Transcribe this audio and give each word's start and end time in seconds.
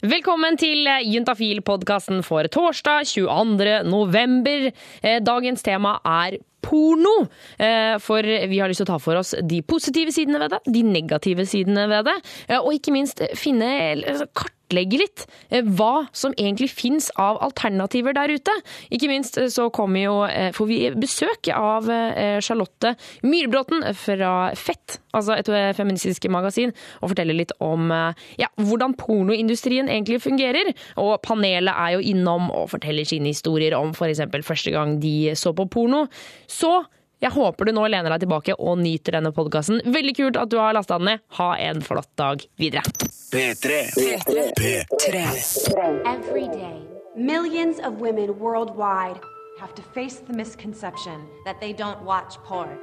Velkommen 0.00 0.56
til 0.56 0.86
Juntafil-podkasten 1.12 2.22
for 2.24 2.46
torsdag 2.48 3.04
22. 3.04 3.82
november. 3.84 4.70
Eh, 5.04 5.18
Dagens 5.20 5.60
tema 5.60 5.98
er 6.08 6.38
porno. 6.62 7.28
Eh, 7.58 7.96
For 8.02 8.22
vi 8.22 8.60
har 8.60 8.70
lyst 8.70 8.82
til 8.84 8.88
å 8.88 8.92
ta 8.94 9.00
for 9.02 9.20
oss 9.20 9.34
de 9.42 9.60
positive 9.62 10.14
sidene 10.14 10.40
ved 10.42 10.54
det, 10.54 10.62
de 10.70 10.84
negative 10.86 11.46
sidene 11.48 11.88
ved 11.90 12.08
det, 12.10 12.16
eh, 12.48 12.58
og 12.60 12.72
ikke 12.76 12.94
minst 12.94 13.22
finne 13.38 13.70
kart 14.30 14.56
kartlegge 14.70 15.00
litt 15.00 15.26
eh, 15.50 15.64
hva 15.66 16.06
som 16.14 16.30
egentlig 16.38 16.70
fins 16.70 17.10
av 17.18 17.40
alternativer 17.42 18.14
der 18.14 18.30
ute. 18.30 18.52
Ikke 18.94 19.08
minst 19.10 19.34
så 19.50 19.68
kommer 19.74 20.04
jo, 20.04 20.16
får 20.54 20.68
vi 20.68 20.78
besøk 20.94 21.50
av 21.50 21.88
Charlotte 22.40 22.94
Myrbråten 23.26 23.82
fra 23.98 24.52
Fett, 24.54 25.00
altså 25.10 25.34
et 25.34 25.50
feministisk 25.74 26.28
magasin, 26.30 26.70
og 27.00 27.10
forteller 27.10 27.34
litt 27.34 27.52
om 27.58 27.90
ja, 28.38 28.46
hvordan 28.62 28.94
pornoindustrien 28.94 29.90
egentlig 29.90 30.20
fungerer. 30.22 30.70
Og 31.02 31.16
panelet 31.26 31.74
er 31.74 31.96
jo 31.96 32.04
innom 32.12 32.50
og 32.54 32.70
forteller 32.70 33.08
sine 33.08 33.32
historier 33.32 33.74
om 33.74 33.90
f.eks. 33.90 34.22
første 34.46 34.70
gang 34.70 35.00
de 35.02 35.34
så 35.34 35.50
på 35.56 35.66
porno. 35.66 36.06
Så 36.50 36.72
jeg 37.20 37.30
håper 37.36 37.68
du 37.68 37.74
nå 37.76 37.84
lener 37.92 38.10
deg 38.14 38.24
tilbake 38.24 38.56
og 38.58 38.78
nyter 38.80 39.18
denne 39.18 39.30
podkasten. 39.36 39.82
Veldig 39.84 40.14
kult 40.16 40.38
at 40.40 40.50
du 40.50 40.56
har 40.58 40.74
lasta 40.74 40.98
den 40.98 41.12
ned. 41.12 41.24
Ha 41.38 41.50
en 41.68 41.82
flott 41.84 42.10
dag 42.18 42.42
videre. 42.58 42.82
P3. 43.30 43.80
P3. 43.94 44.46
P3. 44.58 45.24
Every 46.08 46.48
day, 46.48 46.80
millions 47.14 47.78
of 47.78 48.00
women 48.00 48.38
worldwide 48.40 49.20
have 49.60 49.74
to 49.76 49.82
face 49.94 50.20
the 50.26 50.32
misconception 50.32 51.26
that 51.44 51.60
they 51.60 51.72
don't 51.72 52.00
watch 52.02 52.40
porn. 52.48 52.78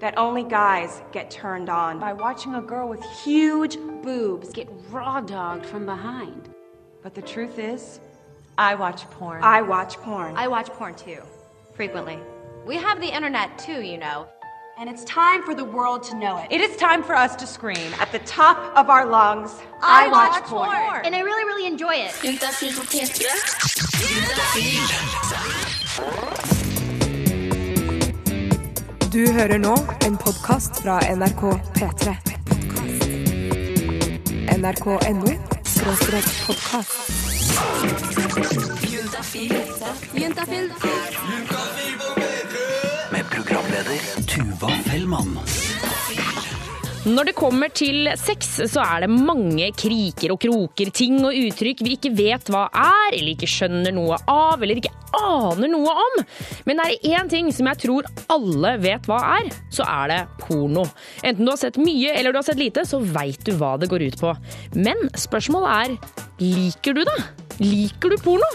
that 0.00 0.16
only 0.16 0.42
guys 0.42 1.02
get 1.12 1.30
turned 1.30 1.68
on 1.68 1.98
by 1.98 2.12
watching 2.12 2.54
a 2.54 2.62
girl 2.62 2.88
with 2.88 3.02
huge 3.22 3.76
boobs. 4.02 4.50
get 4.50 4.68
raw 4.90 5.20
dogged 5.20 5.66
from 5.66 5.84
behind. 5.86 6.48
But 7.02 7.14
the 7.14 7.22
truth 7.22 7.58
is, 7.58 8.00
I 8.58 8.74
watch 8.74 9.02
porn. 9.10 9.42
I 9.42 9.62
watch 9.62 9.96
porn. 9.98 10.36
I 10.36 10.48
watch 10.48 10.68
porn 10.70 10.94
too, 10.94 11.22
frequently. 11.74 12.18
We 12.66 12.76
have 12.76 13.00
the 13.00 13.08
internet 13.08 13.58
too, 13.58 13.80
you 13.82 13.98
know. 13.98 14.26
and 14.80 14.88
it's 14.88 15.04
time 15.04 15.42
for 15.42 15.54
the 15.54 15.64
world 15.64 16.02
to 16.02 16.16
know 16.16 16.38
it. 16.38 16.46
It 16.50 16.62
is 16.62 16.74
time 16.78 17.02
for 17.02 17.14
us 17.14 17.36
to 17.36 17.46
scream. 17.46 17.92
At 18.00 18.10
the 18.12 18.18
top 18.20 18.56
of 18.74 18.88
our 18.88 19.04
lungs, 19.04 19.60
I, 19.82 20.08
watch, 20.08 20.42
porn. 20.44 21.04
And 21.04 21.14
I 21.14 21.20
really, 21.20 21.44
really 21.44 21.66
enjoy 21.66 21.96
it. 21.96 22.14
Du 29.10 29.32
hører 29.32 29.58
nå 29.58 29.76
en 30.06 30.16
podkast 30.16 30.82
fra 30.82 31.00
NRK 31.16 31.42
P3. 31.76 32.16
NRK.no 34.56 35.32
skråstrek 35.64 36.24
podkast. 36.46 37.10
Med 40.14 41.79
programleder 43.80 44.26
Tuva 44.26 44.70
Fellmann. 44.84 45.38
Når 47.00 47.30
det 47.30 47.32
kommer 47.32 47.70
til 47.72 48.10
sex, 48.20 48.58
så 48.68 48.82
er 48.84 49.06
det 49.06 49.08
mange 49.10 49.70
kriker 49.72 50.34
og 50.34 50.40
kroker, 50.42 50.90
ting 50.92 51.16
og 51.24 51.32
uttrykk 51.32 51.80
vi 51.86 51.94
ikke 51.96 52.12
vet 52.12 52.50
hva 52.52 52.66
er, 52.76 53.16
eller 53.16 53.32
ikke 53.32 53.48
skjønner 53.48 53.94
noe 53.96 54.18
av, 54.28 54.60
eller 54.60 54.82
ikke 54.82 54.92
aner 55.16 55.72
noe 55.72 55.94
om. 56.04 56.20
Men 56.68 56.82
er 56.84 56.92
det 56.92 57.14
én 57.14 57.32
ting 57.32 57.48
som 57.56 57.70
jeg 57.72 57.82
tror 57.86 58.08
alle 58.28 58.76
vet 58.84 59.08
hva 59.08 59.22
er, 59.38 59.48
så 59.72 59.88
er 59.88 60.12
det 60.12 60.20
porno. 60.44 60.84
Enten 61.24 61.48
du 61.48 61.54
har 61.54 61.60
sett 61.62 61.80
mye 61.80 62.12
eller 62.12 62.34
du 62.36 62.42
har 62.42 62.48
sett 62.50 62.60
lite, 62.60 62.84
så 62.84 63.00
veit 63.00 63.40
du 63.48 63.54
hva 63.56 63.78
det 63.80 63.88
går 63.90 64.10
ut 64.10 64.20
på. 64.20 64.36
Men 64.76 65.08
spørsmålet 65.16 65.72
er 65.80 66.42
liker 66.44 67.00
du 67.00 67.06
det? 67.08 67.20
Liker 67.60 68.14
du 68.14 68.16
porno? 68.24 68.46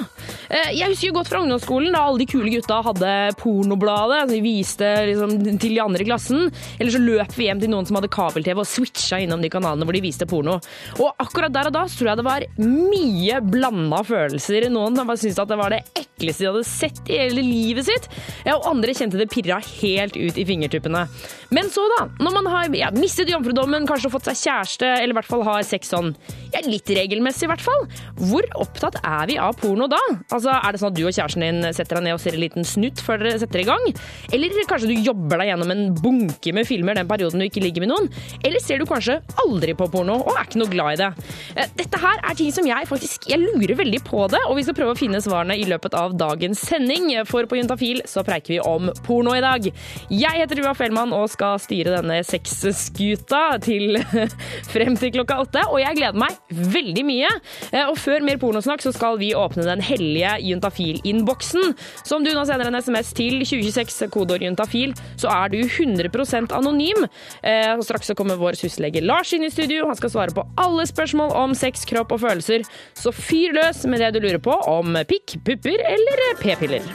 Eh, 0.50 0.72
Jeg 0.80 0.90
husker 0.90 1.14
godt 1.14 1.30
fra 1.30 1.42
ungdomsskolen 1.44 1.94
da 1.94 2.02
alle 2.08 2.24
de 2.24 2.26
kule 2.30 2.50
gutta 2.50 2.80
hadde 2.88 3.12
pornobladet. 3.38 4.24
De 4.32 4.40
viste 4.42 4.88
liksom 5.12 5.36
til 5.62 5.76
de 5.76 5.82
andre 5.84 6.02
i 6.02 6.08
klassen. 6.08 6.48
Eller 6.80 6.92
så 6.96 7.02
løp 7.04 7.36
vi 7.38 7.46
hjem 7.46 7.62
til 7.62 7.70
noen 7.74 7.86
som 7.86 8.00
hadde 8.00 8.10
kabel-TV 8.14 8.64
og 8.64 8.70
switcha 8.70 9.20
innom 9.22 9.44
de 9.46 9.52
kanalene 9.54 9.86
hvor 9.86 9.94
de 9.98 10.02
viste 10.06 10.26
porno. 10.30 10.58
Og 10.98 11.22
akkurat 11.22 11.54
der 11.54 11.70
og 11.70 11.76
da 11.78 11.84
så 11.86 12.00
tror 12.02 12.12
jeg 12.12 12.22
det 12.22 12.26
var 12.26 12.48
mye 12.66 13.42
blanda 13.46 14.02
følelser. 14.10 14.70
Noen 14.74 14.98
bare 15.06 15.22
syntes 15.22 15.38
at 15.44 15.54
det 15.54 15.60
var 15.62 15.76
det 15.76 15.84
ekleste 16.02 16.42
de 16.46 16.50
hadde 16.50 16.66
sett 16.66 17.14
i 17.14 17.22
hele 17.22 17.46
livet 17.46 17.86
sitt. 17.86 18.10
Og 18.56 18.66
andre 18.72 18.98
kjente 18.98 19.22
det 19.22 19.30
pirra 19.34 19.60
helt 19.62 20.18
ut 20.18 20.42
i 20.42 20.48
fingertuppene. 20.50 21.06
Men 21.54 21.70
så, 21.70 21.86
da. 21.94 22.08
Når 22.26 22.36
man 22.40 22.50
har 22.50 22.74
ja, 22.74 22.90
mistet 22.96 23.30
jomfrudommen, 23.30 23.86
kanskje 23.86 24.10
fått 24.14 24.32
seg 24.32 24.42
kjæreste, 24.48 24.90
eller 24.98 25.14
i 25.14 25.20
hvert 25.20 25.30
fall 25.30 25.46
har 25.46 25.62
sex 25.68 25.94
sånn 25.94 26.16
ja, 26.56 26.64
litt 26.66 26.90
regelmessig, 26.90 27.46
i 27.46 27.52
hvert 27.54 27.64
fall. 27.64 27.86
Hvor 28.18 28.48
opptatt 28.66 28.95
er 29.04 29.28
vi 29.30 29.38
av 29.42 29.56
porno 29.60 29.88
da? 29.92 30.00
Altså, 30.32 30.52
Er 30.56 30.72
det 30.76 30.80
sånn 30.82 30.92
at 30.94 30.98
du 30.98 31.04
og 31.08 31.14
kjæresten 31.16 31.44
din 31.46 31.74
setter 31.76 32.00
deg 32.00 32.06
ned 32.08 32.14
og 32.18 32.22
ser 32.24 32.34
en 32.38 32.44
liten 32.44 32.66
snutt 32.68 33.02
før 33.04 33.24
dere 33.24 33.40
setter 33.42 33.62
i 33.64 33.68
gang? 33.68 33.86
Eller 34.34 34.56
kanskje 34.70 34.90
du 34.92 34.96
jobber 35.06 35.42
deg 35.42 35.52
gjennom 35.52 35.72
en 35.74 35.84
bunke 35.96 36.54
med 36.56 36.68
filmer 36.70 36.96
den 36.98 37.08
perioden 37.10 37.40
du 37.42 37.46
ikke 37.48 37.64
ligger 37.64 37.86
med 37.86 37.92
noen? 37.94 38.10
Eller 38.44 38.60
ser 38.64 38.80
du 38.80 38.86
kanskje 38.90 39.20
aldri 39.44 39.74
på 39.78 39.88
porno 39.92 40.20
og 40.22 40.34
er 40.38 40.46
ikke 40.48 40.62
noe 40.62 40.72
glad 40.72 40.94
i 40.96 41.02
det? 41.04 41.10
Eh, 41.56 41.72
Dette 41.82 42.00
her 42.02 42.22
er 42.24 42.36
ting 42.40 42.52
som 42.56 42.66
jeg 42.68 42.88
faktisk 42.90 43.28
jeg 43.30 43.42
lurer 43.42 43.76
veldig 43.80 44.00
på 44.06 44.26
det, 44.32 44.40
og 44.50 44.56
vi 44.60 44.64
skal 44.68 44.76
prøve 44.78 44.94
å 44.94 45.00
finne 45.00 45.20
svarene 45.24 45.56
i 45.58 45.66
løpet 45.68 45.96
av 45.98 46.14
dagens 46.18 46.62
sending. 46.70 47.08
For 47.28 47.48
på 47.50 47.58
Juntafil 47.60 48.02
så 48.10 48.24
preiker 48.26 48.56
vi 48.56 48.60
om 48.62 48.90
porno 49.06 49.34
i 49.36 49.42
dag. 49.44 49.66
Jeg 50.14 50.40
heter 50.42 50.62
Ua 50.64 50.74
Fellmann 50.78 51.14
og 51.16 51.30
skal 51.34 51.58
styre 51.64 51.96
denne 51.98 52.20
sexskuta 52.28 53.58
til 53.66 53.98
frem 54.74 54.96
til 55.00 55.14
klokka 55.16 55.40
åtte, 55.44 55.64
og 55.72 55.80
jeg 55.82 55.98
gleder 56.00 56.20
meg 56.22 56.38
veldig 56.52 57.06
mye. 57.08 57.32
Eh, 57.72 57.86
Og 57.90 57.98
før 58.02 58.24
mer 58.26 58.40
pornosnakk 58.42 58.85
så 58.86 58.94
skal 58.96 59.20
vi 59.22 59.34
åpne 59.38 59.66
den 59.66 59.84
hellige 59.84 60.36
Juntafil-innboksen. 60.46 61.74
Så 62.04 62.20
om 62.20 62.26
du 62.26 62.32
nå 62.36 62.46
sender 62.48 62.70
en 62.70 62.80
SMS 62.80 63.12
til 63.18 63.42
2026 63.42 64.12
kodeord 64.14 64.46
juntafil, 64.46 64.96
så 65.20 65.32
er 65.34 65.54
du 65.54 65.60
100% 65.64 66.54
anonym. 66.56 67.06
Eh, 67.42 67.74
straks 67.86 68.12
så 68.12 68.18
kommer 68.18 68.40
vår 68.42 68.60
syslege 68.60 69.04
Lars 69.06 69.34
inn 69.36 69.48
i 69.48 69.54
studio. 69.54 69.88
Han 69.90 70.00
skal 70.00 70.14
svare 70.14 70.36
på 70.36 70.46
alle 70.62 70.88
spørsmål 70.90 71.34
om 71.46 71.56
sex, 71.58 71.86
kropp 71.90 72.16
og 72.16 72.24
følelser. 72.26 72.66
Så 72.98 73.14
fyr 73.16 73.56
løs 73.58 73.86
med 73.90 74.04
det 74.04 74.14
du 74.16 74.22
lurer 74.24 74.42
på 74.44 74.56
om 74.70 74.98
pikk, 75.10 75.40
pupper 75.46 75.86
eller 75.96 76.28
p-piller. 76.42 76.92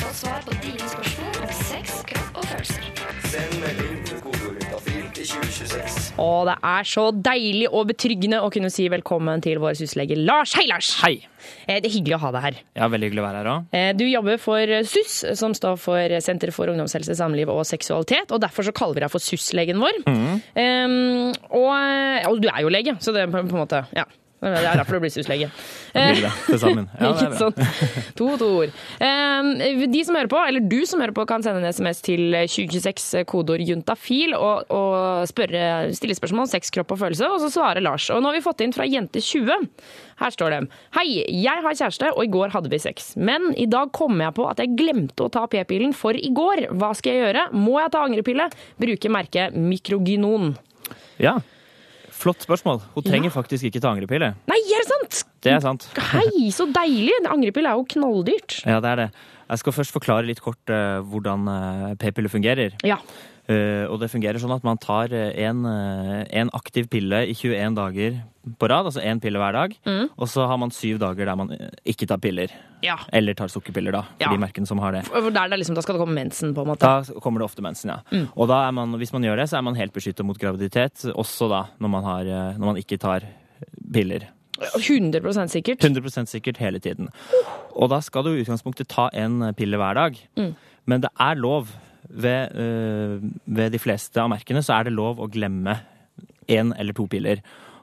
Få 0.00 0.14
svar 0.22 0.46
på 0.46 0.54
dine 0.62 0.86
spørsmål 0.86 1.19
Og 6.20 6.44
det 6.50 6.56
er 6.68 6.84
så 6.84 7.06
deilig 7.16 7.68
og 7.72 7.86
betryggende 7.88 8.42
å 8.44 8.50
kunne 8.52 8.68
si 8.72 8.84
velkommen 8.92 9.40
til 9.44 9.56
vår 9.62 9.78
syslege 9.78 10.18
Lars. 10.20 10.52
Hei, 10.58 10.66
Lars! 10.68 10.90
Hei. 11.00 11.14
Eh, 11.66 11.78
Det 11.80 11.88
er 11.88 11.94
hyggelig 11.94 12.16
å 12.18 12.20
ha 12.26 12.30
deg 12.36 12.42
her. 12.44 12.58
Ja, 12.76 12.88
veldig 12.92 13.08
hyggelig 13.08 13.22
å 13.22 13.26
være 13.26 13.40
her 13.40 13.48
òg. 13.54 13.64
Eh, 13.72 13.92
Du 13.96 14.04
jobber 14.04 14.36
for 14.38 14.74
SUS, 14.84 15.14
som 15.40 15.54
står 15.56 15.78
for 15.80 16.20
Senter 16.20 16.52
for 16.52 16.68
ungdomshelse, 16.68 17.16
samliv 17.16 17.48
og 17.48 17.64
seksualitet. 17.64 18.30
Og 18.36 18.40
derfor 18.44 18.68
så 18.68 18.72
kaller 18.76 18.98
vi 18.98 19.00
deg 19.06 19.10
for 19.14 19.24
SUS-legen 19.24 19.80
vår. 19.80 20.02
Um, 20.06 21.32
og, 21.56 21.72
og 22.28 22.40
du 22.42 22.48
er 22.52 22.60
jo 22.66 22.68
lege, 22.68 22.96
så 23.00 23.14
det 23.16 23.22
er 23.24 23.32
på 23.32 23.40
på 23.40 23.56
en 23.56 23.64
måte 23.64 23.86
Ja. 23.96 24.04
Det 24.40 24.50
er 24.56 24.78
derfor 24.80 24.96
du 24.96 25.02
blir 25.04 25.12
syslege. 25.12 25.50
Det 25.92 26.30
til 26.46 26.60
sammen. 26.62 26.86
Ja, 26.96 27.10
det 27.18 27.26
er 27.26 27.34
bra. 27.36 27.66
To 28.16 28.28
to 28.40 28.48
ord. 28.62 28.72
De 29.92 30.04
som 30.06 30.16
hører 30.16 30.30
på, 30.32 30.40
eller 30.48 30.64
du 30.64 30.78
som 30.88 31.02
hører 31.02 31.12
på, 31.16 31.26
kan 31.28 31.44
sende 31.44 31.60
en 31.60 31.68
SMS 31.74 32.00
til 32.06 32.32
2026 32.48 33.26
kodeord 33.28 33.60
juntafil 33.68 34.32
og, 34.38 34.70
og 34.72 35.28
spørre, 35.28 35.90
stille 35.96 36.16
spørsmål 36.16 36.46
om 36.46 36.52
sex, 36.54 36.72
kropp 36.72 36.96
og 36.96 37.02
følelse, 37.02 37.28
og 37.28 37.42
så 37.44 37.52
svarer 37.52 37.84
Lars. 37.84 38.08
Og 38.14 38.22
nå 38.22 38.32
har 38.32 38.38
vi 38.38 38.44
fått 38.46 38.64
inn 38.64 38.72
fra 38.76 38.88
Jente20. 38.88 39.68
Her 40.20 40.34
står 40.34 40.56
det 40.56 40.62
Hei, 40.96 41.06
jeg 41.20 41.64
har 41.64 41.76
kjæreste, 41.76 42.10
og 42.14 42.24
i 42.24 42.32
går 42.32 42.56
hadde 42.56 42.72
vi 42.72 42.80
sex. 42.80 43.12
Men 43.20 43.52
i 43.60 43.68
dag 43.70 43.92
kom 43.96 44.20
jeg 44.24 44.36
på 44.36 44.48
at 44.48 44.60
jeg 44.64 44.76
glemte 44.78 45.28
å 45.28 45.32
ta 45.32 45.46
p-pillen 45.52 45.92
for 45.96 46.16
i 46.16 46.32
går. 46.32 46.70
Hva 46.80 46.94
skal 46.96 47.16
jeg 47.16 47.26
gjøre? 47.26 47.46
Må 47.56 47.76
jeg 47.80 47.92
ta 47.92 48.04
angrepille? 48.08 48.50
Bruke 48.80 49.12
merket 49.12 49.56
Mikrogynon. 49.56 50.54
Ja. 51.20 51.38
Flott 52.20 52.44
spørsmål. 52.44 52.82
Hun 52.92 53.06
trenger 53.06 53.32
faktisk 53.32 53.64
ikke 53.70 53.80
ta 53.80 53.94
angrepille. 53.94 54.34
Nei, 54.50 54.58
er 54.60 54.82
det 54.82 54.88
sant? 54.90 55.20
Det 55.40 55.54
er 55.54 55.62
sant. 55.64 55.86
Hei, 56.12 56.50
så 56.52 56.66
deilig! 56.68 57.14
Angrepille 57.30 57.70
er 57.72 57.80
jo 57.80 57.86
knalldyrt. 57.94 58.58
Ja, 58.68 58.76
det 58.84 58.90
er 58.90 59.00
det. 59.04 59.08
Jeg 59.50 59.62
skal 59.62 59.74
først 59.74 59.94
forklare 59.96 60.28
litt 60.28 60.42
kort 60.44 60.70
uh, 60.70 61.00
hvordan 61.00 61.48
uh, 61.48 61.86
p-piller 61.98 62.30
fungerer. 62.32 62.76
Ja. 62.86 63.00
Eh, 63.50 63.84
og 63.90 63.98
det 63.98 64.10
fungerer 64.12 64.38
sånn 64.38 64.52
at 64.54 64.62
man 64.66 64.78
tar 64.78 65.10
eh, 65.16 65.32
en, 65.42 65.64
eh, 65.66 66.20
en 66.38 66.50
aktiv 66.54 66.86
pille 66.92 67.24
i 67.26 67.34
21 67.34 67.74
dager 67.74 68.20
på 68.60 68.68
rad, 68.70 68.86
altså 68.86 69.02
én 69.02 69.18
pille 69.20 69.40
hver 69.42 69.56
dag. 69.56 69.74
Mm. 69.88 70.04
Og 70.14 70.30
så 70.30 70.46
har 70.46 70.60
man 70.60 70.70
syv 70.74 71.00
dager 71.02 71.26
der 71.26 71.38
man 71.38 71.50
ikke 71.88 72.06
tar 72.08 72.20
piller. 72.22 72.52
Ja. 72.84 72.96
Eller 73.12 73.34
tar 73.34 73.50
sukkerpiller, 73.52 73.92
da, 73.96 74.04
for 74.06 74.22
Ja. 74.22 74.30
de 74.30 74.40
merkene 74.40 74.70
som 74.70 74.78
har 74.78 74.94
det. 74.94 75.02
Der 75.10 75.48
det 75.50 75.58
liksom, 75.58 75.74
da 75.74 75.82
skal 75.82 75.98
det 75.98 76.04
komme 76.04 76.14
mensen, 76.14 76.54
på 76.54 76.62
en 76.62 76.70
måte. 76.70 76.86
Da 76.86 77.20
kommer 77.20 77.42
det 77.42 77.48
ofte 77.50 77.62
mensen, 77.66 77.90
ja. 77.90 77.98
Mm. 78.12 78.28
Og 78.36 78.48
da 78.48 78.68
er 78.68 78.72
man, 78.72 78.94
hvis 79.02 79.12
man 79.12 79.22
gjør 79.26 79.42
det, 79.42 79.48
så 79.50 79.58
er 79.58 79.66
man 79.66 79.74
helt 79.74 79.92
beskyttet 79.92 80.24
mot 80.24 80.38
graviditet, 80.38 81.10
også 81.14 81.50
da 81.50 81.64
når 81.80 81.88
man, 81.98 82.04
har, 82.04 82.24
når 82.56 82.66
man 82.72 82.76
ikke 82.80 82.98
tar 82.98 83.26
piller. 83.92 84.30
100% 84.60 85.48
sikkert. 85.48 85.80
100% 85.80 86.28
sikkert 86.28 86.58
hele 86.60 86.78
tiden. 86.78 87.08
Og 87.74 87.88
da 87.90 88.00
skal 88.00 88.24
du 88.24 88.30
i 88.34 88.42
utgangspunktet 88.44 88.88
ta 88.88 89.08
en 89.12 89.54
pille 89.56 89.76
hver 89.80 89.94
dag. 89.94 90.18
Mm. 90.36 90.54
Men 90.86 91.00
det 91.00 91.10
er 91.18 91.34
lov 91.40 91.68
ved, 92.10 92.52
øh, 92.54 93.20
ved 93.46 93.72
de 93.72 93.78
fleste 93.78 94.20
av 94.22 94.30
merkene 94.32 94.62
så 94.62 94.78
er 94.80 94.84
det 94.88 94.92
lov 94.96 95.18
å 95.22 95.28
glemme 95.30 95.78
én 96.50 96.72
eller 96.78 96.92
to 96.96 97.06
piller. 97.06 97.42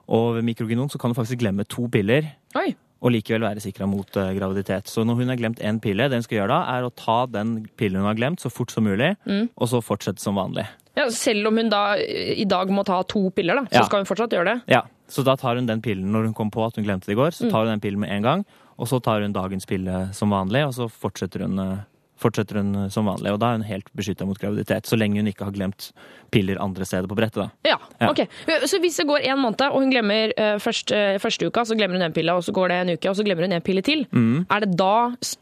Og 0.09 0.35
ved 0.38 0.44
mikrogenon 0.47 0.89
så 0.91 1.00
kan 1.00 1.12
du 1.12 1.18
faktisk 1.19 1.39
glemme 1.41 1.65
to 1.68 1.88
piller. 1.91 2.27
Oi. 2.56 2.74
Og 3.03 3.12
likevel 3.13 3.44
være 3.45 3.62
sikra 3.62 3.85
mot 3.88 4.09
eh, 4.18 4.31
graviditet. 4.33 4.88
Så 4.89 5.03
når 5.06 5.19
hun 5.19 5.29
har 5.29 5.38
glemt 5.38 5.59
én 5.62 5.79
pille, 5.83 6.07
det 6.09 6.18
hun 6.18 6.24
skal 6.25 6.39
gjøre 6.39 6.50
da, 6.56 6.77
er 6.77 6.88
å 6.88 6.94
ta 6.97 7.25
den 7.29 7.68
pillen 7.77 8.01
hun 8.01 8.07
har 8.09 8.18
glemt, 8.18 8.41
så 8.41 8.50
fort 8.51 8.71
som 8.74 8.83
mulig, 8.88 9.15
Mm. 9.27 9.50
og 9.56 9.68
så 9.69 9.81
fortsette 9.85 10.19
som 10.24 10.35
vanlig. 10.35 10.65
Ja, 10.97 11.06
selv 11.13 11.45
om 11.51 11.57
hun 11.62 11.69
da 11.69 11.94
eh, 12.01 12.33
i 12.41 12.45
dag 12.50 12.71
må 12.73 12.83
ta 12.88 13.03
to 13.03 13.30
piller, 13.30 13.56
da, 13.56 13.65
så 13.69 13.81
Ja. 13.81 13.83
skal 13.85 14.00
hun 14.01 14.09
fortsatt 14.09 14.31
gjøre 14.33 14.45
det? 14.56 14.62
Ja, 14.73 14.81
Så 15.07 15.23
da 15.23 15.35
tar 15.38 15.56
hun 15.56 15.65
den 15.68 15.80
pillen 15.81 16.12
når 16.12 16.25
hun 16.25 16.33
kom 16.33 16.50
på 16.51 16.65
at 16.68 16.75
hun 16.75 16.83
glemte 16.83 17.06
det 17.06 17.13
i 17.13 17.21
går, 17.21 17.31
så 17.31 17.50
tar 17.50 17.63
hun 17.63 17.77
den 17.77 17.80
pillen 17.80 18.00
med 18.01 18.09
en 18.12 18.23
gang, 18.23 18.45
og 18.77 18.88
så 18.89 19.00
tar 19.01 19.21
hun 19.21 19.31
dagens 19.31 19.65
pille 19.65 20.09
som 20.13 20.30
vanlig, 20.31 20.65
og 20.68 20.73
så 20.73 20.89
fortsetter 20.91 21.45
hun, 21.45 21.57
eh, 21.59 21.77
fortsetter 22.18 22.58
hun 22.62 22.72
eh, 22.75 22.88
som 22.94 23.06
vanlig. 23.06 23.31
Og 23.34 23.40
da 23.40 23.52
er 23.54 23.60
hun 23.60 23.66
helt 23.69 23.88
beskytta 23.98 24.25
mot 24.28 24.38
graviditet, 24.42 24.88
så 24.90 24.98
lenge 25.00 25.22
hun 25.22 25.28
ikke 25.31 25.46
har 25.48 25.54
glemt 25.56 25.92
piller 26.34 26.58
andre 26.62 26.86
steder 26.86 27.08
på 27.08 27.16
brettet. 27.18 27.52
Ja, 27.66 27.78
Ja. 28.02 28.10
ok. 28.12 28.24
Så 28.68 28.80
hvis 28.84 28.98
det 28.98 29.08
går 29.08 29.24
en 29.31 29.40
måned, 29.42 29.62
og 29.72 29.80
hun 29.81 29.90
glemmer 29.94 30.34
uh, 30.38 30.58
først, 30.62 30.92
eh, 30.92 31.18
første 31.24 31.48
uka, 31.48 31.64
så 31.66 31.78
glemmer 31.78 31.98
hun 31.98 32.06
en 32.10 32.14
pille, 32.14 32.34
og 32.34 32.44
så 32.44 32.52
går 32.54 32.68
det 32.69 32.75
en 32.81 32.90
uke, 32.98 33.10
og 33.10 33.16
så 33.16 33.24
glemmer 33.25 33.44
hun 33.48 33.54
en 33.58 33.62
pille 33.66 33.81
til, 33.81 34.06
er 34.14 34.60
det 34.66 34.75
da 34.78 34.92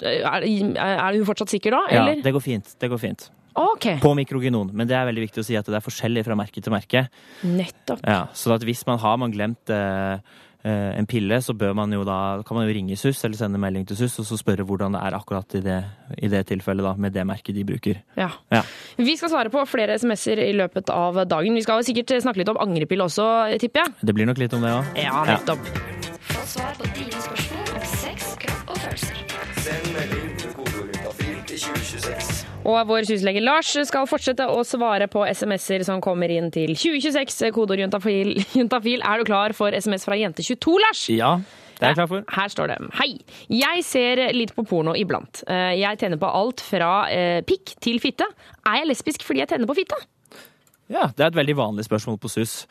er, 0.04 0.39
det- 0.45 0.77
er 0.77 1.13
hun 1.18 1.25
fortsatt 1.25 1.50
sikker 1.50 1.72
da, 1.72 1.81
eller? 1.89 2.16
Ja, 2.18 2.22
det 2.24 2.33
går 2.33 2.42
fint. 2.44 2.75
Det 2.80 2.89
går 2.89 3.00
fint. 3.01 3.30
Ok, 3.56 3.86
På 4.04 4.12
mikrogenon, 4.16 4.69
men 4.75 4.86
det 4.88 4.95
er 4.98 5.06
veldig 5.07 5.30
viktig 5.30 5.39
å 5.39 5.45
si 5.48 5.56
at 5.56 5.63
det 5.66 5.75
er 5.75 5.83
forskjellig 5.86 6.25
fra 6.27 6.36
merke 6.36 6.60
til 6.62 6.74
merke. 6.74 7.07
nettopp. 7.44 8.01
Ja, 8.04 8.27
så 8.33 8.51
at 8.54 8.62
hvis 8.68 8.86
man 8.86 9.00
har 9.00 9.16
man 9.18 9.31
glemt 9.31 9.69
eh, 9.69 10.13
eh, 10.13 10.19
en 10.65 11.06
pille, 11.06 11.38
så 11.45 11.53
bør 11.53 11.75
man 11.77 11.91
jo 11.94 12.01
da, 12.07 12.41
kan 12.47 12.57
man 12.57 12.65
jo 12.65 12.73
ringe 12.73 12.95
SUS 12.97 13.19
eller 13.27 13.38
sende 13.38 13.59
melding 13.62 13.85
til 13.85 14.00
SUS 14.00 14.17
og 14.23 14.25
så 14.29 14.38
spørre 14.39 14.65
hvordan 14.65 14.95
det 14.97 15.01
er 15.06 15.17
akkurat 15.17 15.57
i 15.59 15.62
det, 15.62 15.77
i 16.17 16.29
det 16.31 16.41
tilfellet 16.50 16.85
da, 16.88 16.95
med 16.97 17.13
det 17.13 17.25
merket 17.27 17.53
de 17.57 17.65
bruker. 17.67 18.01
Ja. 18.17 18.31
Ja. 18.53 18.63
Vi 18.97 19.17
skal 19.19 19.29
svare 19.33 19.51
på 19.53 19.62
flere 19.69 20.00
SMS-er 20.00 20.41
i 20.45 20.53
løpet 20.57 20.89
av 20.89 21.21
dagen. 21.29 21.53
Vi 21.57 21.65
skal 21.65 21.85
sikkert 21.85 22.15
snakke 22.25 22.41
litt 22.41 22.50
om 22.53 22.62
angrepille 22.62 23.06
også, 23.06 23.27
tipper 23.62 23.85
jeg. 23.85 23.94
Det 24.09 24.17
blir 24.17 24.29
nok 24.29 24.41
litt 24.41 24.57
om 24.57 24.65
det 24.65 24.73
òg. 24.73 24.89
Ja, 25.06 25.21
nettopp. 25.29 25.69
Få 26.31 26.41
svar 26.56 26.73
på 26.79 26.89
dine 26.97 27.21
spørsmål 27.27 27.75
om 27.77 27.85
sex, 27.94 28.33
kropp 28.41 28.73
og 28.73 28.81
følelser. 28.88 29.21
Send 29.62 29.94
melding 29.94 30.35
til 30.41 30.57
kodeordet 30.57 31.47
til 31.47 31.59
2026. 31.69 32.44
Og 32.65 32.79
vår 32.89 33.06
syslege 33.06 33.44
Lars 33.45 33.69
skal 33.85 34.07
fortsette 34.09 34.47
å 34.50 34.63
svare 34.65 35.06
på 35.12 35.21
SMS-er 35.29 35.83
som 35.85 36.00
kommer 36.01 36.31
inn 36.33 36.47
til 36.53 36.73
2026. 36.73 37.51
Kodeord 37.53 37.83
juntafil. 37.83 38.31
juntafil. 38.57 39.03
Er 39.06 39.21
du 39.21 39.27
klar 39.27 39.53
for 39.53 39.75
SMS 39.77 40.07
fra 40.07 40.17
jente22, 40.17 40.73
Lars? 40.81 41.03
Ja, 41.13 41.35
det 41.77 41.83
er 41.85 41.91
jeg 41.94 42.00
klar 42.00 42.09
for. 42.09 42.25
Her 42.39 42.50
står 42.50 42.71
det 42.73 42.79
Hei. 42.97 43.12
Jeg 43.53 43.85
ser 43.85 44.23
litt 44.33 44.56
på 44.57 44.65
porno 44.65 44.95
iblant. 44.97 45.44
Eh, 45.45 45.75
Jeg 45.77 46.01
tenner 46.01 46.17
på 46.21 46.25
alt 46.31 46.63
fra 46.65 46.91
eh, 47.13 47.44
pikk 47.45 47.75
til 47.85 48.01
fitte. 48.01 48.25
Er 48.65 48.81
jeg 48.81 48.89
lesbisk 48.95 49.27
fordi 49.27 49.44
jeg 49.44 49.53
tenner 49.53 49.69
på 49.69 49.77
fitte? 49.77 50.01
Ja, 50.89 51.07
Det 51.13 51.21
er 51.21 51.29
et 51.31 51.38
veldig 51.38 51.56
vanlig 51.57 51.85
spørsmål 51.85 52.17
på 52.21 52.29
SUS. 52.33 52.65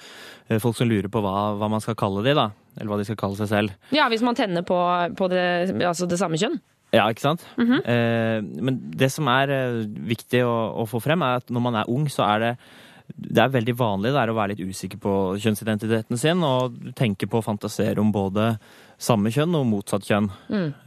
Eh, 0.50 0.58
Folk 0.62 0.74
som 0.78 0.90
lurer 0.90 1.06
på 1.10 1.22
hva, 1.22 1.52
hva 1.58 1.70
man 1.70 1.82
skal 1.82 1.94
kalle 1.98 2.22
de, 2.26 2.34
da. 2.34 2.48
Eller 2.80 2.90
hva 2.90 2.98
de 2.98 3.06
skal 3.06 3.18
kalle 3.22 3.38
seg 3.38 3.50
selv. 3.50 3.78
Ja, 3.94 4.08
hvis 4.10 4.22
man 4.26 4.34
tenner 4.38 4.66
på, 4.66 4.74
på 5.18 5.30
det, 5.30 5.44
altså 5.86 6.10
det 6.10 6.18
samme 6.18 6.38
kjønn. 6.40 6.58
Ja, 6.94 7.08
ikke 7.10 7.24
sant? 7.26 7.44
eh, 7.90 8.40
men 8.40 8.80
det 8.94 9.10
som 9.12 9.28
er 9.32 9.50
eh, 9.50 9.82
viktig 10.14 10.44
å, 10.46 10.54
å 10.84 10.88
få 10.88 11.02
frem, 11.02 11.22
er 11.26 11.42
at 11.42 11.50
når 11.52 11.64
man 11.68 11.78
er 11.82 11.90
ung, 11.90 12.06
så 12.12 12.26
er 12.30 12.44
det 12.46 12.56
det 13.04 13.36
er 13.42 13.50
veldig 13.52 13.74
vanlig 13.76 14.14
det 14.14 14.20
er 14.22 14.30
å 14.32 14.34
være 14.38 14.54
litt 14.54 14.70
usikker 14.72 14.96
på 15.02 15.10
kjønnsidentiteten 15.36 16.16
sin 16.16 16.40
og 16.46 16.78
tenke 16.96 17.28
på 17.28 17.36
å 17.36 17.44
fantasere 17.44 18.00
om 18.00 18.08
både 18.14 18.54
samme 18.96 19.28
kjønn 19.34 19.58
og 19.58 19.66
motsatt 19.68 20.06
kjønn. 20.08 20.30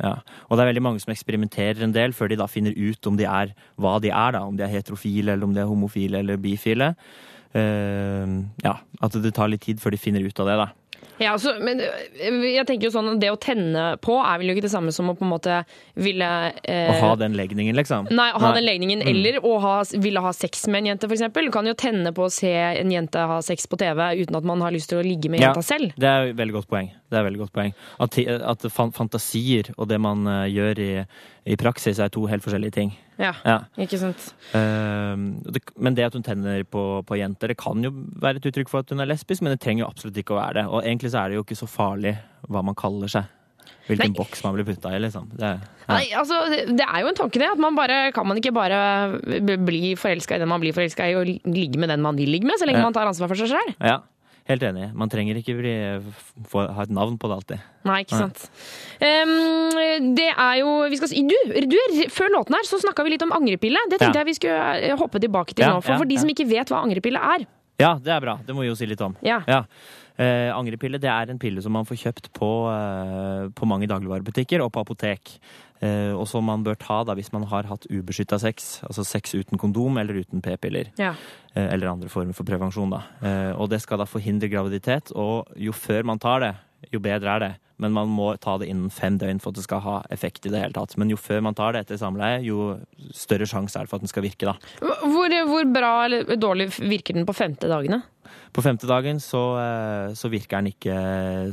Ja. 0.02 0.16
Og 0.48 0.58
det 0.58 0.64
er 0.64 0.72
veldig 0.72 0.82
mange 0.88 1.04
som 1.04 1.14
eksperimenterer 1.14 1.84
en 1.86 1.94
del 1.94 2.16
før 2.18 2.32
de 2.32 2.40
da 2.42 2.48
finner 2.50 2.74
ut 2.74 3.06
om 3.12 3.20
de 3.20 3.28
er 3.30 3.54
hva 3.78 4.00
de 4.02 4.10
er, 4.10 4.34
da. 4.34 4.42
Om 4.50 4.58
de 4.58 4.66
er 4.66 4.74
heterofile, 4.74 5.36
eller 5.36 5.46
om 5.46 5.54
de 5.54 5.62
er 5.62 5.70
homofile 5.70 6.24
eller 6.24 6.42
bifile. 6.42 6.96
Eh, 7.54 8.34
ja, 8.66 8.76
At 9.06 9.22
det 9.22 9.36
tar 9.38 9.54
litt 9.54 9.68
tid 9.68 9.80
før 9.84 9.94
de 9.94 10.02
finner 10.02 10.26
ut 10.26 10.42
av 10.42 10.50
det, 10.50 10.58
da. 10.64 10.68
Ja, 11.20 11.32
altså, 11.34 11.56
men 11.64 11.80
øh, 11.82 12.44
jeg 12.54 12.66
tenker 12.70 12.88
jo 12.88 12.92
sånn 12.94 13.08
at 13.16 13.20
Det 13.24 13.32
å 13.34 13.38
tenne 13.42 13.86
på 14.04 14.18
er 14.22 14.38
vel 14.38 14.52
jo 14.52 14.56
ikke 14.58 14.66
det 14.68 14.72
samme 14.74 14.92
som 14.94 15.10
å 15.10 15.16
på 15.18 15.26
en 15.26 15.32
måte 15.32 15.56
ville 15.98 16.28
eh, 16.64 16.92
Å 16.94 17.00
ha 17.02 17.16
den 17.18 17.34
legningen, 17.40 17.74
liksom. 17.76 18.10
Nei, 18.14 18.28
å 18.38 18.42
ha 18.44 18.52
den 18.54 18.68
legningen, 18.68 19.02
Mm. 19.02 19.10
eller 19.12 19.40
å 19.46 19.56
ha, 19.64 19.74
ville 19.98 20.22
ha 20.22 20.32
sex 20.34 20.68
med 20.68 20.84
en 20.84 20.92
jente, 20.92 21.08
f.eks. 21.10 21.26
Du 21.34 21.52
kan 21.54 21.66
jo 21.70 21.74
tenne 21.78 22.12
på 22.14 22.28
å 22.28 22.32
se 22.34 22.52
en 22.54 22.92
jente 22.94 23.18
ha 23.30 23.40
sex 23.46 23.66
på 23.68 23.78
TV 23.82 24.12
uten 24.22 24.36
at 24.38 24.44
man 24.48 24.62
har 24.62 24.72
lyst 24.76 24.90
til 24.94 25.00
å 25.02 25.06
ligge 25.06 25.30
med 25.30 25.42
Ja. 25.42 25.50
jenta 25.54 25.64
selv. 25.66 25.94
Det 25.98 26.08
er 26.08 26.30
et 26.32 26.38
veldig 26.38 26.54
godt 26.60 26.70
poeng. 26.70 26.92
Det 27.10 27.18
er 27.18 27.24
veldig 27.28 27.40
godt 27.46 27.54
poeng. 27.56 27.74
At, 28.04 28.18
at 28.20 28.68
fantasier 28.74 29.72
og 29.78 29.88
det 29.90 30.00
man 30.02 30.26
eh, 30.28 30.48
gjør 30.54 30.80
i, 30.84 30.92
i 31.54 31.56
praksis, 31.60 32.00
er 32.00 32.10
to 32.14 32.26
helt 32.30 32.44
forskjellige 32.46 32.74
ting. 32.78 32.94
Ja, 33.20 33.34
Ja. 33.46 33.60
ikke 33.78 33.98
sant? 33.98 34.34
Ehm, 34.54 35.42
men 35.78 35.96
det 35.98 36.06
at 36.06 36.14
hun 36.14 36.24
tenner 36.24 36.64
på, 36.64 37.04
på 37.08 37.18
jenter, 37.18 37.48
det 37.50 37.58
kan 37.58 37.82
jo 37.84 37.90
være 38.22 38.38
et 38.38 38.46
uttrykk 38.52 38.70
for 38.70 38.80
at 38.86 38.90
hun 38.94 39.00
er 39.02 39.10
lesbisk, 39.10 39.42
men 39.42 39.52
det 39.56 39.60
trenger 39.64 39.86
jo 39.86 39.90
absolutt 39.90 40.18
ikke 40.22 40.36
å 40.36 40.42
være 40.42 40.54
det. 40.62 40.66
Og 40.70 40.84
egentlig 40.84 41.12
så 41.12 41.24
er 41.24 41.30
det 41.30 41.40
jo 41.40 41.44
ikke 41.44 41.58
så 41.58 41.68
farlig 41.68 42.18
hva 42.48 42.62
man 42.64 42.76
kaller 42.78 43.08
seg. 43.10 43.26
Hvilken 43.88 44.12
Nei. 44.12 44.18
boks 44.20 44.44
man 44.44 44.54
blir 44.56 44.66
putta 44.68 44.92
i, 44.96 45.00
liksom. 45.00 45.30
Det, 45.32 45.48
ja. 45.48 45.58
Nei, 45.88 46.04
altså, 46.20 46.42
det 46.76 46.84
er 46.84 47.02
jo 47.04 47.08
en 47.08 47.16
tanke 47.16 47.40
det. 47.40 47.48
at 47.54 47.58
man 47.60 47.76
bare, 47.76 48.12
Kan 48.12 48.28
man 48.28 48.38
ikke 48.38 48.52
bare 48.54 49.20
bli 49.64 49.96
forelska 49.96 50.36
i 50.36 50.40
den 50.44 50.50
man 50.52 50.60
blir 50.60 50.76
forelska 50.76 51.08
i, 51.08 51.16
og 51.16 51.26
ligge 51.48 51.80
med 51.80 51.90
den 51.90 52.02
man 52.04 52.16
vil 52.20 52.30
ligge 52.30 52.46
med, 52.46 52.60
så 52.60 52.68
lenge 52.68 52.80
Ja. 52.80 52.84
man 52.84 52.94
tar 52.94 53.08
ansvar 53.08 53.28
for 53.32 53.36
seg 53.40 53.48
sjøl? 53.56 53.76
ja. 53.82 54.00
Helt 54.48 54.64
enig. 54.64 54.86
Man 54.96 55.10
trenger 55.12 55.36
ikke 55.42 55.56
bli, 55.60 55.74
få, 56.48 56.62
ha 56.72 56.86
et 56.86 56.92
navn 56.96 57.18
på 57.20 57.28
det 57.28 57.36
alltid. 57.36 57.66
Nei, 57.88 57.98
ikke 58.06 58.16
sant. 58.22 58.46
Um, 59.02 60.16
det 60.16 60.30
er 60.32 60.56
jo 60.62 60.72
vi 60.92 61.00
skal, 61.02 61.12
si- 61.12 61.24
du, 61.28 61.36
du, 61.68 61.78
Før 62.16 62.32
låten 62.32 62.56
her 62.56 62.64
så 62.68 62.80
snakka 62.80 63.04
vi 63.04 63.12
litt 63.18 63.26
om 63.28 63.36
angrepille. 63.36 63.82
Det 63.92 64.00
tenkte 64.00 64.16
Ja. 64.16 64.24
jeg 64.24 64.32
vi 64.32 64.38
skulle 64.40 64.74
eh, 64.88 64.96
hoppe 65.00 65.20
tilbake 65.24 65.54
til 65.54 65.66
Ja, 65.68 65.74
nå. 65.76 65.84
For, 65.84 65.98
ja, 65.98 66.02
for 66.02 66.08
de 66.10 66.16
ja. 66.16 66.24
som 66.24 66.32
ikke 66.32 66.48
vet 66.48 66.72
hva 66.72 66.80
angrepille 66.88 67.20
er. 67.36 67.46
Ja, 67.78 67.94
det 68.02 68.10
er 68.16 68.24
bra. 68.24 68.40
Det 68.48 68.56
må 68.56 68.64
vi 68.64 68.72
jo 68.72 68.76
si 68.80 68.88
litt 68.90 69.02
om. 69.06 69.14
Ja. 69.22 69.42
Eh, 70.18 70.50
angrepille 70.50 70.98
det 70.98 71.12
er 71.12 71.30
en 71.30 71.38
pille 71.38 71.62
som 71.62 71.76
man 71.78 71.86
får 71.86 72.00
kjøpt 72.08 72.32
på, 72.34 72.48
eh, 72.72 73.50
på 73.54 73.68
mange 73.70 73.86
dagligvarebutikker 73.92 74.64
og 74.66 74.72
på 74.74 74.82
apotek. 74.82 75.36
Eh, 75.80 76.14
og 76.16 76.26
som 76.30 76.46
man 76.48 76.64
bør 76.66 76.78
ta 76.82 77.02
da 77.06 77.14
hvis 77.18 77.32
man 77.34 77.46
har 77.52 77.68
hatt 77.70 77.86
ubeskytta 77.92 78.40
sex, 78.42 78.80
altså 78.88 79.06
sex 79.06 79.36
uten 79.38 79.60
kondom 79.62 80.00
eller 80.02 80.24
uten 80.24 80.42
p-piller. 80.42 80.92
Ja. 80.98 81.14
Eh, 81.54 81.68
eller 81.74 81.94
andre 81.94 82.10
former 82.10 82.38
for 82.38 82.48
prevensjon. 82.48 82.94
da. 82.94 83.04
Eh, 83.22 83.54
og 83.54 83.70
det 83.70 83.82
skal 83.84 84.02
da 84.02 84.10
forhindre 84.10 84.50
graviditet, 84.52 85.14
og 85.16 85.54
jo 85.58 85.76
før 85.76 86.04
man 86.10 86.20
tar 86.20 86.44
det, 86.46 86.54
jo 86.94 87.02
bedre 87.04 87.36
er 87.36 87.46
det. 87.46 87.54
Men 87.78 87.94
man 87.94 88.10
må 88.10 88.32
ta 88.42 88.56
det 88.58 88.72
innen 88.72 88.90
fem 88.90 89.20
døgn 89.22 89.38
for 89.42 89.54
at 89.54 89.60
det 89.60 89.66
skal 89.68 89.82
ha 89.86 89.98
effekt 90.14 90.48
i 90.50 90.52
det 90.54 90.64
hele 90.64 90.74
tatt. 90.74 90.96
Men 90.98 91.12
jo 91.14 91.18
før 91.22 91.44
man 91.46 91.58
tar 91.58 91.76
det 91.76 91.84
etter 91.84 92.00
samleie, 92.02 92.40
jo 92.48 92.72
større 93.14 93.46
sjanse 93.50 93.78
er 93.78 93.86
det 93.86 93.92
for 93.92 94.00
at 94.00 94.06
den 94.08 94.10
skal 94.10 94.26
virke, 94.26 94.50
da. 94.50 94.56
Hvor, 94.82 95.36
hvor 95.52 95.68
bra 95.70 95.92
eller 96.08 96.40
dårlig 96.42 96.72
virker 96.80 97.14
den 97.18 97.28
på 97.30 97.38
femte 97.38 97.70
dagene? 97.70 98.02
På 98.54 98.64
femte 98.66 98.88
dagen 98.90 99.20
så, 99.22 99.42
eh, 99.62 100.14
så 100.18 100.32
virker 100.32 100.62
den 100.62 100.72
ikke 100.74 100.98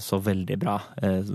så 0.01 0.21
veldig 0.23 0.59
bra. 0.61 0.79
Eh, 1.03 1.33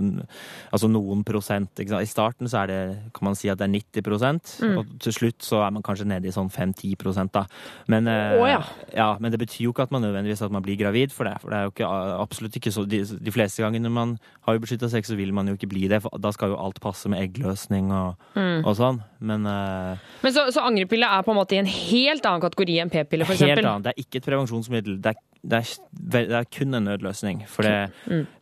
Altså 0.70 0.88
noen 0.90 1.24
prosent. 1.26 1.80
I 1.80 2.06
starten 2.08 2.50
så 2.50 2.64
er 2.64 2.68
det, 2.70 2.80
kan 3.16 3.26
man 3.30 3.36
si 3.38 3.50
at 3.50 3.58
det 3.60 3.66
er 3.66 3.74
90 3.74 4.62
mm. 4.62 4.78
og 4.78 4.92
til 5.02 5.14
slutt 5.16 5.44
så 5.44 5.64
er 5.66 5.74
man 5.74 5.84
kanskje 5.84 6.08
nede 6.08 6.30
i 6.30 6.34
sånn 6.34 6.50
5-10 6.50 7.30
da. 7.34 7.46
Men, 7.88 8.08
oh, 8.08 8.46
ja. 8.48 8.62
ja. 8.94 9.10
men 9.20 9.32
det 9.32 9.40
betyr 9.42 9.66
jo 9.66 9.74
ikke 9.74 9.88
at 9.88 9.92
man 9.92 10.04
nødvendigvis 10.06 10.44
at 10.46 10.54
man 10.54 10.64
blir 10.66 10.78
gravid 10.78 11.14
for 11.16 11.26
det. 11.26 11.36
For 11.42 11.50
det 11.50 11.58
er 11.58 11.68
jo 11.68 11.74
ikke, 11.74 11.90
absolutt 12.20 12.60
ikke 12.60 12.74
så 12.76 12.86
De, 12.90 13.02
de 13.04 13.34
fleste 13.34 13.64
gangene 13.64 13.90
man 13.90 14.18
har 14.48 14.56
jo 14.56 14.64
beskytta 14.64 14.90
sex, 14.92 15.10
så 15.10 15.18
vil 15.20 15.34
man 15.34 15.50
jo 15.50 15.58
ikke 15.58 15.72
bli 15.72 15.88
det. 15.92 16.02
For 16.06 16.22
da 16.22 16.32
skal 16.36 16.54
jo 16.54 16.60
alt 16.62 16.80
passe 16.84 17.10
med 17.12 17.22
eggløsning 17.24 17.92
og, 17.96 18.20
og 18.38 18.74
sånn. 18.78 19.02
Men 19.20 19.48
uh, 19.48 20.00
Men 20.24 20.36
så, 20.36 20.48
så 20.54 20.64
angrepille 20.64 21.08
er 21.08 21.26
på 21.26 21.34
en 21.34 21.40
måte 21.40 21.58
i 21.58 21.62
en 21.62 21.70
helt 21.70 22.26
annen 22.26 22.44
kategori 22.44 22.78
enn 22.84 22.94
p-piller, 22.94 23.28
f.eks.? 23.28 23.44
Helt 23.44 23.66
annet. 23.66 23.88
Det 23.88 23.94
er 23.94 24.06
ikke 24.06 24.22
et 24.22 24.30
prevensjonsmiddel. 24.30 25.00
Det 25.04 25.14
er, 25.14 25.20
det 25.42 25.60
er, 25.62 25.70
det 26.14 26.22
er 26.36 26.48
kun 26.52 26.76
en 26.76 26.84
nødløsning. 26.84 27.44
For 27.48 27.64
det, 27.64 27.92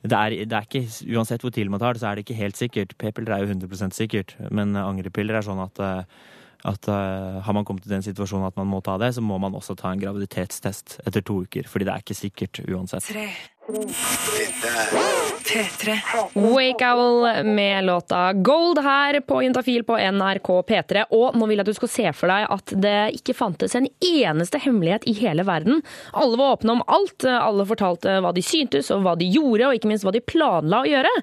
det, 0.04 0.18
er, 0.18 0.30
det 0.50 0.54
er 0.58 0.66
ikke 0.66 0.88
Uansett 1.13 1.44
hvor 1.46 1.54
tidlig 1.54 1.74
man 1.74 1.84
tar 1.84 1.94
det, 1.94 2.01
så 2.01 2.10
er 2.10 2.18
det 2.18 2.25
ikke 2.25 2.39
helt 2.39 2.58
sikkert. 2.58 2.96
P-piller 2.98 3.36
er 3.36 3.44
jo 3.44 3.51
100 3.54 3.94
sikkert, 3.94 4.34
men 4.50 4.75
angrepiller 4.75 5.38
er 5.38 5.46
sånn 5.46 5.62
at 5.62 5.84
eh, 5.84 6.18
at 6.65 6.87
uh, 6.89 7.41
Har 7.45 7.53
man 7.53 7.65
kommet 7.65 7.83
til 7.85 7.93
den 7.93 8.05
situasjonen 8.05 8.47
at 8.47 8.57
man 8.57 8.69
må 8.69 8.81
ta 8.81 8.97
det, 9.01 9.13
så 9.15 9.21
må 9.21 9.37
man 9.41 9.55
også 9.57 9.75
ta 9.77 9.91
en 9.91 10.01
graviditetstest 10.01 10.99
etter 11.05 11.21
to 11.21 11.43
uker. 11.45 11.69
Fordi 11.69 11.85
det 11.87 11.93
er 11.93 12.05
ikke 12.05 12.17
sikkert 12.17 12.61
uansett. 12.65 13.05
Tre. 13.11 13.27
er 13.67 15.27
P3. 15.47 15.95
Wake 16.33 16.87
Owl 16.87 17.43
med 17.43 17.85
låta 17.85 18.33
Gold 18.33 18.79
her 18.83 19.19
på 19.19 19.43
Juntafil 19.43 19.83
på 19.83 19.97
NRK 19.97 20.47
P3. 20.67 21.03
Og 21.11 21.35
nå 21.35 21.47
vil 21.47 21.57
jeg 21.57 21.65
at 21.65 21.71
du 21.71 21.77
skal 21.77 21.91
se 21.91 22.13
for 22.15 22.31
deg 22.31 22.47
at 22.53 22.73
det 22.83 22.97
ikke 23.19 23.35
fantes 23.37 23.75
en 23.75 23.89
eneste 24.03 24.61
hemmelighet 24.63 25.07
i 25.07 25.15
hele 25.19 25.43
verden. 25.47 25.83
Alle 26.13 26.39
var 26.39 26.57
åpne 26.57 26.77
om 26.77 26.83
alt. 26.87 27.27
Alle 27.27 27.67
fortalte 27.67 28.19
hva 28.23 28.33
de 28.35 28.43
syntes 28.45 28.91
og 28.93 29.03
hva 29.05 29.17
de 29.19 29.27
gjorde, 29.31 29.67
og 29.67 29.77
ikke 29.77 29.91
minst 29.91 30.07
hva 30.07 30.15
de 30.15 30.23
planla 30.23 30.83
å 30.83 30.89
gjøre. 30.89 31.13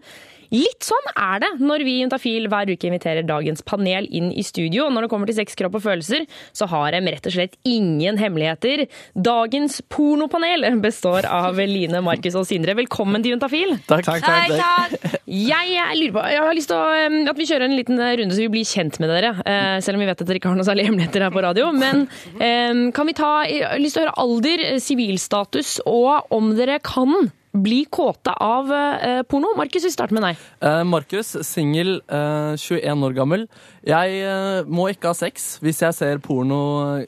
Litt 0.55 0.87
sånn 0.87 1.07
er 1.19 1.41
det 1.43 1.51
når 1.63 1.83
vi 1.87 1.97
i 1.97 2.03
Juntafil 2.05 2.47
hver 2.53 2.71
uke 2.71 2.87
inviterer 2.87 3.27
dagens 3.27 3.65
panel 3.67 4.07
inn 4.15 4.31
i 4.31 4.45
studio. 4.47 4.87
Når 4.93 5.07
det 5.07 5.11
kommer 5.11 5.31
til 5.31 5.39
sex, 5.39 5.57
kropp 5.59 5.79
og 5.81 5.85
følelser, 5.87 6.27
så 6.55 6.69
har 6.71 6.95
de 6.95 7.01
rett 7.11 7.27
og 7.27 7.35
slett 7.35 7.57
ingen 7.67 8.21
hemmeligheter. 8.21 8.85
Dagens 9.19 9.81
pornopanel 9.91 10.69
består 10.85 11.27
av 11.27 11.59
Line, 11.59 12.03
Markus 12.07 12.39
og 12.39 12.47
Sindre. 12.49 12.77
Velkommen 12.79 13.25
til 13.25 13.35
Juntafil. 13.35 13.75
Takk. 13.91 14.09
Jeg, 15.25 15.75
jeg 15.75 15.99
lurer 15.99 16.15
på, 16.15 16.25
jeg 16.31 16.43
har 16.47 16.57
lyst 16.57 16.71
til 16.71 16.79
å, 16.79 16.89
um, 17.09 17.21
at 17.33 17.41
vi 17.41 17.49
kjører 17.51 17.67
en 17.67 17.79
liten 17.79 17.99
runde 17.99 18.35
så 18.37 18.45
vi 18.45 18.51
blir 18.53 18.69
kjent 18.69 19.01
med 19.03 19.11
dere. 19.11 19.35
eh, 19.49 19.79
selv 19.85 19.99
om 19.99 20.05
vi 20.05 20.11
vet 20.11 20.21
at 20.21 20.29
dere 20.29 20.39
ikke 20.41 20.53
har 20.53 20.59
noe 20.59 20.69
særlig 20.69 20.87
hemmeligheter 20.89 21.25
her 21.27 21.35
på 21.35 21.43
radio. 21.45 21.71
Men 21.75 22.07
eh, 22.39 22.91
kan 22.95 23.11
vi 23.11 23.17
ta 23.19 23.33
jeg 23.49 23.65
har 23.67 23.81
lyst 23.83 23.99
til 23.99 24.05
å 24.05 24.07
høre 24.07 24.21
alder, 24.23 24.67
sivilstatus 24.83 25.79
og 25.89 26.31
om 26.35 26.53
dere 26.59 26.79
kan 26.85 27.33
bli 27.55 27.85
kåte 27.87 28.33
av 28.43 28.71
eh, 28.75 29.21
porno? 29.31 29.53
Markus, 29.57 29.85
vi 29.87 29.91
starter 29.95 30.17
med 30.17 30.25
deg. 30.27 30.41
Eh, 30.67 30.81
Markus, 30.91 31.31
singel, 31.47 32.01
eh, 32.11 32.55
21 32.59 33.05
år 33.07 33.15
gammel. 33.15 33.45
Jeg 33.87 34.17
eh, 34.27 34.67
må 34.67 34.89
ikke 34.91 35.13
ha 35.13 35.17
sex 35.19 35.59
hvis 35.63 35.83
jeg 35.85 35.95
ser 35.95 36.19
porno 36.25 36.59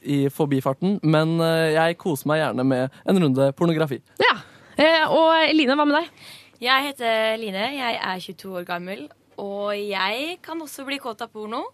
i 0.07 0.27
forbifarten, 0.31 1.01
men 1.03 1.37
eh, 1.43 1.75
jeg 1.75 1.99
koser 2.03 2.31
meg 2.31 2.43
gjerne 2.45 2.67
med 2.67 3.01
en 3.11 3.23
runde 3.25 3.49
pornografi. 3.59 3.99
Ja. 4.23 4.37
Eh, 4.77 5.03
og 5.09 5.33
Line, 5.57 5.75
hva 5.79 5.87
med 5.89 5.99
deg? 6.03 6.27
Jeg 6.63 6.87
heter 6.91 7.37
Line, 7.43 7.65
jeg 7.77 7.99
er 7.99 8.21
22 8.23 8.53
år 8.61 8.69
gammel, 8.69 9.07
og 9.43 9.75
jeg 9.77 10.39
kan 10.47 10.61
også 10.63 10.87
bli 10.89 11.01
kåt 11.03 11.25
av 11.27 11.33
porno. 11.35 11.65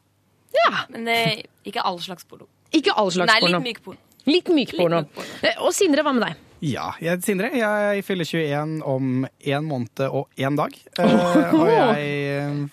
Ja. 0.56 0.86
Men 0.92 1.06
eh, 1.12 1.42
ikke 1.68 1.84
all 1.84 2.00
slags 2.02 2.24
porno. 2.28 2.48
Ikke 2.72 2.94
all 2.96 3.12
slags 3.12 3.28
Nei, 3.30 3.40
porno. 3.44 3.60
litt 3.60 3.68
myk 3.68 3.82
porno. 3.84 4.00
Litt 4.32 4.48
myk 4.54 4.72
porno. 4.78 5.04
Eh, 5.42 5.60
Og 5.60 5.72
Sindre, 5.76 6.04
hva 6.06 6.12
med 6.16 6.24
deg? 6.28 6.40
Ja, 6.62 6.92
jeg 7.02 7.24
Sindre. 7.26 7.50
Jeg 7.58 8.04
fyller 8.06 8.28
21 8.28 8.82
om 8.86 9.24
én 9.42 9.64
måned 9.66 10.04
og 10.06 10.28
én 10.38 10.54
dag. 10.58 10.76
Uh, 10.94 11.54
og 11.58 11.70
jeg 11.72 12.68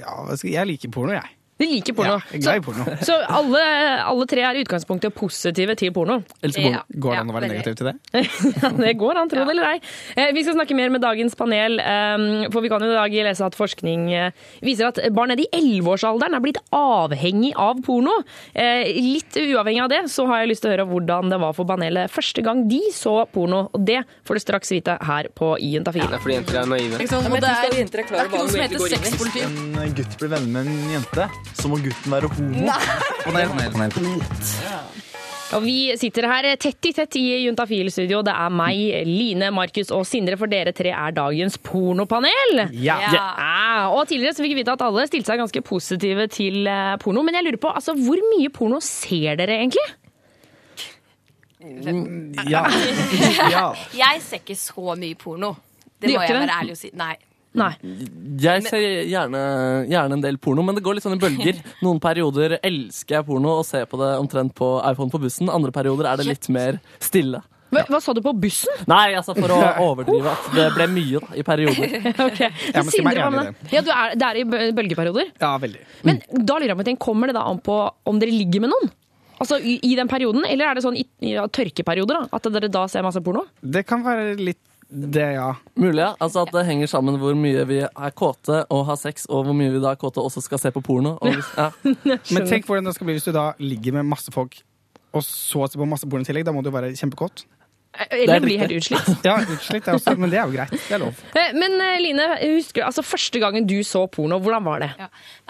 Ja, 0.00 0.14
jeg 0.42 0.66
liker 0.66 0.90
porno, 0.90 1.14
jeg. 1.14 1.39
Du 1.60 1.66
liker 1.68 1.92
porno. 1.92 2.14
Ja, 2.16 2.20
jeg 2.32 2.38
er 2.38 2.44
glad 2.46 2.56
i 2.56 2.64
porno. 2.64 2.84
Så 3.04 3.16
alle, 3.28 3.62
alle 4.08 4.26
tre 4.30 4.40
er 4.48 4.56
i 4.56 4.62
utgangspunktet 4.64 5.12
positive 5.16 5.74
til 5.76 5.92
porno. 5.92 6.20
Elsker 6.46 6.64
ja, 6.72 6.80
Går 6.96 7.12
det 7.12 7.18
an 7.20 7.32
å 7.32 7.36
være 7.36 7.50
negativ 7.52 7.74
til 7.76 7.90
det? 7.90 7.94
Ja, 8.62 8.70
det 8.80 8.94
går 9.00 9.18
an, 9.20 9.28
tro 9.28 9.44
det 9.44 9.52
eller 9.54 9.66
ei. 9.74 9.80
Eh, 10.16 10.30
Vi 10.36 10.44
skal 10.46 10.56
snakke 10.56 10.76
mer 10.78 10.88
med 10.94 11.02
dagens 11.04 11.36
panel, 11.36 11.76
eh, 11.84 12.48
for 12.54 12.64
vi 12.64 12.70
kan 12.72 12.80
jo 12.84 12.88
i 12.90 12.96
dag 12.96 13.12
lese 13.28 13.44
at 13.44 13.58
forskning 13.58 14.06
eh, 14.16 14.30
viser 14.64 14.88
at 14.88 15.00
barn 15.16 15.30
nede 15.34 15.44
i 15.44 15.50
11-årsalderen 15.60 16.36
er 16.38 16.44
blitt 16.44 16.60
avhengig 16.76 17.52
av 17.60 17.82
porno. 17.86 18.16
Eh, 18.54 18.88
Litt 19.00 19.36
uavhengig 19.40 19.82
av 19.84 19.90
det, 19.92 20.00
så 20.12 20.24
har 20.30 20.42
jeg 20.42 20.52
lyst 20.54 20.64
til 20.64 20.70
å 20.70 20.74
høre 20.74 20.88
hvordan 20.88 21.30
det 21.32 21.38
var 21.44 21.52
for 21.56 21.68
panelet 21.68 22.10
første 22.12 22.42
gang 22.46 22.64
de 22.70 22.80
så 22.96 23.18
porno. 23.34 23.66
Og 23.76 23.84
det 23.86 24.00
får 24.28 24.40
du 24.40 24.44
straks 24.46 24.72
vite 24.74 24.96
her 25.06 25.28
på 25.36 25.52
I 25.60 25.74
Ja, 25.76 25.84
Det 25.84 25.94
er 26.00 26.22
fordi 26.24 26.34
jenter 26.38 26.60
er 26.62 26.66
naive. 26.72 26.98
Det 27.00 27.06
er, 27.10 27.76
det 27.76 28.00
er 28.00 28.28
ikke 28.30 28.40
noe 28.40 28.48
som 28.48 28.60
heter 28.64 28.96
sexpoliti. 28.96 29.44
en 29.84 29.94
gutt 29.96 30.16
blir 30.20 30.32
venner 30.32 30.64
med 30.64 30.72
en 30.72 30.92
jente, 30.96 31.28
så 31.58 31.70
må 31.70 31.78
gutten 31.82 32.12
være 32.12 32.30
homo. 32.34 32.66
Og 35.50 35.64
vi 35.64 35.96
sitter 35.98 36.28
her 36.30 36.46
tett 36.62 36.86
i 36.86 36.92
tett 36.94 37.16
i 37.18 37.24
Juntafil-studio. 37.42 38.20
Det 38.26 38.34
er 38.38 38.52
meg, 38.54 38.82
Line, 39.08 39.48
Markus 39.54 39.90
og 39.94 40.04
Sindre, 40.06 40.36
for 40.38 40.50
dere 40.50 40.70
tre 40.76 40.92
er 40.94 41.14
dagens 41.16 41.58
pornopanel. 41.66 42.68
Ja. 42.78 43.00
Ja, 43.10 43.88
og 43.90 44.04
tidligere 44.10 44.36
så 44.36 44.44
fikk 44.44 44.54
vi 44.54 44.60
vite 44.62 44.76
at 44.76 44.84
alle 44.86 45.08
stilte 45.10 45.32
seg 45.32 45.42
ganske 45.42 45.62
positive 45.66 46.28
til 46.30 46.70
eh, 46.70 46.94
porno. 47.02 47.24
Men 47.26 47.40
jeg 47.40 47.48
lurer 47.48 47.62
på, 47.64 47.72
altså, 47.80 47.96
hvor 47.98 48.22
mye 48.30 48.52
porno 48.54 48.78
ser 48.84 49.40
dere 49.40 49.58
egentlig? 49.58 49.88
Ja. 52.48 52.62
ja. 53.56 53.64
Jeg 53.96 54.22
ser 54.24 54.40
ikke 54.44 54.58
så 54.58 54.94
mye 54.94 55.18
porno. 55.18 55.56
Det 56.00 56.14
må 56.14 56.22
jeg 56.22 56.38
være 56.38 56.60
ærlig 56.62 56.78
og 56.78 56.80
si. 56.80 56.94
Nei. 56.96 57.16
Nei. 57.58 57.72
Jeg 58.40 58.62
ser 58.68 58.84
gjerne, 59.10 59.40
gjerne 59.90 60.18
en 60.18 60.22
del 60.22 60.38
porno, 60.42 60.62
men 60.66 60.76
det 60.76 60.84
går 60.86 60.96
litt 60.98 61.06
sånn 61.06 61.16
i 61.16 61.22
bølger. 61.22 61.58
Noen 61.84 61.98
perioder 62.02 62.58
elsker 62.60 63.18
jeg 63.18 63.26
porno 63.26 63.56
og 63.58 63.64
ser 63.66 63.88
på 63.90 63.98
det 64.00 64.12
omtrent 64.20 64.54
på 64.58 64.76
iPhone 64.86 65.10
på 65.10 65.22
bussen. 65.22 65.50
Andre 65.50 65.74
perioder 65.74 66.12
er 66.12 66.20
det 66.20 66.28
litt 66.30 66.50
mer 66.52 66.78
stille. 67.02 67.42
Hva, 67.70 67.84
hva 67.86 68.00
sa 68.02 68.14
du 68.14 68.18
på 68.22 68.32
bussen? 68.42 68.82
Nei, 68.90 69.12
altså 69.18 69.34
for 69.36 69.52
å 69.54 69.58
overdrive 69.88 70.30
at 70.32 70.48
det 70.56 70.68
ble 70.74 70.86
mye 70.90 71.22
da, 71.22 71.34
i 71.38 71.44
perioder. 71.46 71.98
okay. 72.26 72.50
Ja, 72.74 72.82
i 72.82 73.04
med? 73.06 73.52
Ja, 73.70 73.82
du 73.86 73.92
er, 73.94 74.16
det 74.18 74.30
er 74.30 74.40
i 74.40 74.46
bølgeperioder. 74.74 75.34
ja, 75.38 75.52
veldig. 75.62 75.84
Men 76.06 76.22
da 76.34 76.58
lurer 76.58 76.74
jeg 76.74 76.80
på 76.80 76.96
kommer 77.06 77.30
det 77.30 77.38
da 77.38 77.46
an 77.50 77.62
på 77.62 77.82
om 78.10 78.18
dere 78.22 78.34
ligger 78.34 78.66
med 78.66 78.74
noen? 78.74 78.90
Altså 79.40 79.56
i, 79.56 79.78
i 79.88 79.94
den 79.96 80.10
perioden, 80.10 80.44
eller 80.44 80.68
er 80.68 80.76
det 80.76 80.82
sånn 80.84 80.98
i, 81.00 81.06
i 81.24 81.32
ja, 81.32 81.46
tørkeperioder? 81.48 82.18
da? 82.18 82.36
At 82.36 82.48
dere 82.52 82.68
da 82.72 82.84
ser 82.92 83.06
masse 83.06 83.22
porno? 83.24 83.46
Det 83.62 83.86
kan 83.88 84.02
være 84.04 84.34
litt 84.36 84.60
det, 84.90 85.26
ja. 85.36 85.52
Mulig, 85.78 86.00
ja. 86.02 86.10
Altså 86.18 86.42
at 86.42 86.50
det 86.54 86.64
henger 86.66 86.90
sammen 86.90 87.18
hvor 87.22 87.36
mye 87.38 87.62
vi 87.68 87.78
er 87.86 88.14
kåte 88.18 88.64
og 88.74 88.82
har 88.88 88.98
sex, 88.98 89.28
og 89.30 89.46
hvor 89.46 89.54
mye 89.56 89.70
vi 89.70 89.82
da 89.82 89.92
er 89.94 90.00
kåte 90.00 90.18
og 90.22 90.26
også 90.30 90.42
skal 90.44 90.58
se 90.62 90.72
på 90.74 90.82
porno. 90.82 91.16
Og 91.22 91.36
hvis, 91.38 91.52
ja. 91.56 91.70
Men 92.34 92.48
tenk 92.50 92.66
hvordan 92.66 92.90
det 92.90 92.96
skal 92.96 93.06
bli 93.08 93.14
hvis 93.18 93.28
du 93.28 93.32
da 93.36 93.52
ligger 93.62 94.00
med 94.00 94.10
masse 94.10 94.34
folk, 94.34 94.58
og 95.14 95.24
så 95.26 95.66
ser 95.70 95.80
på 95.80 95.88
masse 95.90 96.06
porno 96.10 96.26
i 96.26 96.28
tillegg. 96.28 96.46
Da 96.46 96.54
må 96.54 96.62
du 96.66 96.70
være 96.74 96.92
kjempekåt. 96.98 97.46
Eller 98.14 98.42
bli 98.42 98.56
helt 98.60 98.74
utslitt? 98.76 99.08
Ja, 99.26 99.36
utslitt 99.42 99.88
er 99.90 99.96
også, 99.98 100.14
men 100.18 100.30
det 100.30 100.38
er 100.38 100.46
jo 100.46 100.54
greit. 100.54 100.74
Det 100.76 100.94
er 100.94 101.02
lov. 101.02 101.22
Eh, 101.34 101.54
Men 101.58 101.74
eh, 101.82 101.96
Line, 102.02 102.26
husker 102.56 102.82
du, 102.82 102.86
altså 102.86 103.02
første 103.06 103.42
gangen 103.42 103.66
du 103.66 103.80
så 103.86 104.04
porno, 104.10 104.38
hvordan 104.42 104.66
var 104.66 104.84
det? 104.84 104.90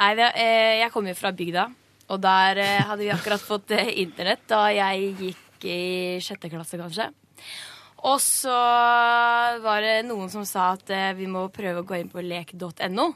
Nei, 0.01 0.15
det, 0.17 0.31
eh, 0.41 0.79
jeg 0.81 0.93
kommer 0.95 1.13
jo 1.13 1.19
fra 1.21 1.35
bygda, 1.37 1.67
og 2.11 2.23
der 2.25 2.63
eh, 2.65 2.79
hadde 2.89 3.05
vi 3.05 3.13
akkurat 3.13 3.45
fått 3.45 3.77
eh, 3.77 3.93
internett 4.05 4.47
da 4.51 4.63
jeg 4.73 5.13
gikk 5.21 5.69
i 5.69 5.81
sjette 6.25 6.49
klasse, 6.49 6.81
kanskje. 6.81 7.11
Og 8.09 8.21
så 8.23 8.53
var 9.65 9.85
det 9.85 9.97
noen 10.09 10.31
som 10.33 10.47
sa 10.49 10.71
at 10.77 10.93
eh, 10.95 11.11
vi 11.19 11.29
må 11.29 11.47
prøve 11.53 11.83
å 11.83 11.87
gå 11.87 11.99
inn 11.99 12.13
på 12.13 12.23
lek.no. 12.25 13.11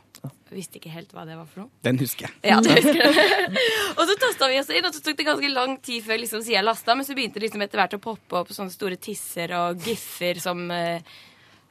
Visste 0.55 0.79
ikke 0.79 0.93
helt 0.93 1.11
hva 1.17 1.25
det 1.27 1.35
var 1.39 1.49
for 1.51 1.65
noe. 1.65 1.73
Den 1.85 1.99
husker 1.99 2.29
jeg. 2.29 2.35
Ja, 2.53 2.61
det 2.63 2.77
husker 2.79 3.01
jeg. 3.01 3.63
og 3.99 4.03
så 4.07 4.17
tasta 4.21 4.49
vi 4.53 4.61
oss 4.61 4.71
inn, 4.71 4.87
og 4.87 4.95
så 4.95 5.03
tok 5.03 5.19
det 5.19 5.27
ganske 5.27 5.51
lang 5.51 5.77
tid 5.85 6.05
før 6.07 6.21
liksom, 6.23 6.45
sida 6.47 6.63
lasta, 6.63 6.95
men 6.95 7.07
så 7.09 7.17
begynte 7.17 7.41
det 7.41 7.49
liksom 7.49 7.65
etter 7.65 7.81
hvert 7.81 7.97
å 7.99 8.03
poppe 8.05 8.43
opp 8.43 8.53
sånne 8.55 8.75
store 8.75 9.01
tisser 9.03 9.57
og 9.59 9.83
giffer 9.89 10.41
som, 10.45 10.63
eh, 10.71 11.17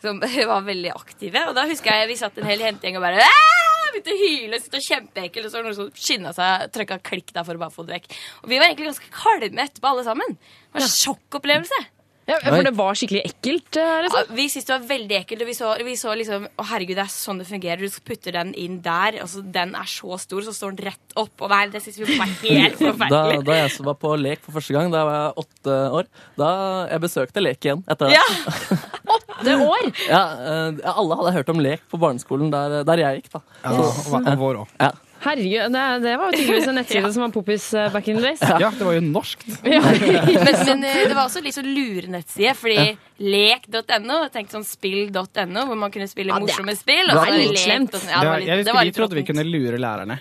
som 0.03 0.19
var 0.51 0.67
veldig 0.67 0.93
aktive. 0.93 1.47
Og 1.49 1.57
da 1.57 1.67
husker 1.69 2.01
jeg 2.01 2.11
vi 2.11 2.19
satt 2.19 2.41
en 2.41 2.49
hel 2.49 2.65
jentegjeng 2.65 2.99
og 2.99 3.07
bare 3.07 3.23
Aah! 3.29 3.53
begynte 3.93 4.13
å 4.13 4.19
hyle, 4.19 4.57
og 4.57 4.63
sitte 4.63 4.79
var 4.79 4.85
kjempeekkelt, 4.87 5.47
og 5.47 5.51
så 5.51 5.57
var 5.57 5.63
det 5.63 5.69
noen 5.69 5.79
som 5.79 6.05
skinna 6.05 6.31
seg, 6.35 6.69
trykka 6.73 6.99
klikk 7.05 7.33
der 7.35 7.45
for 7.45 7.57
å 7.57 7.61
bare 7.61 7.73
få 7.73 7.85
det 7.87 7.99
vekk. 7.99 8.15
Og 8.41 8.49
vi 8.51 8.59
var 8.59 8.69
egentlig 8.69 8.89
ganske 8.89 9.11
kalme 9.13 9.65
etterpå, 9.67 9.91
alle 9.91 10.05
sammen. 10.07 10.37
Det 10.39 10.79
var 10.79 10.85
en 10.87 10.95
sjokkopplevelse. 10.95 11.81
Ja, 12.29 12.37
for 12.39 12.63
det 12.63 12.71
var 12.77 12.95
skikkelig 12.95 13.21
ekkelt? 13.27 13.75
Liksom. 13.75 14.15
Ja, 14.15 14.35
vi 14.37 14.45
syntes 14.47 14.67
det 14.69 14.73
var 14.77 14.85
veldig 14.93 15.17
ekkelt. 15.17 15.43
Og 15.43 15.49
vi 15.49 15.55
så, 15.57 15.71
vi 15.83 15.95
så 15.99 16.13
liksom 16.15 16.45
Å, 16.47 16.65
herregud, 16.69 16.95
det 16.95 17.03
er 17.03 17.11
sånn 17.11 17.41
det 17.41 17.47
fungerer. 17.49 17.83
Du 17.83 17.99
putter 18.07 18.37
den 18.37 18.53
inn 18.59 18.77
der. 18.85 19.17
Altså, 19.25 19.43
den 19.43 19.73
er 19.75 19.89
så 19.91 20.19
stor, 20.21 20.45
så 20.45 20.53
står 20.55 20.77
den 20.77 20.87
rett 20.91 21.17
opp. 21.19 21.33
Og 21.43 21.51
nei, 21.51 21.65
det 21.73 21.83
syns 21.83 21.99
vi 21.99 22.07
var 22.15 22.31
helt 22.45 22.79
forferdelig. 22.87 23.43
da 23.49 23.59
jeg 23.59 23.73
som 23.75 23.89
var 23.91 23.99
på 23.99 24.13
lek 24.19 24.43
for 24.45 24.55
første 24.55 24.77
gang, 24.77 24.91
da 24.93 25.03
var 25.09 25.19
jeg 25.19 25.45
åtte 25.45 25.77
år, 25.99 26.11
da 26.39 26.51
jeg 26.93 27.03
besøkte 27.09 27.43
lek 27.43 27.67
igjen 27.67 27.83
etter 27.91 28.11
det. 28.13 28.19
Ja. 28.19 28.79
Åtte 29.13 29.55
år! 29.59 29.89
Ja, 30.07 30.21
eh, 30.39 30.93
alle 30.93 31.17
hadde 31.19 31.33
hørt 31.35 31.49
om 31.51 31.59
lek 31.63 31.83
på 31.91 31.99
barneskolen 32.01 32.53
der, 32.53 32.79
der 32.87 33.01
jeg 33.03 33.19
gikk, 33.19 33.33
da. 33.35 33.41
Ja, 33.65 33.73
så, 33.75 34.19
og 34.21 34.37
vår 34.39 34.61
også. 34.63 34.79
Ja. 34.79 34.93
Herregud, 35.23 35.71
det, 35.71 35.83
det 36.03 36.13
var 36.19 36.31
jo 36.31 36.39
tydeligvis 36.39 36.67
en 36.67 36.77
nettside 36.79 37.11
som 37.15 37.23
var 37.25 37.33
poppis 37.35 37.67
eh, 37.77 37.89
back 37.93 38.09
in 38.11 38.19
the 38.19 38.25
days. 38.25 38.43
Ja, 38.43 38.71
det 38.75 38.87
var 38.87 38.97
jo 38.97 39.03
norskt. 39.05 39.45
men, 39.63 39.87
men 39.87 40.83
eh, 40.89 40.99
det 41.07 41.15
var 41.15 41.23
også 41.23 41.43
litt 41.45 41.55
sånn 41.55 41.69
lurenettside, 41.71 42.55
fordi 42.59 42.91
lek.no, 43.23 44.19
tenk 44.33 44.51
sånn 44.51 44.67
spill.no, 44.67 45.65
hvor 45.69 45.79
man 45.79 45.93
kunne 45.93 46.09
spille 46.11 46.33
Ja, 46.33 46.41
morsomme 46.43 46.75
spill. 46.75 47.07
det 47.07 47.15
og 47.15 47.23
er 47.23 47.33
så 47.33 47.39
litt 47.39 47.63
slemt. 47.63 47.97
Ja, 48.03 48.19
det 48.19 48.29
var 48.29 48.43
litt, 48.43 48.51
jeg 48.51 48.67
det 48.67 48.77
vi 48.89 48.95
trodde 48.99 49.19
vi 49.21 49.27
kunne 49.31 49.47
lure 49.47 49.79
lærerne. 49.79 50.19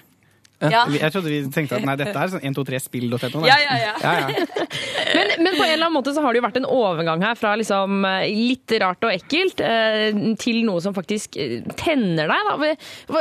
Ja. 0.71 0.85
Jeg 0.95 1.11
trodde 1.15 1.31
vi 1.33 1.41
tenkte 1.53 1.79
at 1.81 1.87
nei, 1.87 1.97
dette 1.99 2.15
er 2.15 2.33
sånn 2.33 2.45
123spill.no. 2.45 3.43
Ja, 3.49 3.57
ja, 3.59 3.79
ja. 3.81 3.95
ja, 3.99 4.13
ja. 4.29 4.67
Men, 5.13 5.33
men 5.45 5.57
på 5.59 5.65
en 5.67 5.75
eller 5.75 5.89
annen 5.89 5.97
måte 5.99 6.15
så 6.17 6.23
har 6.25 6.33
det 6.33 6.41
jo 6.41 6.45
vært 6.47 6.59
en 6.63 6.69
overgang 6.73 7.21
her 7.25 7.37
fra 7.37 7.53
liksom 7.61 8.05
eh, 8.09 8.31
litt 8.33 8.73
rart 8.81 9.05
og 9.05 9.13
ekkelt 9.13 9.61
eh, 9.61 10.15
til 10.41 10.63
noe 10.65 10.81
som 10.85 10.95
faktisk 10.97 11.37
eh, 11.41 11.59
tenner 11.77 12.31
deg. 12.31 12.49
Da. 12.49 12.71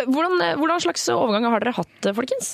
Hvordan, 0.07 0.37
hvordan 0.61 0.83
slags 0.85 1.03
overgang 1.11 1.49
har 1.51 1.65
dere 1.65 1.75
hatt, 1.75 2.11
folkens? 2.15 2.53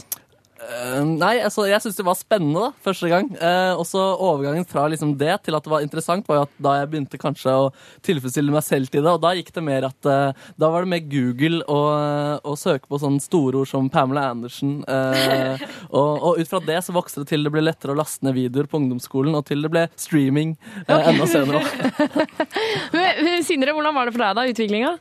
Eh, 0.68 1.04
nei, 1.08 1.38
altså, 1.40 1.64
jeg 1.70 1.80
syns 1.84 1.96
det 1.96 2.06
var 2.06 2.18
spennende 2.20 2.66
da, 2.66 2.70
første 2.84 3.08
gang. 3.12 3.30
Uh, 3.40 3.80
og 3.80 3.86
så 3.88 4.02
overgangen 4.14 4.68
fra 4.68 4.88
liksom 4.92 5.14
det 5.20 5.32
til 5.46 5.56
at 5.56 5.64
det 5.64 5.72
var 5.72 5.86
interessant, 5.86 6.28
var 6.28 6.42
jo 6.42 6.46
at 6.48 6.54
da 6.64 6.74
jeg 6.82 6.90
begynte 6.92 7.22
kanskje 7.22 7.54
å 7.56 7.70
tilfredsstille 8.06 8.54
meg 8.54 8.66
selv 8.68 8.92
til 8.92 9.06
det, 9.06 9.14
og 9.14 9.24
da 9.24 9.34
gikk 9.38 9.54
det 9.56 9.64
mer 9.64 9.88
at 9.88 10.10
uh, 10.10 10.48
Da 10.60 10.72
var 10.74 10.84
det 10.84 10.92
mer 10.92 11.04
Google 11.08 11.64
og, 11.72 12.44
og 12.44 12.60
søke 12.60 12.90
på 12.90 13.00
sånne 13.02 13.24
store 13.24 13.62
ord 13.62 13.72
som 13.72 13.88
Pamela 13.94 14.28
Andersen. 14.34 14.82
Uh, 14.84 15.56
og, 15.88 16.12
og 16.12 16.42
ut 16.42 16.52
fra 16.52 16.62
det 16.68 16.82
så 16.84 16.96
vokste 16.96 17.24
det 17.24 17.32
til 17.32 17.48
det 17.48 17.54
ble 17.54 17.64
lettere 17.64 17.96
å 17.96 18.00
laste 18.00 18.28
ned 18.28 18.36
videoer 18.38 18.68
på 18.68 18.82
ungdomsskolen, 18.82 19.38
og 19.40 19.48
til 19.48 19.64
det 19.64 19.72
ble 19.72 19.88
streaming 19.96 20.58
okay. 20.84 21.14
enda 21.14 21.30
senere. 21.32 21.64
også. 21.64 22.48
Men, 22.98 23.46
Sindre, 23.48 23.76
hvordan 23.78 23.96
var 23.96 24.10
det 24.10 24.18
for 24.18 24.26
deg 24.26 24.36
da, 24.36 24.50
utviklinga? 24.52 24.98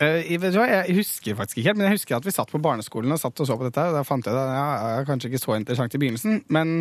Eh, 0.00 0.32
jeg, 0.32 0.52
jeg 0.54 0.96
husker 0.96 1.36
faktisk 1.38 1.58
ikke 1.58 1.70
helt, 1.70 1.80
men 1.80 1.90
jeg 1.90 1.98
husker 1.98 2.16
at 2.16 2.28
vi 2.28 2.34
satt 2.34 2.52
på 2.52 2.60
barneskolen 2.62 3.12
og 3.12 3.20
satt 3.20 3.42
og 3.42 3.48
så 3.48 3.58
på 3.58 3.68
dette. 3.68 3.88
og 3.90 3.98
Da 3.98 4.04
fant 4.06 4.28
jeg 4.28 4.36
det 4.36 4.46
ja, 4.48 4.68
ja, 4.96 5.02
kanskje 5.08 5.32
ikke 5.32 5.42
så 5.42 5.58
interessant 5.58 5.96
i 5.96 6.00
begynnelsen, 6.02 6.44
men 6.52 6.80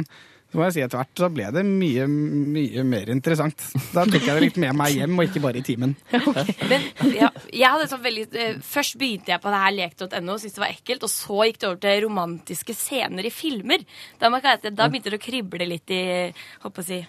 så 0.51 0.59
må 0.59 0.65
jeg 0.65 0.73
si 0.75 0.81
etter 0.83 0.99
hvert 0.99 1.19
så 1.21 1.27
ble 1.31 1.45
det 1.55 1.61
mye, 1.63 2.05
mye 2.11 2.83
mer 2.83 3.11
interessant. 3.13 3.63
Da 3.93 4.03
tok 4.03 4.25
jeg 4.25 4.35
det 4.35 4.41
litt 4.43 4.57
med 4.59 4.75
meg 4.75 4.97
hjem, 4.97 5.13
og 5.15 5.29
ikke 5.29 5.43
bare 5.45 5.61
i 5.61 5.63
timen. 5.63 5.93
Men 6.71 6.89
ja, 7.15 7.29
jeg 7.47 7.71
hadde 7.71 7.87
sånn 7.87 8.03
veldig 8.03 8.25
eh, 8.35 8.57
Først 8.59 8.97
begynte 8.99 9.31
jeg 9.31 9.39
på 9.39 9.53
det 9.53 9.61
her 9.63 9.77
lek.no 9.77 10.35
syntes 10.35 10.57
det 10.57 10.63
var 10.65 10.73
ekkelt, 10.75 11.07
og 11.07 11.13
så 11.13 11.47
gikk 11.47 11.61
det 11.61 11.69
over 11.69 11.79
til 11.85 12.03
romantiske 12.03 12.75
scener 12.75 13.29
i 13.29 13.31
filmer. 13.31 13.87
Da, 14.19 14.27
jeg 14.27 14.59
at 14.59 14.67
da 14.75 14.89
begynte 14.91 15.15
det 15.15 15.21
å 15.21 15.23
krible 15.23 15.71
litt 15.71 15.95
i 15.95 16.03
Håper 16.65 16.83
å 16.83 16.89
si 16.89 16.99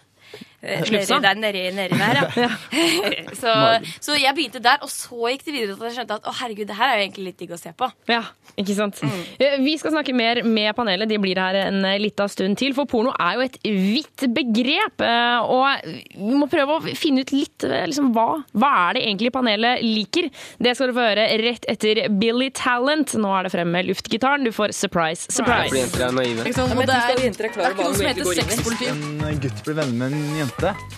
Eh, 0.63 0.85
Nedi 0.95 1.19
der, 1.25 1.35
nedi, 1.35 1.63
nedi 1.75 1.99
der, 1.99 2.21
ja. 2.39 2.51
så, 3.43 3.53
så 3.99 4.15
jeg 4.15 4.35
begynte 4.37 4.63
der, 4.63 4.79
og 4.85 4.91
så 4.93 5.33
gikk 5.33 5.45
det 5.49 5.57
videre 5.57 5.75
til 5.75 5.83
at 5.83 5.89
jeg 5.91 5.97
skjønte 6.01 6.19
at 6.21 6.29
å 6.31 6.35
herregud, 6.39 6.69
det 6.71 6.77
her 6.79 6.93
er 6.93 7.01
jo 7.01 7.07
egentlig 7.09 7.25
litt 7.33 7.41
digg 7.43 7.55
å 7.57 7.59
se 7.59 7.73
på. 7.75 7.89
Ja, 8.11 8.23
ikke 8.61 8.77
sant? 8.77 9.01
Mm. 9.03 9.65
Vi 9.65 9.75
skal 9.81 9.95
snakke 9.95 10.15
mer 10.15 10.43
med 10.47 10.71
panelet. 10.77 11.11
De 11.11 11.19
blir 11.23 11.41
her 11.41 11.57
en 11.67 11.81
lita 11.83 12.23
liten 12.23 12.29
stund 12.33 12.59
til. 12.61 12.75
For 12.77 12.87
porno 12.87 13.13
er 13.19 13.39
jo 13.39 13.45
et 13.47 13.59
vidt 13.65 14.27
begrep. 14.35 15.01
eh, 15.03 15.39
Og 15.43 15.67
vi 16.15 16.37
må 16.39 16.47
prøve 16.53 16.79
å 16.79 16.95
finne 16.99 17.25
ut 17.25 17.33
litt 17.35 17.65
eh, 17.67 17.87
liksom, 17.89 18.13
hva, 18.15 18.43
hva 18.55 18.71
er 18.89 18.99
det 18.99 19.05
egentlig 19.09 19.33
panelet 19.35 19.83
liker. 19.83 20.29
Det 20.63 20.77
skal 20.77 20.93
du 20.93 20.97
få 20.97 21.07
høre 21.09 21.27
rett 21.43 21.67
etter 21.71 22.05
Billy 22.21 22.51
Talent. 22.55 23.17
Nå 23.19 23.33
er 23.39 23.43
det 23.49 23.55
frem 23.55 23.73
med 23.73 23.89
luftgitaren. 23.89 24.45
Du 24.47 24.53
får 24.55 24.75
surprise, 24.77 25.27
surprise. 25.33 25.73
det 25.73 25.83
er, 25.83 26.13
det 26.13 27.67
er 27.67 27.75
ikke 27.75 27.89
noe 27.89 27.97
som 27.97 28.07
heter 28.07 28.25
sexpoliti. 28.37 28.91
En 28.93 29.41
gutt 29.43 29.65
blir 29.67 29.75
venner 29.81 29.97
med 29.97 30.13
en 30.13 30.39
jente, 30.43 30.52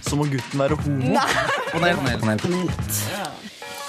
så 0.04 0.18
må 0.18 0.28
gutten 0.30 0.61
være 0.61 0.78
homo. 0.84 1.18
Panel, 1.73 1.99
panel, 2.20 2.38
panel. 2.42 2.70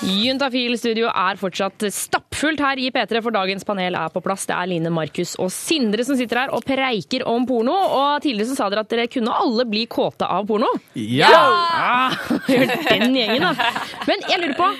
Juntafil 0.05 0.75
studio 0.77 1.07
er 1.07 1.37
fortsatt 1.39 1.85
stappfullt 1.93 2.59
her 2.61 2.79
i 2.83 2.89
P3, 2.93 3.21
for 3.23 3.33
dagens 3.33 3.65
panel 3.65 3.95
er 3.97 4.11
på 4.13 4.21
plass. 4.23 4.43
Det 4.45 4.53
er 4.53 4.69
Line, 4.69 4.91
Markus 4.93 5.33
og 5.41 5.49
Sindre 5.53 6.03
som 6.05 6.19
sitter 6.19 6.43
her 6.43 6.53
og 6.53 6.65
preiker 6.67 7.23
om 7.31 7.47
porno. 7.47 7.73
Og 7.73 8.21
tidligere 8.25 8.51
så 8.51 8.59
sa 8.59 8.69
dere 8.69 8.83
at 8.85 8.91
dere 8.91 9.07
kunne 9.11 9.33
alle 9.33 9.65
bli 9.69 9.85
kåte 9.89 10.27
av 10.27 10.45
porno. 10.49 10.69
Ja! 10.99 11.31
ja! 11.31 12.37
den 12.91 13.15
gjengen, 13.15 13.47
da. 13.47 13.71
Men 14.09 14.27
jeg 14.29 14.43
lurer 14.43 14.57
på, 14.59 14.71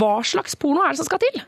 hva 0.00 0.14
slags 0.26 0.58
porno 0.58 0.84
er 0.84 0.92
det 0.92 1.00
som 1.04 1.08
skal 1.08 1.22
til? 1.22 1.44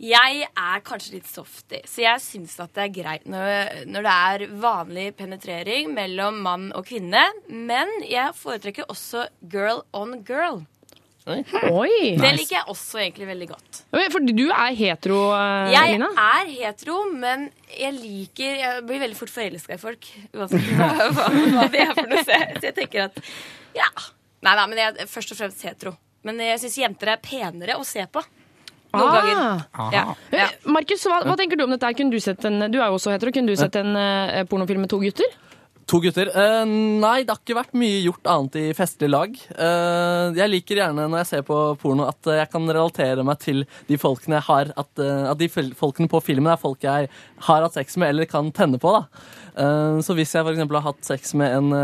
Jeg 0.00 0.46
er 0.48 0.80
kanskje 0.80 1.18
litt 1.18 1.26
softy, 1.28 1.82
så 1.84 2.00
jeg 2.06 2.22
syns 2.24 2.54
at 2.64 2.70
det 2.72 2.86
er 2.86 2.92
greit 2.94 3.26
når, 3.28 3.84
når 3.84 4.06
det 4.06 4.12
er 4.32 4.44
vanlig 4.62 5.06
penetrering 5.18 5.90
mellom 5.92 6.38
mann 6.46 6.70
og 6.72 6.86
kvinne. 6.88 7.20
Men 7.52 7.90
jeg 8.08 8.32
foretrekker 8.38 8.88
også 8.88 9.26
girl 9.52 9.82
on 9.92 10.22
girl. 10.24 10.62
Oi! 11.28 12.16
Det 12.16 12.30
liker 12.32 12.56
jeg 12.56 12.64
også 12.72 13.02
egentlig 13.04 13.28
veldig 13.28 13.50
godt. 13.52 13.82
For 14.10 14.24
du 14.24 14.46
er 14.48 14.72
hetero, 14.74 15.18
eh, 15.36 15.68
Jeg 15.74 15.92
Lina? 15.92 16.08
er 16.16 16.48
hetero, 16.48 17.02
men 17.12 17.44
jeg 17.76 17.92
liker 18.00 18.56
Jeg 18.64 18.86
blir 18.88 19.02
veldig 19.04 19.18
fort 19.20 19.30
forelska 19.36 19.76
i 19.76 19.82
folk. 19.84 20.08
Uansett 20.32 20.64
hva, 20.80 20.88
hva, 21.12 21.28
hva 21.28 21.68
det 21.70 21.84
er 21.84 21.92
for 21.94 22.08
noe. 22.08 22.24
Så 22.24 22.34
jeg, 22.40 22.56
så 22.56 22.70
jeg 22.70 22.78
tenker 22.80 23.04
at 23.10 23.20
ja. 23.76 23.90
Nei 24.48 24.56
da, 24.56 24.64
men 24.66 24.80
jeg 24.80 24.96
er 25.04 25.12
først 25.12 25.36
og 25.36 25.42
fremst 25.44 25.62
hetero. 25.68 25.92
Men 26.24 26.40
jeg 26.40 26.64
syns 26.64 26.80
jenter 26.80 27.12
er 27.12 27.20
penere 27.22 27.76
å 27.76 27.84
se 27.86 28.02
på. 28.10 28.24
Noen 28.92 29.06
Ah. 29.06 29.22
ganger. 29.22 29.92
Ja. 29.94 30.04
Eh, 30.32 30.48
Markus, 30.66 31.04
hva, 31.06 31.20
hva 31.24 31.36
tenker 31.38 31.56
du 31.56 31.64
om 31.64 31.70
dette? 31.70 31.92
Kunne 31.94 32.10
du, 32.10 32.18
sett 32.20 32.44
en, 32.48 32.58
du 32.72 32.78
er 32.80 32.88
jo 32.88 32.96
også 32.98 33.12
hetero. 33.14 33.30
Kunne 33.34 33.46
du 33.52 33.56
sett 33.56 33.76
en 33.78 33.94
uh, 33.94 34.42
pornofilm 34.50 34.80
med 34.82 34.90
to 34.90 34.98
gutter? 35.02 35.26
To 35.90 35.98
gutter? 35.98 36.28
Uh, 36.30 36.62
nei, 37.02 37.24
det 37.26 37.34
har 37.34 37.40
ikke 37.40 37.56
vært 37.58 37.72
mye 37.78 37.98
gjort 38.04 38.28
annet 38.30 38.58
i 38.60 38.64
festlig 38.78 39.08
lag. 39.10 39.32
Uh, 39.56 40.30
jeg 40.38 40.52
liker 40.52 40.78
gjerne 40.78 41.08
når 41.10 41.24
jeg 41.24 41.28
ser 41.32 41.46
på 41.48 41.56
porno 41.80 42.06
at 42.06 42.30
jeg 42.30 42.46
kan 42.52 42.68
relatere 42.70 43.24
meg 43.26 43.40
til 43.42 43.64
de 43.88 43.98
folkene 43.98 44.38
jeg 44.38 44.46
har 44.46 44.70
At, 44.78 44.90
eh, 45.02 45.24
at 45.26 45.40
de 45.40 45.48
folkene 45.50 46.06
på 46.10 46.20
filmen 46.22 46.52
er 46.52 46.60
folk 46.60 46.84
jeg 46.84 47.08
har 47.46 47.64
hatt 47.64 47.74
sex 47.74 47.96
med 47.98 48.12
eller 48.12 48.28
kan 48.30 48.52
tenne 48.54 48.78
på. 48.78 48.92
da. 48.94 49.02
Så 50.04 50.14
hvis 50.14 50.32
jeg 50.34 50.44
for 50.44 50.52
eksempel 50.52 50.78
har 50.78 50.86
hatt 50.92 51.04
sex 51.04 51.34
med 51.36 51.56
en 51.56 51.74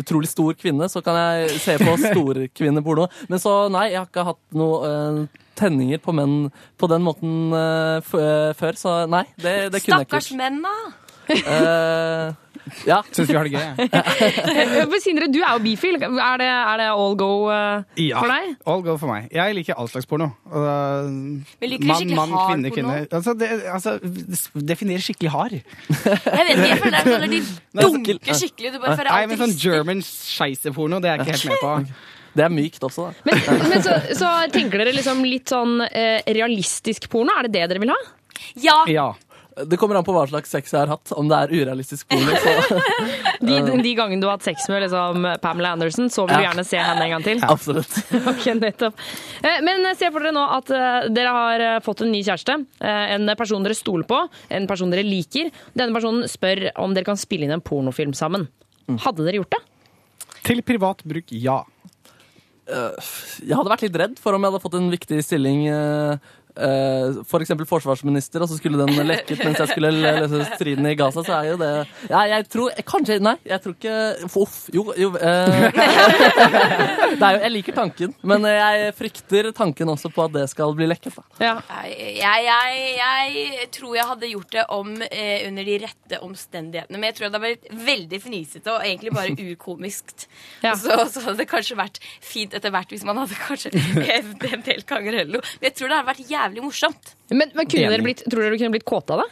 utrolig 0.00 0.30
stor 0.30 0.54
kvinne, 0.58 0.86
så 0.88 1.02
kan 1.04 1.18
jeg 1.18 1.58
se 1.64 1.76
på 1.80 1.96
storkvinneporno. 2.06 3.08
Men 3.28 3.42
så 3.42 3.56
nei, 3.72 3.88
jeg 3.92 4.00
har 4.00 4.08
ikke 4.08 4.28
hatt 4.30 4.42
noe 4.56 5.26
tenninger 5.58 6.00
på 6.04 6.14
menn 6.14 6.38
på 6.78 6.90
den 6.92 7.04
måten 7.04 7.34
uh, 7.52 7.98
før, 8.06 8.78
så 8.78 9.00
nei, 9.10 9.24
det, 9.36 9.72
det 9.74 9.82
kunne 9.82 10.04
jeg 10.04 10.08
ikke 10.08 10.22
Stakkars 10.22 10.32
menn, 10.38 10.62
da. 10.64 10.76
Eh, 11.28 12.34
ja. 12.88 13.00
Syns 13.14 13.28
vi 13.30 13.36
har 13.36 13.48
det 13.48 13.52
gøy. 13.54 13.88
Eh, 13.88 14.96
Sindre, 15.02 15.28
du 15.32 15.38
er 15.40 15.54
jo 15.56 15.62
bifil. 15.64 15.98
Er 16.02 16.40
det, 16.40 16.48
er 16.48 16.80
det 16.82 16.88
all 16.90 17.16
go 17.18 17.30
uh, 17.48 17.84
Ja. 18.00 18.18
for 18.20 18.32
deg? 18.32 18.56
All 18.68 18.82
go 18.86 18.96
for 19.00 19.12
meg. 19.12 19.28
Jeg 19.34 19.56
liker 19.58 19.78
all 19.78 19.88
slags 19.92 20.08
porno. 20.10 20.30
Uh, 20.50 21.08
Men 21.08 21.72
liker 21.72 21.86
du 21.86 21.94
skikkelig 21.94 22.18
hard 22.18 22.34
porno? 22.34 22.74
kvinne. 22.74 22.98
Altså, 23.20 23.34
det, 23.38 23.50
altså, 23.72 23.96
definer 24.72 25.02
skikkelig 25.04 25.32
hard. 25.34 25.56
Jeg 25.58 25.64
vet 25.94 26.52
ikke, 26.54 26.68
jeg 26.68 26.82
føler 26.82 26.98
det 26.98 27.02
er 27.02 27.18
sånn 27.18 27.34
de 27.38 27.42
dunker 27.82 28.38
skikkelig. 28.42 28.74
Du 28.74 28.78
bare 28.82 28.98
føler 28.98 29.12
Nei, 29.14 29.24
men 29.30 29.42
sånn 29.42 29.56
German 29.58 30.04
scheisse-porno, 30.04 31.00
det 31.02 31.10
er 31.12 31.20
jeg 31.22 31.26
ikke 31.26 31.36
helt 31.38 31.52
med 31.54 31.66
på. 31.66 31.98
Det 32.38 32.44
er 32.44 32.52
mykt 32.54 32.84
også, 32.84 33.08
da. 33.08 33.34
Men 33.66 33.80
så, 33.82 33.94
så 34.14 34.28
tenker 34.52 34.78
dere 34.78 34.92
liksom 34.94 35.24
litt 35.26 35.50
sånn 35.50 35.80
eh, 35.88 36.20
realistisk 36.36 37.08
porno? 37.10 37.34
Er 37.34 37.48
det 37.48 37.54
det 37.56 37.64
dere 37.72 37.82
vil 37.82 37.90
ha? 37.90 37.96
Ja. 38.62 38.76
Ja. 38.86 39.06
Det 39.66 39.76
kommer 39.80 39.96
an 39.98 40.04
på 40.06 40.12
hva 40.14 40.22
slags 40.30 40.50
sex 40.54 40.70
jeg 40.72 40.78
har 40.84 40.90
hatt. 40.92 41.10
Om 41.18 41.26
det 41.30 41.36
er 41.38 41.52
urealistisk 41.56 42.06
porno. 42.08 42.34
Så. 42.38 42.78
De, 43.48 43.56
de 43.82 43.92
gangene 43.94 44.20
du 44.20 44.26
har 44.26 44.36
hatt 44.36 44.42
sex 44.46 44.64
med 44.68 44.82
liksom, 44.82 45.24
Pamela 45.42 45.70
Anderson, 45.76 46.08
så 46.10 46.24
vil 46.26 46.36
du 46.36 46.42
Ja. 46.42 46.48
gjerne 46.50 46.64
se 46.66 46.78
henne 46.82 47.04
en 47.06 47.12
gang 47.16 47.24
til? 47.26 47.42
Absolutt. 47.54 47.94
Ok, 48.32 48.44
nettopp. 48.58 48.98
Eh, 49.42 49.60
Men 49.66 49.86
se 49.98 50.10
for 50.10 50.20
dere 50.24 50.34
nå 50.34 50.42
at 50.58 50.70
eh, 50.74 51.08
dere 51.14 51.32
har 51.36 51.64
eh, 51.68 51.78
fått 51.86 52.02
en 52.06 52.10
ny 52.12 52.20
kjæreste. 52.26 52.58
eh, 52.82 53.14
En 53.16 53.30
person 53.38 53.62
dere 53.66 53.78
stoler 53.78 54.06
på, 54.10 54.20
en 54.50 54.66
person 54.70 54.90
dere 54.90 55.06
liker. 55.06 55.50
Denne 55.74 55.94
personen 55.96 56.26
spør 56.30 56.68
om 56.82 56.94
dere 56.94 57.06
kan 57.06 57.16
spille 57.20 57.46
inn 57.48 57.54
en 57.54 57.62
pornofilm 57.64 58.12
sammen. 58.18 58.48
Hadde 59.06 59.24
dere 59.26 59.38
gjort 59.42 59.54
det? 59.56 59.62
Til 60.48 60.62
privat 60.66 61.02
bruk, 61.06 61.30
ja. 61.34 61.60
Jeg 62.68 63.54
hadde 63.56 63.70
vært 63.72 63.82
litt 63.86 63.96
redd 63.96 64.18
for 64.20 64.36
om 64.36 64.42
jeg 64.44 64.50
hadde 64.52 64.60
fått 64.60 64.74
en 64.76 64.90
viktig 64.92 65.22
stilling. 65.24 65.62
eh, 65.72 66.18
eh, 66.66 67.20
For 67.28 67.38
eksempel 67.44 67.66
forsvarsminister, 67.68 68.38
og 68.44 68.48
så 68.50 68.56
skulle 68.58 68.80
den 68.80 69.08
lekket 69.08 69.38
mens 69.44 69.60
jeg 69.62 69.68
skulle 69.72 69.92
løse 69.94 70.38
striden 70.54 70.88
i 70.90 70.96
Gaza. 70.98 71.20
Så 71.26 71.32
er 71.38 71.44
jo 71.52 71.56
det 71.60 71.72
ja, 72.10 72.20
Jeg 72.34 72.42
tror 72.52 72.68
Kanskje 72.88 73.18
Nei, 73.22 73.36
jeg 73.48 73.58
tror 73.64 73.74
ikke 73.76 73.96
Uff. 74.38 74.56
Jo, 74.74 74.82
jo 74.98 75.08
uh, 75.14 75.18
det 77.18 77.24
er 77.24 77.32
jo, 77.34 77.40
Jeg 77.42 77.52
liker 77.52 77.74
tanken, 77.76 78.14
men 78.22 78.44
jeg 78.46 78.92
frykter 78.98 79.50
tanken 79.56 79.88
også 79.90 80.10
på 80.14 80.24
at 80.28 80.34
det 80.34 80.44
skal 80.52 80.74
bli 80.76 80.86
lekket. 80.88 81.16
Da. 81.18 81.22
Jeg, 81.68 82.20
jeg, 82.20 82.40
jeg 82.98 83.68
tror 83.74 83.96
jeg 83.96 84.06
hadde 84.08 84.30
gjort 84.30 84.52
det 84.54 84.64
om 84.74 84.88
eh, 85.08 85.46
under 85.48 85.66
de 85.66 85.76
rette 85.82 86.20
omstendighetene. 86.24 86.98
Men 86.98 87.10
jeg 87.10 87.18
tror 87.18 87.26
det 87.26 87.32
hadde 87.32 87.44
vært 87.44 87.68
veldig 87.88 88.20
fnisete 88.22 88.74
og 88.74 88.86
egentlig 88.86 89.14
bare 89.16 89.34
urkomisk. 89.48 90.14
Så, 90.62 90.98
så 91.12 91.24
hadde 91.24 91.38
det 91.42 91.48
kanskje 91.50 91.78
vært 91.78 92.00
fint 92.24 92.54
etter 92.56 92.72
hvert 92.74 92.92
hvis 92.94 93.06
man 93.08 93.20
hadde 93.22 93.38
kanskje 93.42 93.72
en 94.18 94.64
del 94.66 94.82
ganger 94.88 95.12
eller 95.22 95.32
noe. 95.38 95.56
Men 95.58 95.70
jeg 95.70 95.76
tror 95.78 95.88
det 95.90 95.98
hadde 95.98 96.12
vært 96.12 96.32
jævlig 96.32 96.47
morsomt. 96.56 97.14
Men, 97.30 97.52
men 97.54 97.68
kunne 97.68 97.92
dere 97.92 98.04
blitt, 98.04 98.24
tror 98.26 98.42
dere 98.42 98.54
dere 98.54 98.60
kunne 98.62 98.74
blitt 98.76 98.88
kåte 98.88 99.16
av 99.16 99.24
det? 99.24 99.28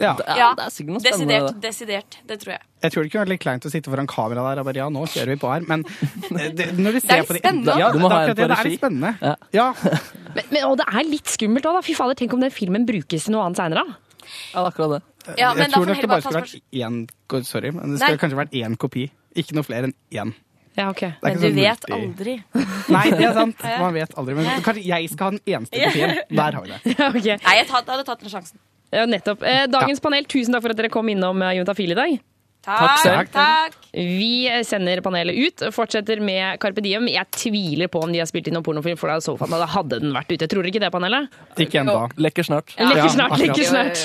Ja. 0.00 0.12
Ja, 0.24 0.46
det 0.56 0.64
er 0.64 0.70
sikkert 0.72 0.94
noe 0.94 1.02
spennende. 1.02 1.26
desidert, 1.28 1.48
det. 1.52 1.62
desidert. 1.66 2.14
Det 2.28 2.36
tror 2.40 2.52
jeg. 2.54 2.62
Jeg 2.82 2.92
tror 2.94 3.04
det 3.04 3.10
kunne 3.12 3.22
vært 3.26 3.32
litt 3.34 3.42
kleint 3.42 3.66
å 3.68 3.72
sitte 3.72 3.92
foran 3.92 4.08
kamera 4.08 4.44
der 4.46 4.60
og 4.62 4.68
bare 4.70 4.80
ja, 4.80 4.86
nå 4.92 5.02
kjører 5.12 5.34
vi 5.34 5.40
på 5.42 5.50
her. 5.52 5.66
Men 5.68 5.84
eh, 5.84 6.46
det, 6.56 6.68
når 6.78 6.96
du 6.96 7.00
er 7.00 7.04
ser 7.04 7.26
på 7.28 7.36
det 7.36 7.42
spennende. 7.42 7.76
Ja, 7.76 7.90
Du 7.92 8.00
må 8.00 8.08
det 8.08 8.16
er 8.16 8.16
ha 8.16 8.22
en 8.22 8.32
akkurat 8.32 8.40
det. 8.40 8.46
Det 8.48 8.56
er 8.56 8.70
litt 8.70 8.80
spennende. 8.80 9.12
Ja. 9.20 9.34
Ja. 9.52 9.66
Men, 10.36 10.46
men, 10.48 10.62
og 10.64 10.78
det 10.80 10.86
er 10.88 11.04
litt 11.04 11.28
skummelt 11.28 11.66
òg, 11.68 11.74
da. 11.76 11.82
Fy 11.84 11.92
fader, 11.92 12.16
tenk 12.16 12.32
om 12.32 12.40
den 12.40 12.52
filmen 12.54 12.86
brukes 12.88 13.26
til 13.26 13.34
noe 13.34 13.42
annet 13.44 13.60
seinere. 13.60 13.82
Ja, 13.84 14.62
er 14.62 14.68
akkurat 14.70 14.94
det. 14.94 15.00
Ja, 15.36 15.50
jeg 15.58 15.68
tror 15.74 15.90
nok 15.90 16.00
det 16.00 16.08
bare 16.08 16.22
bare 16.24 16.24
skulle 16.24 16.40
vært 16.40 16.62
én 16.72 17.44
Sorry, 17.44 17.70
men 17.74 17.92
det 17.92 18.00
Nei. 18.00 18.06
skulle 18.06 18.22
kanskje 18.22 18.38
vært 18.40 18.56
én 18.56 18.78
kopi. 18.80 19.04
Ikke 19.36 19.58
noe 19.58 19.66
flere 19.66 19.90
enn 19.90 19.94
én. 20.08 20.32
Ja, 20.78 20.86
ok. 20.88 21.02
Men 21.20 21.34
du 21.36 21.42
sånn 21.44 21.56
vet 21.58 21.82
multi- 21.84 21.96
aldri. 21.98 22.34
Nei, 22.96 23.04
det 23.12 23.26
er 23.28 23.34
sant. 23.36 23.58
Man 23.82 23.92
vet 23.96 24.14
aldri. 24.16 24.36
Men 24.38 24.46
kanskje 24.64 24.84
jeg 24.88 25.10
skal 25.12 25.26
ha 25.26 25.30
den 25.36 25.42
eneste 25.56 25.82
kopien. 25.82 26.14
Der 26.32 26.56
har 26.58 26.62
vi 26.64 26.72
det. 26.72 26.78
Ja, 26.98 27.08
okay. 27.10 27.36
Nei, 27.44 27.56
jeg 27.60 27.68
tatt, 27.68 27.90
hadde 27.92 28.06
tatt 28.08 28.24
den 28.24 28.32
sjansen. 28.32 28.58
Ja, 28.92 29.04
nettopp. 29.08 29.44
Eh, 29.48 29.66
dagens 29.72 30.00
panel, 30.04 30.24
tusen 30.28 30.52
takk 30.56 30.64
for 30.66 30.72
at 30.74 30.80
dere 30.80 30.90
kom 30.92 31.08
innom 31.12 31.40
eh, 31.44 31.54
Juntafil 31.58 31.92
i 31.94 31.98
dag. 31.98 32.16
Takk, 32.62 32.98
selv. 33.02 33.30
takk. 33.34 33.74
Vi 33.92 34.46
sender 34.64 35.00
panelet 35.02 35.34
ut. 35.34 35.64
Fortsetter 35.74 36.20
med 36.22 36.60
Carpe 36.62 36.80
Diem. 36.84 37.08
Jeg 37.10 37.26
tviler 37.34 37.90
på 37.90 38.02
om 38.04 38.12
de 38.14 38.20
har 38.22 38.28
spilt 38.30 38.46
inn 38.48 38.54
noen 38.56 38.66
pornofilm, 38.66 38.98
for 39.00 39.10
da 39.10 39.66
hadde 39.74 39.98
den 40.04 40.14
vært 40.14 40.30
ute. 40.30 40.46
Tror 40.46 40.62
dere 40.62 40.70
ikke 40.70 40.84
det, 40.84 40.92
panelet? 40.94 41.34
Ikke 41.58 41.82
ennå. 41.82 41.96
Lekker 42.22 42.46
snart. 42.46 42.70
Lekker 42.78 43.10
snart, 43.16 43.34
ja, 43.34 43.48
lekker 43.48 43.66
snart. 43.66 44.04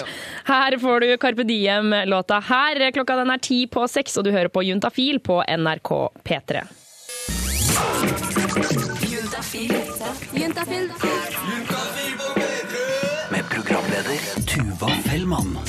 Her 0.49 0.77
får 0.81 1.05
du 1.05 1.13
Carpe 1.21 1.45
Diem-låta 1.47 2.41
her. 2.49 2.81
Klokka 2.97 3.19
den 3.21 3.31
er 3.35 3.45
ti 3.45 3.61
på 3.69 3.85
seks, 3.91 4.17
og 4.17 4.25
du 4.25 4.33
hører 4.33 4.49
på 4.49 4.65
Juntafil 4.65 5.21
på 5.21 5.39
NRK 5.45 5.93
P3. 6.25 6.65
Med 13.29 13.49
programleder 13.53 14.17
Tuva 14.49 14.89
Fellmann. 15.05 15.59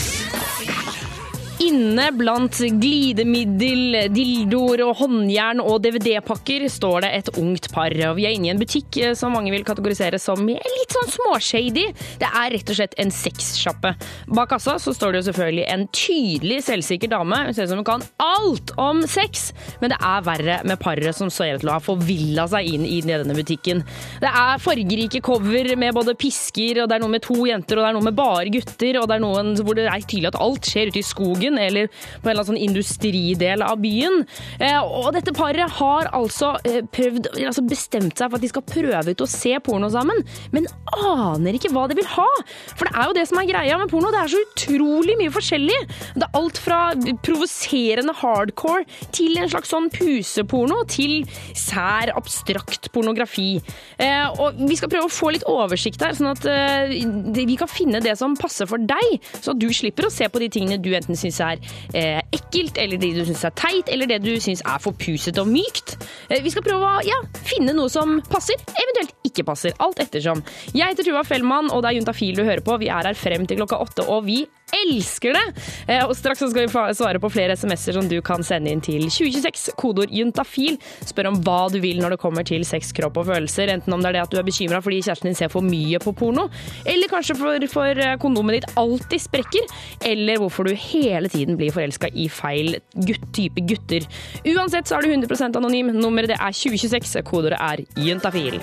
Inne 1.58 2.04
blant 2.14 2.54
glidemiddel, 2.78 3.96
dildoer 4.14 4.84
og 4.84 4.92
håndjern 5.00 5.58
og 5.58 5.80
DVD-pakker 5.82 6.68
står 6.70 7.02
det 7.02 7.08
et 7.16 7.30
ungt 7.40 7.66
par. 7.74 7.90
Og 8.06 8.14
Vi 8.14 8.28
er 8.28 8.36
inne 8.36 8.46
i 8.46 8.52
en 8.52 8.60
butikk 8.60 8.98
eh, 9.02 9.14
som 9.18 9.34
mange 9.34 9.50
vil 9.50 9.64
kategorisere 9.66 10.20
som 10.22 10.44
litt 10.46 10.94
sånn 10.94 11.10
småshady. 11.10 11.88
Det 12.20 12.28
er 12.28 12.54
rett 12.54 12.70
og 12.70 12.78
slett 12.78 12.94
en 13.02 13.10
sexsjappe. 13.10 13.90
Bak 14.30 14.52
kassa 14.52 14.76
så 14.78 14.94
står 14.94 15.16
det 15.16 15.22
jo 15.22 15.28
selvfølgelig 15.32 15.64
en 15.74 15.82
tydelig 15.90 16.60
selvsikker 16.68 17.10
dame. 17.10 17.40
Hun 17.48 17.56
ser 17.56 17.66
ut 17.66 17.72
som 17.72 17.82
hun 17.82 17.88
kan 17.88 18.06
alt 18.22 18.70
om 18.78 19.02
sex, 19.10 19.50
men 19.82 19.90
det 19.90 19.98
er 19.98 20.24
verre 20.28 20.60
med 20.68 20.78
paret 20.78 21.18
som 21.18 21.32
ser 21.32 21.56
ut 21.56 21.64
til 21.64 21.72
å 21.72 21.76
ha 21.80 21.82
forvilla 21.82 22.46
seg 22.54 22.70
inn 22.70 22.86
i 22.86 23.00
denne 23.02 23.34
butikken. 23.34 23.82
Det 24.22 24.30
er 24.30 24.62
fargerike 24.62 25.24
cover 25.26 25.74
med 25.74 25.98
både 25.98 26.14
pisker, 26.18 26.84
og 26.84 26.90
det 26.90 27.00
er 27.00 27.02
noe 27.02 27.16
med 27.18 27.26
to 27.26 27.40
jenter, 27.50 27.80
og 27.80 27.84
det 27.84 27.90
er 27.90 27.98
noe 27.98 28.08
med 28.12 28.18
bare 28.22 28.54
gutter, 28.54 29.02
og 29.02 29.10
det 29.10 29.18
er 29.18 29.26
noen 29.26 29.54
hvor 29.58 29.74
det 29.74 29.88
er 29.90 30.06
tydelig 30.06 30.30
at 30.30 30.40
alt 30.46 30.70
skjer 30.70 30.94
ute 30.94 31.02
i 31.02 31.06
skogen. 31.06 31.47
Byen, 31.48 31.58
eller 31.58 31.88
på 31.88 32.28
en 32.28 32.30
eller 32.30 32.42
annen 32.42 32.50
sånn 32.52 32.62
industridel 32.68 33.62
av 33.62 33.80
byen. 33.82 34.24
Eh, 34.60 34.78
og 34.82 35.12
dette 35.16 35.34
paret 35.36 35.78
har 35.78 36.10
altså 36.16 36.56
eh, 36.64 36.82
prøvd, 36.84 37.30
altså 37.38 37.64
bestemt 37.68 38.18
seg 38.18 38.30
for 38.30 38.38
at 38.38 38.44
de 38.44 38.50
skal 38.52 38.66
prøve 38.68 39.14
ut 39.14 39.24
å 39.24 39.28
se 39.30 39.54
porno 39.64 39.90
sammen, 39.92 40.22
men 40.52 40.68
aner 41.04 41.56
ikke 41.56 41.72
hva 41.74 41.86
de 41.88 41.98
vil 41.98 42.08
ha. 42.14 42.28
For 42.74 42.88
det 42.88 42.94
er 42.94 43.08
jo 43.08 43.16
det 43.18 43.26
som 43.30 43.40
er 43.40 43.50
greia 43.50 43.78
med 43.80 43.90
porno, 43.90 44.12
det 44.12 44.22
er 44.22 44.32
så 44.32 44.42
utrolig 44.44 45.16
mye 45.20 45.34
forskjellig. 45.34 45.78
Det 46.18 46.26
er 46.26 46.38
alt 46.38 46.60
fra 46.62 46.80
provoserende 47.24 48.14
hardcore 48.18 48.86
til 49.14 49.38
en 49.38 49.50
slags 49.50 49.72
sånn 49.72 49.90
puseporno, 49.94 50.82
til 50.88 51.22
sær, 51.56 52.12
abstrakt 52.18 52.90
pornografi. 52.94 53.58
Eh, 53.98 54.26
og 54.38 54.58
vi 54.68 54.78
skal 54.78 54.92
prøve 54.92 55.08
å 55.08 55.12
få 55.12 55.32
litt 55.34 55.46
oversikt 55.48 56.02
her, 56.04 56.16
sånn 56.16 56.32
at 56.32 56.44
vi 56.48 57.56
kan 57.58 57.70
finne 57.70 58.00
det 58.02 58.14
som 58.18 58.36
passer 58.38 58.68
for 58.68 58.80
deg, 58.82 59.18
så 59.40 59.52
at 59.52 59.60
du 59.60 59.68
slipper 59.74 60.08
å 60.08 60.12
se 60.12 60.28
på 60.30 60.40
de 60.42 60.50
tingene 60.52 60.80
du 60.82 60.90
enten 60.96 61.18
syns 61.18 61.37
er 61.44 61.62
eh, 61.96 62.20
ekkelt, 62.34 62.78
eller 62.80 63.00
det 63.00 63.12
du 63.16 63.22
syns 63.28 63.44
er 63.48 63.54
teit, 63.58 63.90
eller 63.92 64.10
det 64.10 64.20
du 64.24 64.34
syns 64.42 64.62
er 64.66 64.82
for 64.82 64.96
pusete 64.98 65.42
og 65.42 65.50
mykt. 65.50 65.96
Eh, 66.28 66.42
vi 66.44 66.52
skal 66.54 66.66
prøve 66.66 66.92
å 66.98 67.02
ja, 67.06 67.18
finne 67.48 67.74
noe 67.76 67.90
som 67.92 68.18
passer, 68.30 68.60
eventuelt 68.74 69.14
ikke 69.28 69.46
passer. 69.48 69.76
Alt 69.84 70.02
ettersom. 70.04 70.42
Jeg 70.74 70.92
heter 70.94 71.06
Tuva 71.08 71.24
Fellmann, 71.26 71.72
og 71.72 71.82
det 71.84 71.92
er 71.92 72.00
Juntafil 72.00 72.38
du 72.38 72.44
hører 72.44 72.64
på. 72.64 72.78
Vi 72.82 72.90
er 72.92 73.10
her 73.10 73.18
frem 73.18 73.46
til 73.48 73.60
klokka 73.60 73.80
åtte, 73.84 74.08
og 74.08 74.26
vi 74.28 74.42
elsker 74.74 75.36
det! 75.36 75.44
Eh, 75.88 76.04
og 76.04 76.14
straks 76.16 76.42
skal 76.42 76.66
vi 76.66 76.94
svare 76.96 77.20
på 77.22 77.30
flere 77.32 77.56
SMS-er 77.58 77.98
som 77.98 78.08
du 78.10 78.18
kan 78.24 78.44
sende 78.46 78.72
inn 78.72 78.82
til 78.84 79.06
2026, 79.08 79.72
kodeord 79.78 80.12
juntafil. 80.14 80.78
Spør 81.08 81.30
om 81.32 81.40
hva 81.44 81.60
du 81.72 81.78
vil 81.82 82.00
når 82.02 82.16
det 82.16 82.20
kommer 82.22 82.46
til 82.46 82.64
sex, 82.68 82.92
kropp 82.96 83.20
og 83.22 83.28
følelser. 83.30 83.72
Enten 83.72 83.94
om 83.94 84.02
det 84.02 84.12
er 84.12 84.18
det 84.18 84.24
at 84.26 84.34
du 84.34 84.38
er 84.40 84.46
bekymra 84.46 84.82
fordi 84.84 85.00
kjæresten 85.04 85.30
din 85.30 85.38
ser 85.38 85.52
for 85.52 85.64
mye 85.64 86.00
på 86.02 86.14
porno, 86.16 86.48
eller 86.88 87.10
kanskje 87.10 87.38
for, 87.38 87.68
for 87.72 88.04
eh, 88.04 88.16
kondomet 88.22 88.58
ditt 88.58 88.78
alltid 88.80 89.24
sprekker, 89.24 89.68
eller 90.08 90.42
hvorfor 90.42 90.68
du 90.68 90.74
hele 90.74 91.30
tiden 91.32 91.58
blir 91.60 91.74
forelska 91.74 92.12
i 92.14 92.28
feil 92.32 92.78
gutt, 92.94 93.28
type 93.36 93.64
gutter. 93.68 94.06
Uansett 94.54 94.88
så 94.88 94.98
er 94.98 95.06
du 95.06 95.14
100% 95.14 95.58
anonym. 95.58 95.92
Nummeret 95.98 96.34
det 96.34 96.40
er 96.40 96.54
2026, 96.54 97.22
kodeordet 97.28 97.60
er 97.60 98.04
juntafil. 98.08 98.60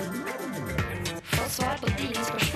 Få 1.36 1.48
svar 1.50 1.78
på 1.82 1.92
dine 1.98 2.14
spørsmål 2.24 2.55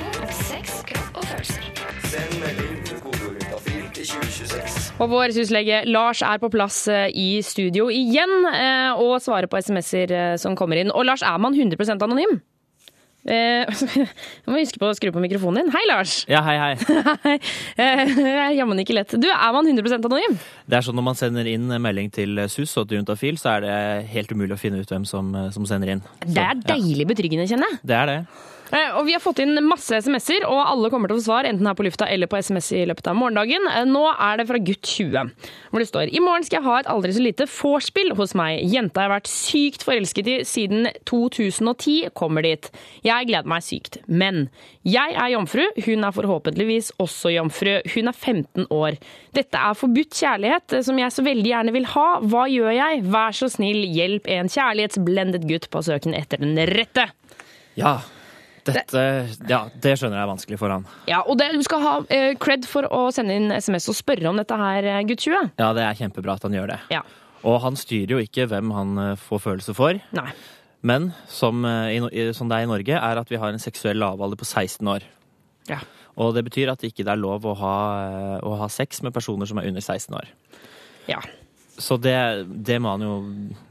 Og 5.01 5.09
vår 5.09 5.33
syslege 5.33 5.81
Lars 5.89 6.21
er 6.27 6.41
på 6.43 6.51
plass 6.53 6.83
eh, 6.93 7.09
i 7.17 7.41
studio 7.47 7.89
igjen 7.93 8.33
eh, 8.53 9.01
og 9.01 9.17
svarer 9.25 9.49
på 9.49 9.57
SMS-er 9.61 10.13
eh, 10.13 10.35
som 10.41 10.57
kommer 10.59 10.81
inn. 10.81 10.93
Og 10.93 11.07
Lars, 11.09 11.23
er 11.25 11.39
man 11.41 11.57
100% 11.57 12.05
anonym? 12.05 12.37
Eh, 13.25 13.65
Jeg 13.65 14.09
må 14.49 14.59
huske 14.61 14.81
på 14.81 14.91
å 14.91 14.97
skru 14.97 15.09
på 15.15 15.23
mikrofonen 15.25 15.63
din. 15.65 15.73
Hei, 15.73 15.83
Lars! 15.89 16.19
Ja, 16.29 16.43
hei, 16.45 16.59
hei. 16.61 17.01
Hei. 17.25 17.39
Det 17.81 18.29
er 18.29 18.53
jammen 18.59 18.85
ikke 18.85 18.97
lett. 18.99 19.17
Du, 19.17 19.29
er 19.33 19.57
man 19.57 19.73
100% 19.73 20.05
anonym? 20.11 20.37
Det 20.69 20.81
er 20.81 20.85
sånn 20.85 21.01
Når 21.01 21.09
man 21.09 21.21
sender 21.23 21.49
inn 21.49 21.73
melding 21.81 22.13
til 22.13 22.45
SUS 22.53 22.77
og 22.83 22.91
til 22.91 23.01
Juntafil, 23.01 23.41
så 23.41 23.57
er 23.57 23.65
det 23.67 23.75
helt 24.13 24.37
umulig 24.37 24.57
å 24.59 24.61
finne 24.61 24.85
ut 24.85 24.93
hvem 24.93 25.09
som, 25.09 25.33
som 25.57 25.69
sender 25.69 25.97
inn. 25.97 26.05
Det 26.29 26.45
er 26.45 26.61
deilig 26.75 27.09
betryggende, 27.15 27.49
kjenner 27.49 27.73
jeg. 27.73 27.85
Det 27.89 28.01
er 28.03 28.13
det. 28.13 28.21
Eh, 28.73 28.93
Og 28.99 29.07
vi 29.07 29.13
har 29.17 29.23
fått 29.23 29.41
inn 29.43 29.57
masse 29.67 29.97
SMS-er, 29.99 30.45
og 30.47 30.61
alle 30.63 30.91
kommer 30.93 31.11
til 31.11 31.17
å 31.17 31.21
få 31.21 31.25
svar 31.27 31.47
enten 31.49 31.67
her 31.67 31.75
på 31.75 31.83
lufta 31.87 32.07
eller 32.07 32.29
på 32.31 32.39
SMS 32.39 32.69
i 32.79 32.85
løpet 32.87 33.09
av 33.11 33.17
morgendagen. 33.19 33.65
Eh, 33.67 33.85
Nå 33.89 34.05
er 34.13 34.37
det 34.39 34.47
fra 34.47 34.61
gutt 34.63 34.87
20, 34.87 35.33
hvor 35.73 35.83
det 35.83 35.89
står 35.91 36.13
I 36.15 36.23
morgen 36.23 36.45
skal 36.47 36.61
jeg 36.61 36.67
ha 36.69 36.77
et 36.79 36.91
aldri 36.93 37.15
så 37.17 37.25
lite 37.25 37.49
vorspiel 37.51 38.13
hos 38.19 38.35
meg. 38.39 38.61
Jenta 38.71 39.03
jeg 39.03 39.11
har 39.11 39.15
vært 39.17 39.31
sykt 39.33 39.87
forelsket 39.87 40.31
i 40.31 40.37
siden 40.47 40.87
2010, 41.11 42.11
kommer 42.15 42.47
dit. 42.47 42.71
Jeg 43.03 43.27
gleder 43.27 43.51
meg 43.51 43.65
sykt. 43.67 43.99
Men 44.07 44.49
jeg 44.87 45.17
er 45.19 45.33
jomfru, 45.35 45.65
hun 45.89 46.07
er 46.07 46.15
forhåpentligvis 46.15 46.93
også 47.03 47.35
jomfru. 47.35 47.73
Hun 47.97 48.13
er 48.13 48.15
15 48.15 48.69
år. 48.71 49.01
Dette 49.35 49.59
er 49.59 49.75
forbudt 49.79 50.15
kjærlighet, 50.15 50.79
eh, 50.79 50.87
som 50.87 50.99
jeg 51.03 51.11
så 51.11 51.27
veldig 51.27 51.51
gjerne 51.51 51.75
vil 51.75 51.91
ha. 51.97 52.07
Hva 52.23 52.47
gjør 52.47 52.71
jeg? 52.77 53.03
Vær 53.11 53.35
så 53.35 53.51
snill, 53.51 53.83
hjelp 53.99 54.31
en 54.31 54.49
kjærlighetsblendet 54.49 55.49
gutt 55.51 55.67
på 55.75 55.83
søken 55.83 56.15
etter 56.15 56.39
den 56.39 56.55
rette. 56.71 57.11
Ja. 57.75 57.99
Dette 58.67 59.03
Ja, 59.49 59.63
det 59.83 59.95
skjønner 59.99 60.19
jeg 60.19 60.25
er 60.27 60.31
vanskelig 60.31 60.59
for 60.61 60.75
han. 60.75 60.87
Ja, 61.09 61.23
og 61.25 61.39
det, 61.41 61.51
Du 61.57 61.63
skal 61.67 61.83
ha 61.85 61.95
eh, 62.13 62.35
cred 62.41 62.67
for 62.69 62.87
å 62.93 63.07
sende 63.15 63.37
inn 63.39 63.51
SMS 63.55 63.89
og 63.93 63.99
spørre 63.99 64.31
om 64.31 64.41
dette 64.41 64.57
her, 64.61 64.85
eh, 64.85 65.03
gutt 65.09 65.25
20. 65.25 65.53
Ja, 65.61 65.73
det 65.77 65.85
er 65.87 65.99
kjempebra 65.99 66.37
at 66.37 66.47
han 66.47 66.57
gjør 66.57 66.75
det. 66.75 66.81
Ja. 66.93 67.03
Og 67.49 67.61
han 67.65 67.79
styrer 67.81 68.17
jo 68.17 68.25
ikke 68.25 68.49
hvem 68.51 68.73
han 68.77 68.99
eh, 68.99 69.15
får 69.29 69.45
følelser 69.47 69.77
for. 69.79 70.01
Nei. 70.17 70.29
Men 70.87 71.11
som, 71.29 71.65
eh, 71.69 71.97
i, 71.97 72.29
som 72.37 72.51
det 72.51 72.59
er 72.59 72.69
i 72.69 72.71
Norge, 72.71 73.01
er 73.01 73.21
at 73.21 73.33
vi 73.33 73.41
har 73.41 73.53
en 73.53 73.63
seksuell 73.63 74.01
lavalder 74.01 74.41
på 74.41 74.49
16 74.49 74.93
år. 74.93 75.07
Ja. 75.69 75.81
Og 76.21 76.35
det 76.37 76.45
betyr 76.49 76.73
at 76.73 76.81
det 76.83 76.93
ikke 76.93 77.07
er 77.09 77.21
lov 77.21 77.47
å 77.49 77.55
ha, 77.57 77.77
å 78.45 78.57
ha 78.61 78.69
sex 78.73 79.01
med 79.07 79.15
personer 79.15 79.49
som 79.49 79.61
er 79.61 79.69
under 79.71 79.81
16 79.81 80.17
år. 80.19 80.29
Ja. 81.09 81.21
Så 81.81 81.97
det, 81.97 82.17
det 82.67 82.77
må 82.83 82.93
han 82.93 83.05
jo 83.05 83.15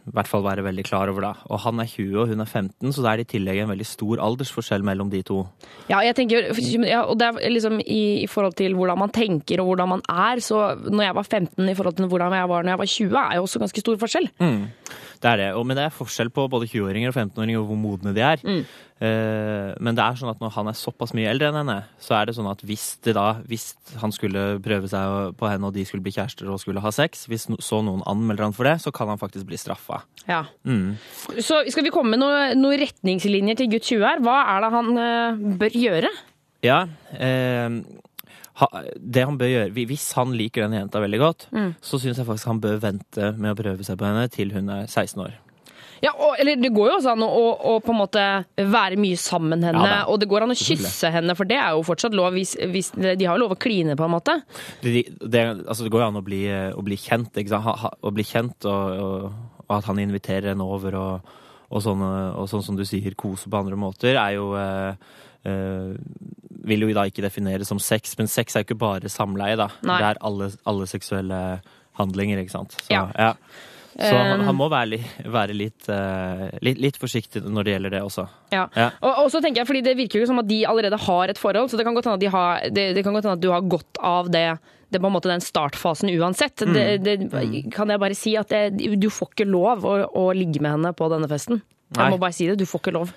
i 0.09 0.15
hvert 0.17 0.29
fall 0.29 0.43
være 0.45 0.65
veldig 0.65 0.85
klar 0.87 1.11
over, 1.11 1.27
da. 1.27 1.31
Og 1.53 1.61
han 1.63 1.81
er 1.83 1.89
20 1.89 2.21
og 2.23 2.31
hun 2.31 2.43
er 2.43 2.49
15, 2.49 2.93
så 2.95 3.05
det 3.05 3.11
er 3.11 3.23
i 3.23 3.27
tillegg 3.29 3.61
en 3.63 3.71
veldig 3.71 3.87
stor 3.87 4.23
aldersforskjell 4.25 4.85
mellom 4.85 5.11
de 5.13 5.21
to. 5.25 5.43
Ja, 5.91 6.01
jeg 6.05 6.17
tenker, 6.17 6.49
ja, 6.87 7.03
og 7.05 7.19
det 7.21 7.29
er 7.29 7.53
liksom 7.53 7.79
i, 7.83 8.23
i 8.23 8.29
forhold 8.29 8.57
til 8.59 8.77
hvordan 8.77 8.99
man 9.03 9.13
tenker 9.13 9.61
og 9.61 9.71
hvordan 9.71 9.93
man 9.95 10.05
er, 10.09 10.41
så 10.43 10.73
når 10.81 11.05
jeg 11.05 11.19
var 11.19 11.29
15 11.29 11.69
i 11.69 11.77
forhold 11.77 11.99
til 11.99 12.09
hvordan 12.09 12.35
jeg 12.39 12.49
var 12.49 12.65
når 12.65 12.75
jeg 12.75 12.83
var 12.83 12.91
20, 12.95 13.21
er 13.21 13.37
jo 13.37 13.45
også 13.45 13.63
ganske 13.63 13.85
stor 13.85 14.01
forskjell. 14.01 14.29
Mm. 14.41 14.65
Det 15.19 15.27
er 15.27 15.41
det. 15.41 15.49
Og, 15.59 15.65
men 15.67 15.75
det 15.75 15.83
er 15.85 15.95
forskjell 15.95 16.31
på 16.31 16.47
både 16.51 16.69
20-åringer 16.71 17.11
og 17.11 17.17
15-åringer 17.17 17.59
og 17.59 17.67
hvor 17.69 17.79
modne 17.79 18.13
de 18.15 18.23
er. 18.23 18.39
Mm. 18.43 18.61
Eh, 18.99 19.71
men 19.83 19.95
det 19.95 20.03
er 20.03 20.19
sånn 20.19 20.31
at 20.31 20.41
når 20.43 20.53
han 20.55 20.69
er 20.71 20.75
såpass 20.79 21.13
mye 21.15 21.29
eldre 21.31 21.49
enn 21.51 21.59
henne, 21.61 21.77
så 22.03 22.17
er 22.17 22.27
det 22.27 22.35
sånn 22.35 22.49
at 22.51 22.63
hvis 22.67 22.85
det 23.05 23.15
da, 23.15 23.27
hvis 23.47 23.71
han 24.01 24.15
skulle 24.15 24.45
prøve 24.63 24.91
seg 24.91 25.35
på 25.39 25.51
henne 25.51 25.69
og 25.69 25.75
de 25.75 25.85
skulle 25.87 26.03
bli 26.03 26.15
kjærester 26.15 26.47
og 26.51 26.59
skulle 26.63 26.83
ha 26.83 26.91
sex, 26.95 27.27
hvis 27.31 27.49
så 27.63 27.81
noen 27.83 28.03
anmelder 28.09 28.47
han 28.47 28.55
for 28.55 28.67
det, 28.67 28.77
så 28.83 28.95
kan 28.95 29.11
han 29.11 29.21
faktisk 29.21 29.47
bli 29.49 29.59
straffa. 29.59 29.98
Ja. 30.29 30.43
Mm. 30.67 30.97
Så 31.41 31.63
skal 31.71 31.85
vi 31.87 31.93
komme 31.93 32.13
med 32.13 32.21
noen 32.21 32.59
noe 32.61 32.77
retningslinjer 32.77 33.57
til 33.57 33.71
gutt 33.71 33.87
20 33.89 34.05
her? 34.05 34.21
Hva 34.25 34.37
er 34.53 34.61
det 34.65 34.71
han 34.75 35.01
eh, 35.01 35.41
bør 35.63 35.79
gjøre? 35.85 36.11
Ja, 36.65 36.83
eh, 37.17 37.79
det 38.99 39.23
han 39.23 39.37
bør 39.39 39.47
gjøre, 39.53 39.85
Hvis 39.87 40.09
han 40.17 40.33
liker 40.35 40.65
den 40.67 40.79
jenta 40.81 40.99
veldig 40.99 41.19
godt, 41.19 41.47
Mm. 41.51 41.75
så 41.81 41.99
syns 41.99 42.17
jeg 42.17 42.27
faktisk 42.27 42.47
han 42.51 42.59
bør 42.61 42.81
vente 42.83 43.33
med 43.37 43.53
å 43.53 43.59
prøve 43.63 43.83
seg 43.87 43.97
på 43.97 44.05
henne 44.05 44.27
til 44.29 44.51
hun 44.51 44.69
er 44.69 44.87
16 44.87 45.23
år. 45.23 45.37
Ja, 46.01 46.13
og, 46.15 46.35
eller 46.39 46.55
Det 46.55 46.71
går 46.71 46.89
jo 46.89 46.95
også 46.97 47.11
an 47.11 47.23
å, 47.25 47.27
å, 47.27 47.47
å 47.73 47.79
på 47.83 47.91
en 47.91 47.99
måte 47.99 48.23
være 48.55 48.95
mye 48.99 49.17
sammen 49.19 49.59
med 49.59 49.67
henne, 49.67 49.83
Ja 49.83 50.05
og 50.07 50.19
det 50.21 50.29
går 50.31 50.45
an 50.45 50.53
å 50.53 50.57
kysse 50.57 51.11
henne, 51.11 51.35
for 51.35 51.47
det 51.49 51.57
er 51.59 51.75
jo 51.75 51.83
fortsatt 51.83 52.15
lov. 52.15 52.31
Hvis, 52.37 52.55
hvis, 52.71 52.91
de 52.95 53.25
har 53.27 53.35
jo 53.35 53.43
lov 53.43 53.55
å 53.55 53.59
kline, 53.59 53.97
på 53.99 54.07
en 54.07 54.13
måte. 54.13 54.37
Det, 54.81 55.03
det, 55.19 55.43
altså 55.67 55.83
det 55.83 55.91
går 55.91 56.05
jo 56.05 56.07
an 56.07 56.21
å 56.21 56.25
bli, 56.25 56.43
å 56.71 56.83
bli 56.85 56.99
kjent, 56.99 57.35
ikke 57.35 57.51
sant? 57.51 57.67
Ha, 57.67 57.75
ha, 57.83 57.91
å 57.99 58.13
bli 58.15 58.23
kjent 58.27 58.67
og, 58.69 59.03
og, 59.03 59.48
og 59.69 59.77
at 59.77 59.87
han 59.89 60.01
inviterer 60.01 60.51
henne 60.51 60.65
over 60.65 60.97
og, 60.97 61.31
og, 61.69 61.79
sånn, 61.85 62.01
og 62.01 62.49
sånn 62.49 62.65
som 62.65 62.77
du 62.77 62.83
sier, 62.87 63.13
kose 63.19 63.49
på 63.49 63.59
andre 63.61 63.77
måter, 63.79 64.17
er 64.17 64.35
jo 64.39 64.51
eh, 64.57 65.09
eh, 65.45 65.91
Vil 66.69 66.85
jo 66.87 66.93
da 66.97 67.05
ikke 67.07 67.23
defineres 67.23 67.69
som 67.71 67.79
sex, 67.79 68.17
men 68.19 68.27
sex 68.27 68.55
er 68.55 68.65
jo 68.65 68.71
ikke 68.71 68.81
bare 68.81 69.09
samleie, 69.13 69.55
da. 69.59 69.69
Nei. 69.85 69.99
Det 70.01 70.07
er 70.09 70.23
alle, 70.27 70.49
alle 70.69 70.87
seksuelle 70.89 71.41
handlinger, 71.99 72.41
ikke 72.41 72.57
sant. 72.57 72.75
Så, 72.81 72.89
Ja. 72.93 73.33
Så 73.99 74.15
han, 74.15 74.39
Um, 74.39 74.45
han 74.47 74.55
må 74.55 74.69
være, 74.71 74.99
være 75.27 75.55
litt, 75.57 75.87
eh, 75.91 76.45
litt, 76.63 76.79
litt 76.79 76.97
forsiktig 76.99 77.41
når 77.43 77.67
det 77.67 77.73
gjelder 77.75 77.95
det 77.97 78.01
også. 78.05 78.25
Ja. 78.53 78.65
Ja. 78.77 78.89
Og, 79.03 79.25
og 79.25 79.31
så 79.33 79.41
tenker 79.43 79.61
jeg, 79.61 79.69
fordi 79.69 79.83
Det 79.85 79.95
virker 79.99 80.23
jo 80.23 80.29
som 80.29 80.39
at 80.39 80.47
de 80.47 80.61
allerede 80.69 80.99
har 81.03 81.31
et 81.31 81.41
forhold, 81.41 81.69
så 81.71 81.79
det 81.79 81.85
kan 81.87 81.97
godt 81.97 82.07
hende 82.07 82.19
at, 82.19 82.33
har, 82.33 82.67
det, 82.71 82.85
det 82.95 83.03
kan 83.03 83.15
godt 83.15 83.27
hende 83.27 83.37
at 83.39 83.43
du 83.43 83.51
har 83.51 83.65
godt 83.75 83.99
av 83.99 84.31
det, 84.31 84.45
det 84.89 84.97
er 84.97 85.03
på 85.03 85.09
en 85.11 85.17
måte 85.17 85.31
den 85.31 85.43
startfasen 85.43 86.11
uansett. 86.15 86.63
Mm. 86.65 86.73
Det, 86.73 86.85
det, 87.05 87.17
kan 87.75 87.91
jeg 87.91 88.01
bare 88.01 88.17
si 88.17 88.35
at 88.39 88.53
det, 88.53 88.93
du 89.01 89.09
får 89.13 89.33
ikke 89.33 89.49
lov 89.49 89.85
å, 89.85 89.97
å 90.07 90.29
ligge 90.37 90.63
med 90.63 90.77
henne 90.77 90.93
på 90.97 91.09
denne 91.11 91.29
festen. 91.29 91.61
Nei. 91.93 92.05
Jeg 92.05 92.15
må 92.15 92.21
bare 92.21 92.37
si 92.37 92.47
det, 92.49 92.57
du 92.61 92.69
får 92.69 92.85
ikke 92.85 92.95
lov. 92.95 93.13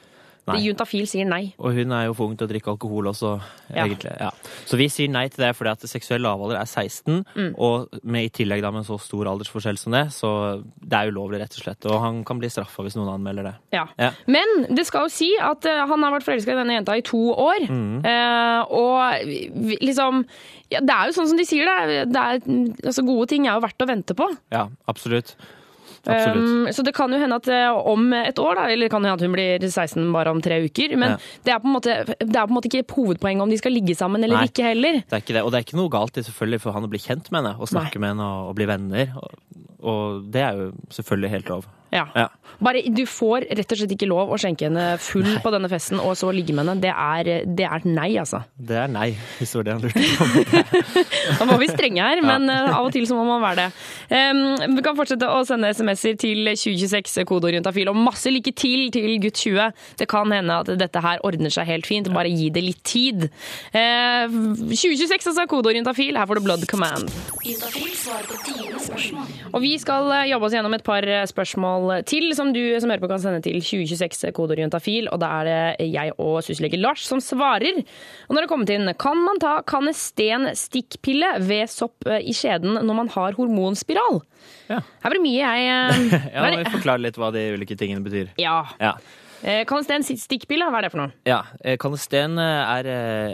Nei. 0.49 0.57
Juntafil 0.65 1.05
sier 1.07 1.25
nei. 1.25 1.53
Og 1.63 1.71
hun 1.77 1.93
er 1.95 2.07
jo 2.09 2.15
for 2.19 2.27
ung 2.27 2.37
til 2.37 2.49
å 2.49 2.51
drikke 2.51 2.73
alkohol 2.73 3.07
også, 3.13 3.41
Ja. 3.71 3.85
egentlig. 3.85 4.11
Ja. 4.19 4.31
Så 4.67 4.77
vi 4.77 4.89
sier 4.91 5.09
nei 5.09 5.29
til 5.29 5.45
det 5.45 5.55
fordi 5.55 5.71
at 5.71 5.81
seksuell 5.87 6.21
lavalder 6.21 6.59
er 6.59 6.67
16, 6.67 7.25
Mm. 7.37 7.55
og 7.59 7.89
med 8.03 8.25
i 8.25 8.29
tillegg 8.29 8.61
da 8.61 8.73
med 8.73 8.79
en 8.83 8.85
så 8.91 8.99
stor 9.01 9.25
aldersforskjell 9.31 9.79
som 9.79 9.93
det, 9.93 10.09
så 10.11 10.65
det 10.83 10.93
er 10.99 11.13
ulovlig, 11.13 11.39
rett 11.41 11.55
og 11.55 11.63
slett. 11.63 11.87
Og 11.87 12.01
han 12.01 12.25
kan 12.25 12.41
bli 12.41 12.49
straffa 12.51 12.83
hvis 12.83 12.97
noen 12.99 13.15
anmelder 13.15 13.45
det. 13.45 13.55
Ja. 13.73 13.87
Ja. 13.99 14.11
Men 14.27 14.67
det 14.75 14.85
skal 14.87 15.03
jo 15.07 15.15
si 15.15 15.31
at 15.39 15.65
eh, 15.65 15.87
han 15.87 16.03
har 16.03 16.11
vært 16.19 16.27
forelska 16.27 16.51
i 16.51 16.59
denne 16.59 16.75
jenta 16.83 16.97
i 16.99 17.03
to 17.07 17.23
år. 17.39 17.69
Mm. 17.69 18.05
Eh, 18.05 18.65
og 18.69 19.79
liksom 19.81 20.25
ja, 20.73 20.81
Det 20.81 20.91
er 20.91 21.07
jo 21.07 21.13
sånn 21.21 21.29
som 21.29 21.37
de 21.37 21.45
sier 21.45 21.67
det. 21.69 22.13
det 22.13 22.17
er, 22.17 22.39
altså, 22.89 23.05
gode 23.05 23.29
ting 23.29 23.47
er 23.47 23.55
jo 23.61 23.61
verdt 23.67 23.79
å 23.85 23.87
vente 23.87 24.15
på. 24.17 24.27
Ja, 24.51 24.69
absolutt. 24.89 25.35
Um, 26.03 26.67
så 26.75 26.83
det 26.83 26.95
kan 26.97 27.13
jo 27.15 27.19
hende 27.21 27.37
at 27.39 27.47
eh, 27.47 27.69
om 27.71 28.09
et 28.17 28.39
år, 28.43 28.57
da, 28.59 28.65
eller 28.73 28.89
det 28.89 28.91
kan 28.91 29.05
hende 29.05 29.15
at 29.15 29.23
hun 29.23 29.37
blir 29.37 29.63
16 29.69 30.09
bare 30.15 30.33
om 30.35 30.41
tre 30.43 30.59
uker, 30.65 30.97
men 30.99 31.15
Ja. 31.15 31.19
det, 31.47 31.53
er 31.55 31.61
måte, 31.63 31.95
det 32.19 32.35
er 32.35 32.47
på 32.47 32.51
en 32.51 32.57
måte 32.59 32.71
ikke 32.71 32.83
hovedpoenget 32.97 33.43
om 33.45 33.51
de 33.53 33.59
skal 33.61 33.73
ligge 33.73 33.95
sammen 33.95 34.25
eller 34.25 34.41
Nei. 34.43 34.49
ikke 34.51 34.67
heller. 34.67 34.99
Det 35.07 35.13
er 35.15 35.23
ikke 35.23 35.37
det. 35.39 35.45
Og 35.47 35.53
det 35.53 35.61
er 35.61 35.67
ikke 35.69 35.79
noe 35.79 35.93
galt 35.93 36.19
i 36.19 36.25
selvfølgelig 36.27 36.61
for 36.65 36.73
han 36.75 36.89
å 36.89 36.91
bli 36.91 36.99
kjent 36.99 37.31
med 37.31 37.43
henne 37.45 37.55
og 37.61 37.71
snakke 37.71 38.03
med 38.03 38.15
henne 38.17 38.27
og, 38.27 38.51
og 38.51 38.59
bli 38.59 38.67
venner. 38.67 39.15
Og, 39.15 39.39
og 39.83 40.27
det 40.35 40.43
er 40.43 40.59
jo 40.59 40.73
selvfølgelig 40.91 41.31
helt 41.37 41.55
lov. 41.55 41.71
Ja. 41.93 42.07
Ja. 42.17 42.29
Bare, 42.63 42.83
du 42.95 43.03
får 43.09 43.45
rett 43.59 43.73
og 43.75 43.79
slett 43.79 43.93
ikke 43.97 44.07
lov 44.09 44.31
å 44.33 44.39
skjenke 44.41 44.69
henne 44.69 44.97
full 45.03 45.27
på 45.43 45.51
denne 45.53 45.69
festen 45.73 46.01
og 46.01 46.15
så 46.19 46.31
ligge 46.35 46.55
med 46.55 46.65
henne. 46.65 46.81
Det 46.83 46.93
er, 46.93 47.31
det 47.59 47.67
er 47.67 47.87
nei, 47.89 48.11
altså. 48.21 48.43
Det 48.57 48.79
er 48.85 48.91
nei, 48.93 49.09
hvis 49.39 49.53
det 49.53 49.59
var 49.59 49.67
det 49.67 49.75
han 49.75 49.83
lurte 49.85 50.01
på. 50.01 51.03
Da 51.39 51.47
var 51.49 51.59
vi 51.61 51.69
strenge 51.71 52.05
her, 52.05 52.21
men 52.25 52.47
ja. 52.51 52.61
av 52.77 52.87
og 52.87 52.93
til 52.95 53.05
så 53.09 53.17
må 53.17 53.25
man 53.27 53.43
være 53.43 53.65
det. 53.65 53.69
Um, 54.13 54.77
vi 54.77 54.85
kan 54.85 54.97
fortsette 54.99 55.29
å 55.29 55.43
sende 55.49 55.71
SMS-er 55.75 56.17
til 56.21 56.53
2026, 56.53 57.25
kodeorientafil, 57.29 57.91
og 57.91 57.99
masse 57.99 58.31
lykke 58.31 58.55
til 58.59 58.89
til 58.95 59.17
gutt 59.23 59.43
20. 59.43 59.85
Det 60.01 60.09
kan 60.11 60.33
hende 60.35 60.59
at 60.63 60.71
dette 60.79 61.03
her 61.03 61.23
ordner 61.27 61.53
seg 61.53 61.69
helt 61.69 61.89
fint, 61.89 62.11
bare 62.15 62.31
gi 62.31 62.51
det 62.55 62.65
litt 62.65 62.83
tid. 62.87 63.29
Uh, 63.75 64.27
2026, 64.71 65.33
altså, 65.33 65.47
kodeorientafil. 65.51 66.19
Her 66.21 66.31
får 66.31 66.41
du 66.41 66.47
Blood 66.47 66.67
Command. 66.71 67.11
Spørsmål. 68.83 69.27
Og 69.53 69.63
vi 69.63 69.73
skal 69.81 70.09
eh, 70.17 70.29
jobbe 70.33 70.49
oss 70.49 70.55
gjennom 70.57 70.75
et 70.77 70.85
par 70.87 71.07
eh, 71.07 71.25
spørsmål 71.83 72.05
til, 72.07 72.33
som 72.37 72.53
du 72.53 72.61
som 72.81 72.91
hører 72.91 73.03
på 73.03 73.11
kan 73.11 73.21
sende 73.21 73.43
til 73.43 73.59
2026 73.61 74.33
kodeorientafil. 74.37 75.09
Og 75.13 75.21
da 75.21 75.31
er 75.41 75.49
det 75.49 75.89
jeg 75.93 76.13
og 76.19 76.43
syslege 76.45 76.81
Lars 76.81 77.05
som 77.07 77.21
svarer. 77.21 77.83
Og 78.29 78.35
når 78.35 78.43
det 78.43 78.49
kommer 78.51 78.67
kommet 78.67 78.75
inn, 78.75 78.93
kan 78.99 79.19
man 79.19 79.41
ta 79.41 79.63
kanesten 79.67 80.51
stikkpille 80.55 81.39
ved 81.43 81.71
sopp 81.71 82.07
eh, 82.07 82.23
i 82.23 82.33
skjeden 82.33 82.79
når 82.85 82.95
man 82.95 83.11
har 83.13 83.35
hormonspiral? 83.39 84.23
Ja. 84.69 84.81
Her 84.83 85.11
var 85.11 85.19
det 85.19 85.25
mye 85.25 85.41
jeg 85.41 85.67
eh, 85.67 86.33
Ja, 86.35 86.47
vi 86.59 86.71
forklare 86.71 87.03
litt 87.03 87.19
hva 87.19 87.33
de 87.35 87.47
ulike 87.57 87.77
tingene 87.79 88.05
betyr. 88.05 88.33
Ja. 88.41 88.63
Ja. 88.81 88.97
Eh, 89.43 89.65
Kanesten 89.67 90.05
stikkpille, 90.07 90.69
hva 90.71 90.79
er 90.79 90.87
det 90.87 90.93
for 90.95 91.03
noe? 91.03 91.15
Ja, 91.27 91.43
Kanesten 91.83 92.39
er 92.39 92.91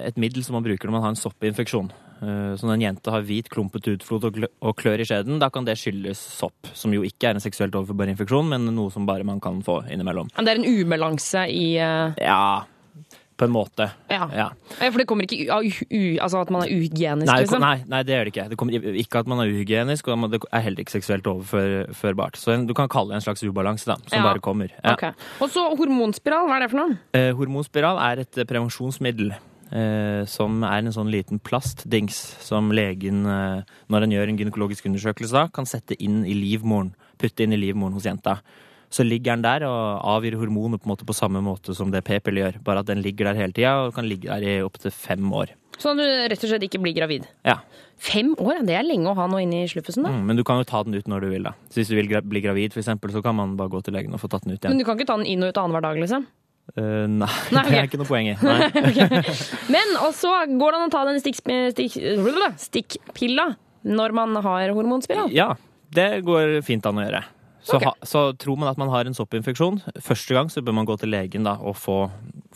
et 0.08 0.20
middel 0.20 0.46
som 0.46 0.56
man 0.56 0.64
bruker 0.64 0.88
når 0.88 0.96
man 0.96 1.08
har 1.08 1.16
en 1.16 1.20
soppinfeksjon. 1.20 1.90
Eh, 2.22 2.54
Så 2.58 2.66
når 2.66 2.74
en 2.74 2.80
jente 2.88 3.10
har 3.14 3.22
hvit, 3.22 3.48
klumpete 3.48 3.94
utflod 3.96 4.24
og 4.62 4.76
klør 4.76 5.00
i 5.00 5.04
skjeden, 5.06 5.38
da 5.38 5.48
kan 5.50 5.64
det 5.64 5.76
skyldes 5.78 6.18
sopp. 6.18 6.66
Som 6.74 6.92
jo 6.92 7.02
ikke 7.06 7.28
er 7.30 7.34
en 7.38 7.40
seksuelt 7.44 7.74
overførbar 7.78 8.08
infeksjon, 8.10 8.48
men 8.48 8.66
noe 8.74 8.90
som 8.90 9.06
bare 9.06 9.24
man 9.24 9.38
kan 9.40 9.62
få 9.62 9.84
innimellom. 9.90 10.28
Men 10.36 10.44
Det 10.44 10.56
er 10.56 10.62
en 10.64 10.82
ubalanse 10.82 11.46
i 11.50 11.76
eh, 11.78 12.14
Ja, 12.18 12.64
på 13.38 13.44
en 13.46 13.52
måte. 13.54 13.86
Ja. 14.10 14.26
Ja. 14.34 14.48
For 14.80 14.98
det 14.98 15.06
kommer 15.06 15.22
ikke 15.22 15.46
av 15.54 15.62
altså 15.62 16.40
at 16.42 16.50
man 16.50 16.64
er 16.64 16.72
uhygienisk, 16.74 17.28
Nei, 17.30 17.36
liksom? 17.44 17.60
nei, 17.62 17.84
nei, 17.86 18.00
det 18.02 18.16
gjør 18.16 18.24
det 18.26 18.32
ikke. 18.34 18.46
Det 18.50 18.56
kommer 18.58 18.72
ikke 18.98 19.20
at 19.22 19.28
man 19.30 19.38
er 19.44 19.52
uhygienisk, 19.52 20.08
og 20.10 20.30
det 20.32 20.40
er 20.50 20.64
heller 20.64 20.82
ikke 20.82 20.96
seksuelt 20.96 21.22
overførbart. 21.30 22.34
Så 22.34 22.56
du 22.66 22.74
kan 22.74 22.88
kalle 22.90 23.14
det 23.14 23.20
en 23.20 23.26
slags 23.28 23.44
ubalanse, 23.46 23.86
da, 23.86 23.94
som 24.08 24.18
Ja. 24.18 24.24
bare 24.26 24.40
kommer. 24.42 24.68
Ja. 24.82 24.94
Okay. 24.94 25.12
Og 25.40 25.50
så 25.54 25.68
hormonspiral, 25.78 26.48
hva 26.50 26.56
er 26.56 26.66
det 26.66 26.70
for 26.72 26.78
noe? 26.82 26.98
Eh, 27.14 27.30
hormonspiral 27.32 27.96
er 28.10 28.24
et 28.26 28.42
prevensjonsmiddel. 28.48 29.30
Eh, 29.68 30.24
som 30.24 30.62
er 30.64 30.80
en 30.80 30.94
sånn 30.94 31.10
liten 31.12 31.40
plastdings 31.44 32.16
som 32.40 32.70
legen, 32.72 33.26
eh, 33.28 33.66
når 33.92 34.06
en 34.06 34.14
gjør 34.16 34.30
en 34.30 34.38
gynekologisk 34.40 34.88
undersøkelse, 34.88 35.34
da, 35.34 35.48
kan 35.52 35.68
sette 35.68 35.98
inn 36.00 36.24
i 36.24 36.32
livmoren. 36.32 36.94
Putte 37.20 37.44
inn 37.44 37.52
i 37.52 37.60
livmoren 37.60 37.92
hos 37.92 38.08
jenta. 38.08 38.38
Så 38.88 39.04
ligger 39.04 39.36
den 39.36 39.42
der 39.44 39.66
og 39.68 40.00
avgir 40.00 40.38
hormoner 40.40 40.80
på, 40.80 40.96
på 40.96 41.16
samme 41.16 41.42
måte 41.44 41.74
som 41.76 41.90
det 41.92 42.06
p-piller 42.06 42.46
gjør. 42.46 42.62
Bare 42.64 42.80
at 42.80 42.88
den 42.88 43.02
ligger 43.04 43.28
der 43.28 43.36
hele 43.42 43.52
tida 43.52 43.74
og 43.84 43.92
kan 43.94 44.08
ligge 44.08 44.32
der 44.32 44.40
i 44.40 44.62
opptil 44.64 44.94
fem 44.94 45.28
år. 45.36 45.52
Sånn 45.78 46.00
at 46.00 46.08
du 46.08 46.32
rett 46.32 46.46
og 46.46 46.50
slett 46.50 46.64
ikke 46.64 46.80
blir 46.80 46.96
gravid. 46.96 47.28
Ja. 47.46 47.58
Fem 48.00 48.32
år, 48.40 48.62
det 48.66 48.78
er 48.78 48.86
lenge 48.86 49.10
å 49.10 49.16
ha 49.18 49.26
noe 49.30 49.42
inni 49.44 49.66
sluffusen, 49.68 50.06
da. 50.06 50.14
Mm, 50.14 50.24
men 50.30 50.38
du 50.38 50.44
kan 50.46 50.58
jo 50.62 50.66
ta 50.66 50.80
den 50.86 50.96
ut 50.96 51.06
når 51.10 51.26
du 51.26 51.28
vil. 51.34 51.44
da. 51.50 51.52
Så 51.68 51.82
Hvis 51.82 51.92
du 51.92 51.96
vil 51.98 52.08
bli 52.08 52.42
gravid, 52.42 52.72
for 52.72 52.80
eksempel, 52.80 53.12
så 53.12 53.22
kan 53.22 53.36
man 53.36 53.56
bare 53.58 53.70
gå 53.74 53.82
til 53.84 53.94
legen 53.98 54.14
og 54.16 54.22
få 54.22 54.30
tatt 54.32 54.46
den 54.46 54.56
ut 54.56 54.62
igjen. 54.62 54.72
Men 54.72 54.80
du 54.80 54.86
kan 54.88 54.96
ikke 54.98 55.10
ta 55.10 55.18
den 55.20 55.28
inn 55.28 55.44
og 55.44 55.52
ut 55.52 55.60
annenhver 55.60 55.84
dag, 55.84 56.00
liksom? 56.00 56.26
Eh, 56.76 57.06
nei, 57.08 57.30
Nei, 57.54 57.64
det 57.70 57.78
er 57.78 57.88
ikke 57.88 58.00
noe 58.00 58.08
poeng 58.08 58.28
i. 58.30 58.36
Nei. 58.44 58.68
Ok. 58.82 59.30
Men 59.72 59.96
også 60.04 60.34
går 60.52 60.74
det 60.74 60.80
an 60.82 60.86
å 60.88 60.92
ta 60.92 61.06
den 61.08 61.22
stikk, 61.22 61.40
stikk, 61.72 61.96
stikkpilla 62.66 63.50
når 63.88 64.14
man 64.16 64.36
har 64.44 64.74
hormonspiral? 64.76 65.32
Ja, 65.32 65.54
det 65.94 66.10
går 66.26 66.58
fint 66.66 66.86
an 66.88 67.00
å 67.00 67.06
gjøre. 67.06 67.24
Så, 67.68 67.76
okay. 67.76 67.90
ha, 67.90 68.06
så 68.06 68.20
tror 68.38 68.58
man 68.60 68.70
at 68.70 68.78
man 68.80 68.90
har 68.92 69.08
en 69.08 69.16
soppinfeksjon, 69.16 69.80
første 70.04 70.36
gang 70.36 70.48
så 70.52 70.62
bør 70.64 70.76
man 70.78 70.86
gå 70.88 70.94
til 71.00 71.10
legen 71.12 71.44
da, 71.44 71.56
og 71.58 71.76
få, 71.76 71.96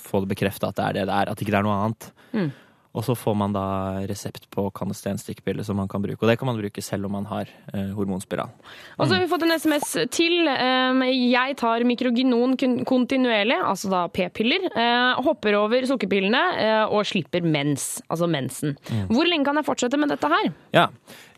få 0.01 0.23
det 0.23 0.31
bekrefta 0.31 0.71
at 0.71 0.79
det 0.79 0.85
er 0.85 0.99
det 1.01 1.09
det 1.11 1.17
er, 1.19 1.33
at 1.33 1.43
ikke 1.43 1.53
det 1.53 1.59
er 1.59 1.67
noe 1.67 1.81
annet. 1.81 2.07
Mm. 2.33 2.53
Og 2.93 3.05
så 3.07 3.15
får 3.17 3.37
man 3.41 3.55
da 3.55 3.65
resept 4.09 4.49
på 4.53 4.67
kanestenstikkpille 4.77 5.65
som 5.65 5.79
man 5.81 5.89
kan 5.89 6.03
bruke. 6.05 6.21
Og 6.21 6.29
det 6.29 6.37
kan 6.41 6.51
man 6.51 6.59
bruke 6.61 6.85
selv 6.85 7.09
om 7.09 7.17
man 7.17 7.29
har 7.31 7.49
eh, 7.73 7.91
hormonspiral. 7.97 8.53
Og 8.99 9.07
så 9.07 9.17
har 9.17 9.23
vi 9.23 9.31
fått 9.31 9.47
en 9.47 9.57
SMS 9.57 9.95
til. 10.13 10.37
Um, 10.45 11.01
jeg 11.09 11.57
tar 11.61 11.87
mikrogenon 11.89 12.57
kontinuerlig, 12.89 13.57
altså 13.65 13.93
da 13.93 14.05
p-piller. 14.13 14.69
eh, 14.77 15.23
hopper 15.25 15.57
over 15.57 15.89
sukkerpillene 15.89 16.43
eh, 16.61 16.85
og 16.93 17.09
slipper 17.09 17.45
mens, 17.45 18.03
altså 18.13 18.29
mensen. 18.29 18.77
Mm. 18.91 19.07
Hvor 19.13 19.29
lenge 19.29 19.49
kan 19.49 19.61
jeg 19.61 19.69
fortsette 19.71 20.01
med 20.01 20.13
dette 20.13 20.33
her? 20.33 20.53
Ja. 20.77 20.89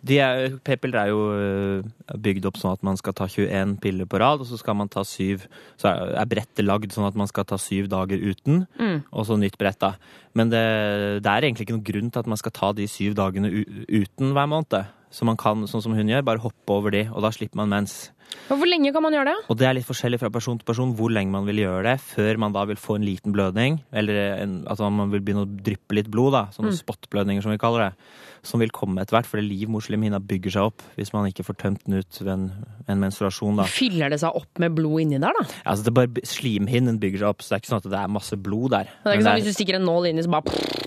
De 0.04 0.18
er- 0.20 0.58
P-piller 0.64 0.98
er 1.00 1.08
jo 1.08 1.20
eh, 1.32 2.16
bygd 2.20 2.44
opp 2.46 2.58
sånn 2.60 2.72
at 2.76 2.82
man 2.84 2.96
skal 3.00 3.14
ta 3.16 3.24
21 3.26 3.78
piller 3.80 4.04
på 4.06 4.18
rad, 4.20 4.40
og 4.40 4.46
så 4.46 4.58
skal 4.60 4.74
man 4.76 4.88
ta 4.92 5.00
syv 5.04 5.46
Så 5.80 5.88
er 5.88 6.26
brettet 6.28 6.64
lagd 6.66 6.92
sånn 6.92 7.06
at 7.08 7.16
man 7.16 7.26
skal 7.30 7.44
ta 7.48 7.56
syv 7.56 7.88
dager 7.88 8.18
uten, 8.20 8.66
Mm. 8.78 9.02
og 9.12 9.26
så 9.26 9.38
nytt 9.40 9.56
brett, 9.58 9.78
da. 9.80 9.94
Men 10.34 10.50
det, 10.50 11.22
det 11.22 11.30
er 11.30 11.42
egentlig 11.48 11.66
ikke 11.66 11.76
noen 11.78 11.88
grunn 11.88 12.10
til 12.12 12.20
at 12.20 12.26
man 12.26 12.36
skal 12.36 12.52
ta 12.52 12.72
de 12.72 12.86
syv 12.86 13.14
dagene 13.14 13.48
uten 13.88 14.32
hver 14.34 14.46
måned. 14.50 14.86
Så 15.14 15.22
man 15.28 15.38
kan, 15.38 15.62
sånn 15.70 15.82
som 15.84 15.94
hun 15.94 16.08
gjør, 16.10 16.24
bare 16.26 16.42
hoppe 16.42 16.74
over 16.74 16.90
de, 16.90 17.04
og 17.14 17.22
da 17.22 17.30
slipper 17.30 17.60
man 17.62 17.70
mens. 17.70 18.10
Og 18.50 18.58
Hvor 18.58 18.66
lenge 18.66 18.90
kan 18.90 19.04
man 19.04 19.14
gjøre 19.14 19.30
det? 19.30 19.34
Og 19.52 19.56
det 19.60 19.66
er 19.68 19.76
litt 19.76 19.86
forskjellig 19.86 20.18
fra 20.18 20.30
person 20.34 20.58
til 20.58 20.66
person 20.66 20.90
hvor 20.98 21.12
lenge 21.14 21.30
man 21.30 21.46
vil 21.46 21.60
gjøre 21.62 21.84
det, 21.86 21.92
før 22.02 22.40
man 22.42 22.52
da 22.56 22.64
vil 22.66 22.80
få 22.80 22.96
en 22.98 23.04
liten 23.06 23.30
blødning, 23.36 23.76
eller 23.94 24.18
en, 24.42 24.56
at 24.66 24.80
man 24.90 25.12
vil 25.12 25.22
begynne 25.22 25.44
å 25.46 25.50
dryppe 25.68 25.94
litt 26.00 26.10
blod, 26.10 26.32
da, 26.34 26.46
sånne 26.56 26.72
Mm. 26.74 26.80
spottblødninger 26.82 27.44
som 27.46 27.52
vi 27.54 27.60
kaller 27.62 27.84
det, 27.92 28.08
som 28.44 28.58
vil 28.60 28.72
komme 28.74 29.00
etter 29.04 29.14
hvert, 29.16 29.28
fordi 29.30 29.46
livmorslimhinna 29.52 30.18
bygger 30.20 30.50
seg 30.56 30.66
opp 30.72 30.82
hvis 30.98 31.14
man 31.14 31.28
ikke 31.30 31.46
får 31.46 31.56
tømt 31.62 31.84
den 31.86 32.00
ut 32.02 32.18
ved 32.20 32.32
en, 32.34 32.50
en 32.90 33.00
menstruasjon. 33.06 33.56
da. 33.62 33.68
Fyller 33.70 34.10
det 34.10 34.18
seg 34.20 34.34
opp 34.34 34.58
med 34.58 34.74
blod 34.74 35.00
inni 35.04 35.20
der, 35.22 35.30
da? 35.38 35.46
Ja, 35.62 35.70
altså 35.76 35.86
det 35.86 35.92
er 35.94 36.00
bare 36.02 36.26
Slimhinnen 36.26 36.98
bygger 37.00 37.22
seg 37.22 37.28
opp, 37.30 37.40
så 37.46 37.54
det 37.54 37.60
er 37.60 37.62
ikke 37.62 37.72
sånn 37.72 37.84
at 37.84 37.90
det 37.94 38.02
er 38.02 38.10
masse 38.18 38.36
blod 38.36 38.74
der. 38.74 38.90
Det 39.04 39.12
er 39.12 39.14
ikke 39.20 39.28
sånn 39.28 39.36
at 39.38 39.44
Hvis 39.44 39.54
du 39.54 39.58
stikker 39.62 39.78
en 39.78 39.86
nål 39.88 40.10
inni, 40.10 40.26
så 40.26 40.34
bare 40.34 40.83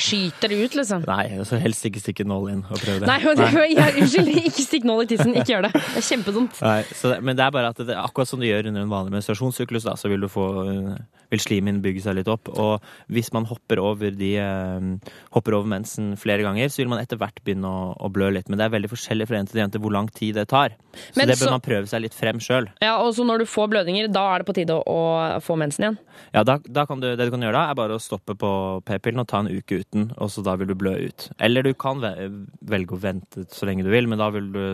skyter 0.00 0.52
det 0.52 0.58
ut, 0.64 0.76
liksom. 0.78 1.04
Nei, 1.08 1.26
så 1.46 1.58
helst 1.62 1.86
ikke 1.88 2.02
stikke 2.02 2.26
nål 2.28 2.50
inn 2.52 2.62
og 2.66 2.78
prøve 2.80 3.02
det. 3.02 3.08
Nei, 3.10 3.18
men 3.24 3.40
det, 3.40 3.48
ja, 3.78 3.88
unnskyld, 4.02 4.30
ikke 4.50 4.64
stikk 4.66 4.88
nål 4.88 5.04
i 5.04 5.08
tissen. 5.14 5.34
Ikke 5.34 5.52
gjør 5.54 5.66
det. 5.68 5.72
Det 5.78 6.00
er 6.00 6.06
kjempedumt. 6.08 6.60
Nei, 6.64 6.78
så 6.94 7.12
det, 7.14 7.18
men 7.26 7.38
det 7.38 7.46
er 7.46 7.54
bare 7.54 7.72
at 7.74 7.82
det, 7.84 7.98
akkurat 8.00 8.30
som 8.30 8.42
du 8.42 8.48
gjør 8.48 8.70
under 8.72 8.86
en 8.86 8.92
vanlig 8.92 9.14
menstruasjonssyklus, 9.16 9.86
da, 9.88 9.96
så 10.00 10.10
vil 10.12 10.24
du 10.24 10.30
få 10.32 10.46
øh, 10.64 10.94
vil 11.32 11.42
slimhinnen 11.42 11.82
bygge 11.84 12.04
seg 12.04 12.18
litt 12.18 12.30
opp. 12.30 12.50
Og 12.52 12.84
hvis 13.12 13.32
man 13.34 13.46
hopper 13.50 13.82
over, 13.82 14.14
de, 14.14 14.32
øh, 14.42 15.12
hopper 15.36 15.58
over 15.58 15.70
mensen 15.74 16.14
flere 16.20 16.44
ganger, 16.46 16.70
så 16.72 16.82
vil 16.82 16.90
man 16.92 17.02
etter 17.02 17.20
hvert 17.20 17.40
begynne 17.44 17.68
å, 17.70 17.92
å 17.98 18.10
blø 18.12 18.30
litt. 18.34 18.50
Men 18.50 18.60
det 18.60 18.68
er 18.68 18.74
veldig 18.76 18.92
forskjellig 18.92 19.28
fra 19.30 19.40
jente 19.40 19.54
til 19.54 19.62
jente 19.64 19.82
hvor 19.82 19.94
lang 19.94 20.10
tid 20.14 20.38
det 20.38 20.48
tar. 20.52 20.76
Så 20.94 21.18
Men 21.18 21.28
det 21.30 21.38
bør 21.38 21.48
så- 21.48 21.56
man 21.56 21.64
prøve 21.64 21.90
seg 21.90 22.04
litt 22.04 22.14
frem 22.16 22.40
sjøl. 22.42 22.68
Ja, 22.82 22.96
og 23.02 23.14
så 23.16 23.26
når 23.26 23.44
du 23.44 23.46
får 23.50 23.70
blødninger, 23.72 24.10
da 24.12 24.26
er 24.34 24.42
det 24.42 24.48
på 24.50 24.56
tide 24.56 24.76
å, 24.76 24.82
å 24.86 25.40
få 25.42 25.56
mensen 25.58 25.86
igjen? 25.88 25.98
Ja, 26.34 26.44
da, 26.46 26.58
da 26.58 26.86
kan 26.86 27.00
du, 27.02 27.08
det 27.16 27.26
du 27.26 27.30
kan 27.34 27.42
gjøre 27.42 27.56
da, 27.58 27.70
er 27.70 27.78
bare 27.78 27.96
å 27.96 28.02
stoppe 28.02 28.36
på 28.38 28.50
p-pillen 28.86 29.22
og 29.22 29.28
ta 29.30 29.42
en 29.42 29.50
uke 29.50 29.80
uten, 29.84 30.08
og 30.18 30.32
så 30.32 30.42
da 30.46 30.56
vil 30.60 30.72
du 30.72 30.76
blø 30.78 30.96
ut. 31.06 31.28
Eller 31.38 31.62
du 31.66 31.72
kan 31.78 32.02
velge 32.02 32.96
å 32.96 33.00
vente 33.00 33.46
så 33.52 33.68
lenge 33.68 33.84
du 33.86 33.92
vil, 33.92 34.08
men 34.10 34.20
da 34.20 34.30
vil 34.34 34.50
du 34.54 34.64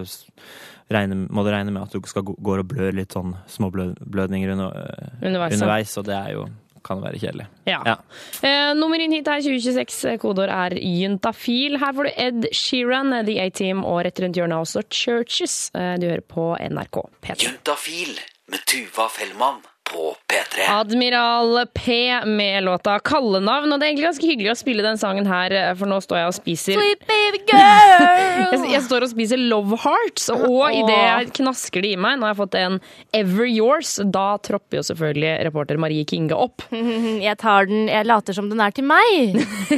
regne, 0.91 1.27
må 1.31 1.45
du 1.47 1.53
regne 1.53 1.75
med 1.75 1.85
at 1.85 1.95
du 1.95 2.09
skal 2.11 2.25
gå 2.27 2.35
går 2.41 2.65
og 2.65 2.73
blør 2.73 2.97
litt 2.97 3.15
sånn 3.15 3.37
småblødninger 3.51 4.57
under, 4.57 4.75
øh, 4.75 5.15
Underveis, 5.29 5.55
underveis, 5.59 5.95
og 6.01 6.09
det 6.09 6.17
er 6.17 6.35
jo, 6.35 6.45
kan 6.87 7.03
være 7.05 7.21
kjedelig. 7.21 7.47
Ja. 7.69 7.83
Ja. 7.87 7.97
Eh, 8.43 8.73
nummer 8.79 9.03
inn 9.03 9.13
hit 9.13 9.29
er 9.29 9.43
2026. 9.45 10.17
Kodeord 10.23 10.49
er 10.55 10.79
juntafil. 10.81 11.77
Her 11.79 11.93
får 11.93 12.09
du 12.09 12.13
Ed 12.25 12.49
Sheeran, 12.57 13.13
The 13.27 13.37
A-Team 13.45 13.85
og 13.85 14.01
rett 14.07 14.23
rundt 14.25 14.41
hjørnet 14.41 14.65
også 14.65 14.87
Churches. 14.89 15.59
Eh, 15.75 15.97
du 16.01 16.09
hører 16.09 16.25
på 16.25 16.55
NRK 16.57 17.03
P3. 17.21 17.45
Juntafil 17.45 18.17
med 18.51 18.65
Tuva 18.67 19.11
Fellmann 19.13 19.61
på 19.91 20.15
P3. 20.31 20.67
Admiral 20.71 21.67
P 21.75 21.97
med 22.27 22.63
låta 22.65 22.99
'Kallenavn'. 22.99 23.73
Og 23.73 23.81
det 23.81 23.87
er 23.87 23.91
egentlig 23.93 24.07
ganske 24.09 24.29
hyggelig 24.31 24.51
å 24.53 24.59
spille 24.61 24.83
den 24.87 24.99
sangen 25.01 25.27
her, 25.27 25.75
for 25.75 25.87
nå 25.91 25.99
står 26.03 26.17
jeg 26.21 26.27
og 26.31 26.37
spiser 26.37 26.79
Sweet 26.79 27.07
baby 27.09 27.41
girl! 27.51 28.07
jeg, 28.55 28.73
jeg 28.75 28.83
står 28.87 29.07
og 29.07 29.11
spiser 29.13 29.41
Love 29.41 29.79
Hearts, 29.83 30.29
og 30.31 30.71
idet 30.73 30.99
jeg 31.01 31.33
knasker 31.41 31.83
det 31.83 31.93
i 31.95 32.01
meg, 32.01 32.19
nå 32.21 32.27
har 32.29 32.35
jeg 32.35 32.41
fått 32.43 32.55
en 32.61 32.79
Ever 33.17 33.49
Yours, 33.51 33.97
da 34.05 34.37
tropper 34.39 34.79
jo 34.81 34.85
selvfølgelig 34.91 35.33
reporter 35.49 35.81
Marie 35.83 36.05
Kinge 36.05 36.37
opp. 36.37 36.63
Jeg 37.31 37.37
tar 37.39 37.67
den, 37.69 37.87
jeg 37.89 38.07
later 38.07 38.33
som 38.37 38.49
den 38.51 38.61
er 38.61 38.71
til 38.75 38.85
meg. 38.89 39.37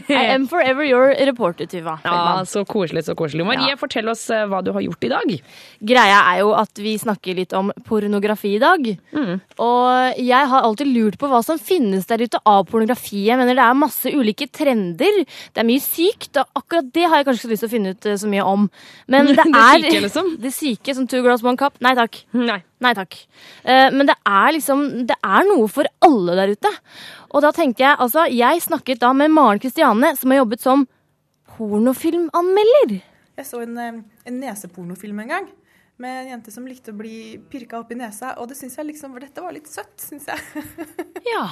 I 0.09 0.21
am 0.35 0.45
forever 0.49 0.85
your 0.87 1.11
reporter, 1.27 1.67
Tuva. 1.67 1.99
Ja, 2.05 2.43
Så 2.49 2.65
koselig, 2.69 3.05
så 3.07 3.15
koselig. 3.19 3.45
Marie, 3.47 3.71
Ja. 3.73 3.77
fortell 3.81 4.09
oss 4.13 4.29
eh, 4.31 4.45
hva 4.47 4.63
du 4.65 4.73
har 4.73 4.81
gjort 4.85 5.05
i 5.05 5.11
dag. 5.13 5.33
Greia 5.83 6.21
er 6.33 6.41
jo 6.43 6.53
at 6.57 6.71
vi 6.79 6.95
snakker 6.99 7.35
litt 7.39 7.53
om 7.57 7.73
pornografi 7.89 8.55
i 8.57 8.61
dag. 8.63 8.87
Og 9.59 10.02
jeg 10.19 10.49
har 10.51 10.65
alltid 10.67 10.89
lurt 10.91 11.17
på 11.21 11.29
hva 11.31 11.39
som 11.45 11.59
finnes 11.61 12.07
der 12.11 12.23
ute 12.25 12.41
av 12.49 12.65
pornografi. 12.69 13.25
Jeg 13.29 13.39
mener 13.41 13.57
Det 13.59 13.65
er 13.65 13.79
masse 13.79 14.13
ulike 14.13 14.49
trender. 14.53 15.23
Det 15.55 15.63
er 15.63 15.69
mye 15.69 15.83
sykt, 15.85 16.37
og 16.41 16.61
akkurat 16.61 16.91
det 16.95 17.07
har 17.09 17.21
jeg 17.21 17.29
kanskje 17.29 17.45
ikke 17.47 17.53
lyst 17.55 17.65
til 17.65 17.71
å 17.71 17.75
finne 17.77 17.93
ut 17.95 18.07
eh, 18.11 18.19
så 18.23 18.31
mye 18.33 18.47
om. 18.47 18.69
Men 19.09 19.27
det, 19.31 19.37
Det 19.37 19.63
er 19.63 19.79
syke, 19.85 20.03
liksom? 20.07 20.31
Det 20.45 20.53
syke, 20.57 20.95
som 20.99 21.07
Two 21.11 21.23
Girls 21.23 21.45
One 21.47 21.61
Cup. 21.61 21.79
Nei 21.85 21.95
takk. 21.99 22.23
Nei. 22.37 22.59
Nei 22.83 22.95
takk. 22.99 23.19
Eh, 23.63 23.89
Men 23.95 24.09
det 24.11 24.17
er 24.27 24.57
liksom 24.57 25.07
Det 25.07 25.15
er 25.23 25.47
noe 25.47 25.69
for 25.71 25.87
alle 26.03 26.35
der 26.41 26.57
ute. 26.57 26.73
Og 27.33 27.45
da 27.45 27.53
tenkte 27.55 27.85
jeg 27.85 27.97
altså 28.03 28.27
Jeg 28.33 28.61
snakket 28.65 29.01
da 29.01 29.13
med 29.17 29.31
Maren 29.33 29.63
Kristiane, 29.63 30.15
som 30.19 30.33
har 30.35 30.43
jobbet 30.43 30.65
som 30.65 30.87
pornofilmanmelder. 31.57 33.01
Jeg 33.39 33.47
så 33.49 33.63
en, 33.65 33.79
eh, 33.79 34.03
en 34.27 34.41
nesepornofilm 34.41 35.21
en 35.25 35.29
gang. 35.29 35.47
Med 36.01 36.23
en 36.23 36.33
jente 36.35 36.55
som 36.55 36.67
likte 36.67 36.95
å 36.95 36.99
bli 36.99 37.37
pirka 37.53 37.81
opp 37.81 37.93
i 37.93 37.99
nesa, 37.99 38.37
og 38.41 38.49
det 38.51 38.57
syns 38.59 38.79
jeg 38.79 38.89
liksom 38.89 39.15
Dette 39.21 39.45
var 39.45 39.55
litt 39.55 39.71
søtt, 39.71 39.95
syns 40.01 40.29
jeg. 40.31 40.67
Ja. 41.35 41.47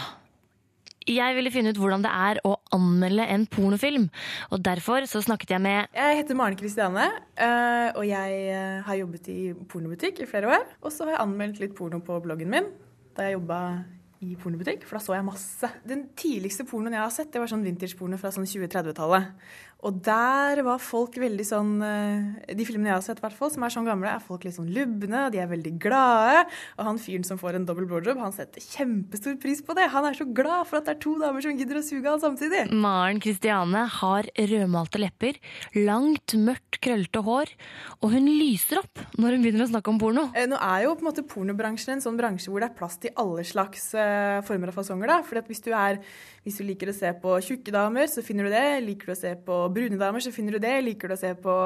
Jeg 1.09 1.35
ville 1.35 1.51
finne 1.51 1.73
ut 1.73 1.79
hvordan 1.81 2.03
det 2.05 2.11
er 2.13 2.39
å 2.47 2.53
anmelde 2.77 3.25
en 3.33 3.47
pornofilm, 3.51 4.05
og 4.53 4.61
derfor 4.63 5.07
så 5.09 5.23
snakket 5.25 5.55
jeg 5.55 5.63
med 5.65 5.97
Jeg 5.97 6.19
heter 6.19 6.37
Maren 6.39 6.59
Kristiane, 6.61 7.07
eh, 7.41 7.89
og 7.97 8.05
jeg 8.07 8.43
eh, 8.53 8.83
har 8.87 8.99
jobbet 9.01 9.31
i 9.33 9.39
pornobutikk 9.71 10.21
i 10.21 10.29
flere 10.29 10.53
år. 10.53 10.69
Og 10.85 10.93
så 10.93 11.09
har 11.09 11.17
jeg 11.17 11.23
anmeldt 11.25 11.63
litt 11.63 11.75
porno 11.79 12.03
på 12.05 12.21
bloggen 12.23 12.53
min 12.53 12.69
da 13.17 13.27
jeg 13.27 13.39
jobba 13.39 13.61
i 14.21 14.35
pornobutikk, 14.37 14.85
for 14.85 14.99
da 14.99 15.03
så 15.03 15.15
jeg 15.17 15.25
masse. 15.25 15.69
Den 15.89 16.05
tidligste 16.19 16.67
pornoen 16.69 16.95
jeg 16.95 17.03
har 17.03 17.13
sett, 17.15 17.31
det 17.33 17.41
var 17.41 17.49
sånn 17.49 17.65
vintage-porno 17.65 18.19
fra 18.21 18.33
sånn 18.35 18.49
20-30-tallet. 18.49 19.31
Og 19.87 20.01
der 20.05 20.61
var 20.67 20.81
folk 20.83 21.15
veldig 21.21 21.45
sånn 21.47 21.71
eh, 21.85 22.55
De 22.57 22.67
filmene 22.69 22.91
jeg 22.91 22.97
har 22.99 23.05
sett, 23.05 23.21
hvert 23.23 23.37
som 23.41 23.65
er 23.65 23.73
sånn 23.73 23.89
gamle, 23.89 24.11
er 24.13 24.21
folk 24.25 24.45
litt 24.45 24.57
sånn 24.57 24.69
lubne, 24.75 25.29
de 25.33 25.41
er 25.41 25.49
veldig 25.51 25.73
glade. 25.81 26.43
Og 26.77 26.85
han 26.91 27.01
fyren 27.01 27.25
som 27.27 27.41
får 27.41 27.57
en 27.57 27.67
dobbel 27.69 27.87
blowjob, 27.89 28.21
han 28.21 28.35
setter 28.37 28.61
kjempestor 28.61 29.39
pris 29.41 29.63
på 29.65 29.77
det. 29.79 29.89
Han 29.95 30.05
er 30.09 30.19
så 30.19 30.27
glad 30.29 30.69
for 30.69 30.81
at 30.81 30.89
det 30.89 30.97
er 30.97 31.01
to 31.05 31.15
damer 31.21 31.45
som 31.45 31.57
gidder 31.57 31.81
å 31.81 31.85
suge 31.87 32.11
han 32.11 32.21
samtidig. 32.23 32.67
Maren 32.73 33.23
Kristiane 33.23 33.87
har 34.01 34.29
rødmalte 34.37 35.01
lepper, 35.01 35.41
langt, 35.79 36.37
mørkt, 36.37 36.81
krøllete 36.85 37.25
hår, 37.25 37.55
og 38.01 38.13
hun 38.15 38.29
lyser 38.29 38.83
opp 38.83 39.01
når 39.17 39.37
hun 39.37 39.47
begynner 39.47 39.67
å 39.67 39.71
snakke 39.73 39.93
om 39.93 40.01
porno. 40.03 40.27
Eh, 40.37 40.49
Nå 40.51 40.61
er 40.61 40.85
jo 40.87 40.95
på 40.97 41.05
en 41.07 41.11
måte 41.11 41.25
pornobransjen 41.29 41.97
en 41.97 42.05
sånn 42.05 42.21
bransje 42.21 42.53
hvor 42.53 42.63
det 42.65 42.71
er 42.71 42.77
plass 42.79 42.99
til 43.01 43.15
alle 43.21 43.45
slags 43.49 43.91
eh, 43.97 44.41
former 44.47 44.73
og 44.73 44.79
fasonger. 44.81 45.11
da. 45.15 45.21
Fordi 45.27 45.43
at 45.45 45.51
hvis 45.51 45.65
du, 45.65 45.71
er, 45.77 46.01
hvis 46.45 46.57
du 46.57 46.65
liker 46.65 46.89
å 46.89 46.97
se 46.97 47.11
på 47.21 47.37
tjukke 47.45 47.73
damer, 47.75 48.09
så 48.09 48.25
finner 48.25 48.49
du 48.49 48.55
det. 48.55 48.65
Liker 48.87 49.11
du 49.11 49.13
å 49.13 49.21
se 49.21 49.35
på 49.45 49.61
brune 49.75 50.01
damer, 50.01 50.25
så 50.25 50.33
finner 50.33 50.57
du 50.57 50.63
det. 50.63 50.73
Liker 50.87 51.13
du 51.13 51.17
å 51.17 51.21
se 51.21 51.35
på 51.37 51.57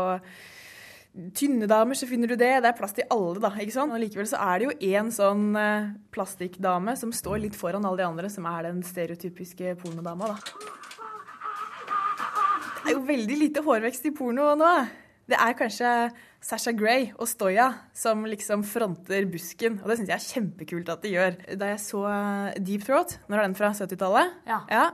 tynne 1.38 1.68
damer, 1.70 1.94
så 1.94 2.08
finner 2.10 2.30
du 2.30 2.34
det. 2.34 2.50
Det 2.58 2.70
er 2.70 2.78
plass 2.78 2.96
til 2.96 3.06
alle, 3.14 3.38
da. 3.42 3.52
ikke 3.62 3.76
sant? 3.76 3.94
Og 3.94 4.02
likevel 4.02 4.26
så 4.26 4.40
er 4.42 4.58
det 4.58 4.66
jo 4.66 4.94
én 4.96 5.12
sånn 5.14 5.44
eh, 5.60 5.92
plastikkdame 6.14 6.96
som 6.98 7.14
står 7.14 7.44
litt 7.44 7.58
foran 7.58 7.86
alle 7.86 8.02
de 8.02 8.08
andre, 8.08 8.32
som 8.32 8.48
er 8.50 8.66
den 8.66 8.82
stereotypiske 8.86 9.76
pornodama, 9.82 10.34
da. 10.34 10.72
Det 12.84 12.92
er 12.92 12.98
jo 12.98 13.06
veldig 13.08 13.36
lite 13.40 13.62
hårvekst 13.64 14.10
i 14.10 14.12
porno 14.12 14.50
nå. 14.58 14.72
Det 15.30 15.38
er 15.40 15.54
kanskje 15.56 15.90
Sasha 16.44 16.74
Gray 16.76 17.06
og 17.16 17.28
Stoya 17.30 17.70
som 17.96 18.26
liksom 18.28 18.64
fronter 18.68 19.24
busken, 19.32 19.78
og 19.80 19.88
det 19.88 19.96
syns 20.00 20.10
jeg 20.12 20.18
er 20.18 20.26
kjempekult 20.34 20.90
at 20.92 21.02
de 21.06 21.14
gjør. 21.14 21.38
Da 21.60 21.70
jeg 21.72 21.80
så 21.80 22.02
eh, 22.10 22.60
Deep 22.60 22.84
Throat, 22.84 23.16
når 23.28 23.40
er 23.40 23.48
den 23.48 23.56
fra 23.58 23.72
70-tallet, 23.72 24.36
Ja. 24.50 24.60
ja. 24.68 24.84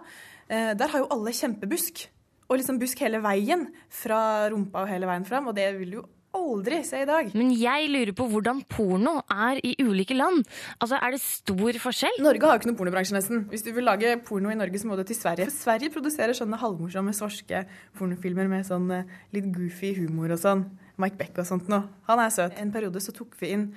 der 0.78 0.88
har 0.94 1.02
jo 1.02 1.10
alle 1.10 1.34
kjempebusk. 1.34 2.06
Og 2.50 2.58
liksom 2.58 2.80
busk 2.82 2.98
hele 3.04 3.20
veien, 3.22 3.68
fra 3.94 4.48
rumpa 4.50 4.82
og 4.82 4.88
hele 4.90 5.06
veien 5.06 5.26
fram, 5.26 5.46
og 5.50 5.54
det 5.54 5.68
vil 5.78 6.00
jo 6.00 6.06
aldri 6.36 6.80
se 6.86 7.00
i 7.02 7.06
dag. 7.08 7.30
Men 7.36 7.50
jeg 7.56 7.88
lurer 7.90 8.12
på 8.16 8.26
hvordan 8.30 8.62
porno 8.70 9.16
er 9.30 9.60
i 9.66 9.74
ulike 9.82 10.14
land. 10.16 10.44
Altså, 10.78 10.98
Er 11.00 11.14
det 11.14 11.20
stor 11.22 11.78
forskjell? 11.84 12.20
Norge 12.22 12.46
har 12.46 12.56
jo 12.56 12.62
ikke 12.62 12.70
noen 12.70 12.78
pornobransje, 12.80 13.16
nesten. 13.16 13.44
Hvis 13.50 13.64
du 13.66 13.72
vil 13.76 13.86
lage 13.88 14.16
porno 14.26 14.52
i 14.52 14.58
Norge, 14.58 14.78
så 14.78 14.90
må 14.90 14.98
du 14.98 15.04
til 15.04 15.18
Sverige. 15.18 15.48
For 15.50 15.56
Sverige 15.70 15.94
produserer 15.94 16.36
sånne 16.36 16.60
halvmorsomme 16.60 17.14
svorske 17.16 17.64
pornofilmer 17.98 18.50
med 18.50 18.68
sånn 18.68 18.90
eh, 18.94 19.16
litt 19.34 19.50
goofy 19.54 19.94
humor 19.98 20.30
og 20.36 20.42
sånn. 20.42 20.66
Mike 21.00 21.18
Beck 21.20 21.40
og 21.40 21.48
sånt 21.48 21.68
noe. 21.72 21.88
Han 22.10 22.22
er 22.22 22.32
søt. 22.34 22.56
En 22.60 22.72
periode 22.74 23.00
så 23.02 23.14
tok 23.16 23.34
vi 23.40 23.54
inn 23.56 23.70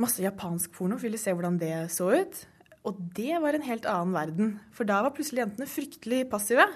masse 0.00 0.22
japansk 0.24 0.72
porno, 0.76 0.96
for 0.96 1.06
vi 1.06 1.12
ville 1.12 1.20
se 1.20 1.34
hvordan 1.34 1.58
det 1.60 1.74
så 1.94 2.10
ut. 2.16 2.42
Og 2.86 2.98
det 3.16 3.34
var 3.42 3.56
en 3.56 3.66
helt 3.66 3.86
annen 3.90 4.14
verden. 4.14 4.52
For 4.76 4.86
da 4.88 5.00
var 5.02 5.14
plutselig 5.16 5.42
jentene 5.42 5.66
fryktelig 5.68 6.24
passive. 6.30 6.66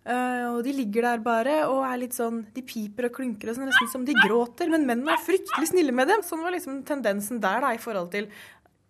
Eh, 0.00 0.46
og 0.48 0.62
de 0.64 0.72
ligger 0.72 1.04
der 1.04 1.20
bare 1.24 1.56
og 1.68 1.82
er 1.84 1.98
litt 2.00 2.14
sånn 2.16 2.38
De 2.56 2.62
piper 2.64 3.10
og 3.10 3.18
klynker 3.18 3.50
og 3.50 3.58
sånn, 3.58 3.68
nesten 3.68 3.90
som 3.92 4.06
de 4.08 4.16
gråter. 4.16 4.70
Men 4.72 4.86
mennene 4.88 5.16
er 5.16 5.26
fryktelig 5.26 5.72
snille 5.72 5.94
med 5.96 6.08
dem. 6.12 6.24
Sånn 6.26 6.44
var 6.44 6.56
liksom 6.56 6.80
tendensen 6.88 7.42
der 7.42 7.60
da, 7.64 7.74
i 7.76 7.82
forhold 7.82 8.10
til 8.14 8.30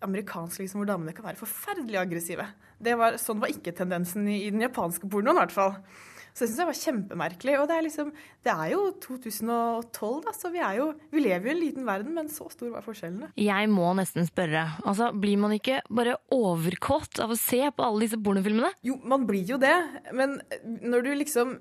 amerikansk, 0.07 0.63
liksom, 0.63 0.81
hvor 0.81 0.89
damene 0.89 1.13
kan 1.17 1.27
være 1.27 1.41
forferdelig 1.41 1.99
aggressive. 2.01 2.47
Det 2.81 2.95
var, 2.97 3.19
sånn 3.21 3.43
var 3.43 3.53
ikke 3.53 3.75
tendensen 3.77 4.29
i, 4.31 4.39
i 4.47 4.53
den 4.55 4.63
japanske 4.65 5.11
pornoen, 5.11 5.37
i 5.37 5.43
hvert 5.43 5.57
fall. 5.57 5.75
Så 6.33 6.45
det 6.45 6.51
syns 6.51 6.61
jeg 6.63 6.71
var 6.71 6.79
kjempemerkelig. 6.81 7.57
Og 7.61 7.69
det 7.71 7.77
er 7.77 7.87
liksom 7.87 8.13
Det 8.47 8.53
er 8.53 8.73
jo 8.75 8.83
2012, 9.03 10.21
da, 10.27 10.35
så 10.37 10.53
vi 10.53 10.63
jo 10.79 10.87
Vi 11.13 11.25
lever 11.25 11.49
jo 11.49 11.53
i 11.53 11.57
en 11.57 11.63
liten 11.65 11.89
verden, 11.89 12.15
men 12.15 12.31
så 12.33 12.49
stor 12.53 12.71
var 12.75 12.87
forskjellene. 12.87 13.33
Jeg 13.41 13.71
må 13.73 13.91
nesten 13.99 14.29
spørre. 14.29 14.67
Altså, 14.85 15.11
Blir 15.13 15.41
man 15.41 15.57
ikke 15.57 15.81
bare 15.91 16.17
overkåt 16.35 17.21
av 17.21 17.35
å 17.35 17.39
se 17.39 17.63
på 17.71 17.85
alle 17.85 18.07
disse 18.07 18.21
pornofilmene? 18.21 18.73
Jo, 18.87 18.99
man 19.05 19.27
blir 19.29 19.45
jo 19.55 19.61
det, 19.61 19.77
men 20.17 20.39
når 20.65 21.07
du 21.07 21.15
liksom 21.19 21.59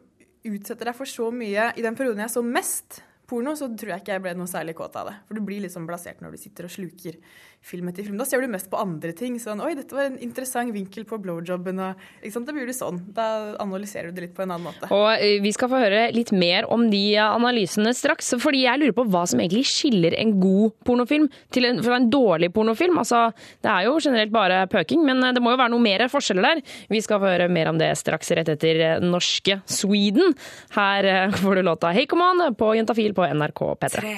utsetter 0.47 0.87
deg 0.87 0.95
for 0.95 1.09
så 1.09 1.27
mye 1.35 1.71
I 1.75 1.83
den 1.83 1.97
perioden 1.99 2.23
jeg 2.23 2.31
så 2.31 2.43
mest 2.45 3.01
porno, 3.29 3.53
så 3.53 3.67
tror 3.77 3.93
jeg 3.93 4.03
ikke 4.03 4.15
jeg 4.15 4.23
ble 4.25 4.31
noe 4.39 4.49
særlig 4.49 4.73
kåt 4.77 4.95
av 4.97 5.11
det. 5.11 5.15
For 5.27 5.37
du 5.37 5.45
blir 5.45 5.61
liksom 5.61 5.85
blasert 5.89 6.23
når 6.23 6.33
du 6.33 6.41
sitter 6.41 6.65
og 6.65 6.73
sluker 6.73 7.19
film 7.61 7.89
etter 7.91 8.05
film. 8.05 8.17
Da 8.19 8.25
ser 8.27 8.41
du 8.41 8.47
mest 8.51 8.69
på 8.71 8.79
andre 8.79 9.11
ting. 9.15 9.35
Sånn 9.41 9.61
Oi, 9.63 9.73
dette 9.77 9.95
var 9.95 10.07
en 10.07 10.17
interessant 10.23 10.73
vinkel 10.73 11.05
på 11.09 11.19
blowjobben. 11.21 11.81
Og, 11.83 12.05
ikke 12.21 12.35
sant? 12.35 12.47
Da 12.47 12.55
blir 12.55 12.69
du 12.69 12.75
sånn. 12.75 13.01
Da 13.15 13.27
analyserer 13.61 14.09
du 14.09 14.19
det 14.19 14.29
litt 14.29 14.35
på 14.37 14.45
en 14.45 14.53
annen 14.55 14.69
måte. 14.69 14.89
Og 14.95 15.09
eh, 15.17 15.37
vi 15.43 15.51
skal 15.55 15.71
få 15.71 15.81
høre 15.81 16.05
litt 16.15 16.31
mer 16.35 16.69
om 16.71 16.87
de 16.91 17.03
analysene 17.21 17.93
straks, 17.97 18.33
fordi 18.41 18.63
jeg 18.65 18.81
lurer 18.81 18.95
på 18.97 19.07
hva 19.11 19.25
som 19.29 19.41
egentlig 19.41 19.65
skiller 19.69 20.15
en 20.19 20.35
god 20.41 20.75
pornofilm 20.87 21.29
til 21.55 21.69
en, 21.69 21.83
fra 21.85 21.99
en 21.99 22.09
dårlig 22.11 22.51
pornofilm. 22.55 22.97
Altså, 23.01 23.27
det 23.65 23.73
er 23.73 23.89
jo 23.89 23.97
generelt 23.99 24.33
bare 24.33 24.63
pøking, 24.71 25.03
men 25.07 25.23
eh, 25.23 25.35
det 25.35 25.43
må 25.43 25.53
jo 25.53 25.61
være 25.61 25.73
noe 25.75 25.85
mer 25.85 26.07
forskjeller 26.11 26.49
der. 26.49 26.65
Vi 26.89 27.03
skal 27.05 27.21
få 27.21 27.33
høre 27.33 27.51
mer 27.51 27.71
om 27.73 27.79
det 27.81 27.91
straks 27.99 28.33
rett 28.37 28.51
etter 28.55 28.83
eh, 28.85 28.97
norske 29.03 29.61
Sweden. 29.69 30.35
Her 30.77 31.11
eh, 31.11 31.39
får 31.43 31.59
du 31.59 31.65
låta 31.67 31.93
Hey 31.95 32.09
Come 32.09 32.33
On 32.33 32.57
på 32.57 32.73
Jentafil 32.79 33.15
på 33.17 33.27
NRK 33.35 33.65
P3. 33.83 34.17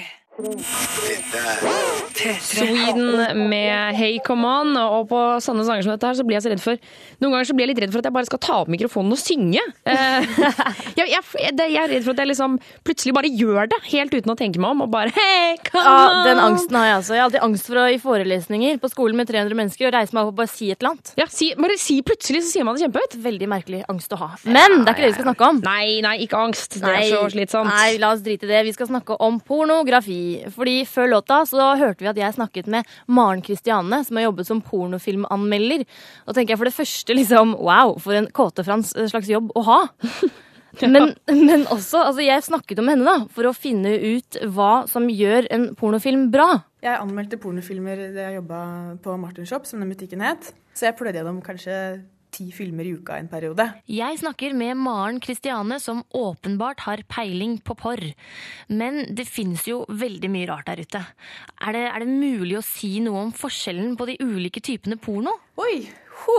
Sweden 2.41 3.49
med 3.49 3.95
Hey 3.95 4.19
Come 4.25 4.47
On. 4.47 4.73
Og 4.77 5.07
på 5.11 5.19
sånne 5.43 5.65
sanger 5.67 5.85
som 5.85 5.93
dette 5.93 6.07
her, 6.09 6.17
så 6.17 6.25
blir 6.27 6.37
jeg 6.37 6.45
så 6.45 6.51
redd 6.53 6.63
for 6.63 6.79
Noen 7.21 7.35
ganger 7.35 7.47
så 7.51 7.53
blir 7.53 7.67
jeg 7.67 7.75
litt 7.75 7.81
redd 7.83 7.93
for 7.93 8.01
at 8.01 8.07
jeg 8.09 8.15
bare 8.15 8.29
skal 8.29 8.41
ta 8.41 8.55
opp 8.63 8.69
mikrofonen 8.73 9.13
og 9.13 9.19
synge. 9.21 9.61
Eh, 9.85 10.39
jeg, 10.99 11.11
jeg, 11.11 11.21
jeg 11.37 11.77
er 11.77 11.91
redd 11.91 12.05
for 12.05 12.15
at 12.15 12.21
jeg 12.23 12.31
liksom 12.31 12.57
plutselig 12.87 13.13
bare 13.13 13.29
gjør 13.29 13.69
det, 13.69 13.77
helt 13.91 14.15
uten 14.15 14.33
å 14.33 14.37
tenke 14.39 14.61
meg 14.61 14.73
om, 14.73 14.81
og 14.87 14.89
bare 14.93 15.13
Hey 15.13 15.59
Come 15.67 15.83
Ja, 15.85 15.93
On! 16.01 16.23
Den 16.25 16.41
angsten 16.41 16.77
har 16.79 16.87
jeg 16.87 16.95
altså. 16.97 17.13
Jeg 17.13 17.21
har 17.21 17.29
alltid 17.29 17.45
angst 17.45 17.69
for 17.69 17.81
å 17.81 17.85
i 17.91 17.99
forelesninger 18.01 18.81
på 18.81 18.91
skolen 18.91 19.19
med 19.21 19.29
300 19.29 19.59
mennesker 19.59 19.89
og 19.89 19.95
reise 19.95 20.17
meg 20.17 20.23
opp 20.25 20.33
og 20.33 20.39
bare 20.41 20.51
si 20.51 20.71
et 20.73 20.81
eller 20.81 20.95
annet. 20.95 21.13
Ja, 21.21 21.27
si, 21.29 21.51
bare 21.59 21.77
si 21.81 21.99
plutselig, 22.05 22.43
så 22.45 22.55
sier 22.55 22.67
man 22.67 22.77
det 22.77 22.87
kjempehøyt. 22.87 23.17
Veldig 23.21 23.51
merkelig 23.51 23.83
angst 23.91 24.15
å 24.15 24.21
ha. 24.21 24.31
Men 24.47 24.81
det 24.81 24.89
er 24.89 24.95
ikke 24.95 25.05
det 25.05 25.11
vi 25.11 25.17
skal 25.19 25.29
snakke 25.29 25.51
om. 25.51 25.61
Nei, 25.65 25.85
nei, 26.05 26.15
ikke 26.25 26.41
angst. 26.41 26.79
Det 26.81 26.95
er 26.95 27.07
så 27.11 27.21
slitsomt. 27.35 27.69
Nei, 27.69 27.99
la 28.01 28.13
oss 28.15 28.25
drite 28.25 28.49
i 28.49 28.51
det. 28.51 28.63
Vi 28.71 28.75
skal 28.77 28.89
snakke 28.89 29.19
om 29.21 29.37
pornografi. 29.45 30.21
Fordi 30.53 30.81
før 30.89 31.09
låta 31.15 31.41
så 31.49 31.71
hørte 31.79 32.03
vi 32.03 32.11
at 32.11 32.19
jeg 32.19 32.37
snakket 32.37 32.69
med 32.71 32.87
Maren 33.07 33.43
Kristiane, 33.45 34.03
som 34.07 34.19
har 34.19 34.29
jobbet 34.29 34.49
som 34.49 34.61
pornofilmanmelder. 34.65 35.85
Og 36.27 36.37
tenker 36.37 36.55
jeg 36.55 36.61
for 36.61 36.69
det 36.69 36.77
første 36.77 37.17
liksom 37.17 37.57
wow, 37.59 37.97
for 38.01 38.17
en 38.17 38.29
kåtefrans 38.35 38.95
slags 39.11 39.31
jobb 39.31 39.53
å 39.55 39.65
ha. 39.67 39.81
Men, 40.79 41.09
men 41.27 41.65
også, 41.67 41.99
altså 41.99 42.23
jeg 42.23 42.45
snakket 42.45 42.79
om 42.79 42.87
henne 42.87 43.03
da, 43.03 43.25
for 43.35 43.49
å 43.49 43.51
finne 43.51 43.91
ut 43.91 44.37
hva 44.55 44.85
som 44.87 45.09
gjør 45.11 45.49
en 45.51 45.65
pornofilm 45.75 46.29
bra. 46.31 46.61
Jeg 46.81 46.95
anmeldte 46.95 47.39
pornofilmer 47.41 48.05
da 48.15 48.29
jeg 48.29 48.37
jobba 48.39 48.61
på 49.03 49.17
Martin 49.19 49.49
Shop, 49.49 49.67
som 49.67 49.83
den 49.83 49.91
butikken 49.91 50.23
het. 50.23 50.53
Så 50.71 50.87
jeg 50.87 50.95
pløyde 50.97 51.19
gjennom 51.19 51.41
kanskje 51.43 51.75
ti 52.41 52.49
filmer 52.55 52.87
i 52.87 52.95
uka 52.97 53.17
en 53.19 53.29
periode. 53.29 53.67
Jeg 53.91 54.19
snakker 54.21 54.55
med 54.57 54.79
Maren 54.81 55.19
Kristiane, 55.21 55.77
som 55.81 56.01
åpenbart 56.17 56.85
har 56.87 57.03
peiling 57.09 57.59
på 57.61 57.75
porr. 57.77 58.03
Men 58.73 59.03
det 59.15 59.27
fins 59.29 59.67
jo 59.69 59.83
veldig 59.87 60.31
mye 60.33 60.49
rart 60.49 60.71
der 60.71 60.81
ute. 60.81 61.03
Er 61.61 61.77
det, 61.77 61.83
er 61.91 62.03
det 62.03 62.09
mulig 62.09 62.57
å 62.57 62.65
si 62.65 62.95
noe 63.03 63.27
om 63.27 63.33
forskjellen 63.35 63.97
på 63.99 64.09
de 64.09 64.17
ulike 64.23 64.63
typene 64.63 64.97
porno? 65.01 65.35
Oi! 65.61 65.83
Ho. 66.21 66.35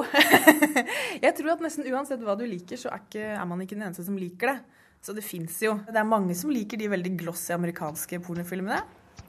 jeg 1.24 1.34
tror 1.34 1.56
at 1.56 1.62
nesten 1.64 1.88
uansett 1.90 2.20
hva 2.22 2.36
du 2.38 2.44
liker, 2.46 2.78
så 2.78 2.92
er, 2.92 3.02
ikke, 3.02 3.28
er 3.34 3.46
man 3.50 3.64
ikke 3.64 3.74
den 3.74 3.88
eneste 3.88 4.04
som 4.06 4.18
liker 4.18 4.52
det. 4.52 4.58
Så 5.02 5.14
det 5.16 5.24
fins 5.26 5.56
jo. 5.64 5.74
Det 5.88 5.98
er 5.98 6.06
mange 6.06 6.36
som 6.38 6.52
liker 6.54 6.78
de 6.78 6.90
veldig 6.92 7.16
glossy 7.24 7.50
amerikanske 7.56 8.20
pornofilmene. 8.22 8.78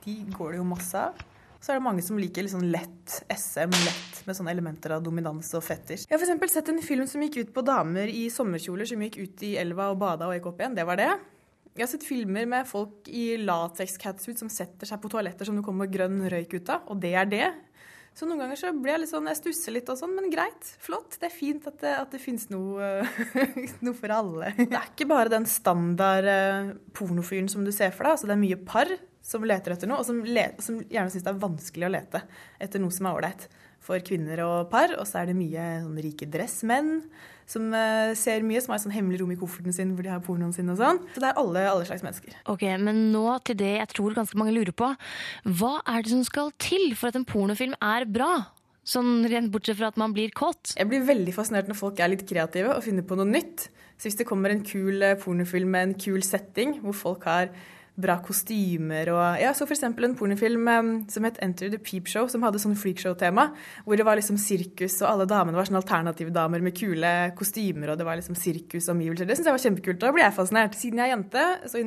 De 0.03 0.19
går 0.35 0.53
det 0.53 0.59
jo 0.61 0.67
masse 0.69 0.99
av. 0.99 1.17
Så 1.63 1.71
er 1.71 1.79
det 1.79 1.85
mange 1.85 2.03
som 2.03 2.17
liker 2.19 2.43
litt 2.43 2.51
sånn 2.51 2.71
lett 2.73 3.21
SM, 3.31 3.71
lett 3.71 4.17
med 4.27 4.35
sånne 4.35 4.51
elementer 4.51 4.97
av 4.97 5.03
dominans 5.05 5.47
og 5.55 5.63
fetisj. 5.63 6.09
Jeg 6.09 6.19
har 6.19 6.33
f.eks. 6.35 6.57
sett 6.57 6.71
en 6.73 6.81
film 6.83 7.07
som 7.07 7.23
gikk 7.23 7.37
ut 7.39 7.53
på 7.55 7.63
damer 7.63 8.11
i 8.11 8.25
sommerkjoler 8.33 8.89
som 8.89 9.03
gikk 9.05 9.21
ut 9.21 9.45
i 9.47 9.53
elva 9.61 9.87
og 9.93 10.01
bada 10.01 10.27
og 10.27 10.35
gikk 10.35 10.49
opp 10.51 10.59
igjen. 10.59 10.75
Det 10.75 10.83
var 10.89 10.99
det. 10.99 11.13
Jeg 11.73 11.85
har 11.85 11.91
sett 11.93 12.03
filmer 12.03 12.49
med 12.51 12.67
folk 12.67 13.07
i 13.07 13.37
latex-catsuit 13.39 14.43
som 14.43 14.51
setter 14.51 14.91
seg 14.91 14.99
på 15.01 15.13
toaletter 15.13 15.47
som 15.47 15.55
det 15.55 15.63
kommer 15.63 15.87
grønn 15.87 16.19
røyk 16.29 16.57
ut 16.59 16.73
av, 16.75 16.83
og 16.91 16.99
det 17.01 17.13
er 17.21 17.31
det. 17.31 17.47
Så 18.13 18.27
noen 18.27 18.43
ganger 18.43 18.59
så 18.59 18.73
blir 18.75 18.93
jeg 18.93 19.05
litt 19.05 19.13
sånn, 19.13 19.31
jeg 19.31 19.39
stusser 19.39 19.73
litt 19.73 19.87
og 19.89 19.97
sånn, 19.97 20.11
men 20.19 20.29
greit. 20.29 20.67
Flott. 20.83 21.15
Det 21.15 21.31
er 21.31 21.33
fint 21.33 21.63
at 21.71 21.79
det, 21.81 21.95
at 21.95 22.11
det 22.13 22.21
fins 22.21 22.45
noe, 22.51 23.07
noe 23.87 23.95
for 23.97 24.13
alle. 24.19 24.51
Det 24.59 24.67
er 24.67 24.91
ikke 24.91 25.07
bare 25.09 25.31
den 25.31 25.47
standard 25.49 26.27
eh, 26.27 26.75
pornofyren 26.93 27.47
som 27.49 27.63
du 27.63 27.71
ser 27.71 27.95
for 27.95 28.03
deg. 28.03 28.19
Altså 28.19 28.29
det 28.29 28.35
er 28.35 28.43
mye 28.43 28.61
par 28.67 28.93
som 29.23 29.45
leter 29.47 29.75
etter 29.75 29.89
noe, 29.89 30.01
og 30.03 30.07
som, 30.07 30.19
le, 30.27 30.49
som 30.63 30.81
gjerne 30.83 31.11
syns 31.11 31.25
det 31.25 31.31
er 31.31 31.43
vanskelig 31.43 31.87
å 31.87 31.93
lete 31.93 32.23
etter 32.63 32.81
noe 32.83 32.93
som 32.93 33.07
er 33.07 33.19
ålreit. 33.19 33.51
for 33.83 33.99
kvinner 33.99 34.39
og 34.45 34.69
par. 34.71 34.93
Og 34.95 35.03
så 35.03 35.19
er 35.19 35.25
det 35.27 35.35
mye 35.35 35.63
sånn 35.83 35.97
rike 35.99 36.27
dressmenn 36.31 37.01
som 37.49 37.65
uh, 37.75 38.13
ser 38.15 38.43
mye, 38.47 38.61
som 38.63 38.71
har 38.71 38.79
et 38.79 38.85
sånn 38.85 38.95
hemmelig 38.95 39.19
rom 39.19 39.33
i 39.33 39.37
kofferten 39.39 39.75
sin 39.75 39.91
hvor 39.95 40.05
de 40.05 40.11
har 40.13 40.21
pornoen 40.23 40.53
sin 40.55 40.71
og 40.71 40.79
sånn. 40.79 41.01
Så 41.11 41.19
det 41.19 41.29
er 41.29 41.39
alle, 41.41 41.65
alle 41.67 41.87
slags 41.89 42.05
mennesker. 42.05 42.37
Ok, 42.53 42.63
Men 42.79 43.09
nå 43.11 43.25
til 43.43 43.59
det 43.59 43.73
jeg 43.75 43.91
tror 43.91 44.15
ganske 44.15 44.39
mange 44.39 44.55
lurer 44.55 44.71
på. 44.71 44.93
Hva 45.59 45.73
er 45.83 46.05
det 46.05 46.13
som 46.13 46.23
skal 46.27 46.53
til 46.63 46.93
for 46.95 47.11
at 47.11 47.19
en 47.19 47.27
pornofilm 47.27 47.75
er 47.83 48.07
bra? 48.07 48.31
Sånn 48.87 49.27
rent 49.31 49.51
bortsett 49.51 49.79
fra 49.79 49.91
at 49.93 49.99
man 49.99 50.15
blir 50.15 50.31
kåt. 50.35 50.75
Jeg 50.75 50.89
blir 50.91 51.05
veldig 51.07 51.35
fascinert 51.35 51.69
når 51.71 51.79
folk 51.79 51.99
er 52.03 52.11
litt 52.11 52.25
kreative 52.27 52.73
og 52.75 52.83
finner 52.83 53.05
på 53.07 53.19
noe 53.19 53.27
nytt. 53.27 53.69
Så 53.95 54.09
hvis 54.09 54.19
det 54.19 54.27
kommer 54.27 54.51
en 54.51 54.63
kul 54.67 55.03
eh, 55.05 55.15
pornofilm 55.19 55.69
med 55.71 55.87
en 55.87 55.93
kul 55.99 56.23
setting, 56.25 56.79
hvor 56.83 56.97
folk 56.97 57.27
har 57.29 57.51
bra 57.93 58.15
kostymer 58.25 59.11
og 59.13 59.37
Jeg 59.37 59.53
så 59.53 59.67
f.eks. 59.67 59.83
en 59.85 60.15
pornofilm 60.17 60.67
um, 60.71 60.91
som 61.13 61.27
het 61.27 61.37
Enter 61.45 61.69
the 61.69 61.77
Peep 61.77 62.07
Show, 62.09 62.25
som 62.31 62.41
hadde 62.41 62.61
sånn 62.61 62.73
freakshow-tema. 62.79 63.51
Hvor 63.85 63.99
det 63.99 64.05
var 64.07 64.17
liksom 64.17 64.39
sirkus, 64.41 64.95
og 65.03 65.11
alle 65.11 65.27
damene 65.29 65.59
var 65.59 65.69
sånn 65.69 65.77
alternative 65.77 66.33
damer 66.33 66.63
med 66.65 66.73
kule 66.77 67.13
kostymer, 67.37 67.93
og 67.93 68.01
det 68.01 68.07
var 68.07 68.17
liksom 68.17 68.37
sirkusomgivelser. 68.39 69.29
Det 69.29 69.37
syns 69.37 69.51
jeg 69.51 69.57
var 69.57 69.65
kjempekult. 69.67 70.01
Da 70.01 70.13
ble 70.15 70.25
jeg 70.25 70.37
fascinert. 70.39 70.77
Siden 70.79 71.03
jeg 71.03 71.11
er 71.11 71.13
jente, 71.13 71.45
så 71.69 71.81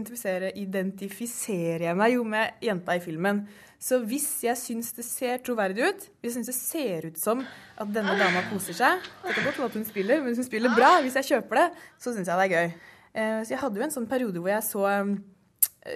identifiserer, 0.55 1.89
jeg 1.89 1.99
meg 1.99 2.15
jo 2.15 2.27
med 2.37 2.63
jenta 2.63 2.95
i 2.97 3.03
filmen. 3.03 3.43
Så 3.83 3.99
hvis 4.09 4.29
jeg 4.47 4.57
syns 4.57 4.95
det 4.97 5.05
ser 5.05 5.43
troverdig 5.45 5.91
ut, 5.91 6.09
hvis 6.23 6.33
jeg 6.33 6.39
syns 6.39 6.49
det 6.49 6.57
ser 6.57 7.11
ut 7.11 7.19
som 7.21 7.43
at 7.77 7.91
denne 7.93 8.15
dama 8.17 8.41
koser 8.49 8.73
seg 8.73 9.03
Det 9.21 9.35
kan 9.37 9.45
godt 9.45 9.61
at 9.67 9.77
hun 9.77 9.85
spiller, 9.85 10.23
men 10.23 10.31
hvis 10.33 10.41
hun 10.41 10.49
spiller 10.49 10.73
bra, 10.73 10.95
hvis 11.05 11.19
jeg 11.21 11.29
kjøper 11.35 11.61
det, 11.61 11.67
så 12.01 12.15
syns 12.15 12.31
jeg 12.31 12.41
det 12.41 12.47
er 12.47 12.55
gøy. 12.55 12.71
Eh, 13.17 13.41
Så 13.45 13.53
jeg 13.53 13.61
hadde 13.61 13.81
jo 13.83 13.85
en 13.85 13.97
sånn 13.99 14.09
periode 14.09 14.41
hvor 14.41 14.55
jeg 14.55 14.65
så 14.65 14.87
um, 15.03 15.19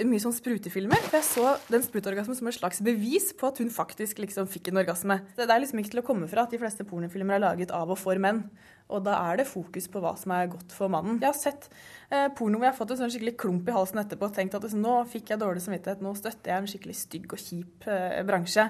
mye 0.06 0.22
sånn 0.22 0.34
sprutefilmer. 0.36 1.02
For 1.08 1.18
jeg 1.18 1.28
så 1.28 1.54
den 1.70 1.84
sprutorgasmen 1.84 2.38
som 2.38 2.50
et 2.50 2.58
slags 2.58 2.82
bevis 2.84 3.30
på 3.36 3.50
at 3.50 3.60
hun 3.62 3.72
faktisk 3.74 4.22
liksom 4.22 4.48
fikk 4.50 4.70
en 4.70 4.82
orgasme. 4.82 5.20
Det 5.36 5.46
er 5.46 5.62
liksom 5.62 5.82
ikke 5.82 5.94
til 5.96 6.02
å 6.02 6.06
komme 6.06 6.28
fra 6.30 6.46
at 6.46 6.54
de 6.54 6.60
fleste 6.60 6.86
pornofilmer 6.88 7.38
er 7.38 7.44
laget 7.46 7.74
av 7.74 7.90
og 7.90 7.98
for 8.00 8.20
menn. 8.22 8.44
Og 8.90 9.04
da 9.06 9.14
er 9.30 9.38
det 9.40 9.46
fokus 9.46 9.86
på 9.90 10.00
hva 10.02 10.16
som 10.18 10.32
er 10.34 10.50
godt 10.50 10.72
for 10.74 10.90
mannen. 10.90 11.20
Jeg 11.22 11.30
har 11.30 11.38
sett 11.38 11.68
eh, 12.10 12.26
porno 12.36 12.58
hvor 12.58 12.66
jeg 12.66 12.72
har 12.72 12.78
fått 12.78 12.94
en 12.94 13.00
sånn 13.02 13.12
skikkelig 13.14 13.36
klump 13.38 13.68
i 13.70 13.74
halsen 13.74 14.02
etterpå 14.02 14.26
og 14.26 14.34
tenkt 14.34 14.56
at 14.58 14.66
liksom, 14.66 14.82
nå 14.82 14.96
fikk 15.10 15.30
jeg 15.30 15.42
dårlig 15.42 15.62
samvittighet, 15.62 16.02
nå 16.02 16.14
støtter 16.18 16.52
jeg 16.52 16.62
en 16.62 16.70
skikkelig 16.72 16.96
stygg 16.98 17.36
og 17.36 17.42
kjip 17.42 17.86
eh, 17.86 18.16
bransje. 18.26 18.66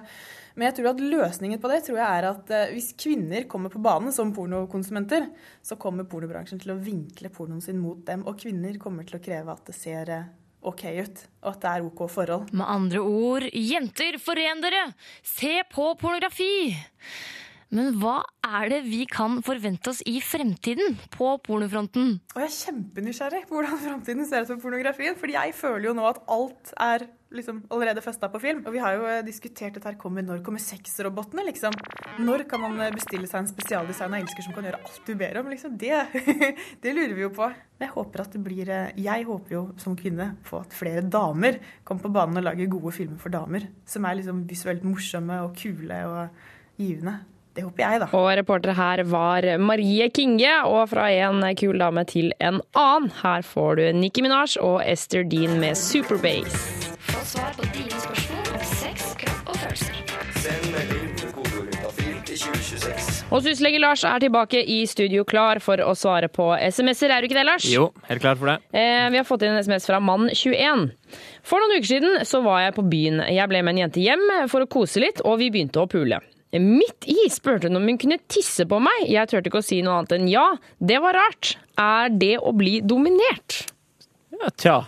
Men 0.57 0.69
jeg 0.69 0.77
tror 0.77 0.91
at 0.93 1.01
løsningen 1.15 1.63
på 1.63 1.71
det 1.73 1.81
tror 1.87 2.01
jeg 2.03 2.19
er 2.19 2.29
at 2.35 2.53
eh, 2.57 2.75
hvis 2.75 2.91
kvinner 3.01 3.49
kommer 3.51 3.73
på 3.73 3.81
banen 3.85 4.13
som 4.13 4.35
pornokonsumenter, 4.37 5.31
så 5.65 5.81
kommer 5.81 6.09
pornobransjen 6.11 6.61
til 6.61 6.75
å 6.75 6.81
vinkle 6.85 7.33
pornoen 7.33 7.65
sin 7.65 7.81
mot 7.81 8.05
dem, 8.05 8.27
og 8.29 8.37
kvinner 8.43 8.77
kommer 8.83 9.09
til 9.09 9.17
å 9.17 9.25
kreve 9.25 9.57
at 9.57 9.73
det 9.73 9.79
ser 9.79 10.13
eh, 10.13 10.29
OK 10.61 10.83
ut, 10.93 11.21
og 11.41 11.53
at 11.55 11.61
det 11.63 11.71
er 11.71 11.85
OK 11.87 12.01
forhold. 12.13 12.51
Med 12.53 12.67
andre 12.69 13.01
ord, 13.01 13.47
jenter, 13.55 14.19
foren 14.21 14.61
dere! 14.65 14.91
Se 15.25 15.61
på 15.73 15.93
pornografi! 16.01 16.75
Men 17.71 17.95
hva 18.01 18.17
er 18.43 18.67
det 18.73 18.81
vi 18.89 19.05
kan 19.07 19.39
forvente 19.47 19.93
oss 19.93 20.01
i 20.11 20.17
fremtiden 20.25 20.97
på 21.15 21.37
pornofronten? 21.47 22.17
Og 22.35 22.43
jeg 22.43 22.49
er 22.49 22.57
kjempenysgjerrig 22.57 23.45
på 23.47 23.61
hvordan 23.61 23.79
fremtiden 23.85 24.27
ser 24.27 24.43
ut 24.43 24.51
for 24.57 24.65
pornografien. 24.65 25.15
fordi 25.15 25.39
jeg 25.39 25.55
føler 25.55 25.87
jo 25.87 25.95
nå 25.95 26.09
at 26.09 26.19
alt 26.35 26.73
er 26.75 27.07
liksom 27.31 27.63
allerede 27.71 28.03
festa 28.03 28.29
på 28.29 28.41
film. 28.43 28.63
Og 28.67 28.75
vi 28.75 28.83
har 28.83 28.97
jo 28.97 29.07
eh, 29.09 29.23
diskutert 29.27 29.77
dette 29.77 29.89
her 29.89 29.99
kommer 30.01 30.25
når 30.27 30.43
kommer 30.47 30.63
sexrobotene, 30.63 31.45
liksom. 31.49 31.75
Når 32.21 32.45
kan 32.51 32.63
man 32.65 32.79
eh, 32.83 32.93
bestille 32.95 33.31
seg 33.31 33.45
en 33.45 33.51
spesialdesigna 33.51 34.21
elsker 34.21 34.47
som 34.47 34.57
kan 34.57 34.67
gjøre 34.67 34.83
alt 34.83 35.01
du 35.07 35.15
ber 35.19 35.41
om? 35.41 35.51
liksom? 35.53 35.79
Det, 35.81 35.95
det 36.83 36.95
lurer 36.97 37.17
vi 37.17 37.27
jo 37.27 37.33
på. 37.35 37.49
Men 37.79 37.89
jeg 37.89 37.95
håper 37.97 38.25
at 38.25 38.37
det 38.37 38.45
blir 38.45 38.71
eh, 38.75 38.95
Jeg 39.01 39.27
håper 39.29 39.57
jo 39.57 39.65
som 39.81 39.97
kvinne 39.99 40.33
på 40.47 40.61
at 40.61 40.77
flere 40.77 41.05
damer 41.07 41.61
kommer 41.85 42.07
på 42.07 42.15
banen 42.21 42.43
og 42.43 42.49
lager 42.51 42.73
gode 42.73 42.95
filmer 42.99 43.21
for 43.23 43.33
damer. 43.35 43.69
Som 43.89 44.09
er 44.09 44.21
liksom 44.21 44.47
visuelt 44.51 44.87
morsomme 44.87 45.43
og 45.47 45.55
kule 45.59 46.05
og 46.11 46.49
givende. 46.81 47.21
Det 47.51 47.65
håper 47.67 47.83
jeg, 47.83 47.99
da. 47.99 48.07
Og 48.15 48.29
reportere 48.39 48.77
her 48.79 49.03
var 49.11 49.47
Marie 49.59 50.07
Kinge, 50.15 50.53
og 50.71 50.87
fra 50.93 51.09
en 51.11 51.43
kul 51.59 51.83
dame 51.83 52.07
til 52.07 52.31
en 52.39 52.63
annen. 52.79 53.11
Her 53.25 53.43
får 53.43 53.81
du 53.81 53.85
Nicki 53.99 54.23
Minaj 54.23 54.55
og 54.63 54.79
Esther 54.87 55.27
Dean 55.27 55.59
med 55.59 55.75
Superbase. 55.75 56.90
Få 57.21 57.27
svar 57.27 57.51
på 57.53 57.67
dine 57.75 57.99
spørsmål 58.01 58.47
om 58.57 58.61
sex, 58.65 59.11
kropp 59.21 59.49
og 59.53 59.57
følelser. 59.61 59.97
Send 60.41 60.69
melding 60.73 61.09
til 61.21 61.33
kodeorutafil 61.37 62.15
til 62.25 62.39
2026. 62.41 63.09
Og 63.29 63.43
syslege 63.45 63.81
Lars 63.83 64.05
er 64.09 64.23
tilbake 64.23 64.63
i 64.65 64.79
studio 64.89 65.27
klar 65.29 65.59
for 65.61 65.83
å 65.85 65.91
svare 66.01 66.31
på 66.33 66.47
SMS-er. 66.57 67.13
Er 67.13 67.21
du 67.21 67.27
ikke 67.29 67.37
det, 67.37 67.43
Lars? 67.45 67.67
Jo, 67.69 67.91
helt 68.09 68.23
klar 68.25 68.39
for 68.41 68.49
det. 68.49 68.55
Eh, 68.73 69.11
vi 69.13 69.21
har 69.21 69.27
fått 69.29 69.45
inn 69.45 69.53
en 69.53 69.61
SMS 69.61 69.85
fra 69.91 69.99
mann21. 70.01 70.87
For 71.45 71.61
noen 71.61 71.75
uker 71.77 71.91
siden 71.91 72.25
så 72.31 72.41
var 72.47 72.63
jeg 72.65 72.77
på 72.79 72.85
byen. 72.95 73.21
Jeg 73.29 73.53
ble 73.53 73.61
med 73.67 73.77
en 73.77 73.83
jente 73.83 74.01
hjem 74.01 74.25
for 74.49 74.65
å 74.65 74.71
kose 74.79 75.03
litt, 75.05 75.21
og 75.21 75.43
vi 75.43 75.51
begynte 75.53 75.83
å 75.83 75.91
pule. 75.93 76.23
Midt 76.57 77.05
i 77.05 77.27
spurte 77.29 77.69
hun 77.69 77.83
om 77.83 77.91
hun 77.91 77.99
kunne 78.01 78.19
tisse 78.33 78.65
på 78.65 78.79
meg. 78.81 79.03
Jeg 79.13 79.29
turte 79.29 79.53
ikke 79.53 79.61
å 79.61 79.67
si 79.67 79.83
noe 79.85 79.99
annet 79.99 80.17
enn 80.17 80.33
ja. 80.33 80.47
Det 80.81 81.03
var 81.05 81.21
rart. 81.21 81.53
Er 81.77 82.09
det 82.17 82.39
å 82.41 82.55
bli 82.57 82.79
dominert? 82.81 83.67
Ja, 84.41 84.55
tja. 84.57 84.79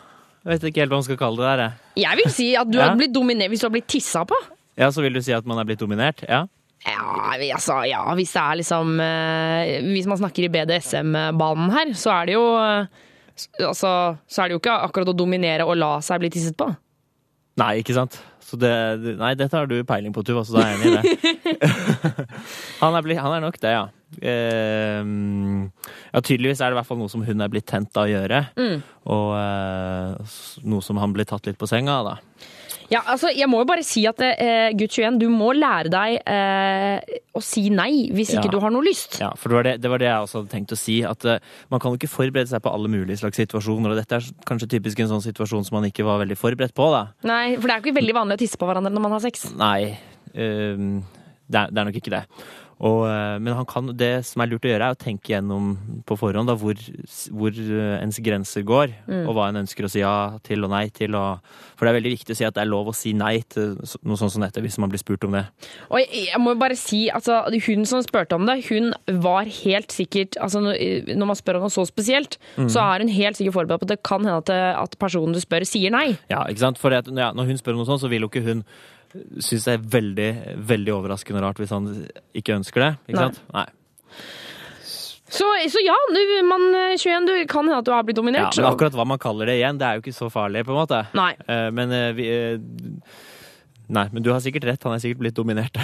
Jeg 0.43 0.51
vet 0.57 0.65
ikke 0.73 0.81
helt 0.83 0.91
hva 0.91 0.99
man 0.99 1.07
skal 1.07 1.19
kalle 1.21 1.37
det 1.39 1.51
der. 1.51 1.61
jeg. 1.63 2.03
Jeg 2.03 2.17
vil 2.19 2.33
si 2.35 2.49
at 2.59 2.71
du 2.71 2.79
Ja. 2.79 2.89
har 2.89 2.97
blitt 2.99 3.13
dominert 3.15 3.49
hvis 3.53 3.61
du 3.63 3.67
har 3.69 3.75
blitt 3.77 3.87
tissa 3.89 4.25
på. 4.27 4.35
Ja, 4.79 4.89
så 4.91 5.03
vil 5.05 5.13
du 5.15 5.21
si 5.23 5.33
at 5.33 5.47
man 5.47 5.59
er 5.59 5.65
blitt 5.69 5.79
dominert? 5.81 6.25
Ja. 6.29 6.47
Ja, 6.83 7.37
altså, 7.55 7.77
ja, 7.87 8.01
hvis 8.19 8.33
det 8.35 8.41
er 8.43 8.57
liksom 8.59 8.99
eh, 8.99 9.83
Hvis 9.87 10.07
man 10.11 10.19
snakker 10.19 10.43
i 10.43 10.49
BDSM-banen 10.51 11.71
her, 11.71 11.93
så 11.95 12.11
er 12.11 12.27
det 12.27 12.35
jo 12.35 12.47
eh, 12.59 12.87
Altså, 13.63 13.93
så 14.27 14.43
er 14.43 14.49
det 14.51 14.57
jo 14.57 14.59
ikke 14.59 14.75
akkurat 14.89 15.09
å 15.13 15.15
dominere 15.17 15.63
og 15.65 15.77
la 15.79 15.93
seg 16.05 16.19
bli 16.21 16.29
tisset 16.35 16.57
på. 16.59 16.67
Nei, 17.57 17.79
ikke 17.85 17.95
sant? 17.95 18.19
Så 18.53 18.59
det, 18.61 18.71
nei, 19.17 19.33
dette 19.41 19.57
har 19.57 19.65
du 19.65 19.79
peiling 19.89 20.13
på, 20.13 20.21
Tuva, 20.29 20.43
så 20.45 20.59
da 20.59 20.67
er 20.67 20.75
jeg 20.75 20.81
enig 20.83 20.91
i 20.91 20.97
det. 20.99 21.55
han, 22.83 22.99
er 22.99 23.07
han 23.17 23.37
er 23.39 23.41
nok 23.41 23.57
det, 23.63 23.71
ja. 23.73 23.87
Ehm, 24.21 25.71
ja, 26.13 26.21
tydeligvis 26.21 26.61
er 26.61 26.69
det 26.69 26.77
i 26.77 26.79
hvert 26.83 26.91
fall 26.91 27.01
noe 27.01 27.09
som 27.09 27.25
hun 27.25 27.41
er 27.41 27.49
blitt 27.49 27.71
tent 27.71 27.97
av 27.97 28.05
å 28.05 28.13
gjøre. 28.13 28.43
Mm. 28.61 28.83
Og 29.15 29.31
eh, 29.39 30.35
noe 30.69 30.85
som 30.85 31.01
han 31.01 31.17
blir 31.17 31.31
tatt 31.31 31.49
litt 31.49 31.57
på 31.57 31.71
senga 31.71 31.97
av, 32.03 32.11
da. 32.11 32.51
Ja, 32.93 33.01
altså, 33.09 33.31
jeg 33.33 33.49
må 33.49 33.63
jo 33.63 33.67
bare 33.71 33.85
si 33.87 34.03
at 34.09 34.19
eh, 34.21 34.69
gutt 34.77 34.93
21, 34.99 35.17
du 35.23 35.27
må 35.33 35.53
lære 35.57 35.89
deg 35.93 36.19
eh, 36.29 37.21
å 37.33 37.41
si 37.41 37.65
nei 37.73 38.11
hvis 38.13 38.35
ikke 38.35 38.51
Ja. 38.51 38.53
du 38.53 38.59
har 38.61 38.75
noe 38.75 38.85
lyst. 38.85 39.17
Ja, 39.23 39.31
for 39.39 39.49
det 39.49 39.57
var 39.59 39.67
det, 39.69 39.73
det 39.81 39.93
var 39.95 40.03
det 40.03 40.11
jeg 40.11 40.27
også 40.27 40.43
hadde 40.43 40.53
tenkt 40.53 40.75
å 40.77 40.79
si. 40.79 40.99
At 41.09 41.25
eh, 41.25 41.41
man 41.73 41.81
kan 41.81 41.95
jo 41.95 42.01
ikke 42.01 42.11
forberede 42.13 42.53
seg 42.53 42.61
på 42.67 42.73
alle 42.75 42.91
mulige 42.93 43.17
slags 43.23 43.41
situasjoner. 43.41 43.95
Og 43.95 44.01
dette 44.03 44.19
er 44.21 44.29
kanskje 44.49 44.69
typisk 44.77 45.01
en 45.01 45.09
sånn 45.15 45.25
situasjon 45.25 45.65
som 45.69 45.79
man 45.81 45.89
ikke 45.89 46.05
var 46.05 46.21
veldig 46.25 46.37
forberedt 46.37 46.77
på, 46.77 46.91
da. 46.93 47.07
Nei, 47.29 47.55
for 47.57 47.65
det 47.71 47.75
er 47.75 47.81
jo 47.81 47.87
ikke 47.89 47.99
veldig 48.03 48.19
vanlig 48.21 48.37
å 48.37 48.43
tisse 48.45 48.61
på 48.61 48.69
hverandre 48.69 48.93
når 48.93 49.07
man 49.09 49.17
har 49.17 49.25
sex. 49.25 49.49
Nei, 49.57 49.95
ehm, 50.37 50.93
det, 51.49 51.65
er, 51.65 51.73
det 51.73 51.81
er 51.83 51.89
nok 51.89 51.99
ikke 52.03 52.13
det. 52.19 52.23
Og, 52.83 53.05
eh, 53.07 53.39
men 53.39 53.55
han 53.55 53.67
kan, 53.71 53.93
det 53.95 54.25
som 54.27 54.43
er 54.43 54.49
lurt 54.51 54.65
å 54.67 54.71
gjøre, 54.73 54.89
er 54.91 54.97
å 54.97 54.99
tenke 54.99 55.31
gjennom 55.37 55.77
på 56.09 56.17
forhånd 56.19 56.51
da, 56.51 56.57
hvor, 56.59 56.75
hvor 57.31 57.55
eh, 57.55 58.01
ens 58.03 58.19
grenser 58.19 58.65
går, 58.67 58.91
Mm. 59.07 59.27
og 59.29 59.35
hva 59.37 59.45
en 59.51 59.61
ønsker 59.63 59.85
å 59.87 59.91
si 59.91 60.01
ja 60.03 60.39
til 60.43 60.65
og 60.67 60.71
nei 60.73 60.89
til. 60.95 61.15
Og, 61.15 61.39
for 61.79 61.87
det 61.87 61.93
er 61.93 61.97
veldig 62.01 62.13
viktig 62.17 62.35
å 62.35 62.39
si 62.39 62.45
at 62.47 62.55
det 62.57 62.63
er 62.65 62.71
lov 62.71 62.91
å 62.91 62.95
si 62.97 63.13
nei 63.15 63.37
til 63.51 63.77
noe 64.03 64.19
sånt 64.19 64.33
som 64.35 64.43
dette, 64.43 64.61
hvis 64.63 64.79
man 64.83 64.91
blir 64.91 64.99
spurt 65.03 65.23
om 65.29 65.33
det. 65.37 65.45
Og 65.91 66.01
jeg, 66.03 66.27
jeg 66.33 66.41
må 66.43 66.55
bare 66.59 66.77
si, 66.79 67.05
altså, 67.15 67.43
hun 67.67 67.87
som 67.87 68.03
spurte 68.03 68.35
om 68.39 68.47
det, 68.51 68.59
hun 68.71 68.91
var 69.23 69.45
helt 69.47 69.91
sikkert 69.95 70.39
altså, 70.43 70.63
Når 70.63 71.15
når 71.23 71.27
man 71.29 71.39
spør 71.39 71.57
om 71.61 71.67
noe 71.69 71.75
så 71.75 71.87
spesielt, 71.87 72.39
Mm. 72.59 72.69
så 72.69 72.81
er 72.83 73.01
hun 73.05 73.09
helt 73.15 73.37
sikkert 73.39 73.55
forberedt 73.55 73.81
på 73.83 73.87
at 73.89 73.93
det 73.95 74.03
kan 74.05 74.25
hende 74.27 74.39
at, 74.43 74.51
at 74.83 74.97
personen 74.99 75.33
du 75.35 75.41
spør, 75.41 75.65
sier 75.67 75.91
nei. 75.95 76.17
Ja, 76.31 76.43
ikke 76.51 76.59
sant? 76.67 76.79
For 76.83 76.91
det, 76.91 77.05
ja, 77.17 77.31
når 77.33 77.47
hun 77.53 77.59
spør 77.61 77.77
om 77.77 77.83
noe 77.83 77.89
sånt, 77.89 78.03
så 78.03 78.11
vil 78.11 78.23
jo 78.27 78.29
ikke 78.29 78.43
hun 78.45 78.65
synes 79.43 79.67
det 79.69 79.75
er 79.77 79.85
veldig, 79.97 80.31
veldig 80.69 80.95
overraskende 80.95 81.43
rart 81.45 81.61
hvis 81.63 81.73
han 81.75 81.91
ikke 82.39 82.57
ønsker 82.61 82.85
det. 82.87 82.93
Ikke 83.09 83.19
Nei. 83.21 83.29
sant? 83.29 83.43
Nei. 83.55 83.67
Så, 85.33 85.47
så 85.73 85.81
ja, 85.81 85.95
du, 86.13 86.21
mann 86.45 86.67
21, 86.99 87.27
du 87.29 87.35
kan 87.49 87.65
hende 87.65 87.79
at 87.81 87.87
du 87.89 87.93
har 87.95 88.03
blitt 88.05 88.19
Ja, 88.19 88.21
dominert. 88.21 88.57
men 88.59 88.69
akkurat 88.69 88.97
hva 88.99 89.07
man 89.09 89.21
kaller 89.23 89.49
det 89.49 89.55
igjen, 89.63 89.79
det 89.81 89.87
er 89.89 89.97
jo 89.97 90.03
ikke 90.05 90.13
så 90.17 90.29
farlig, 90.33 90.67
på 90.69 90.75
en 90.75 90.81
måte. 90.83 90.99
Nei. 91.17 91.31
Eh, 91.49 91.69
men 91.73 91.95
eh, 91.97 92.11
vi 92.19 92.27
eh, 92.29 92.59
Nei, 93.93 94.07
men 94.13 94.25
du 94.25 94.31
har 94.33 94.41
sikkert 94.41 94.65
rett. 94.65 94.85
Han 94.89 94.95
er 94.97 95.03
sikkert 95.03 95.21
blitt 95.21 95.37
dominert. 95.37 95.77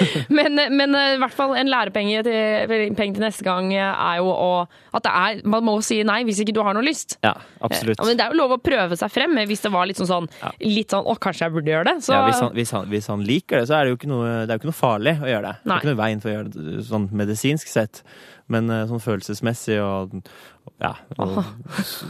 Men, 0.36 0.56
men 0.72 0.94
eh, 0.96 1.14
i 1.16 1.18
hvert 1.20 1.34
fall 1.34 1.52
en 1.58 1.68
lærepenge 1.70 2.22
til, 2.24 2.70
penge 2.96 3.16
til 3.16 3.22
neste 3.22 3.44
gang 3.44 3.68
eh, 3.74 3.82
er 3.82 4.20
jo 4.20 4.30
å, 4.30 4.48
at 4.96 5.04
det 5.04 5.12
er, 5.12 5.40
man 5.50 5.64
må 5.66 5.74
si 5.84 5.98
nei 6.06 6.20
hvis 6.26 6.40
ikke 6.42 6.54
du 6.56 6.60
har 6.64 6.76
noe 6.76 6.84
lyst. 6.86 7.18
Ja, 7.24 7.34
absolutt. 7.66 8.00
Men 8.06 8.18
det 8.18 8.24
er 8.24 8.34
jo 8.34 8.40
lov 8.40 8.54
å 8.56 8.60
prøve 8.62 8.96
seg 8.98 9.12
frem 9.12 9.36
eh, 9.40 9.48
hvis 9.50 9.64
det 9.66 9.72
var 9.74 9.88
litt 9.90 10.00
sånn, 10.00 10.08
sånn, 10.10 10.28
litt 10.64 10.94
sånn 10.94 11.06
å, 11.08 11.16
kanskje 11.20 11.46
jeg 11.46 11.56
burde 11.56 11.72
gjøre 11.74 11.88
det. 11.90 11.96
Så, 12.06 12.14
Ja, 12.14 12.22
hvis, 12.28 12.40
han, 12.44 12.52
hvis, 12.56 12.74
han, 12.76 12.88
hvis 12.92 13.10
han 13.12 13.24
liker 13.26 13.60
det, 13.60 13.68
så 13.70 13.78
er 13.78 13.86
det 13.86 13.94
jo 13.94 14.00
ikke 14.00 14.12
noe, 14.12 14.30
det 14.44 14.48
er 14.48 14.56
jo 14.56 14.62
ikke 14.62 14.72
noe 14.72 14.80
farlig 14.80 15.16
å 15.18 15.30
gjøre 15.30 15.50
det. 15.50 15.56
Det 15.60 15.70
Nei. 15.70 15.76
er 15.76 15.82
ikke 15.84 15.92
noe 15.92 16.02
veien 16.04 16.22
for 16.24 16.32
å 16.32 16.36
gjøre 16.36 16.54
det 16.56 16.86
sånn 16.88 17.10
medisinsk 17.22 17.72
sett. 17.72 18.04
Men 18.50 18.72
eh, 18.72 18.86
sånn 18.90 19.02
følelsesmessig 19.04 19.80
og 19.84 20.16
ja, 20.80 20.94
og, 21.20 21.42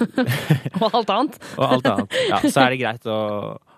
og 0.84 0.94
alt 1.00 1.10
annet. 1.14 1.40
og 1.56 1.66
alt 1.66 1.90
annet. 1.90 2.16
Ja, 2.30 2.40
så 2.44 2.64
er 2.64 2.74
det 2.74 2.80
greit 2.80 3.08
å, 3.10 3.18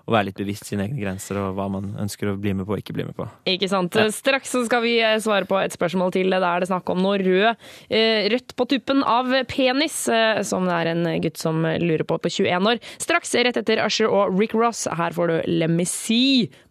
å 0.06 0.14
være 0.14 0.30
litt 0.30 0.40
bevisst 0.40 0.68
sine 0.68 0.86
egne 0.86 1.00
grenser 1.00 1.38
og 1.40 1.56
hva 1.56 1.68
man 1.70 1.92
ønsker 2.02 2.32
å 2.32 2.36
bli 2.40 2.54
med 2.56 2.66
på 2.66 2.74
og 2.74 2.82
ikke 2.82 2.96
bli 2.96 3.06
med 3.06 3.16
på. 3.16 3.26
Ikke 3.50 3.68
sant? 3.70 3.96
Ja. 3.98 4.08
Straks 4.12 4.52
så 4.54 4.64
skal 4.66 4.82
vi 4.84 4.96
eh, 5.02 5.18
svare 5.22 5.46
på 5.48 5.58
et 5.60 5.74
spørsmål 5.74 6.14
til. 6.16 6.32
Der 6.32 6.46
er 6.48 6.62
det 6.62 6.70
snakk 6.70 6.88
om 6.92 7.02
noe 7.04 7.20
rød, 7.22 7.52
eh, 7.92 8.28
rødt 8.32 8.56
på 8.58 8.68
tuppen 8.72 9.04
av 9.06 9.30
penis, 9.50 10.04
eh, 10.12 10.42
som 10.46 10.66
det 10.68 10.78
er 10.78 10.92
en 10.94 11.04
gutt 11.22 11.38
som 11.40 11.62
lurer 11.62 12.06
på 12.08 12.18
på 12.22 12.32
21 12.32 12.72
år. 12.72 12.82
Straks 13.02 13.36
rett 13.38 13.60
etter 13.60 13.84
Usher 13.84 14.10
og 14.10 14.34
Rick 14.38 14.56
Ross. 14.58 14.86
Her 14.90 15.14
får 15.14 15.30
du 15.30 15.52
Let 15.52 15.72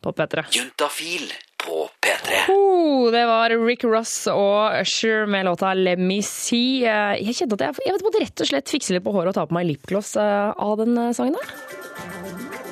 på 0.02 0.12
P3. 0.18 0.44
Juntafil 0.56 1.32
på 1.62 1.86
P3. 2.02 2.38
Oh, 2.52 3.12
det 3.14 3.24
var 3.30 3.54
Rick 3.54 3.84
Ross 3.86 4.28
og 4.32 4.82
Usher 4.82 5.28
med 5.30 5.46
låta 5.46 5.74
Let 5.78 6.02
Me 6.02 6.22
See. 6.26 6.82
Jeg 6.82 7.38
kjente 7.38 7.60
at 7.60 7.68
jeg, 7.68 7.86
jeg 7.88 8.02
måtte 8.02 8.24
rett 8.24 8.44
og 8.44 8.52
slett 8.52 8.74
fikse 8.74 8.98
litt 8.98 9.06
på 9.06 9.14
håret 9.14 9.34
og 9.34 9.38
ta 9.38 9.46
på 9.50 9.58
meg 9.58 9.70
lipgloss 9.70 10.16
av 10.18 10.76
den 10.82 10.98
sangen 11.18 11.38
der. 11.38 12.71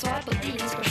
Få 0.00 0.06
svar 0.06 0.89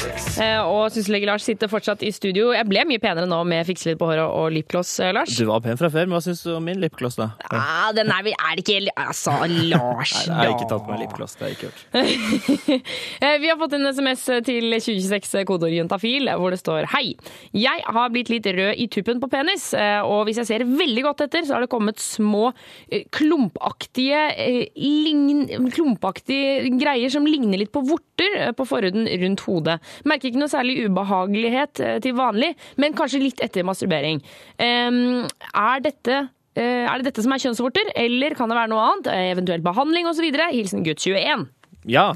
Og 0.00 0.90
syslege 0.94 1.28
Lars 1.28 1.44
sitter 1.44 1.68
fortsatt 1.70 2.02
i 2.06 2.10
studio. 2.14 2.50
Jeg 2.54 2.66
ble 2.68 2.82
mye 2.88 3.00
penere 3.02 3.28
nå 3.28 3.40
med 3.48 3.66
fikse 3.68 3.90
litt 3.90 3.98
på 4.00 4.08
håret 4.08 4.24
og 4.24 4.48
lipgloss, 4.54 4.92
eh, 5.04 5.12
Lars. 5.14 5.34
Du 5.36 5.44
var 5.48 5.60
pen 5.64 5.76
fra 5.80 5.90
før, 5.92 6.08
men 6.08 6.16
hva 6.16 6.22
syns 6.24 6.42
du 6.46 6.52
om 6.56 6.64
min 6.64 6.80
lipgloss, 6.80 7.18
da? 7.20 7.30
Ja, 7.52 7.90
den 7.96 8.10
er, 8.12 8.22
vi, 8.24 8.32
er 8.32 8.56
det 8.56 8.64
ikke 8.64 8.94
Altså, 8.96 9.34
Lars, 9.72 10.14
Nei, 10.28 10.36
jeg 10.46 10.52
har 10.52 10.54
ikke 10.54 10.68
tatt 10.70 10.86
på 10.86 10.94
meg 10.94 11.02
lipgloss. 11.04 11.36
Det 11.36 11.44
har 11.44 11.52
jeg 11.52 11.58
ikke 11.58 11.68
gjort. 11.68 11.86
Eh, 13.20 13.36
Vi 13.42 13.48
har 13.50 13.58
fått 13.60 13.74
en 13.76 13.84
SMS 13.90 14.22
til 14.46 14.70
2026 14.72 15.44
kodeord 15.48 15.74
juntafil, 15.74 16.28
hvor 16.40 16.52
det 16.54 16.60
står 16.60 16.86
Hei, 16.94 17.12
jeg 17.56 17.82
har 17.84 18.12
blitt 18.12 18.30
litt 18.32 18.46
rød 18.46 18.78
i 18.80 18.86
tuppen 18.92 19.20
på 19.22 19.28
penis, 19.32 19.70
eh, 19.76 20.00
og 20.06 20.24
hvis 20.28 20.40
jeg 20.40 20.48
ser 20.48 20.64
veldig 20.68 21.04
godt 21.04 21.24
etter, 21.26 21.44
så 21.46 21.56
har 21.56 21.64
det 21.64 21.70
kommet 21.72 22.00
små 22.00 22.50
eh, 22.88 23.04
klumpaktige, 23.14 24.22
eh, 24.40 24.62
lign, 24.78 25.44
klumpaktige 25.74 26.70
greier 26.80 27.12
som 27.12 27.28
ligner 27.28 27.60
litt 27.60 27.72
på 27.74 27.82
vorter 27.86 28.38
eh, 28.46 28.52
på 28.56 28.66
forhuden 28.68 29.08
rundt 29.24 29.44
hodet. 29.48 29.78
Merker 30.08 30.30
ikke 30.30 30.42
noe 30.42 30.52
særlig 30.52 30.78
ubehagelighet 30.86 31.82
eh, 31.84 31.96
til 32.04 32.16
vanlig, 32.18 32.52
men 32.80 32.96
kanskje 32.96 33.22
litt 33.22 33.42
etter 33.44 33.66
masturbering. 33.66 34.22
Er 34.60 35.82
dette 35.84 36.16
eh, 36.58 36.86
er 36.86 37.00
det 37.00 37.10
dette 37.10 37.24
som 37.24 37.34
er 37.34 37.42
kjønnsvorter, 37.42 37.92
eller 37.98 38.36
kan 38.38 38.50
det 38.50 38.58
være 38.58 38.72
noe 38.72 38.86
annet? 38.86 39.12
Eh, 39.12 39.28
Eventuelt 39.34 39.66
behandling 39.66 40.10
osv.? 40.10 40.26
Hilsen 40.50 40.86
gutt 40.86 41.02
21. 41.04 41.46
Ja. 41.90 42.10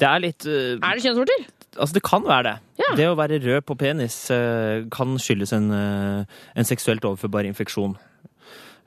Det 0.00 0.08
er 0.08 0.22
litt 0.22 0.46
uh, 0.48 0.74
Er 0.80 0.96
det 0.96 1.04
kjønnsvorter? 1.04 1.44
Altså, 1.74 1.94
det 1.96 2.04
kan 2.06 2.24
være 2.26 2.48
det. 2.48 2.88
Det 2.98 3.06
å 3.10 3.16
være 3.18 3.40
rød 3.42 3.64
på 3.66 3.76
penis 3.78 4.16
uh, 4.34 4.82
kan 4.94 5.14
skyldes 5.22 5.54
en, 5.54 5.70
uh, 5.70 6.42
en 6.54 6.66
seksuelt 6.66 7.06
overførbar 7.06 7.46
infeksjon. 7.46 7.96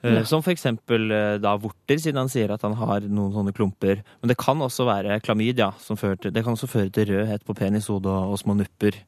Eh, 0.03 0.13
Ja. 0.19 0.23
Som 0.29 0.43
eksempel 0.45 1.11
eh, 1.11 1.37
da 1.41 1.55
vorter, 1.57 1.97
siden 1.97 2.21
han 2.21 2.29
sier 2.29 2.51
at 2.53 2.61
han 2.61 2.75
har 2.77 3.01
noen 3.01 3.33
sånne 3.33 3.53
klumper. 3.55 4.03
Men 4.21 4.29
det 4.29 4.37
kan 4.37 4.59
også 4.61 4.85
være 4.85 5.19
klamydia. 5.25 5.71
Som 5.81 5.97
til, 5.97 6.31
det 6.31 6.43
kan 6.43 6.53
også 6.53 6.69
føre 6.69 6.91
til 6.93 7.09
rødhet 7.09 7.43
på 7.45 7.55
penishodet 7.57 8.05
og, 8.11 8.35
og 8.35 8.39
små 8.39 8.55
nupper. 8.57 8.99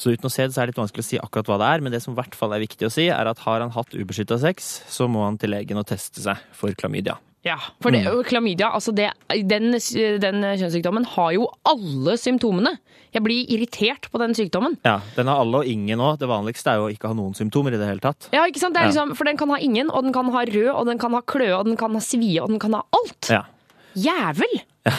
Så 0.00 0.10
uten 0.14 0.26
å 0.26 0.32
se 0.32 0.46
det, 0.46 0.54
så 0.54 0.62
er 0.62 0.66
det 0.66 0.72
litt 0.72 0.80
vanskelig 0.82 1.04
å 1.04 1.10
si 1.10 1.18
akkurat 1.20 1.46
hva 1.50 1.58
det 1.60 1.68
er. 1.68 1.84
Men 1.84 1.92
det 1.92 2.02
som 2.02 2.14
i 2.14 2.18
hvert 2.18 2.34
fall 2.34 2.54
er 2.56 2.64
viktig 2.64 2.88
å 2.88 2.92
si, 2.92 3.10
er 3.12 3.28
at 3.28 3.44
har 3.44 3.60
han 3.60 3.74
hatt 3.76 3.92
ubeskytta 3.94 4.40
sex, 4.40 4.72
så 4.88 5.06
må 5.06 5.26
han 5.26 5.36
til 5.38 5.52
legen 5.52 5.78
og 5.78 5.86
teste 5.86 6.24
seg 6.24 6.40
for 6.56 6.72
klamydia. 6.72 7.18
Ja, 7.42 7.56
for 7.82 7.90
det, 7.90 8.04
klamydia, 8.28 8.68
altså 8.70 8.92
det, 8.94 9.08
den, 9.50 9.72
den 10.22 10.44
kjønnssykdommen 10.60 11.04
har 11.16 11.32
jo 11.34 11.48
alle 11.66 12.14
symptomene. 12.20 12.76
Jeg 13.12 13.24
blir 13.26 13.50
irritert 13.50 14.06
på 14.12 14.20
den 14.22 14.32
sykdommen. 14.38 14.76
Ja, 14.86 15.00
Den 15.16 15.26
har 15.28 15.42
alle 15.42 15.58
og 15.64 15.66
ingen 15.68 15.98
òg. 16.00 16.20
Det 16.22 16.28
vanligste 16.30 16.70
er 16.72 16.78
jo 16.80 16.86
å 16.86 16.92
ikke 16.94 17.10
ha 17.10 17.16
noen 17.18 17.34
symptomer 17.36 17.74
i 17.74 17.80
det 17.82 17.88
hele 17.90 18.00
tatt. 18.00 18.28
Ja, 18.32 18.46
ikke 18.48 18.62
sant? 18.62 18.72
Det 18.78 18.80
er 18.80 18.86
Ja. 18.86 18.92
liksom, 18.94 19.16
for 19.18 19.24
den 19.28 19.36
kan 19.36 19.50
ha 19.50 19.58
ingen, 19.58 19.90
og 19.90 20.06
den 20.06 20.14
kan 20.14 20.30
ha 20.32 20.44
rød, 20.48 20.70
og 20.70 20.86
den 20.86 20.98
kan 21.02 21.12
ha 21.12 21.20
kløe, 21.20 21.50
og 21.58 21.66
den 21.66 21.76
kan 21.76 21.92
ha 21.92 22.00
svie, 22.00 22.38
og 22.40 22.48
den 22.54 22.62
kan 22.62 22.72
ha 22.78 22.84
alt. 22.94 23.28
Ja. 23.28 23.42
Jævel! 23.98 24.62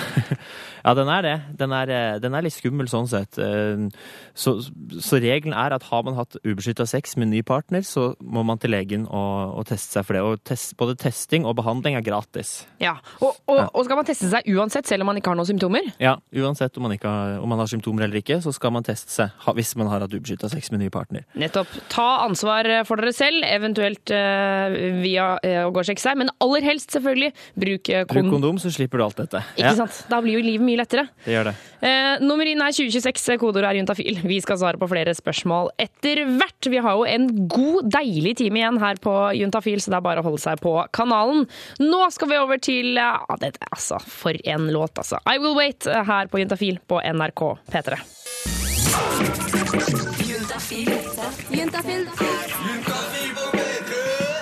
Ja, 0.83 0.93
den 0.97 1.07
er 1.07 1.21
det. 1.23 1.35
Den 1.59 1.71
er, 1.71 1.89
eh, 1.89 2.19
den 2.19 2.33
er 2.35 2.43
litt 2.43 2.53
skummel 2.55 2.89
sånn 2.91 3.07
sett. 3.07 3.37
Eh, 3.39 3.87
Så, 4.35 4.55
så 4.99 5.19
regelen 5.21 5.53
er 5.53 5.73
at 5.75 5.83
har 5.91 6.01
man 6.03 6.15
hatt 6.17 6.35
ubeskytta 6.43 6.87
sex 6.89 7.15
med 7.21 7.27
ny 7.29 7.43
partner, 7.45 7.83
så 7.85 8.15
må 8.19 8.41
man 8.43 8.57
til 8.57 8.71
legen 8.73 9.03
og, 9.05 9.59
og 9.59 9.67
teste 9.69 9.93
seg 9.99 10.07
for 10.07 10.17
det. 10.17 10.23
Og 10.25 10.41
test, 10.43 10.73
både 10.79 10.95
testing 10.97 11.45
og 11.45 11.53
behandling 11.59 11.95
er 11.95 12.01
gratis. 12.05 12.65
Ja, 12.81 12.95
og, 13.21 13.35
og, 13.47 13.59
og 13.73 13.85
skal 13.85 13.99
man 13.99 14.07
teste 14.07 14.29
seg 14.31 14.47
uansett, 14.49 14.89
selv 14.89 15.05
om 15.05 15.11
man 15.11 15.19
ikke 15.21 15.29
har 15.29 15.37
noen 15.37 15.49
symptomer? 15.51 15.91
Ja, 16.01 16.15
Uansett 16.33 16.75
om 16.81 16.87
man, 16.87 16.95
ikke 16.97 17.07
har, 17.13 17.35
om 17.43 17.49
man 17.53 17.61
har 17.61 17.69
symptomer 17.69 18.07
eller 18.07 18.17
ikke, 18.23 18.39
så 18.41 18.51
skal 18.55 18.73
man 18.73 18.83
teste 18.87 19.13
seg 19.13 19.53
hvis 19.53 19.75
man 19.77 19.87
har 19.91 20.01
hatt 20.01 20.13
ubeskytta 20.17 20.49
sex 20.49 20.71
med 20.73 20.81
ny 20.81 20.89
partner. 20.93 21.27
Nettopp. 21.37 21.69
Ta 21.93 22.07
ansvar 22.25 22.65
for 22.89 22.97
dere 22.99 23.13
selv, 23.13 23.45
eventuelt 23.45 24.09
eh, 24.17 24.77
via 25.03 25.27
eh, 25.45 25.59
å 25.67 25.69
gå 25.71 25.83
og 25.83 25.87
sjekke 25.87 26.01
seg, 26.01 26.17
men 26.23 26.33
aller 26.43 26.65
helst 26.65 26.95
selvfølgelig 26.97 27.29
bruk 27.53 27.85
kondom. 27.85 28.09
Bruk 28.17 28.33
kondom. 28.33 28.59
så 28.65 28.73
slipper 28.73 28.97
du 29.03 29.05
alt 29.05 29.21
dette. 29.21 29.43
Ikke 29.61 29.75
sant? 29.77 30.01
Da 30.09 30.19
blir 30.25 30.39
jo 30.39 30.43
livet 30.49 30.65
mye 30.65 30.72
lettere. 30.79 31.07
Det 31.25 31.35
gjør 31.35 31.49
det. 31.49 31.53
Eh, 31.83 32.21
nummer 32.23 32.47
inn 32.47 32.61
er 32.63 32.75
2026, 32.75 33.37
kodeord 33.41 33.67
er 33.67 33.79
juntafil. 33.79 34.21
Vi 34.23 34.39
skal 34.43 34.59
svare 34.61 34.79
på 34.79 34.87
flere 34.91 35.13
spørsmål 35.17 35.73
etter 35.81 36.23
hvert. 36.29 36.69
Vi 36.71 36.81
har 36.83 36.97
jo 36.97 37.07
en 37.09 37.27
god, 37.51 37.89
deilig 37.91 38.37
time 38.39 38.61
igjen 38.61 38.79
her 38.81 38.99
på 39.03 39.13
Juntafil, 39.37 39.81
så 39.83 39.93
det 39.93 39.99
er 39.99 40.05
bare 40.05 40.23
å 40.23 40.27
holde 40.27 40.41
seg 40.43 40.61
på 40.63 40.75
kanalen. 40.95 41.45
Nå 41.83 42.01
skal 42.15 42.31
vi 42.31 42.39
over 42.39 42.61
til 42.63 42.97
ah, 43.01 43.25
det, 43.41 43.55
altså, 43.69 43.99
For 43.99 44.37
en 44.47 44.69
låt, 44.73 44.97
altså. 44.97 45.19
I 45.27 45.39
Will 45.43 45.57
Wait 45.59 45.87
eh, 45.89 46.03
her 46.07 46.31
på 46.31 46.41
Juntafil 46.43 46.79
på 46.87 47.01
NRK 47.03 47.45
P3. 47.73 47.99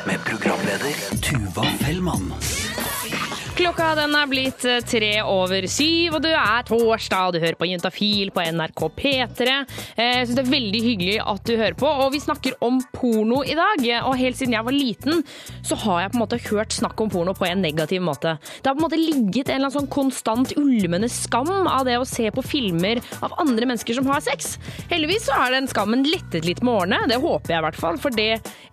Med 0.05 0.19
programleder 0.25 0.93
Tuva 1.21 1.65
Fellmann. 1.81 2.33
Klokka 3.51 3.89
den 3.97 4.13
er 4.15 4.29
blitt 4.31 4.63
eh, 4.65 4.79
tre 4.87 5.09
over 5.27 5.65
syv, 5.69 6.15
og 6.15 6.21
det 6.23 6.31
er 6.39 6.63
torsdag, 6.65 7.27
og 7.27 7.33
du 7.35 7.39
hører 7.43 7.57
på 7.59 7.67
Jentafil 7.67 8.29
på 8.33 8.43
NRK 8.55 8.83
P3. 8.97 9.47
Eh, 9.99 10.21
Jeg 10.21 10.29
syns 10.29 10.37
det 10.37 10.43
er 10.45 10.53
veldig 10.53 10.79
hyggelig 10.85 11.17
at 11.19 11.43
du 11.45 11.51
hører 11.59 11.75
på, 11.77 11.89
og 11.89 12.13
vi 12.15 12.21
snakker 12.23 12.55
om 12.63 12.79
porno 12.95 13.41
i 13.43 13.57
dag. 13.59 13.83
Og 14.07 14.15
helt 14.17 14.39
siden 14.39 14.55
jeg 14.55 14.65
var 14.65 14.73
liten, 14.75 15.19
så 15.67 15.77
har 15.83 15.99
jeg 16.05 16.13
på 16.13 16.17
en 16.17 16.23
måte 16.23 16.39
hørt 16.47 16.77
snakk 16.77 17.03
om 17.03 17.11
porno 17.11 17.35
på 17.37 17.45
en 17.49 17.61
negativ 17.61 18.01
måte. 18.07 18.37
Det 18.39 18.71
har 18.71 18.77
på 18.77 18.81
en 18.81 18.85
måte 18.87 19.01
ligget 19.01 19.51
en 19.51 19.57
eller 19.59 19.67
annen 19.67 19.75
sånn 19.81 19.91
konstant 19.97 20.55
ulmende 20.57 21.11
skam 21.11 21.51
av 21.67 21.83
det 21.89 21.99
å 21.99 22.07
se 22.07 22.31
på 22.33 22.45
filmer 22.47 23.03
av 23.19 23.35
andre 23.43 23.67
mennesker 23.69 23.99
som 23.99 24.07
har 24.09 24.23
sex. 24.25 24.55
Heldigvis 24.89 25.27
så 25.27 25.37
har 25.37 25.53
den 25.57 25.69
skammen 25.69 26.07
lettet 26.07 26.47
litt 26.47 26.63
med 26.63 26.85
årene, 26.85 27.03
det 27.11 27.19
håper 27.21 27.57
jeg 27.57 27.61
i 27.61 27.67
hvert 27.67 27.81
fall. 27.83 27.99
For 28.01 28.15
det, 28.15 28.29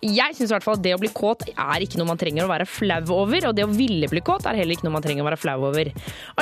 jeg 0.07 0.39
syns 0.39 0.47
i 0.49 0.55
hvert 0.55 0.65
fall 0.65 0.79
at 0.79 0.87
det 0.87 0.95
å 0.95 1.03
bli 1.03 1.11
kåt 1.13 1.45
er 1.51 1.83
ikke 1.85 1.99
noe 1.99 2.13
man 2.13 2.23
trenger 2.23 2.47
å 2.47 2.51
være 2.55 2.69
flau 2.69 3.03
over, 3.19 3.51
og 3.51 3.59
det 3.59 3.67
å 3.67 3.71
ville 3.75 4.07
bli 4.09 4.23
kåt 4.25 4.47
er 4.47 4.55
heller 4.57 4.68
ikke 4.75 4.87
noe 4.87 4.97
man 4.97 5.05
trenger 5.05 5.25
å 5.25 5.29
være 5.29 5.39
flau 5.39 5.57
over. 5.69 5.91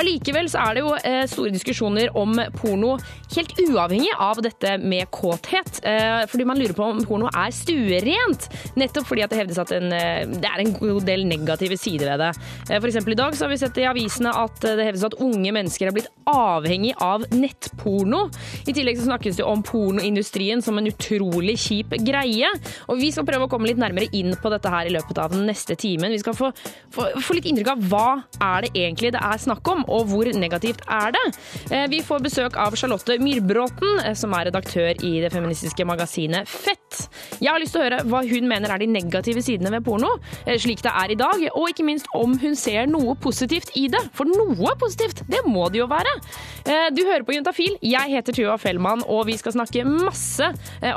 Allikevel 0.00 0.50
så 0.52 0.62
er 0.64 0.76
det 0.76 0.84
jo 0.84 0.94
eh, 0.98 1.24
store 1.30 1.52
diskusjoner 1.54 2.12
om 2.18 2.36
porno 2.58 2.94
helt 3.34 3.54
uavhengig 3.64 4.12
av 4.18 4.40
dette 4.44 4.76
med 4.82 5.10
kåthet. 5.14 5.80
Eh, 5.86 6.24
fordi 6.30 6.46
man 6.48 6.60
lurer 6.60 6.76
på 6.76 6.86
om 6.86 7.02
porno 7.06 7.30
er 7.32 7.54
stuerent. 7.54 8.48
Nettopp 8.78 9.08
fordi 9.08 9.24
at 9.26 9.34
det 9.34 9.40
hevdes 9.42 9.60
at 9.62 9.74
en, 9.76 9.92
eh, 9.94 10.24
det 10.28 10.48
er 10.48 10.64
en 10.64 10.74
god 10.78 11.06
del 11.08 11.26
negative 11.28 11.78
sider 11.80 12.12
ved 12.12 12.24
det. 12.26 12.32
F.eks. 12.78 13.00
i 13.00 13.18
dag 13.18 13.36
så 13.36 13.46
har 13.46 13.52
vi 13.52 13.60
sett 13.60 13.80
i 13.82 13.88
avisene 13.88 14.32
at 14.44 14.62
det 14.64 14.86
hevdes 14.86 15.06
at 15.08 15.18
unge 15.24 15.52
mennesker 15.54 15.88
er 15.88 15.96
blitt 15.96 16.10
avhengig 16.28 16.94
av 17.04 17.24
nettporno. 17.32 18.26
I 18.68 18.74
tillegg 18.76 19.00
så 19.00 19.08
snakkes 19.08 19.38
det 19.40 19.46
om 19.46 19.62
pornoindustrien 19.66 20.62
som 20.64 20.78
en 20.78 20.90
utrolig 20.90 21.56
kjip 21.60 21.96
greie. 22.04 22.50
Og 22.88 23.00
vi 23.00 23.12
skal 23.14 23.26
prøve 23.28 23.48
å 23.48 23.52
komme 23.52 23.70
litt 23.70 23.80
nærmere 23.80 24.10
inn 24.16 24.36
på 24.38 24.52
dette 24.52 24.72
her 24.72 24.88
i 24.88 24.94
løpet 24.94 25.20
av 25.22 25.34
den 25.34 25.46
neste 25.48 25.76
timen. 25.78 26.14
Vi 26.14 26.22
skal 26.22 26.36
få, 26.36 26.52
få, 26.94 27.08
få 27.24 27.38
litt 27.38 27.48
inntrykk 27.48 27.74
av 27.74 27.86
hva 27.90 28.08
er 28.40 28.64
det 28.64 28.70
egentlig 28.74 29.12
det 29.14 29.20
er 29.22 29.38
snakk 29.42 29.66
om, 29.72 29.84
og 29.88 30.06
hvor 30.10 30.28
negativt 30.38 30.80
er 30.88 31.12
det? 31.16 31.24
Eh, 31.70 31.86
Vi 31.88 32.00
får 32.04 32.22
besøk 32.24 32.56
av 32.56 32.76
Charlotte 32.76 33.18
Myrbråten, 33.22 34.00
eh, 34.04 34.14
som 34.14 34.32
er 34.34 34.48
redaktør 34.50 34.90
i 35.04 35.20
det 35.22 35.32
feministiske 35.32 35.84
magasinet 35.88 36.48
Fett. 36.48 37.08
Jeg 37.40 37.50
har 37.52 37.60
lyst 37.60 37.72
til 37.76 37.82
å 37.82 37.86
høre 37.86 38.02
hva 38.08 38.22
hun 38.28 38.48
mener 38.48 38.70
er 38.74 38.78
de 38.82 38.86
negative 38.90 39.42
sidene 39.44 39.70
ved 39.70 39.84
porno, 39.86 40.14
eh, 40.46 40.58
slik 40.58 40.82
det 40.82 40.92
er 40.92 41.10
i 41.14 41.18
dag, 41.18 41.44
og 41.54 41.68
ikke 41.70 41.84
minst 41.86 42.06
om 42.14 42.36
hun 42.38 42.54
ser 42.56 42.86
noe 42.86 43.14
positivt 43.16 43.70
i 43.76 43.86
det. 43.88 44.00
For 44.14 44.24
noe 44.24 44.74
positivt, 44.80 45.22
det 45.28 45.44
må 45.46 45.68
det 45.70 45.80
jo 45.82 45.86
være. 45.90 46.12
Du 46.94 47.00
hører 47.04 47.24
på 47.24 47.32
Juntafil. 47.32 47.78
Jeg 47.82 48.10
heter 48.12 48.32
Tuva 48.36 48.56
Fellmann, 48.60 49.02
og 49.08 49.26
vi 49.26 49.36
skal 49.38 49.52
snakke 49.54 49.84
masse 49.88 50.44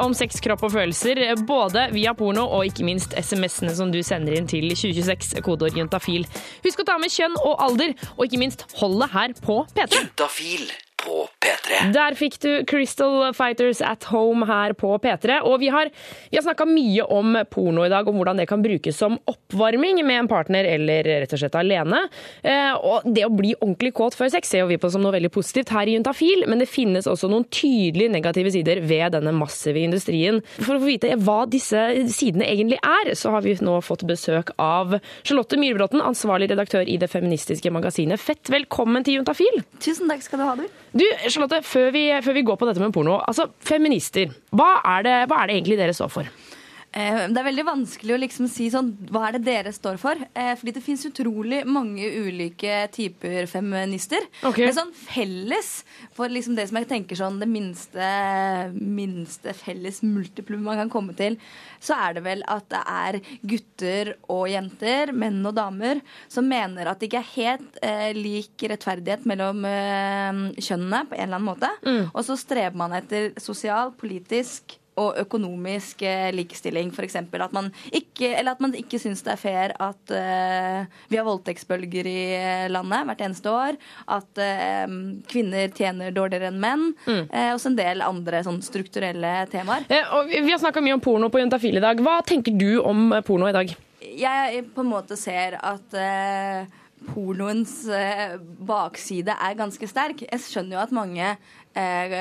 om 0.03 0.13
sex, 0.17 0.39
kropp 0.43 0.63
og 0.67 0.73
følelser, 0.73 1.21
både 1.47 1.85
via 1.93 2.13
porno 2.17 2.43
og 2.43 2.65
ikke 2.67 2.83
minst 2.87 3.13
SMS-ene 3.15 3.73
som 3.77 3.91
du 3.93 4.01
sender 4.03 4.35
inn 4.35 4.47
til 4.51 4.67
2026, 4.73 5.39
kodeord 5.45 5.77
juntafil. 5.77 6.25
Husk 6.65 6.81
å 6.83 6.87
ta 6.87 6.97
med 7.01 7.10
kjønn 7.11 7.35
og 7.41 7.57
alder, 7.65 7.93
og 8.17 8.25
ikke 8.27 8.39
minst 8.41 8.65
holdet 8.79 9.11
her 9.15 9.35
på 9.43 9.61
P3. 9.75 9.91
Juntafil 9.97 10.71
på 11.01 11.25
P3. 11.41 11.79
Der 11.93 12.15
fikk 12.17 12.37
du 12.43 12.49
Crystal 12.69 13.31
Fighters 13.35 13.81
at 13.85 14.05
Home 14.11 14.45
her 14.49 14.73
på 14.77 14.93
P3. 15.01 15.41
Og 15.47 15.59
vi 15.61 15.71
har, 15.73 15.89
vi 16.29 16.37
har 16.37 16.45
snakka 16.45 16.67
mye 16.69 17.05
om 17.05 17.37
porno 17.51 17.85
i 17.85 17.91
dag, 17.91 18.07
om 18.07 18.19
hvordan 18.19 18.41
det 18.41 18.47
kan 18.49 18.63
brukes 18.63 18.97
som 18.97 19.17
oppvarming 19.29 20.01
med 20.05 20.23
en 20.23 20.29
partner 20.31 20.67
eller 20.69 21.07
rett 21.23 21.35
og 21.35 21.41
slett 21.41 21.57
alene. 21.57 22.03
Eh, 22.43 22.73
og 22.77 23.07
det 23.07 23.25
å 23.27 23.33
bli 23.33 23.53
ordentlig 23.57 23.93
kåt 23.97 24.17
før 24.17 24.31
sex 24.33 24.51
ser 24.51 24.63
jo 24.63 24.71
vi 24.71 24.79
på 24.81 24.91
som 24.91 25.03
noe 25.03 25.15
veldig 25.15 25.31
positivt 25.33 25.73
her 25.73 25.89
i 25.89 25.95
Juntafil, 25.97 26.45
men 26.51 26.61
det 26.61 26.69
finnes 26.69 27.09
også 27.09 27.29
noen 27.31 27.47
tydelige 27.51 28.13
negative 28.13 28.53
sider 28.53 28.83
ved 28.85 29.15
denne 29.17 29.33
massive 29.35 29.81
industrien. 29.81 30.41
For 30.59 30.75
å 30.75 30.81
få 30.81 30.91
vite 30.91 31.15
hva 31.21 31.41
disse 31.49 31.85
sidene 32.13 32.47
egentlig 32.49 32.79
er, 32.81 33.13
så 33.17 33.33
har 33.35 33.45
vi 33.45 33.57
nå 33.61 33.79
fått 33.85 34.05
besøk 34.07 34.53
av 34.61 34.97
Charlotte 35.23 35.59
Myhrbråten, 35.59 36.03
ansvarlig 36.03 36.51
redaktør 36.51 36.87
i 36.87 36.97
det 37.01 37.09
feministiske 37.11 37.73
magasinet 37.73 38.21
Fett. 38.21 38.51
Velkommen 38.51 39.05
til 39.05 39.19
Juntafil. 39.19 39.63
Tusen 39.81 40.09
takk 40.11 40.23
skal 40.25 40.41
du 40.41 40.47
ha, 40.47 40.55
du. 40.59 40.81
Du, 40.91 41.05
Charlotte, 41.29 41.61
før 41.63 41.91
vi, 41.95 42.03
før 42.23 42.35
vi 42.35 42.43
går 42.47 42.57
på 42.59 42.67
dette 42.67 42.81
med 42.83 42.91
porno, 42.95 43.19
altså 43.23 43.47
feminister, 43.63 44.33
hva 44.51 44.73
er, 44.97 45.05
det, 45.07 45.13
hva 45.31 45.39
er 45.41 45.47
det 45.51 45.55
egentlig 45.59 45.77
dere 45.79 45.95
står 45.95 46.11
for? 46.11 46.31
Eh, 46.93 47.27
Det 47.31 47.39
er 47.39 47.45
veldig 47.47 47.63
vanskelig 47.63 48.15
å 48.15 48.19
liksom 48.19 48.49
si 48.51 48.65
sånn 48.73 48.89
Hva 49.07 49.29
er 49.29 49.37
det 49.37 49.45
dere 49.45 49.71
står 49.71 49.95
for? 50.01 50.19
Eh, 50.35 50.51
fordi 50.59 50.73
det 50.75 50.83
fins 50.83 51.05
utrolig 51.07 51.61
mange 51.65 52.03
ulike 52.03 52.81
typer 52.91 53.47
feminister. 53.47 54.25
Men 54.67 54.75
sånn 54.75 54.91
felles 54.93 55.69
for 56.11 56.27
liksom 56.27 56.57
det 56.57 56.65
som 56.67 56.79
jeg 56.81 56.89
tenker 56.89 57.15
sånn 57.15 57.39
det 57.39 57.47
minste, 57.47 58.09
minste 58.75 59.53
felles 59.55 60.01
multiplum 60.03 60.65
man 60.67 60.81
kan 60.81 60.91
komme 60.91 61.15
til, 61.15 61.37
så 61.79 61.95
er 62.09 62.17
det 62.17 62.23
vel 62.25 62.43
at 62.51 62.67
det 62.73 62.81
er 62.83 63.19
gutter 63.47 64.13
og 64.27 64.49
jenter, 64.51 65.13
menn 65.15 65.39
og 65.47 65.55
damer, 65.55 66.01
som 66.27 66.47
mener 66.47 66.91
at 66.91 66.99
det 66.99 67.07
ikke 67.09 67.23
er 67.23 67.31
helt 67.37 67.79
eh, 67.81 68.11
lik 68.17 68.67
rettferdighet 68.67 69.23
mellom 69.29 69.63
eh, 69.65 70.43
kjønnene 70.59 71.05
på 71.07 71.15
en 71.15 71.23
eller 71.29 71.39
annen 71.39 71.49
måte. 71.53 71.71
Og 72.11 72.21
så 72.27 72.35
streber 72.39 72.75
man 72.83 72.93
etter 72.99 73.31
sosial, 73.39 73.95
politisk 73.97 74.75
og 74.99 75.15
økonomisk 75.21 76.01
eh, 76.03 76.29
likestilling. 76.35 76.91
F.eks. 76.91 77.15
at 77.15 77.53
man 77.55 77.69
ikke, 77.91 78.33
eller 78.35 78.55
at 78.55 78.63
man 78.63 78.75
ikke 78.75 78.99
syns 78.99 79.23
det 79.23 79.33
er 79.35 79.39
fair 79.39 79.73
at 79.79 80.11
uh, 80.11 80.81
vi 81.11 81.19
har 81.19 81.27
voldtektsbølger 81.27 82.09
i 82.11 82.17
eh, 82.35 82.65
landet 82.71 83.07
hvert 83.07 83.23
eneste 83.27 83.53
år. 83.53 83.79
At 84.11 84.41
uh, 84.41 84.97
kvinner 85.31 85.71
tjener 85.77 86.11
dårligere 86.15 86.51
enn 86.51 86.59
menn. 86.61 86.89
Eh, 87.07 87.53
og 87.53 87.61
så 87.61 87.71
en 87.71 87.79
del 87.79 88.03
andre 88.05 88.43
sånn 88.45 88.59
strukturelle 88.65 89.33
temaer. 89.51 89.87
Vi 89.87 90.51
har 90.51 90.59
snakka 90.61 90.83
mye 90.83 90.97
om 90.97 91.03
porno 91.03 91.31
på 91.31 91.41
Juntafil 91.41 91.79
i 91.79 91.83
dag. 91.83 92.03
Hva 92.03 92.19
tenker 92.27 92.55
du 92.57 92.81
om 92.83 93.09
porno 93.27 93.47
i 93.49 93.55
dag? 93.55 93.73
Jeg 94.01 94.63
på 94.75 94.83
en 94.83 94.91
måte 94.91 95.15
ser 95.19 95.55
at 95.61 95.95
pornoens 97.07 97.73
bakside 98.67 99.33
er 99.33 99.57
ganske 99.57 99.87
sterk. 99.89 100.25
Jeg 100.27 100.43
skjønner 100.43 100.77
jo 100.77 100.83
at 100.83 100.95
mange 100.95 101.35
eh, 101.77 102.15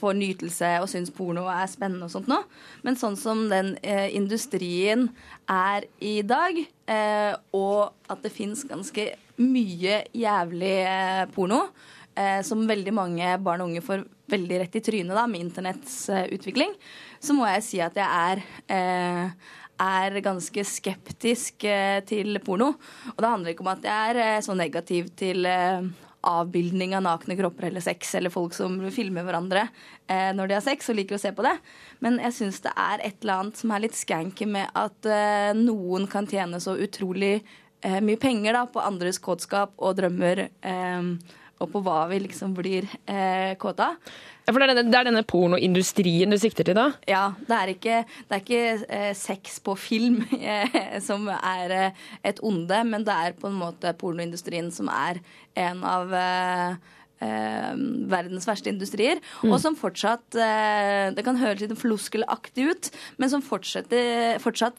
får 0.00 0.16
nytelse 0.18 0.70
og 0.82 0.88
syns 0.90 1.12
porno 1.14 1.46
er 1.52 1.68
spennende 1.70 2.08
og 2.08 2.14
sånt 2.14 2.30
nå. 2.30 2.40
Men 2.86 2.98
sånn 2.98 3.18
som 3.20 3.46
den 3.50 3.74
eh, 3.82 4.08
industrien 4.16 5.08
er 5.50 5.86
i 6.02 6.20
dag, 6.26 6.58
eh, 6.90 7.32
og 7.56 7.92
at 8.10 8.24
det 8.24 8.32
fins 8.34 8.64
ganske 8.68 9.10
mye 9.40 10.02
jævlig 10.16 10.74
eh, 10.88 11.24
porno, 11.34 11.62
eh, 12.16 12.40
som 12.46 12.66
veldig 12.68 12.96
mange 12.96 13.36
barn 13.44 13.64
og 13.64 13.70
unge 13.70 13.84
får 13.84 14.04
veldig 14.30 14.60
rett 14.62 14.76
i 14.78 14.84
trynet 14.84 15.16
da, 15.16 15.26
med 15.30 15.44
internetts 15.44 16.02
eh, 16.12 16.28
utvikling, 16.36 16.74
så 17.20 17.36
må 17.36 17.48
jeg 17.50 17.66
si 17.66 17.80
at 17.84 17.98
jeg 17.98 18.06
er 18.06 18.44
eh, 18.76 19.56
er 19.80 20.18
ganske 20.20 20.60
skeptisk 20.68 21.64
til 22.04 22.36
porno. 22.44 22.66
Og 23.14 23.22
det 23.24 23.30
handler 23.30 23.54
ikke 23.54 23.64
om 23.64 23.70
at 23.72 23.86
jeg 23.88 24.18
er 24.20 24.42
så 24.44 24.52
negativ 24.52 25.06
til 25.16 25.48
avbildning 26.26 26.96
av 26.96 27.04
nakne 27.06 27.36
kropper 27.38 27.68
eller 27.68 27.84
sex, 27.84 28.14
eller 28.14 28.32
folk 28.32 28.54
som 28.56 28.76
filmer 28.92 29.24
hverandre 29.24 29.66
eh, 30.06 30.30
når 30.36 30.50
de 30.50 30.56
har 30.58 30.64
sex 30.64 30.90
og 30.90 30.98
liker 30.98 31.16
å 31.16 31.22
se 31.22 31.32
på 31.36 31.44
det. 31.46 31.56
Men 32.04 32.20
jeg 32.20 32.36
syns 32.36 32.60
det 32.64 32.74
er 32.76 33.04
et 33.06 33.18
eller 33.22 33.40
annet 33.40 33.60
som 33.62 33.72
er 33.72 33.84
litt 33.86 33.98
skanky 33.98 34.48
med 34.50 34.70
at 34.78 35.08
eh, 35.08 35.50
noen 35.56 36.08
kan 36.10 36.28
tjene 36.28 36.60
så 36.62 36.76
utrolig 36.80 37.38
eh, 37.38 38.00
mye 38.04 38.20
penger 38.20 38.58
da, 38.58 38.66
på 38.68 38.84
andres 38.84 39.20
kåtskap 39.22 39.76
og 39.78 39.96
drømmer, 40.00 40.46
eh, 40.60 41.38
og 41.60 41.68
på 41.74 41.82
hva 41.84 42.06
vi 42.10 42.18
liksom 42.24 42.54
blir 42.56 42.86
eh, 43.04 43.52
kåta. 43.60 43.90
Ja, 44.46 44.52
for 44.54 44.58
det 44.62 44.66
er, 44.70 44.74
denne, 44.74 44.90
det 44.90 44.98
er 44.98 45.08
denne 45.10 45.22
pornoindustrien 45.28 46.32
du 46.32 46.38
sikter 46.40 46.64
til 46.66 46.74
da? 46.78 46.86
Ja, 47.06 47.24
det 47.46 47.56
er 47.58 47.72
ikke, 47.74 47.98
det 48.30 48.36
er 48.38 48.40
ikke 48.40 48.62
eh, 48.88 49.10
sex 49.18 49.58
på 49.62 49.74
film 49.78 50.22
eh, 50.40 50.78
som 51.04 51.28
er 51.30 51.74
eh, 51.76 52.06
et 52.32 52.40
onde, 52.42 52.80
men 52.88 53.04
det 53.06 53.12
er 53.14 53.36
på 53.38 53.50
en 53.52 53.60
måte 53.60 53.92
pornoindustrien 54.00 54.72
som 54.74 54.88
er 54.90 55.20
en 55.60 55.84
av 55.86 56.16
eh, 56.16 56.80
eh, 57.20 57.70
verdens 58.10 58.48
verste 58.48 58.72
industrier, 58.72 59.20
Mm. 59.44 59.52
og 59.54 59.60
som 59.62 59.76
fortsatt 59.78 60.36
eh, 60.36 61.12
Det 61.16 61.22
kan 61.24 61.38
høres 61.40 61.62
litt 61.62 61.76
floskelaktig 61.80 62.66
ut, 62.72 62.90
men 63.20 63.30
som 63.32 63.44
fortsatt 63.44 63.92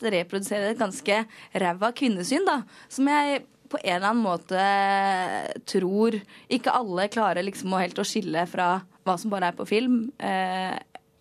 reproduserer 0.04 0.74
et 0.74 0.82
ganske 0.82 1.22
ræva 1.54 1.94
kvinnesyn, 1.98 2.46
da, 2.50 2.64
som 2.90 3.08
jeg 3.10 3.44
på 3.72 3.80
en 3.82 3.96
eller 3.96 4.12
annen 4.12 4.24
måte 4.26 5.64
tror 5.70 6.20
ikke 6.52 6.76
alle 6.76 7.10
klarer 7.12 7.46
liksom 7.48 7.76
helt 7.80 8.00
å 8.02 8.08
skille 8.08 8.46
fra 8.52 8.74
hva 9.08 9.18
som 9.18 9.32
bare 9.34 9.50
er 9.50 9.58
på 9.58 9.68
film. 9.70 10.04
Eh, 10.22 10.78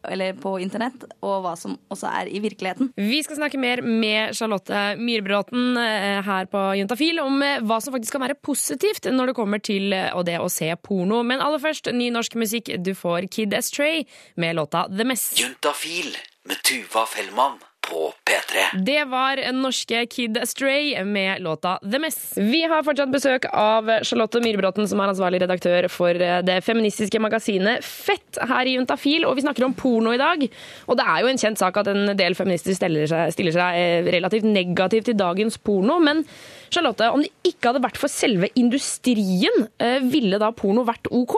eller 0.08 0.36
på 0.40 0.54
internett, 0.60 1.02
og 1.20 1.42
hva 1.44 1.52
som 1.58 1.74
også 1.92 2.08
er 2.08 2.30
i 2.32 2.40
virkeligheten. 2.42 2.92
Vi 2.96 3.20
skal 3.24 3.36
snakke 3.40 3.60
mer 3.60 3.82
med 3.84 4.36
Charlotte 4.36 4.96
Myrbråten 5.00 5.76
eh, 5.80 6.20
her 6.24 6.48
på 6.50 6.62
Juntafil 6.80 7.20
om 7.20 7.40
eh, 7.44 7.60
hva 7.60 7.80
som 7.84 7.94
faktisk 7.94 8.16
kan 8.16 8.24
være 8.24 8.38
positivt 8.40 9.10
når 9.12 9.32
det 9.32 9.36
kommer 9.38 9.62
til 9.64 9.92
eh, 9.96 10.12
det 10.26 10.38
å 10.40 10.48
se 10.52 10.70
porno. 10.80 11.22
Men 11.26 11.44
aller 11.44 11.62
først 11.62 11.92
ny 11.92 12.10
norsk 12.14 12.38
musikk. 12.40 12.72
Du 12.80 12.94
får 12.96 13.28
Kid 13.32 13.56
Estray 13.56 14.06
med 14.40 14.56
låta 14.56 14.86
The 14.88 15.06
Mess. 15.08 15.32
Juntafil 15.40 16.14
med 16.48 16.64
Tuva 16.64 17.04
Fellmann 17.08 17.60
på 17.90 18.12
P3. 18.24 18.64
Det 18.86 19.04
var 19.10 19.40
norske 19.56 20.04
Kid 20.10 20.38
Astray 20.38 21.04
med 21.04 21.42
låta 21.42 21.76
The 21.82 21.98
Mess. 22.02 22.18
Vi 22.36 22.62
har 22.62 22.84
fortsatt 22.86 23.12
besøk 23.12 23.48
av 23.50 23.90
Charlotte 24.06 24.42
Myhrbråten, 24.44 24.88
som 24.88 25.02
er 25.02 25.12
ansvarlig 25.12 25.42
redaktør 25.42 25.88
for 25.92 26.14
det 26.14 26.60
feministiske 26.66 27.20
magasinet 27.22 27.84
Fett 27.84 28.38
her 28.50 28.68
i 28.68 28.76
Juntafil, 28.76 29.26
og 29.26 29.36
vi 29.38 29.44
snakker 29.44 29.66
om 29.66 29.74
porno 29.76 30.14
i 30.14 30.20
dag. 30.20 30.46
Og 30.86 30.98
det 30.98 31.06
er 31.06 31.24
jo 31.24 31.32
en 31.32 31.42
kjent 31.42 31.60
sak 31.60 31.80
at 31.82 31.90
en 31.90 32.14
del 32.18 32.38
feminister 32.38 32.76
stiller 32.78 33.10
seg, 33.10 33.34
stiller 33.34 33.56
seg 33.56 33.80
eh, 33.80 34.10
relativt 34.14 34.46
negativt 34.46 35.10
til 35.10 35.18
dagens 35.18 35.58
porno, 35.58 35.98
men 36.02 36.24
Charlotte, 36.70 37.10
om 37.10 37.24
det 37.24 37.32
ikke 37.42 37.72
hadde 37.72 37.84
vært 37.84 37.98
for 37.98 38.12
selve 38.12 38.50
industrien, 38.60 39.66
eh, 39.82 39.98
ville 40.06 40.38
da 40.40 40.52
porno 40.54 40.86
vært 40.86 41.10
OK? 41.10 41.36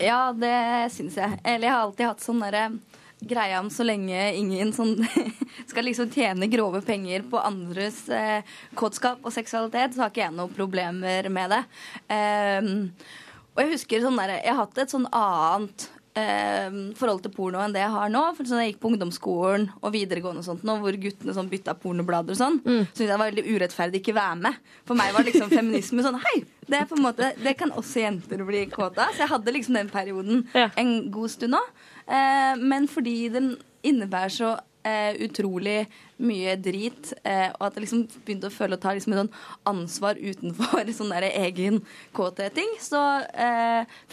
Ja, 0.00 0.30
det 0.32 0.56
syns 0.94 1.18
jeg. 1.20 1.36
Eller 1.44 1.68
jeg 1.68 1.74
har 1.74 1.84
alltid 1.84 2.08
hatt 2.08 2.24
sånn 2.24 2.40
derre 2.40 2.70
greie 3.20 3.58
om 3.60 3.70
så 3.72 3.84
lenge 3.86 4.18
ingen 4.36 4.72
sånn 4.74 4.96
skal 5.70 5.86
liksom 5.86 6.10
tjene 6.14 6.48
grove 6.50 6.82
penger 6.86 7.24
på 7.30 7.40
andres 7.42 8.02
eh, 8.08 8.42
kåtskap 8.78 9.24
og 9.24 9.34
seksualitet, 9.34 9.94
så 9.94 10.04
har 10.04 10.12
ikke 10.12 10.24
jeg 10.24 10.36
noen 10.36 10.56
problemer 10.56 11.30
med 11.32 11.54
det. 11.54 11.62
Um, 12.10 12.70
og 13.54 13.64
jeg 13.64 13.74
husker 13.76 14.04
sånn 14.04 14.20
der, 14.20 14.38
jeg 14.40 14.54
har 14.54 14.62
hatt 14.62 14.78
et 14.80 14.92
sånn 14.92 15.08
annet 15.12 15.90
eh, 16.18 16.70
forhold 16.98 17.22
til 17.24 17.32
porno 17.34 17.60
enn 17.62 17.74
det 17.74 17.82
jeg 17.82 17.92
har 17.94 18.12
nå. 18.12 18.22
For 18.38 18.48
sånn, 18.48 18.62
Jeg 18.62 18.72
gikk 18.72 18.82
på 18.82 18.92
ungdomsskolen 18.92 19.68
og 19.80 19.94
videregående 19.94 20.42
og 20.42 20.48
sånt 20.48 20.64
nå, 20.66 20.78
hvor 20.82 20.98
guttene 21.02 21.36
sånn 21.36 21.50
bytta 21.50 21.74
pornoblader 21.82 22.36
og 22.36 22.40
sånn. 22.40 22.58
Mm. 22.64 22.82
Så 22.86 22.88
syntes 22.88 23.04
jeg 23.04 23.12
det 23.12 23.18
var 23.18 23.32
veldig 23.32 23.46
urettferdig 23.50 24.02
ikke 24.02 24.16
være 24.16 24.40
med. 24.46 24.74
For 24.88 24.98
meg 24.98 25.14
var 25.16 25.26
liksom 25.26 25.52
feminisme 25.52 26.06
sånn 26.06 26.20
Hei, 26.24 26.36
det 26.70 26.82
er 26.82 27.00
måte 27.00 27.32
Det 27.40 27.56
kan 27.58 27.72
også 27.74 28.04
jenter 28.04 28.44
bli 28.46 28.66
kåte 28.72 29.02
av. 29.02 29.14
Så 29.14 29.24
jeg 29.24 29.34
hadde 29.34 29.56
liksom 29.56 29.78
den 29.78 29.92
perioden 29.92 30.44
en 30.54 30.94
god 31.12 31.34
stund 31.36 31.58
nå. 31.58 31.64
Eh, 32.10 32.58
men 32.58 32.88
fordi 32.90 33.28
den 33.32 33.54
innebærer 33.86 34.32
så 34.34 34.50
eh, 34.84 35.14
utrolig 35.24 35.84
mye 36.20 36.56
drit, 36.60 37.12
eh, 37.24 37.48
og 37.54 37.68
at 37.68 37.78
jeg 37.78 37.84
liksom 37.86 38.02
begynte 38.26 38.50
å 38.50 38.54
føle 38.54 38.76
å 38.76 38.82
ta 38.82 38.92
liksom 38.96 39.14
et 39.14 39.22
sånn 39.22 39.32
ansvar 39.70 40.20
utenfor 40.20 40.90
sånn 40.98 41.14
der 41.14 41.28
egen 41.30 41.80
KT-ting. 42.16 42.74
Så, 42.82 43.00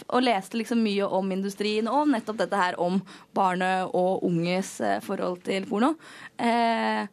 og 0.08 0.24
leste 0.24 0.60
liksom 0.60 0.84
mye 0.84 1.08
om 1.18 1.32
industrien 1.34 1.90
og 1.90 2.08
nettopp 2.12 2.40
dette 2.44 2.60
her 2.60 2.78
om 2.80 3.00
barnet 3.36 3.90
og 3.96 4.24
unges 4.28 4.78
forhold 5.04 5.42
til 5.48 5.68
porno. 5.68 5.96
Eh, 6.38 7.08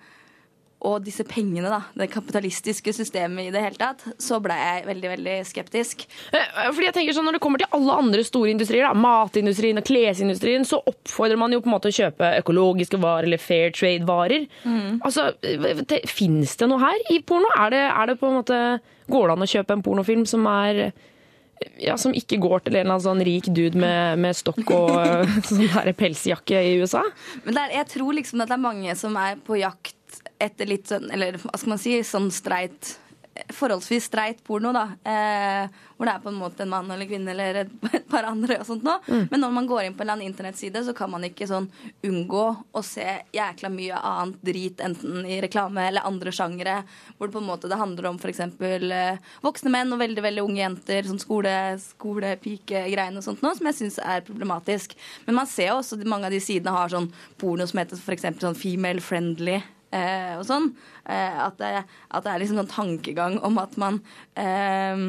og 0.86 1.00
disse 1.06 1.24
pengene, 1.26 1.70
da, 1.72 1.80
det 1.98 2.10
kapitalistiske 2.14 2.92
systemet 2.94 3.48
i 3.48 3.54
det 3.54 3.62
hele 3.64 3.80
tatt, 3.80 4.04
så 4.22 4.38
ble 4.44 4.54
jeg 4.60 4.84
veldig, 4.86 5.10
veldig 5.16 5.38
skeptisk. 5.48 6.04
Eh, 6.36 6.68
Fordi 6.68 6.90
jeg 6.90 6.96
tenker 6.98 7.16
sånn, 7.16 7.26
Når 7.26 7.38
det 7.38 7.42
kommer 7.46 7.64
til 7.64 7.72
alle 7.74 7.96
andre 8.04 8.26
store 8.28 8.52
industrier, 8.52 8.86
da, 8.86 8.94
matindustrien 8.94 9.82
og 9.82 9.88
klesindustrien, 9.88 10.68
så 10.68 10.82
oppfordrer 10.86 11.40
man 11.42 11.56
jo 11.56 11.62
på 11.64 11.72
en 11.72 11.76
måte 11.78 11.90
å 11.90 11.96
kjøpe 11.96 12.36
økologiske 12.44 13.00
varer 13.02 13.30
eller 13.30 13.42
fair 13.42 13.74
trade-varer. 13.74 14.46
Mm. 14.66 15.02
Altså, 15.02 15.32
Fins 16.12 16.56
det 16.60 16.70
noe 16.70 16.84
her 16.84 17.10
i 17.16 17.20
porno? 17.26 17.50
Er 17.58 17.74
det, 17.74 17.84
er 17.90 18.12
det 18.12 18.20
på 18.22 18.30
en 18.30 18.40
måte, 18.42 18.62
Går 19.10 19.28
det 19.28 19.34
an 19.36 19.46
å 19.46 19.50
kjøpe 19.50 19.76
en 19.76 19.84
pornofilm 19.86 20.24
som 20.26 20.48
er 20.50 20.88
ja, 21.80 21.96
som 21.98 22.14
ikke 22.16 22.40
går 22.42 22.66
til 22.66 22.76
en 22.76 22.82
eller 22.82 22.96
annen 22.96 23.04
sånn 23.06 23.22
rik 23.26 23.48
dude 23.56 23.80
med, 23.80 24.20
med 24.22 24.38
stokk 24.38 24.72
og 24.76 24.92
eh, 25.02 25.36
sånn 25.48 25.68
der 25.72 25.94
pelsjakke 25.98 26.62
i 26.62 26.76
USA? 26.82 27.04
Men 27.46 27.60
er, 27.64 27.78
jeg 27.80 27.92
tror 27.96 28.18
liksom 28.18 28.44
at 28.44 28.52
det 28.52 28.58
er 28.58 28.66
mange 28.66 28.98
som 29.00 29.16
er 29.22 29.40
på 29.46 29.60
jakt 29.62 29.96
etter 30.40 30.70
litt 30.70 30.92
sånn, 30.92 31.10
eller 31.14 31.40
hva 31.42 31.56
skal 31.58 31.76
man 31.76 31.82
si, 31.82 31.98
sånn 32.06 32.32
streit 32.34 32.96
Forholdsvis 33.52 34.06
streit 34.08 34.38
porno, 34.48 34.70
da. 34.72 34.86
Eh, 35.04 35.68
hvor 35.98 36.08
det 36.08 36.14
er 36.14 36.22
på 36.24 36.32
en 36.32 36.38
måte 36.40 36.64
en 36.64 36.70
mann 36.72 36.92
eller 36.92 37.08
kvinne 37.10 37.34
eller 37.34 37.58
et, 37.66 37.74
et 37.98 38.06
par 38.08 38.24
andre. 38.30 38.62
og 38.62 38.68
sånt 38.70 38.86
nå. 38.88 38.94
Mm. 39.10 39.26
Men 39.32 39.44
når 39.44 39.52
man 39.58 39.68
går 39.68 39.82
inn 39.84 39.98
på 39.98 40.04
en 40.04 40.06
eller 40.06 40.16
annen 40.16 40.30
internettside, 40.30 40.84
så 40.88 40.94
kan 40.96 41.12
man 41.12 41.28
ikke 41.28 41.48
sånn 41.50 41.68
unngå 42.08 42.46
å 42.72 42.84
se 42.86 43.04
jækla 43.36 43.74
mye 43.76 44.00
annet 44.00 44.40
drit, 44.40 44.80
enten 44.80 45.28
i 45.28 45.42
reklame 45.44 45.84
eller 45.90 46.08
andre 46.08 46.32
sjangere, 46.36 46.78
hvor 47.18 47.28
det 47.28 47.36
på 47.36 47.44
en 47.44 47.50
måte 47.50 47.72
det 47.72 47.82
handler 47.82 48.08
om 48.14 48.22
f.eks. 48.24 48.40
Eh, 48.40 49.22
voksne 49.44 49.76
menn 49.76 49.92
og 49.92 50.00
veldig 50.06 50.28
veldig 50.30 50.48
unge 50.48 50.64
jenter, 50.64 51.12
sånn 51.12 51.20
skole, 51.20 51.54
skolepikegreiene 51.84 53.20
og 53.20 53.28
sånt 53.28 53.44
nå, 53.44 53.52
som 53.60 53.68
jeg 53.68 53.82
syns 53.82 54.00
er 54.00 54.24
problematisk. 54.24 54.96
Men 55.28 55.42
man 55.44 55.52
ser 55.52 55.74
jo 55.74 55.82
også 55.82 56.00
mange 56.08 56.32
av 56.32 56.36
de 56.36 56.44
sidene 56.44 56.80
har 56.80 56.96
sånn 56.96 57.12
porno 57.42 57.68
som 57.68 57.84
heter 57.84 58.00
f.eks. 58.00 58.32
sånn 58.40 58.64
female 58.64 59.04
friendly. 59.04 59.60
Eh, 59.94 60.34
og 60.40 60.44
sånn. 60.48 60.72
Eh, 61.06 61.40
at, 61.46 61.58
det, 61.62 61.86
at 61.86 62.26
det 62.26 62.34
er 62.34 62.44
liksom 62.44 62.62
sånn 62.64 62.74
tankegang 62.74 63.40
om 63.46 63.60
at 63.62 63.78
man 63.82 64.02
eh, 64.40 65.06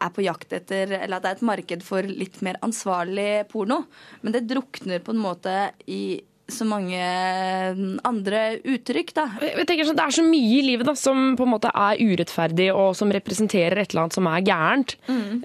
er 0.00 0.14
på 0.14 0.24
jakt 0.24 0.54
etter 0.56 0.94
Eller 0.96 1.18
at 1.18 1.24
det 1.24 1.30
er 1.30 1.38
et 1.38 1.46
marked 1.50 1.84
for 1.84 2.06
litt 2.06 2.40
mer 2.46 2.60
ansvarlig 2.64 3.46
porno. 3.52 3.84
Men 4.22 4.36
det 4.36 4.48
drukner 4.50 5.02
på 5.04 5.14
en 5.14 5.22
måte 5.22 5.54
i 5.90 6.20
så 6.50 6.66
mange 6.66 6.98
mm, 6.98 8.00
andre 8.06 8.40
uttrykk, 8.66 9.12
da. 9.14 9.26
Jeg 9.44 9.66
tenker 9.68 9.86
sånn, 9.86 9.98
Det 9.98 10.06
er 10.06 10.16
så 10.18 10.24
mye 10.26 10.56
i 10.58 10.64
livet 10.66 10.88
da, 10.88 10.96
som 10.98 11.36
på 11.38 11.46
en 11.46 11.52
måte 11.52 11.70
er 11.70 12.00
urettferdig, 12.00 12.70
og 12.74 12.96
som 12.98 13.12
representerer 13.14 13.78
et 13.78 13.92
eller 13.92 14.06
annet 14.06 14.18
som 14.18 14.26
er 14.26 14.46
gærent. 14.48 14.96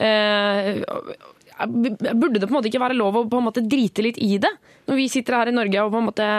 Eh, 0.07 0.81
burde 1.65 2.39
det 2.39 2.47
på 2.47 2.51
en 2.51 2.57
måte 2.57 2.71
ikke 2.71 2.83
være 2.83 2.97
lov 2.97 3.21
å 3.21 3.27
på 3.29 3.39
en 3.39 3.47
måte 3.47 3.63
drite 3.63 4.05
litt 4.05 4.17
i 4.17 4.35
det? 4.41 4.51
Når 4.89 4.99
vi 4.99 5.11
sitter 5.11 5.39
her 5.39 5.51
i 5.51 5.55
Norge 5.55 5.85
og 5.85 5.93
på 5.93 6.01
en 6.01 6.09
måte 6.09 6.31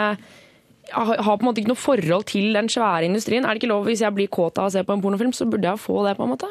har 0.91 1.37
på 1.37 1.41
en 1.41 1.47
måte 1.49 1.61
ikke 1.61 1.73
noe 1.73 1.79
forhold 1.79 2.27
til 2.31 2.53
den 2.55 2.69
svære 2.71 3.07
industrien. 3.09 3.45
Er 3.45 3.55
det 3.55 3.61
ikke 3.63 3.73
lov 3.73 3.87
hvis 3.87 4.03
jeg 4.05 4.15
blir 4.15 4.31
kåt 4.31 4.59
av 4.61 4.69
å 4.69 4.73
se 4.73 4.83
på 4.85 4.95
en 4.95 5.03
pornofilm, 5.03 5.33
så 5.35 5.47
burde 5.49 5.67
jeg 5.67 5.83
få 5.83 5.99
det, 6.07 6.15
på 6.17 6.25
en 6.27 6.33
måte? 6.35 6.49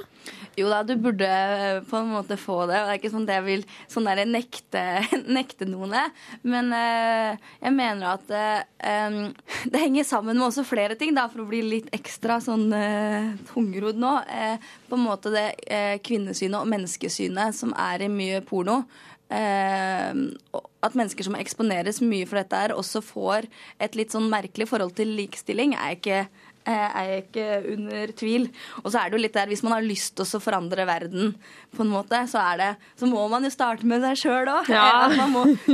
Jo 0.56 0.70
da, 0.72 0.80
du 0.86 0.94
burde 0.96 1.26
eh, 1.28 1.82
på 1.84 1.98
en 2.00 2.12
måte 2.14 2.38
få 2.40 2.62
det. 2.68 2.78
og 2.80 2.88
Det 2.88 2.94
er 2.94 3.00
ikke 3.00 3.12
sånn 3.12 3.26
at 3.26 3.34
jeg 3.34 3.44
vil 3.44 3.64
sånn 3.92 4.08
der 4.08 4.22
nekte, 4.28 4.84
nekte 5.38 5.68
noen 5.68 5.92
det. 5.92 6.04
Men 6.48 6.72
eh, 6.76 7.42
jeg 7.60 7.74
mener 7.76 8.14
at 8.14 8.32
eh, 8.32 9.18
det 9.72 9.82
henger 9.82 10.08
sammen 10.08 10.38
med 10.38 10.48
også 10.48 10.64
flere 10.66 10.96
ting, 10.96 11.12
da, 11.16 11.26
for 11.32 11.44
å 11.44 11.50
bli 11.50 11.60
litt 11.64 11.92
ekstra 11.96 12.38
sånn 12.42 12.70
uh, 12.72 13.34
tungrodd 13.50 14.00
nå. 14.00 14.14
Eh, 14.32 14.72
på 14.86 14.96
en 14.96 15.04
måte 15.04 15.32
det 15.34 15.48
kvinnesynet 16.06 16.60
og 16.60 16.68
menneskesynet 16.70 17.56
som 17.56 17.72
er 17.76 18.06
i 18.06 18.12
mye 18.12 18.40
porno. 18.46 18.84
Eh, 19.26 20.18
at 20.86 20.94
mennesker 20.94 21.26
som 21.26 21.34
eksponeres 21.38 21.98
mye 22.04 22.26
for 22.28 22.38
dette, 22.38 22.60
her, 22.66 22.74
også 22.76 23.02
får 23.02 23.48
et 23.82 23.98
litt 23.98 24.14
sånn 24.14 24.28
merkelig 24.30 24.68
forhold 24.70 24.94
til 24.98 25.16
likestilling, 25.18 25.74
er 25.74 25.96
ikke, 25.96 26.20
eh, 26.66 26.98
er 27.02 27.12
ikke 27.22 27.46
under 27.74 28.12
tvil. 28.18 28.48
Og 28.82 28.90
så 28.90 29.00
er 29.00 29.10
det 29.10 29.18
jo 29.18 29.22
litt 29.24 29.36
der, 29.36 29.50
hvis 29.50 29.64
man 29.66 29.76
har 29.76 29.86
lyst 29.86 30.16
til 30.18 30.26
å 30.26 30.42
forandre 30.42 30.86
verden, 30.88 31.34
på 31.76 31.84
en 31.84 31.92
måte, 31.92 32.22
så, 32.30 32.40
er 32.52 32.60
det, 32.60 32.70
så 32.98 33.08
må 33.10 33.26
man 33.32 33.44
jo 33.44 33.52
starte 33.52 33.86
med 33.88 34.04
seg 34.04 34.20
sjøl 34.22 34.50
òg. 34.52 34.70
Ja. 34.72 35.08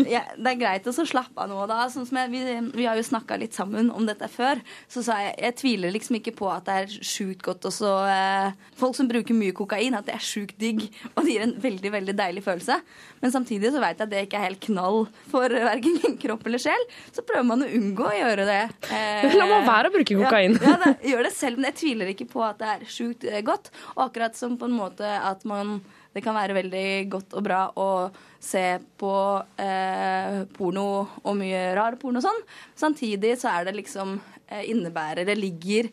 Ja, 0.08 0.24
det 0.34 0.54
er 0.54 0.58
greit 0.60 0.88
å 0.88 0.94
slappe 0.94 1.44
av 1.44 1.50
nå 1.50 1.66
da. 1.70 1.84
Sånn 1.92 2.06
som 2.08 2.18
jeg, 2.18 2.32
vi, 2.32 2.42
vi 2.74 2.88
har 2.88 2.98
jo 2.98 3.06
snakka 3.06 3.38
litt 3.40 3.54
sammen 3.56 3.90
om 3.94 4.06
dette 4.08 4.28
før. 4.32 4.60
Så 4.90 5.04
sa 5.06 5.18
jeg 5.22 5.32
jeg 5.42 5.56
tviler 5.58 5.92
liksom 5.94 6.18
ikke 6.18 6.34
på 6.36 6.48
at 6.52 6.66
det 6.68 6.76
er 6.82 6.96
sjukt 7.06 7.42
godt 7.44 7.66
også 7.70 7.92
eh, 8.10 8.58
Folk 8.78 8.96
som 8.98 9.08
bruker 9.10 9.36
mye 9.36 9.54
kokain, 9.54 9.94
at 9.94 10.08
det 10.08 10.16
er 10.16 10.24
sjukt 10.24 10.56
digg, 10.60 10.84
og 11.14 11.22
det 11.24 11.36
gir 11.36 11.44
en 11.46 11.54
veldig, 11.62 11.92
veldig 11.96 12.14
deilig 12.18 12.44
følelse. 12.46 12.78
Men 13.22 13.34
samtidig 13.34 13.72
så 13.74 13.82
vet 13.82 14.00
jeg 14.00 14.08
at 14.08 14.12
det 14.12 14.24
ikke 14.26 14.40
er 14.40 14.48
helt 14.48 14.62
knall 14.66 15.04
for 15.30 15.52
verken 15.52 15.98
kropp 16.22 16.46
eller 16.48 16.62
sjel. 16.62 16.86
Så 17.14 17.24
prøver 17.26 17.46
man 17.48 17.64
å 17.64 17.70
unngå 17.70 18.08
å 18.08 18.16
gjøre 18.16 18.46
det. 18.48 18.62
Eh, 18.90 19.36
La 19.40 19.48
meg 19.50 19.68
være 19.68 19.92
å 19.92 19.94
bruke 19.96 20.18
kokain. 20.24 20.58
Ja, 20.58 20.74
ja, 20.74 20.81
det, 20.84 21.10
gjør 21.12 21.26
det 21.26 21.32
selv, 21.34 21.58
men 21.58 21.70
jeg 21.70 21.78
tviler 21.80 22.12
ikke 22.12 22.28
på 22.30 22.44
at 22.46 22.60
det 22.60 22.70
er 22.74 22.86
sjukt 22.90 23.26
eh, 23.28 23.42
godt. 23.46 23.72
Og 23.96 24.06
akkurat 24.08 24.38
som 24.38 24.58
på 24.60 24.68
en 24.68 24.78
måte 24.78 25.08
at 25.08 25.44
man 25.48 25.80
Det 26.12 26.20
kan 26.20 26.34
være 26.36 26.52
veldig 26.52 27.08
godt 27.08 27.32
og 27.38 27.44
bra 27.46 27.60
å 27.80 28.10
se 28.36 28.76
på 29.00 29.12
eh, 29.56 30.42
porno 30.52 30.84
og 31.22 31.36
mye 31.38 31.62
rar 31.72 31.96
porno 31.96 32.20
og 32.20 32.26
sånn. 32.26 32.42
Samtidig 32.76 33.38
så 33.40 33.48
er 33.48 33.64
det 33.64 33.78
liksom 33.78 34.18
eh, 34.50 34.66
innebærer 34.68 35.24
Det 35.24 35.38
ligger 35.38 35.88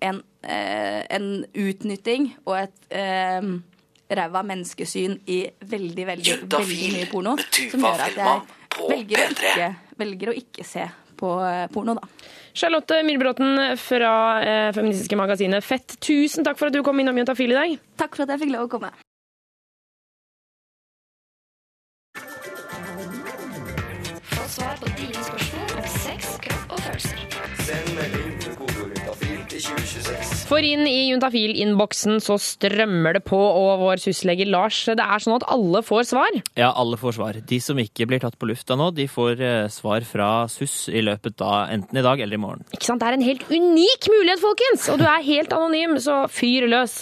en, 0.00 0.22
eh, 0.40 1.04
en 1.12 1.44
utnytting 1.52 2.30
og 2.46 2.56
et 2.62 2.88
eh, 2.88 3.50
ræva 4.16 4.42
menneskesyn 4.42 5.18
i 5.30 5.42
veldig, 5.60 6.06
veldig, 6.14 6.36
veldig 6.48 6.90
mye 6.96 7.08
porno. 7.10 7.36
Som 7.70 7.84
gjør 7.84 8.06
at 8.06 8.18
jeg 8.18 8.40
velger 8.88 9.22
å 9.22 9.30
ikke, 9.34 9.68
velger 10.00 10.32
å 10.32 10.36
ikke 10.40 10.66
se 10.66 10.86
på 11.20 11.34
eh, 11.44 11.66
porno, 11.72 11.98
da. 12.00 12.08
Charlotte 12.54 13.02
Myhrbråten 13.06 13.76
fra 13.80 14.14
eh, 14.42 14.72
feministiske 14.76 15.18
magasinet 15.18 15.64
Fett, 15.64 15.98
tusen 16.02 16.46
takk 16.46 16.58
for 16.58 16.70
at 16.70 16.76
du 16.76 16.82
kom 16.86 16.98
innom 17.00 17.18
Juntafil 17.20 17.54
i 17.54 17.58
dag. 17.58 17.78
Takk 18.00 18.18
for 18.18 18.26
at 18.26 18.34
jeg 18.34 18.46
fikk 18.46 18.56
lov 18.56 18.68
å 18.68 18.74
komme. 18.78 18.92
For 30.50 30.64
inn 30.66 30.82
i 30.90 31.12
Juntafil-innboksen 31.12 32.16
så 32.24 32.34
strømmer 32.42 33.14
det 33.14 33.20
på, 33.28 33.38
og 33.38 33.84
vår 33.84 34.00
syslege 34.02 34.48
Lars, 34.50 34.80
det 34.90 34.98
er 35.04 35.22
sånn 35.22 35.36
at 35.36 35.44
alle 35.46 35.78
får 35.86 36.08
svar. 36.08 36.38
Ja, 36.58 36.72
alle 36.74 36.98
får 36.98 37.14
svar. 37.20 37.36
De 37.46 37.58
som 37.62 37.78
ikke 37.78 38.08
blir 38.10 38.18
tatt 38.18 38.34
på 38.40 38.48
lufta 38.50 38.74
nå, 38.74 38.88
de 38.96 39.06
får 39.10 39.38
eh, 39.46 39.68
svar 39.70 40.02
fra 40.08 40.30
SUS 40.50 40.88
i 40.90 41.04
løpet 41.06 41.38
av 41.46 41.70
enten 41.70 42.00
i 42.00 42.02
dag 42.02 42.18
eller 42.24 42.34
i 42.34 42.40
morgen. 42.42 42.64
Ikke 42.74 42.88
sant? 42.88 42.98
Det 42.98 43.12
er 43.12 43.18
en 43.20 43.22
helt 43.28 43.44
unik 43.46 44.08
mulighet, 44.10 44.42
folkens! 44.42 44.88
Og 44.90 44.98
du 44.98 45.06
er 45.06 45.22
helt 45.28 45.54
anonym, 45.54 45.94
så 46.02 46.16
fyr 46.34 46.66
løs. 46.72 46.96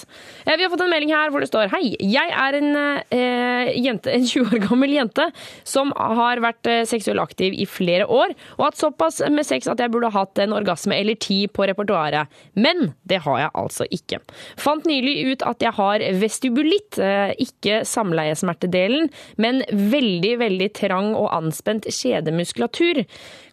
Eh, 0.45 0.53
Vi 0.61 0.67
har 0.67 0.75
fått 0.75 0.85
en 0.85 0.93
melding 0.93 1.15
her 1.17 1.33
hvor 1.33 1.41
det 1.41 1.49
står 1.49 1.73
Hei, 1.73 1.95
jeg 2.05 2.35
er 2.45 2.59
en, 2.61 2.71
eh, 3.17 3.73
jente, 3.81 4.13
en 4.13 4.29
20 4.35 4.45
år 4.59 4.65
gammel 4.69 4.93
jente 4.99 5.31
som 5.65 5.95
har 5.97 6.45
vært 6.45 6.69
eh, 6.69 6.83
seksuelt 6.93 7.25
aktiv 7.25 7.57
i 7.57 7.65
flere 7.65 8.05
år, 8.13 8.37
og 8.59 8.67
hatt 8.69 8.83
såpass 8.85 9.23
med 9.33 9.49
sex 9.49 9.73
at 9.73 9.81
jeg 9.81 9.97
burde 9.97 10.13
hatt 10.13 10.45
en 10.45 10.53
orgasme 10.61 11.01
eller 11.01 11.17
ti 11.17 11.47
på 11.49 11.65
repertoaret. 11.73 12.29
Men 12.61 12.93
det 13.09 13.23
har 13.25 13.38
jeg 13.43 13.53
altså 13.63 13.87
ikke. 13.95 14.21
Fant 14.61 14.87
nylig 14.89 15.17
ut 15.33 15.45
at 15.49 15.63
jeg 15.65 15.75
har 15.79 16.05
vestibulitt, 16.21 16.99
eh, 17.03 17.35
ikke 17.43 17.83
samleiesmertedelen, 17.89 19.11
men 19.37 19.63
veldig, 19.69 20.35
veldig 20.43 20.71
trang 20.77 21.13
og 21.19 21.31
anspent 21.35 21.89
kjedemuskulatur. 21.93 23.05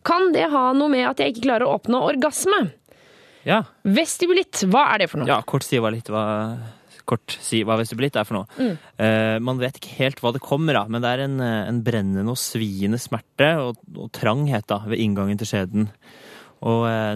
Kan 0.06 0.32
det 0.36 0.50
ha 0.54 0.70
noe 0.78 0.92
med 0.92 1.08
at 1.10 1.22
jeg 1.22 1.34
ikke 1.34 1.48
klarer 1.50 1.68
å 1.68 1.78
oppnå 1.80 2.02
orgasme? 2.06 2.68
Ja. 3.46 3.62
Vestibulitt, 3.86 4.66
hva 4.72 4.88
er 4.94 5.04
det 5.04 5.12
for 5.12 5.22
noe? 5.22 5.30
Ja, 5.30 5.42
kort 5.46 5.66
si 5.66 5.82
hva 5.82 5.94
litt 5.94 6.10
hva 6.12 6.26
Kort 7.06 7.36
si 7.38 7.60
hva 7.62 7.76
vestibulitt 7.78 8.16
er 8.18 8.26
for 8.26 8.40
noe. 8.40 8.48
Mm. 8.58 8.78
Uh, 8.98 9.36
man 9.46 9.60
vet 9.62 9.76
ikke 9.78 9.94
helt 10.00 10.22
hva 10.24 10.32
det 10.34 10.42
kommer 10.42 10.80
av, 10.80 10.88
men 10.90 11.04
det 11.04 11.12
er 11.12 11.22
en, 11.28 11.36
en 11.38 11.82
brennende 11.86 12.34
og 12.34 12.40
sviende 12.42 12.98
smerte 12.98 13.52
og, 13.62 13.78
og 13.94 14.10
tranghet 14.16 14.66
da, 14.72 14.80
ved 14.90 15.04
inngangen 15.04 15.38
til 15.38 15.52
skjeden. 15.52 15.86
Og 16.66 16.86
eh, 16.90 17.16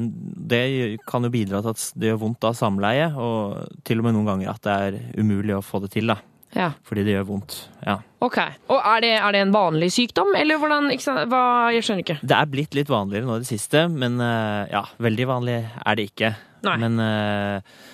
det 0.52 0.64
kan 1.08 1.24
jo 1.26 1.32
bidra 1.34 1.62
til 1.64 1.72
at 1.74 1.86
det 1.96 2.12
gjør 2.12 2.24
vondt 2.26 2.50
av 2.50 2.58
samleie, 2.58 3.12
og 3.16 3.80
til 3.88 4.02
og 4.02 4.10
med 4.10 4.18
noen 4.18 4.34
ganger 4.34 4.52
at 4.52 4.66
det 4.66 4.76
er 4.88 5.00
umulig 5.22 5.56
å 5.58 5.64
få 5.66 5.82
det 5.86 5.94
til, 5.96 6.12
da. 6.12 6.20
Ja. 6.58 6.72
Fordi 6.86 7.04
det 7.06 7.14
gjør 7.14 7.28
vondt. 7.28 7.56
Ja. 7.86 8.00
Ok. 8.26 8.40
Og 8.74 8.80
er 8.80 9.04
det, 9.06 9.12
er 9.22 9.36
det 9.36 9.44
en 9.46 9.54
vanlig 9.54 9.92
sykdom, 9.94 10.34
eller 10.38 10.58
hvordan? 10.62 10.90
Hva, 11.30 11.44
Jeg 11.76 11.86
skjønner 11.86 12.06
ikke. 12.06 12.18
Det 12.26 12.38
er 12.40 12.50
blitt 12.50 12.78
litt 12.78 12.90
vanligere 12.90 13.30
nå 13.30 13.38
i 13.38 13.44
det 13.46 13.52
siste, 13.52 13.86
men 13.94 14.18
eh, 14.24 14.66
ja, 14.74 14.84
veldig 15.02 15.30
vanlig 15.30 15.60
er 15.62 16.00
det 16.00 16.10
ikke. 16.10 16.34
Nei. 16.66 16.76
Men, 16.82 17.00
eh, 17.06 17.86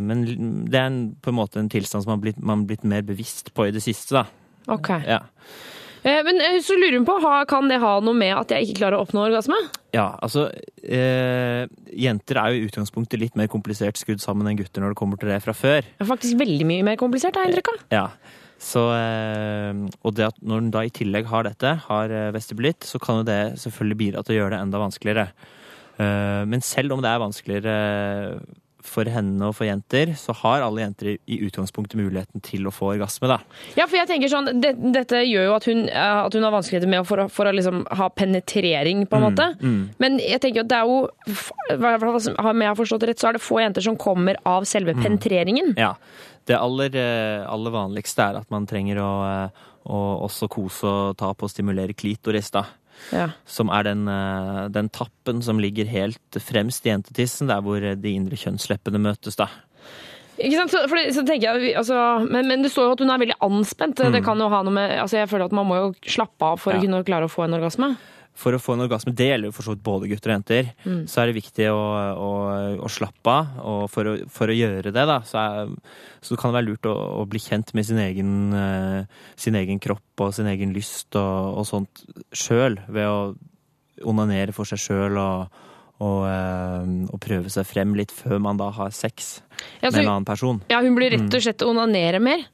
men 0.00 0.22
det 0.72 0.78
er 0.78 0.86
en, 0.86 1.02
på 1.20 1.32
en 1.32 1.36
måte 1.36 1.60
en 1.60 1.68
tilstand 1.68 2.04
som 2.04 2.14
man 2.14 2.20
har 2.20 2.24
blitt, 2.28 2.38
man 2.40 2.62
har 2.62 2.70
blitt 2.70 2.86
mer 2.88 3.02
bevisst 3.04 3.52
på 3.52 3.68
i 3.68 3.74
det 3.74 3.82
siste, 3.84 4.22
da. 4.22 4.24
Ok. 4.70 4.94
Ja. 5.04 5.24
Eh, 6.02 6.20
Men 6.24 6.40
eh, 6.40 6.58
så 6.64 6.76
lurer 6.78 6.98
hun 6.98 7.06
på, 7.08 7.18
kan 7.50 7.68
det 7.70 7.80
ha 7.82 7.92
noe 8.04 8.16
med 8.16 8.32
at 8.36 8.54
jeg 8.54 8.68
ikke 8.68 8.80
klarer 8.80 8.98
å 8.98 9.04
oppnå 9.04 9.26
orgasme? 9.26 9.58
Ja, 9.94 10.12
altså 10.22 10.46
eh, 10.86 11.64
Jenter 11.98 12.38
er 12.40 12.52
jo 12.54 12.60
i 12.60 12.68
utgangspunktet 12.68 13.20
litt 13.20 13.38
mer 13.38 13.50
komplisert 13.52 13.98
skrudd 14.00 14.22
sammen 14.22 14.48
enn 14.48 14.60
gutter 14.60 14.84
når 14.84 14.94
det 14.94 15.00
kommer 15.00 15.20
til 15.20 15.32
det 15.32 15.40
fra 15.44 15.56
før. 15.56 15.82
Det 15.82 16.06
er 16.06 16.12
faktisk 16.12 16.38
veldig 16.40 16.68
mye 16.68 16.86
mer 16.92 17.00
komplisert, 17.00 17.36
har 17.36 17.48
jeg 17.48 17.54
inntrykk 17.54 17.72
av. 17.74 17.82
Ja. 17.94 18.06
Så, 18.60 18.82
eh, 18.92 19.72
og 20.04 20.16
det 20.16 20.26
at 20.28 20.40
når 20.44 20.60
hun 20.60 20.72
da 20.74 20.84
i 20.84 20.92
tillegg 20.92 21.28
har 21.30 21.46
dette, 21.48 21.74
har 21.86 22.12
eh, 22.12 22.32
vestibulitt, 22.36 22.84
så 22.84 23.00
kan 23.00 23.22
jo 23.22 23.28
det 23.28 23.40
selvfølgelig 23.62 24.00
bidra 24.04 24.24
til 24.24 24.36
å 24.36 24.40
gjøre 24.42 24.54
det 24.56 24.64
enda 24.66 24.82
vanskeligere. 24.82 25.30
Eh, 25.96 26.42
men 26.48 26.64
selv 26.64 26.96
om 26.96 27.04
det 27.04 27.08
er 27.12 27.22
vanskeligere 27.24 27.76
for 28.82 29.04
henne 29.04 29.42
og 29.48 29.54
for 29.58 29.66
jenter, 29.68 30.14
så 30.16 30.32
har 30.42 30.62
alle 30.64 30.80
jenter 30.82 31.12
i, 31.14 31.38
utgangspunktet 31.46 31.98
muligheten 32.00 32.40
til 32.42 32.66
å 32.66 32.72
få 32.72 32.94
orgasme, 32.94 33.28
da. 33.28 33.38
Ja, 33.76 33.86
for 33.86 33.96
jeg 34.00 34.08
tenker 34.08 34.30
sånn, 34.32 34.48
det, 34.60 34.74
Dette 34.94 35.20
gjør 35.26 35.44
jo 35.50 35.54
at 35.56 35.68
hun, 35.70 35.82
eh, 35.88 36.18
at 36.24 36.32
hun 36.34 36.42
har 36.46 36.54
vanskeligheter 36.54 36.88
med 36.90 37.02
å, 37.02 37.06
for, 37.08 37.24
for 37.28 37.50
å 37.50 37.52
liksom 37.54 37.84
ha 38.00 38.08
penetrering, 38.08 39.06
på 39.10 39.16
en 39.20 39.26
måte. 39.28 39.48
mm. 39.60 39.80
Men 40.02 40.18
jeg 40.18 40.40
tenker 40.40 40.64
at 40.64 40.70
det 40.72 40.78
er 40.80 40.88
jo 40.88 41.10
Om 41.70 42.62
jeg 42.62 42.68
har 42.70 42.78
forstått 42.78 43.00
det 43.04 43.12
rett, 43.12 43.20
så 43.22 43.30
er 43.30 43.36
det 43.38 43.44
få 43.44 43.60
jenter 43.62 43.84
som 43.84 43.96
kommer 44.00 44.38
av 44.48 44.64
selve 44.68 44.90
Mm. 44.90 45.02
penetreringen. 45.04 45.74
Ja. 45.78 45.94
Det 46.46 46.56
aller, 46.58 46.90
eh, 46.96 47.46
aller 47.46 47.70
vanligste 47.70 48.18
er 48.24 48.38
at 48.40 48.50
man 48.50 48.66
trenger 48.66 48.96
å, 48.98 49.10
eh, 49.46 49.50
å 49.86 50.00
også 50.26 50.48
kose 50.50 50.84
og 50.84 51.16
ta 51.16 51.32
på 51.32 51.44
og 51.44 51.50
stimulere 51.50 51.94
klitoris, 51.94 52.50
da. 52.50 52.64
Ja. 53.12 53.30
Som 53.48 53.70
er 53.74 53.82
den, 53.88 54.06
eh, 54.08 54.68
den 54.68 54.88
tappen 54.88 55.42
som 55.42 55.58
ligger 55.58 55.88
helt 55.90 56.38
fremst 56.38 56.86
i 56.86 56.92
jentetissen, 56.92 57.48
der 57.50 57.60
hvor 57.64 57.80
de 57.80 58.12
indre 58.14 58.36
kjønnsleppene 58.36 59.00
møtes, 59.02 59.36
da. 59.40 59.48
Ikke 60.40 60.56
sant? 60.56 60.70
Så, 60.72 60.86
for 60.88 60.96
så 61.12 61.24
jeg, 61.36 61.74
altså, 61.76 61.96
men, 62.30 62.46
men 62.48 62.62
det 62.64 62.70
står 62.72 62.86
jo 62.88 62.92
at 62.94 63.02
hun 63.04 63.10
er 63.12 63.18
veldig 63.20 63.36
anspent. 63.44 63.96
Det 64.00 64.22
Mm. 64.22 64.24
kan 64.24 64.38
jo 64.40 64.48
ha 64.48 64.62
noe 64.62 64.72
med, 64.72 64.98
altså 64.98 65.18
Jeg 65.20 65.28
føler 65.28 65.44
at 65.50 65.52
man 65.52 65.66
må 65.68 65.76
jo 65.76 65.90
slappe 66.06 66.40
av 66.42 66.60
for 66.60 66.72
Ja. 66.72 66.78
å 66.78 66.82
kunne 66.82 67.04
klare 67.04 67.28
å 67.28 67.32
få 67.32 67.44
en 67.44 67.54
orgasme. 67.60 67.96
For 68.40 68.56
å 68.56 68.60
få 68.62 68.72
en 68.72 68.86
orgasme, 68.86 69.12
det 69.12 69.26
gjelder 69.28 69.50
jo 69.50 69.54
for 69.56 69.66
så 69.66 69.74
vidt 69.74 69.82
både 69.84 70.08
gutter 70.08 70.32
og 70.32 70.36
jenter, 70.38 70.70
Mm. 70.86 71.02
så 71.12 71.20
er 71.20 71.26
det 71.28 71.36
viktig 71.36 71.66
å, 71.68 71.80
å, 72.16 72.30
å 72.80 72.88
slappe 72.88 73.28
av. 73.34 73.50
Og 73.68 73.82
for 73.92 74.08
å, 74.08 74.14
for 74.32 74.48
å 74.48 74.56
gjøre 74.56 74.94
det, 74.96 75.04
da, 75.10 75.18
så, 75.28 75.42
er, 75.44 75.74
så 76.24 76.38
kan 76.40 76.50
det 76.54 76.58
være 76.60 76.68
lurt 76.70 76.88
å, 76.88 77.26
bli 77.28 77.38
kjent 77.44 77.74
med 77.76 77.84
sin 77.90 78.00
egen, 78.00 78.30
uh, 78.56 79.04
sin 79.36 79.58
egen 79.60 79.78
kropp 79.82 80.24
og 80.24 80.32
sin 80.36 80.48
egen 80.48 80.72
lyst 80.76 81.14
og, 81.20 81.60
og 81.60 81.68
sånt 81.68 82.04
sjøl, 82.32 82.80
ved 82.88 83.06
å 83.12 83.18
onanere 84.08 84.54
for 84.56 84.64
seg 84.64 84.80
sjøl 84.80 85.18
og, 85.20 85.58
og, 86.00 86.22
eh, 86.24 86.86
og 87.12 87.18
prøve 87.20 87.50
seg 87.52 87.66
frem 87.68 87.90
litt 87.98 88.08
før 88.16 88.38
man 88.40 88.56
da 88.56 88.70
har 88.72 88.94
sex 88.96 89.42
Ja, 89.82 89.90
med 89.90 89.98
en 90.00 90.08
annen 90.14 90.24
person. 90.24 90.62
Ja, 90.72 90.78
Hun 90.80 90.94
blir 90.96 91.12
rett 91.12 91.26
Mm. 91.26 91.34
og 91.36 91.42
slett 91.44 91.60
mm. 91.60 91.68
onanere 91.74 92.20
mer. 92.24 92.46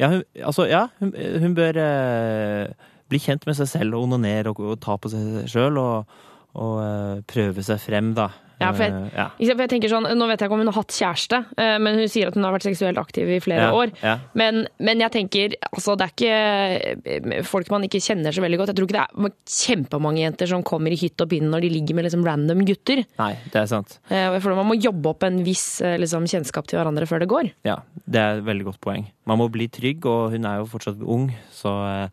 Ja, 0.00 0.08
hun, 0.14 0.22
altså, 0.40 0.64
ja, 0.70 0.86
hun, 1.02 1.12
hun 1.12 1.52
bør 1.58 1.76
eh, 1.82 2.72
bli 3.08 3.18
kjent 3.22 3.46
med 3.46 3.56
seg 3.58 3.68
selv 3.70 3.94
og 3.98 4.08
onanere 4.08 4.50
og, 4.54 4.60
og 4.74 4.80
ta 4.82 4.96
på 4.98 5.12
seg 5.12 5.44
sjøl. 5.52 5.78
Og, 5.82 6.18
og 6.56 6.74
uh, 6.80 7.22
prøve 7.28 7.60
seg 7.66 7.78
frem, 7.82 8.14
da. 8.16 8.30
Ja, 8.56 8.70
for 8.72 8.86
jeg, 8.86 8.92
Eh, 8.96 9.08
ja. 9.12 9.24
for 9.52 9.60
jeg 9.66 9.68
tenker 9.68 9.90
sånn, 9.92 10.06
Nå 10.16 10.24
vet 10.30 10.40
jeg 10.40 10.48
ikke 10.48 10.54
om 10.56 10.62
hun 10.62 10.70
har 10.70 10.78
hatt 10.78 10.94
kjæreste, 10.96 11.42
eh, 11.60 11.74
men 11.76 11.98
hun 12.00 12.08
sier 12.08 12.30
at 12.30 12.36
hun 12.38 12.46
har 12.46 12.54
vært 12.54 12.64
seksuelt 12.64 12.96
aktiv 12.96 13.28
i 13.28 13.36
flere 13.44 13.66
Ja, 13.66 13.74
år. 13.76 13.90
ja. 14.00 14.14
Men, 14.32 14.62
men 14.80 15.02
jeg 15.04 15.12
tenker, 15.12 15.56
altså 15.68 15.92
det 16.00 16.06
er 16.06 16.14
ikke 16.14 17.42
folk 17.44 17.68
man 17.74 17.84
ikke 17.84 18.00
kjenner 18.00 18.32
så 18.32 18.40
veldig 18.40 18.56
godt. 18.62 18.72
Jeg 18.72 18.78
tror 18.78 18.88
ikke 18.88 18.96
det 18.96 19.02
er 19.28 19.34
kjempemange 19.58 20.22
jenter 20.24 20.48
som 20.48 20.64
kommer 20.64 20.88
i 20.94 20.96
hytt 21.02 21.20
og 21.20 21.28
pine 21.34 21.50
når 21.52 21.66
de 21.66 21.72
ligger 21.74 21.98
med 22.00 22.08
liksom 22.08 22.24
random 22.24 22.64
gutter. 22.64 23.04
Nei, 23.20 23.30
det 23.52 23.60
er 23.60 23.68
sant. 23.74 23.98
Jeg 24.08 24.40
føler 24.40 24.56
Man 24.62 24.70
må 24.72 24.78
jobbe 24.80 25.12
opp 25.12 25.28
en 25.28 25.42
viss 25.44 25.66
liksom, 25.84 26.24
kjennskap 26.32 26.64
til 26.72 26.80
hverandre 26.80 27.04
før 27.12 27.26
det 27.26 27.28
går. 27.28 27.52
Ja, 27.68 27.82
det 28.08 28.22
er 28.24 28.40
et 28.40 28.48
veldig 28.48 28.70
godt 28.72 28.80
poeng. 28.88 29.04
Man 29.28 29.42
må 29.42 29.50
bli 29.52 29.68
trygg, 29.68 30.08
og 30.08 30.32
hun 30.32 30.48
er 30.48 30.62
jo 30.62 30.70
fortsatt 30.72 31.04
ung, 31.04 31.28
så, 31.52 31.76
eh, 31.92 32.08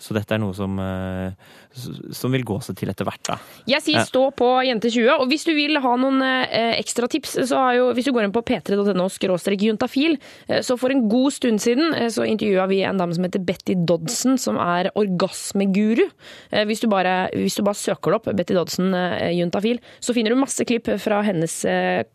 så 0.00 0.16
dette 0.16 0.34
er 0.34 0.40
noe 0.42 0.56
som, 0.56 0.78
eh, 0.80 1.32
som 1.72 2.32
vil 2.34 2.44
gå 2.46 2.56
seg 2.64 2.78
til 2.80 2.90
etter 2.90 3.06
hvert, 3.06 3.22
da. 3.28 3.36
Jeg 3.70 3.84
sier 3.84 4.06
stå 4.06 4.24
på 4.36 4.48
Jente20, 4.66 5.06
og 5.14 5.28
hvis 5.30 5.46
du 5.46 5.52
vil 5.54 5.78
ha 5.82 5.92
noen 6.00 6.22
eh, 6.24 6.74
ekstra 6.80 7.06
tips, 7.10 7.36
så 7.46 7.60
har 7.62 7.76
jo, 7.78 7.84
hvis 7.96 8.08
du 8.08 8.12
går 8.16 8.26
inn 8.26 8.34
på 8.34 8.42
p3.no 8.46 9.06
skråstrek 9.12 9.62
juntafil, 9.68 10.16
eh, 10.48 10.60
så 10.66 10.76
for 10.80 10.92
en 10.92 11.06
god 11.10 11.36
stund 11.36 11.62
siden 11.62 11.94
eh, 11.94 12.08
så 12.12 12.26
intervjua 12.26 12.66
vi 12.70 12.82
en 12.86 13.00
dame 13.00 13.14
som 13.16 13.26
heter 13.26 13.44
Betty 13.46 13.76
Dodson, 13.86 14.38
som 14.40 14.58
er 14.60 14.90
orgasmeguru. 14.98 16.06
Eh, 16.50 16.66
hvis, 16.68 16.82
du 16.82 16.90
bare, 16.90 17.30
hvis 17.36 17.58
du 17.58 17.64
bare 17.66 17.78
søker 17.78 18.16
det 18.16 18.20
opp, 18.20 18.30
Betty 18.40 18.56
Dodson 18.56 18.90
juntafil, 19.36 19.78
så 20.02 20.14
finner 20.16 20.34
du 20.34 20.40
masse 20.40 20.64
klipp 20.66 20.90
fra 21.00 21.20
hennes 21.26 21.54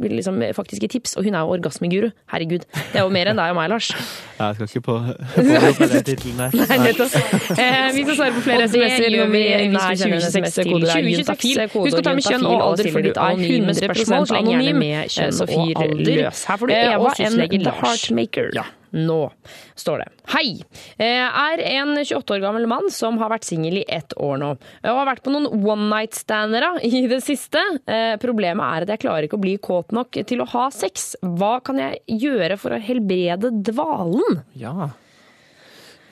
liksom, 0.04 0.42
faktiske 0.58 0.90
tips, 0.92 1.16
og 1.16 1.28
hun 1.28 1.38
er 1.38 1.46
jo 1.46 1.56
orgasmeguru. 1.56 2.12
Herregud, 2.34 2.68
det 2.68 3.00
er 3.00 3.06
jo 3.06 3.14
mer 3.14 3.32
enn 3.32 3.40
deg 3.40 3.56
og 3.56 3.60
meg, 3.60 3.72
Lars. 3.72 3.94
Ja, 4.36 4.52
jeg 4.52 4.58
skal 4.58 4.68
ikke 4.68 4.86
på, 4.90 4.98
på 5.80 5.90
den 5.92 6.06
tittelen 6.06 6.42
der. 6.44 6.56
Nei, 6.60 6.80
nettopp. 6.90 7.16
Eh, 7.56 7.90
vi 7.96 8.04
skal 8.04 8.18
svare 8.20 8.36
på 8.36 8.44
flere 8.44 8.68
SMS-er 8.68 9.16
når 9.16 9.32
vi 9.32 9.45
vi 9.46 9.68
hvis 9.70 9.76
nei, 9.76 9.90
du 9.94 10.02
sender 10.02 10.16
en 10.16 10.22
2026 10.22 10.36
SMS 10.36 10.58
er 10.58 10.64
2026, 10.64 11.76
Husk 11.86 12.00
å 12.00 12.04
ta 12.06 12.14
med 12.16 12.24
kjønn 12.30 12.46
og 12.50 12.62
alder, 12.70 12.92
for 12.92 13.02
du 13.02 13.12
er 13.12 13.36
100 13.36 13.78
spørsmål. 13.82 14.26
Sleng 14.32 14.50
gjerne 14.50 14.64
anonym. 14.66 14.80
med 14.80 15.14
kjønn 15.16 15.36
Eh, 15.36 15.46
og 15.46 15.84
alder. 15.86 16.24
Her 16.26 16.58
får 16.58 16.68
du 16.68 16.74
Eh, 16.74 16.90
Eva 16.96 17.06
og 17.06 17.20
N. 17.20 17.38
The 17.38 17.72
Heartmaker. 17.72 18.50
Heartmaker. 18.56 18.74
Nå 18.96 19.30
står 19.76 19.98
det. 20.00 20.08
Hei! 20.32 20.62
Eh, 20.98 21.28
Er 21.28 21.60
en 21.60 21.98
28 21.98 22.32
år 22.32 22.40
gammel 22.40 22.66
mann 22.66 22.90
som 22.90 23.18
har 23.20 23.28
vært 23.30 23.44
singel 23.44 23.82
i 23.82 23.86
ett 23.90 24.14
år 24.16 24.38
nå. 24.40 24.52
Og 24.86 24.86
har 25.02 25.06
vært 25.10 25.22
på 25.26 25.34
noen 25.34 25.50
one 25.68 25.90
night-standere 25.90 26.80
i 26.84 27.06
det 27.12 27.20
siste. 27.26 27.60
Eh, 27.88 28.16
Problemet 28.24 28.64
er 28.64 28.82
at 28.84 28.88
jeg 28.96 29.00
klarer 29.04 29.28
ikke 29.28 29.36
å 29.36 29.42
bli 29.44 29.58
kåt 29.58 29.92
nok 29.92 30.12
til 30.26 30.40
å 30.40 30.48
ha 30.48 30.70
sex. 30.72 31.16
Hva 31.22 31.62
kan 31.62 31.78
jeg 31.78 32.00
gjøre 32.08 32.58
for 32.58 32.72
å 32.72 32.80
helbrede 32.80 33.52
dvalen? 33.68 34.44
Ja. 34.56 34.92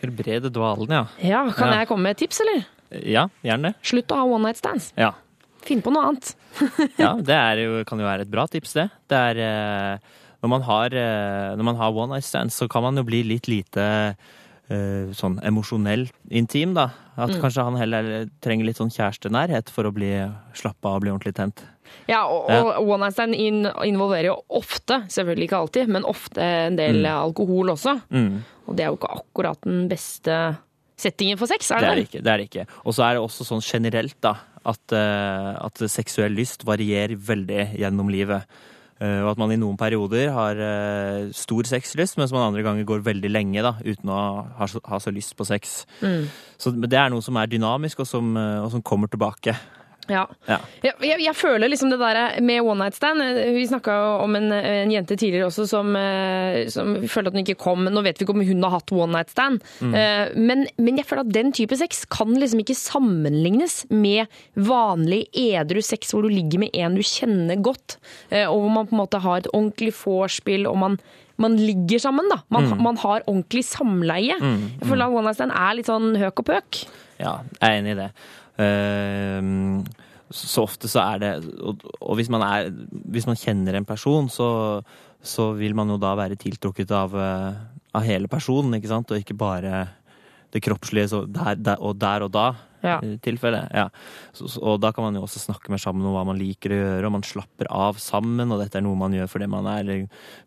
Helbrede 0.04 0.50
dvalen, 0.52 0.90
ja. 0.92 1.06
Ja, 1.24 1.50
Kan 1.52 1.72
Ja. 1.72 1.80
jeg 1.80 1.88
komme 1.88 2.04
med 2.04 2.12
et 2.12 2.18
tips, 2.28 2.42
eller? 2.42 2.66
Ja, 3.06 3.28
gjerne. 3.44 3.74
det. 3.74 3.76
Slutt 3.90 4.12
å 4.12 4.16
ha 4.22 4.24
one 4.26 4.44
night 4.50 4.58
stands. 4.58 4.92
Ja. 4.98 5.12
Finn 5.64 5.82
på 5.82 5.92
noe 5.96 6.10
annet. 6.12 6.34
Ja, 7.00 7.14
det 7.18 7.34
er 7.36 7.58
jo, 7.64 7.84
kan 7.88 8.00
jo 8.00 8.06
være 8.06 8.22
et 8.28 8.32
bra 8.32 8.46
tips, 8.52 8.74
det. 8.78 8.90
Det 9.10 9.18
er 9.18 9.40
eh, 9.42 9.98
Når 10.44 10.50
man 10.52 10.62
har, 10.68 10.94
eh, 10.94 11.56
når 11.56 11.64
man 11.64 11.76
har 11.80 11.92
one 11.96 12.14
night 12.18 12.26
stands, 12.28 12.58
så 12.60 12.68
kan 12.70 12.84
man 12.84 12.98
jo 13.00 13.04
bli 13.08 13.24
litt 13.24 13.48
lite 13.48 14.16
eh, 14.70 15.12
sånn 15.16 15.40
emosjonell 15.44 16.10
intim, 16.32 16.74
da. 16.76 16.90
At 17.18 17.30
Mm. 17.30 17.42
kanskje 17.42 17.64
han 17.64 17.76
heller 17.80 18.30
trenger 18.42 18.66
litt 18.66 18.78
sånn 18.78 18.92
kjærestenærhet 18.92 19.70
for 19.70 19.84
å 19.86 19.94
bli 19.94 20.12
slappa 20.54 20.90
av 20.90 20.96
og 20.96 21.02
bli 21.02 21.12
ordentlig 21.12 21.36
tent. 21.36 21.64
Ja, 22.08 22.26
og, 22.28 22.50
Ja. 22.50 22.62
og 22.80 22.88
one 22.90 23.00
night 23.06 23.14
stand 23.14 23.36
in, 23.36 23.66
involverer 23.84 24.26
jo 24.32 24.38
ofte, 24.50 25.04
selvfølgelig 25.08 25.48
ikke 25.50 25.60
alltid, 25.62 25.88
men 25.90 26.04
ofte 26.04 26.42
en 26.42 26.76
del 26.76 27.04
Mm. 27.04 27.12
alkohol 27.24 27.70
også. 27.76 28.02
Mm. 28.12 28.44
Og 28.68 28.76
det 28.76 28.84
er 28.86 28.90
jo 28.92 28.98
ikke 28.98 29.16
akkurat 29.20 29.62
den 29.62 29.88
beste 29.90 30.58
settingen 31.04 31.40
for 31.40 31.52
sex, 31.52 31.72
er 31.72 31.84
Det 31.84 31.90
det 31.90 31.96
det 31.96 32.06
ikke. 32.10 32.24
det 32.24 32.34
er 32.34 32.42
det 32.42 32.50
ikke. 32.50 32.68
Og 32.84 32.96
så 32.96 33.08
er 33.08 33.16
det 33.16 33.24
også 33.24 33.48
sånn 33.48 33.64
generelt 33.64 34.18
da, 34.24 34.38
at, 34.64 34.96
eh, 34.96 35.50
at 35.60 35.84
seksuell 35.92 36.36
lyst 36.38 36.64
varierer 36.68 37.18
veldig 37.20 37.74
gjennom 37.82 38.12
livet. 38.14 38.48
Eh, 39.04 39.20
og 39.24 39.34
at 39.34 39.42
man 39.42 39.52
i 39.52 39.60
noen 39.60 39.78
perioder 39.80 40.32
har 40.32 40.60
eh, 40.64 41.30
stor 41.36 41.68
sexlyst, 41.68 42.18
mens 42.22 42.34
man 42.36 42.48
andre 42.48 42.64
ganger 42.66 42.88
går 42.88 43.04
veldig 43.04 43.32
lenge 43.32 43.64
da, 43.66 43.76
uten 43.84 44.12
å 44.14 44.20
ha 44.58 44.68
så, 44.70 44.82
ha 44.88 45.00
så 45.04 45.12
lyst 45.12 45.36
på 45.36 45.48
sex. 45.50 45.84
Mm. 46.02 46.28
Så 46.58 46.74
det 46.80 47.00
er 47.00 47.12
noe 47.12 47.26
som 47.26 47.38
er 47.42 47.52
dynamisk, 47.52 48.06
og 48.06 48.10
som, 48.10 48.36
og 48.38 48.70
som 48.72 48.86
kommer 48.86 49.12
tilbake. 49.12 49.58
Ja. 50.10 50.26
Ja. 50.50 50.58
Jeg, 50.84 50.94
jeg, 51.02 51.20
jeg 51.24 51.36
føler 51.36 51.70
liksom 51.72 51.90
det 51.94 52.00
der 52.02 52.42
med 52.44 52.62
one 52.62 52.84
night 52.84 52.96
stand 52.98 53.22
eh, 53.24 53.54
Vi 53.56 53.68
snakka 53.70 53.94
om 54.24 54.36
en, 54.36 54.50
en 54.52 54.92
jente 54.92 55.16
tidligere 55.16 55.48
også 55.48 55.64
som, 55.70 55.96
eh, 55.96 56.68
som 56.74 56.96
følte 57.08 57.32
at 57.32 57.38
hun 57.38 57.44
ikke 57.46 57.56
kom. 57.62 57.86
Nå 57.88 58.04
vet 58.04 58.20
vi 58.20 58.26
ikke 58.28 58.36
om 58.36 58.44
hun 58.44 58.64
har 58.68 58.76
hatt 58.80 58.92
one 58.92 59.14
night 59.16 59.30
stand, 59.32 59.62
Mm. 59.80 59.94
Eh, 59.96 60.34
men, 60.36 60.66
men 60.78 60.98
jeg 61.00 61.06
føler 61.08 61.24
at 61.24 61.34
den 61.34 61.52
type 61.56 61.76
sex 61.80 62.04
kan 62.12 62.34
liksom 62.36 62.60
ikke 62.64 62.76
sammenlignes 62.76 63.86
med 63.90 64.28
vanlig 64.60 65.26
edru 65.38 65.82
sex 65.84 66.12
hvor 66.14 66.24
du 66.26 66.32
ligger 66.34 66.62
med 66.64 66.76
en 66.76 66.96
du 66.98 67.02
kjenner 67.06 67.60
godt, 67.64 67.98
eh, 68.30 68.46
og 68.48 68.64
hvor 68.66 68.72
man 68.76 68.88
på 68.90 68.96
en 68.98 69.02
måte 69.04 69.22
har 69.24 69.42
et 69.44 69.50
ordentlig 69.54 69.94
vorspiel, 70.04 70.68
og 70.70 70.78
man 70.84 71.00
man 71.42 71.56
ligger 71.58 71.98
sammen, 71.98 72.28
da. 72.30 72.38
Man, 72.54 72.68
Mm. 72.70 72.82
man 72.86 72.98
har 73.02 73.24
ordentlig 73.26 73.64
samleie. 73.66 74.36
Mm, 74.40 74.68
Jeg 74.80 74.88
føler 74.88 75.06
at 75.08 75.12
one 75.18 75.24
night 75.26 75.36
stand 75.40 75.52
er 75.52 75.74
litt 75.74 75.88
sånn 75.90 76.14
høk 76.22 76.40
og 76.40 76.46
pøk. 76.46 76.84
Ja, 77.20 77.40
jeg 77.60 77.70
er 77.72 77.80
enig 77.82 77.92
i 77.96 77.98
det. 78.04 78.12
Eh, 78.62 79.42
så 80.34 80.66
ofte 80.66 80.90
så 80.90 81.02
er 81.04 81.22
det 81.22 81.32
Og, 81.62 82.16
hvis, 82.18 82.30
man 82.30 82.44
er, 82.46 82.72
hvis 82.90 83.28
man 83.30 83.38
kjenner 83.38 83.78
en 83.78 83.86
person, 83.86 84.30
så, 84.30 84.82
så 85.22 85.52
vil 85.58 85.76
man 85.78 85.90
jo 85.94 86.00
da 86.02 86.14
være 86.18 86.40
tiltrukket 86.42 86.94
av, 86.94 87.14
eh, 87.18 87.60
av 87.94 88.08
hele 88.08 88.30
personen, 88.32 88.78
ikke 88.78 88.92
sant? 88.92 89.14
Og 89.14 89.22
ikke 89.22 89.38
bare 89.38 89.88
det 90.54 90.62
kroppslige 90.62 91.26
der, 91.34 91.58
der, 91.58 91.82
og 91.82 91.98
der 92.02 92.26
og 92.26 92.34
da. 92.34 92.48
Ja. 92.84 92.98
tilfelle. 93.24 93.64
Ja. 93.74 93.88
Så, 94.36 94.50
så, 94.52 94.62
og 94.62 94.82
da 94.84 94.92
kan 94.96 95.08
man 95.08 95.16
jo 95.18 95.24
også 95.24 95.42
snakke 95.42 95.72
mer 95.72 95.82
sammen 95.82 96.06
om 96.08 96.16
hva 96.18 96.26
man 96.28 96.40
liker 96.40 96.74
å 96.74 96.80
gjøre, 96.80 97.08
og 97.08 97.16
man 97.16 97.26
slapper 97.28 97.70
av 97.72 98.00
sammen, 98.04 98.52
og 98.52 98.60
dette 98.62 98.80
er 98.80 98.86
noe 98.86 99.00
man 99.00 99.16
gjør 99.16 99.32
fordi 99.32 99.48
man 99.52 99.70
er 99.72 99.92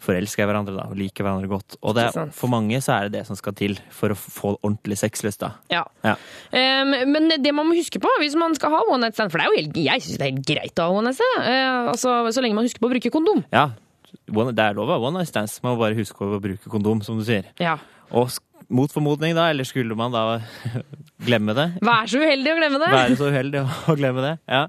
forelska 0.04 0.44
i 0.44 0.48
hverandre 0.50 0.76
da, 0.76 0.88
og 0.92 1.00
liker 1.00 1.26
hverandre 1.26 1.50
godt. 1.50 1.78
Og 1.82 1.96
det, 1.96 2.10
for 2.36 2.52
mange 2.52 2.80
så 2.84 2.98
er 2.98 3.08
det 3.08 3.20
det 3.20 3.24
som 3.30 3.38
skal 3.38 3.56
til 3.56 3.78
for 3.94 4.12
å 4.12 4.18
få 4.18 4.54
ordentlig 4.58 5.00
sexlyst, 5.00 5.42
da. 5.42 5.54
Ja. 5.72 5.82
Ja. 6.04 6.16
Um, 6.52 6.94
men 7.14 7.32
det 7.42 7.54
man 7.56 7.68
må 7.70 7.78
huske 7.78 8.00
på 8.02 8.12
hvis 8.20 8.36
man 8.38 8.54
skal 8.58 8.74
ha 8.74 8.84
one 8.86 9.06
night 9.06 9.16
stand, 9.18 9.32
for 9.32 9.40
det 9.40 9.46
er 9.48 9.52
jo 9.54 9.62
helt, 9.62 9.80
jeg 9.86 10.04
syns 10.04 10.20
det 10.20 10.28
er 10.28 10.32
helt 10.34 10.46
greit 10.52 10.82
å 10.82 10.90
ha 10.90 11.00
one 11.00 11.10
night 11.10 11.20
stand, 11.20 11.42
uh, 11.48 11.90
altså, 11.94 12.20
så 12.36 12.44
lenge 12.44 12.58
man 12.58 12.68
husker 12.68 12.82
på 12.82 12.90
å 12.90 12.94
bruke 12.94 13.12
kondom. 13.14 13.42
Ja, 13.54 13.70
one, 14.32 14.54
det 14.56 14.64
er 14.64 14.76
lov 14.76 14.90
å 14.90 14.96
ha 14.96 15.08
one 15.08 15.20
night 15.20 15.30
stands. 15.30 15.58
Man 15.64 15.76
må 15.76 15.82
bare 15.84 15.98
huske 15.98 16.26
å 16.26 16.40
bruke 16.42 16.72
kondom, 16.72 17.02
som 17.06 17.18
du 17.18 17.24
sier. 17.26 17.48
Ja. 17.62 17.78
Og 18.14 18.30
mot 18.68 18.90
formodning, 18.92 19.34
da, 19.38 19.48
eller 19.52 19.64
skulle 19.68 19.94
man 19.98 20.14
da 20.14 20.40
glemme 21.26 21.54
det, 21.56 21.68
Vær 21.86 22.08
så 22.10 22.18
uheldig 22.22 22.52
å 22.54 22.60
glemme 22.60 22.80
det! 22.82 22.92
være 22.94 23.18
så 23.18 23.28
uheldig 23.32 23.60
å 23.64 23.94
glemme 23.98 24.24
det, 24.24 24.32
ja, 24.50 24.62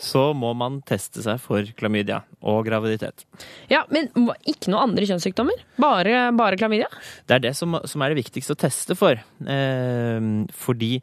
så 0.00 0.22
må 0.34 0.50
man 0.58 0.80
teste 0.88 1.22
seg 1.22 1.38
for 1.42 1.68
klamydia 1.78 2.22
og 2.42 2.64
graviditet. 2.66 3.22
Ja, 3.70 3.84
Men 3.94 4.08
ikke 4.50 4.72
noen 4.72 4.88
andre 4.90 5.06
kjønnssykdommer? 5.06 5.60
Bare, 5.80 6.32
bare 6.34 6.58
klamydia? 6.58 6.88
Det 7.28 7.36
er 7.36 7.44
det 7.46 7.52
som, 7.56 7.76
som 7.86 8.02
er 8.02 8.10
det 8.10 8.18
viktigste 8.24 8.56
å 8.56 8.60
teste 8.64 8.96
for. 8.98 9.20
Eh, 9.46 10.26
fordi 10.50 10.96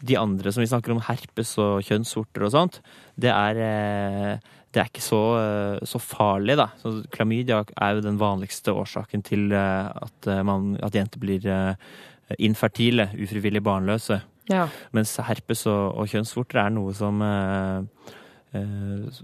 de 0.00 0.16
andre 0.16 0.52
som 0.54 0.62
vi 0.64 0.70
snakker 0.70 0.94
om, 0.94 1.02
herpes 1.10 1.52
og 1.60 1.82
kjønnssorter 1.84 2.46
og 2.48 2.54
sånt, 2.54 2.80
det 3.20 3.34
er, 3.34 3.60
eh, 3.68 4.56
det 4.74 4.82
er 4.82 4.90
ikke 4.90 5.04
så, 5.04 5.20
eh, 5.40 5.86
så 5.88 6.00
farlig, 6.02 6.58
da. 6.60 6.68
Så 6.82 7.00
klamydia 7.14 7.62
er 7.80 7.96
jo 7.96 8.04
den 8.04 8.18
vanligste 8.20 8.74
årsaken 8.76 9.24
til 9.24 9.52
eh, 9.52 9.88
at, 9.88 10.28
eh, 10.28 10.42
man, 10.44 10.74
at 10.84 10.96
jenter 10.96 11.22
blir 11.22 11.46
infertile, 12.38 13.08
ufrivillig 13.16 13.62
barnløse. 13.64 14.20
Ja. 14.52 14.66
Mens 14.92 15.16
herpes 15.24 15.64
og, 15.66 15.96
og 15.96 16.12
kjønnsvorter 16.12 16.66
er 16.66 16.72
noe 16.72 16.94
som 16.96 17.24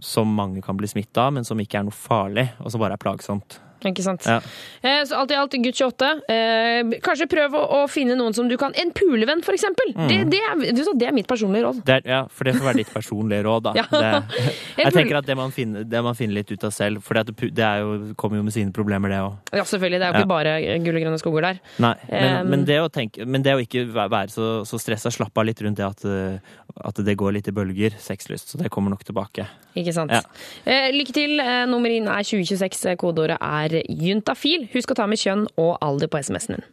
som 0.05 0.29
mange 0.37 0.61
kan 0.61 0.77
bli 0.77 0.85
smitta 0.85 1.23
av, 1.27 1.31
men 1.33 1.47
som 1.49 1.57
ikke 1.57 1.79
er 1.79 1.87
noe 1.87 1.97
farlig, 1.97 2.45
og 2.61 2.69
som 2.69 2.83
bare 2.83 2.99
er 2.99 3.01
plagsomt. 3.01 3.57
Ikke 3.93 4.05
sant? 4.07 4.27
Ja. 4.29 4.39
Eh, 4.81 5.03
så 5.09 5.19
alt 5.21 5.33
i 5.35 5.39
alt, 5.39 5.57
gutt 5.65 5.81
28. 5.81 6.11
Eh, 6.31 6.95
kanskje 7.05 7.29
prøv 7.31 7.57
å, 7.59 7.63
å 7.79 7.81
finne 7.91 8.17
noen 8.19 8.37
som 8.37 8.49
du 8.51 8.57
kan 8.61 8.75
En 8.81 8.91
pulevenn, 8.95 9.43
for 9.45 9.57
eksempel. 9.57 9.93
Mm. 9.95 10.09
Det, 10.11 10.19
det, 10.33 10.41
er, 10.41 10.63
du 10.77 10.83
det 10.99 11.09
er 11.09 11.17
mitt 11.17 11.29
personlige 11.31 11.67
råd. 11.67 11.83
Er, 11.89 12.05
ja, 12.09 12.21
for 12.31 12.49
det 12.49 12.57
får 12.59 12.69
være 12.71 12.83
ditt 12.83 12.93
personlige 12.95 13.45
råd, 13.47 13.71
da. 13.71 13.75
Ja. 13.85 14.21
Det, 14.25 14.55
jeg 14.81 14.93
tenker 14.95 15.19
at 15.21 15.27
det 15.29 15.37
man 15.39 15.53
finner, 15.55 15.85
det 15.87 16.01
man 16.05 16.17
finner 16.19 16.39
litt 16.41 16.51
ut 16.51 16.65
av 16.67 16.73
selv, 16.75 17.03
for 17.05 17.17
det, 17.17 17.51
det 17.55 17.69
jo, 17.81 17.95
kommer 18.21 18.41
jo 18.41 18.47
med 18.47 18.55
sine 18.55 18.73
problemer, 18.75 19.13
det 19.13 19.21
òg. 19.25 19.37
Ja, 19.55 19.65
selvfølgelig. 19.69 20.01
Det 20.01 20.07
er 20.07 20.13
jo 20.15 20.23
ikke 20.23 20.33
bare 20.33 20.55
gull 20.85 20.99
og 20.99 21.05
grønne 21.07 21.21
skoger 21.21 21.49
der. 21.49 21.61
Nei, 21.85 21.95
men, 22.09 22.35
Um, 22.35 22.51
men, 22.51 22.65
det 22.67 22.77
å 22.83 22.91
tenke, 22.93 23.25
men 23.29 23.45
det 23.45 23.55
å 23.55 23.61
ikke 23.63 23.85
være 23.93 24.33
så, 24.33 24.49
så 24.69 24.79
stressa, 24.81 25.13
slappe 25.15 25.41
av 25.41 25.47
litt 25.49 25.61
rundt 25.65 25.79
det 25.79 25.87
at, 25.87 26.05
eh, 26.09 26.55
at 26.83 26.99
det 27.07 27.15
går 27.19 27.37
litt 27.37 27.49
i 27.51 27.55
bølger, 27.55 27.95
sexlyst. 28.03 28.51
Så 28.51 28.59
det 28.59 28.71
kommer 28.75 28.91
nok 28.91 29.05
tilbake. 29.07 29.47
Ikke 29.79 29.95
sant. 29.95 30.15
Ja. 30.15 30.23
Eh, 30.67 30.91
lykke 30.95 31.15
til. 31.15 31.39
Eh, 31.41 31.65
nummer 31.71 31.93
inn 31.93 32.09
er 32.11 32.27
2026. 32.27 32.97
Kodeordet 33.01 33.39
er 33.39 33.81
juntafil. 33.89 34.69
Husk 34.75 34.95
å 34.95 34.99
ta 34.99 35.07
med 35.11 35.23
kjønn 35.23 35.47
og 35.55 35.77
alder 35.85 36.11
på 36.11 36.19
SMS-en 36.19 36.59
din. 36.59 36.67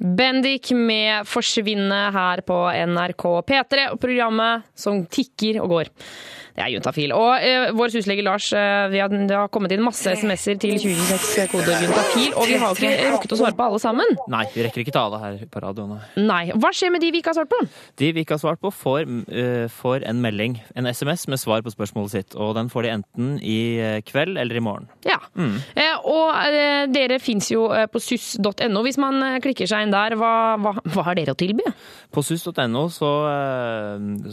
Bendik 0.00 0.70
med 0.72 1.26
'Forsvinne' 1.28 2.12
her 2.12 2.40
på 2.40 2.56
NRK 2.72 3.42
P3, 3.44 3.90
og 3.92 4.00
programmet 4.00 4.62
som 4.74 5.04
tikker 5.04 5.60
og 5.60 5.68
går. 5.68 5.90
Jeg 6.60 6.66
er 6.66 6.74
juntafil. 6.76 7.14
Og 7.16 7.30
eh, 7.40 7.70
vår 7.76 7.94
huslege 7.96 8.24
Lars, 8.24 8.50
eh, 8.52 8.86
vi 8.92 9.00
har, 9.00 9.08
det 9.08 9.36
har 9.36 9.48
kommet 9.52 9.72
inn 9.72 9.82
masse 9.84 10.12
SMS-er 10.20 10.58
til 10.60 10.76
2026 10.76 11.48
kodeord 11.54 11.86
juntafil, 11.86 12.34
og 12.36 12.48
vi 12.50 12.58
har 12.60 12.74
jo 12.74 12.76
ikke 12.76 13.12
rukket 13.14 13.34
å 13.34 13.38
svare 13.40 13.56
på 13.56 13.68
alle 13.70 13.80
sammen. 13.82 14.16
Nei, 14.32 14.44
vi 14.52 14.64
rekker 14.66 14.84
ikke 14.84 14.94
ta 14.94 15.06
alle 15.08 15.20
her 15.22 15.38
på 15.50 15.62
radioen. 15.64 15.96
Nei. 16.20 16.42
Hva 16.60 16.72
skjer 16.76 16.92
med 16.92 17.04
de 17.04 17.12
vi 17.14 17.22
ikke 17.22 17.32
har 17.32 17.40
svart 17.40 17.52
på? 17.52 17.60
De 18.00 18.10
vi 18.16 18.24
ikke 18.24 18.36
har 18.36 18.42
svart 18.42 18.60
på, 18.60 18.72
får, 18.74 19.08
eh, 19.32 19.64
får 19.72 20.04
en 20.10 20.20
melding, 20.20 20.58
en 20.76 20.90
SMS 20.90 21.26
med 21.32 21.40
svar 21.40 21.64
på 21.64 21.72
spørsmålet 21.72 22.14
sitt. 22.16 22.36
Og 22.36 22.52
den 22.58 22.68
får 22.72 22.86
de 22.86 22.92
enten 22.98 23.32
i 23.40 23.60
eh, 23.80 24.00
kveld 24.06 24.36
eller 24.40 24.60
i 24.60 24.64
morgen. 24.64 24.90
Ja. 25.08 25.18
Mm. 25.38 25.56
Eh, 25.80 25.96
og 26.10 26.34
eh, 26.50 26.84
dere 26.92 27.20
fins 27.22 27.50
jo 27.54 27.68
på 27.70 28.02
suss.no. 28.02 28.84
Hvis 28.84 29.00
man 29.00 29.40
klikker 29.40 29.68
seg 29.70 29.86
inn 29.86 29.94
der, 29.94 30.18
hva, 30.20 30.34
hva, 30.60 30.76
hva 30.84 31.08
har 31.08 31.16
dere 31.16 31.32
å 31.32 31.40
tilby? 31.40 31.64
På 32.12 32.24
suss.no 32.26 32.86
så, 32.92 33.10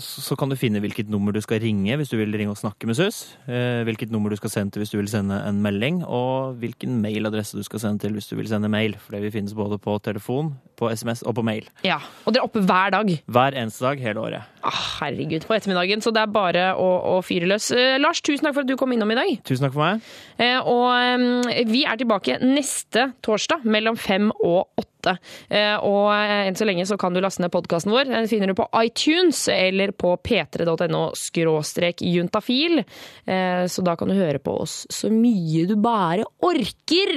så 0.02 0.38
kan 0.40 0.52
du 0.52 0.58
finne 0.60 0.82
hvilket 0.84 1.12
nummer 1.14 1.36
du 1.36 1.42
skal 1.44 1.62
ringe 1.64 1.98
hvis 1.98 2.12
du 2.12 2.16
vil 2.20 2.36
ringe 2.38 2.53
og 2.53 2.59
snakke 2.59 2.89
med 2.89 2.97
SUS, 2.97 3.38
eh, 3.47 3.84
hvilket 3.88 4.11
nummer 4.13 4.34
du 4.34 4.38
skal 4.39 4.51
sende 4.53 4.74
til 4.74 4.84
hvis 4.84 4.93
du 4.93 4.97
vil 4.99 5.09
sende 5.11 5.38
en 5.47 5.61
melding, 5.63 6.03
og 6.05 6.57
hvilken 6.61 6.99
mailadresse 7.03 7.57
du 7.57 7.63
skal 7.65 7.84
sende 7.84 8.03
til 8.03 8.18
hvis 8.18 8.30
du 8.30 8.36
vil 8.39 8.49
sende 8.49 8.70
mail. 8.70 8.97
For 8.99 9.15
det 9.15 9.24
vil 9.26 9.36
finnes 9.38 9.55
både 9.57 9.80
på 9.82 9.97
telefon, 10.03 10.55
på 10.78 10.91
SMS 10.93 11.24
og 11.24 11.38
på 11.38 11.45
mail. 11.45 11.70
Ja. 11.86 11.99
Og 12.26 12.34
dere 12.34 12.43
er 12.43 12.49
oppe 12.49 12.65
hver 12.65 12.93
dag? 12.97 13.13
Hver 13.26 13.57
eneste 13.57 13.86
dag 13.86 14.01
hele 14.01 14.20
året. 14.22 14.57
Ah, 14.68 14.80
herregud, 14.99 15.45
på 15.47 15.55
ettermiddagen. 15.55 16.01
Så 16.03 16.11
det 16.11 16.24
er 16.26 16.34
bare 16.34 16.65
å, 16.76 16.88
å 17.15 17.22
fyre 17.24 17.47
løs. 17.47 17.70
Eh, 17.72 17.95
Lars, 18.03 18.20
tusen 18.26 18.43
takk 18.49 18.57
for 18.57 18.65
at 18.65 18.72
du 18.72 18.76
kom 18.80 18.91
innom 18.91 19.13
i 19.13 19.20
dag. 19.20 19.32
Tusen 19.47 19.63
takk 19.68 19.78
for 19.78 19.86
meg. 19.86 20.11
Eh, 20.43 20.59
og 20.59 20.91
eh, 20.91 21.63
vi 21.70 21.86
er 21.88 21.99
tilbake 22.01 22.39
neste 22.43 23.11
torsdag 23.24 23.63
mellom 23.68 23.95
fem 23.99 24.28
og 24.36 24.68
åtte. 24.76 25.13
Eh, 25.53 25.78
og 25.88 26.09
enn 26.11 26.57
så 26.57 26.65
lenge 26.68 26.84
så 26.89 26.97
kan 26.99 27.15
du 27.15 27.22
laste 27.24 27.39
ned 27.39 27.53
podkasten 27.53 27.93
vår. 27.93 28.09
Den 28.11 28.28
finner 28.28 28.51
du 28.51 28.57
på 28.57 28.65
iTunes 28.82 29.45
eller 29.53 29.93
på 29.95 30.11
p3.no 30.20 31.03
skråstrek 31.15 32.03
juntafil. 32.03 32.82
Eh, 33.24 33.63
så 33.72 33.86
da 33.88 33.95
kan 33.95 34.11
du 34.11 34.18
høre 34.18 34.41
på 34.43 34.57
oss 34.65 34.82
så 34.91 35.07
mye 35.13 35.63
du 35.70 35.78
bare 35.80 36.28
orker. 36.43 37.13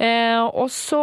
Eh, 0.00 0.40
og 0.46 0.70
så 0.72 1.02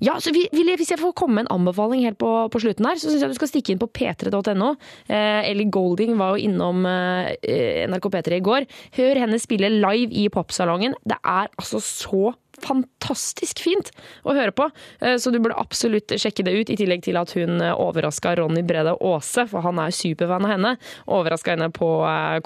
Ja, 0.00 0.16
så 0.22 0.32
vil 0.32 0.48
jeg, 0.48 0.78
hvis 0.80 0.94
jeg 0.94 1.00
får 1.02 1.12
komme 1.18 1.40
med 1.42 1.48
en 1.50 1.58
anbefaling 1.58 2.06
helt 2.06 2.18
på, 2.22 2.30
på 2.48 2.62
slutten 2.62 2.86
her, 2.88 2.96
så 2.96 3.10
syns 3.10 3.26
jeg 3.26 3.34
du 3.34 3.36
skal 3.36 3.50
stikke 3.52 3.74
inn 3.74 3.82
på 3.82 3.90
p3.no. 4.00 4.72
Eh, 5.10 5.50
Ellie 5.50 5.70
Golding 5.72 6.14
var 6.20 6.36
jo 6.36 6.46
innom 6.46 6.86
eh, 6.86 7.86
NRK 7.90 8.10
P3 8.14 8.38
i 8.38 8.44
går. 8.46 8.68
Hør 8.98 9.24
henne 9.24 9.40
spille 9.42 9.72
live 9.80 10.14
i 10.14 10.28
popsalongen. 10.32 10.94
Det 11.02 11.18
er 11.18 11.50
altså 11.50 11.82
så 11.82 12.30
fantastisk 12.60 13.62
fint 13.64 13.88
å 14.26 14.34
høre 14.36 14.52
på, 14.52 14.66
Eh, 15.00 15.16
så 15.16 15.30
du 15.32 15.38
burde 15.40 15.58
absolutt 15.58 16.12
sjekke 16.20 16.44
det 16.44 16.52
ut. 16.52 16.70
I 16.70 16.76
tillegg 16.76 17.02
til 17.04 17.16
at 17.16 17.32
hun 17.36 17.60
overraska 17.60 18.34
Ronny 18.38 18.62
Brede 18.66 18.92
Aase, 19.00 19.46
for 19.48 19.64
han 19.64 19.78
er 19.80 19.94
superfan 19.94 20.44
av 20.44 20.52
henne. 20.54 20.72
Overraska 21.06 21.54
henne 21.54 21.70
på 21.72 21.88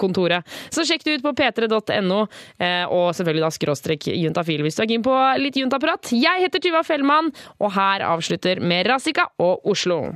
kontoret. 0.01 0.45
Så 0.73 0.85
sjekk 0.87 1.03
det 1.05 1.17
ut 1.17 1.25
på 1.25 1.33
p3.no, 1.37 2.21
eh, 2.59 2.85
og 2.85 3.11
selvfølgelig 3.17 3.45
da 3.45 3.51
skråstrek 3.57 4.07
juntafil 4.13 4.63
hvis 4.65 4.79
du 4.79 4.85
er 4.85 4.91
keen 4.93 5.05
på 5.05 5.17
litt 5.41 5.59
juntaprat. 5.59 6.13
Jeg 6.15 6.45
heter 6.45 6.63
Tuva 6.63 6.85
Fellmann, 6.87 7.33
og 7.59 7.75
her 7.75 8.05
avslutter 8.07 8.63
med 8.63 8.87
Razika 8.89 9.29
og 9.41 9.67
Oslo. 9.67 10.15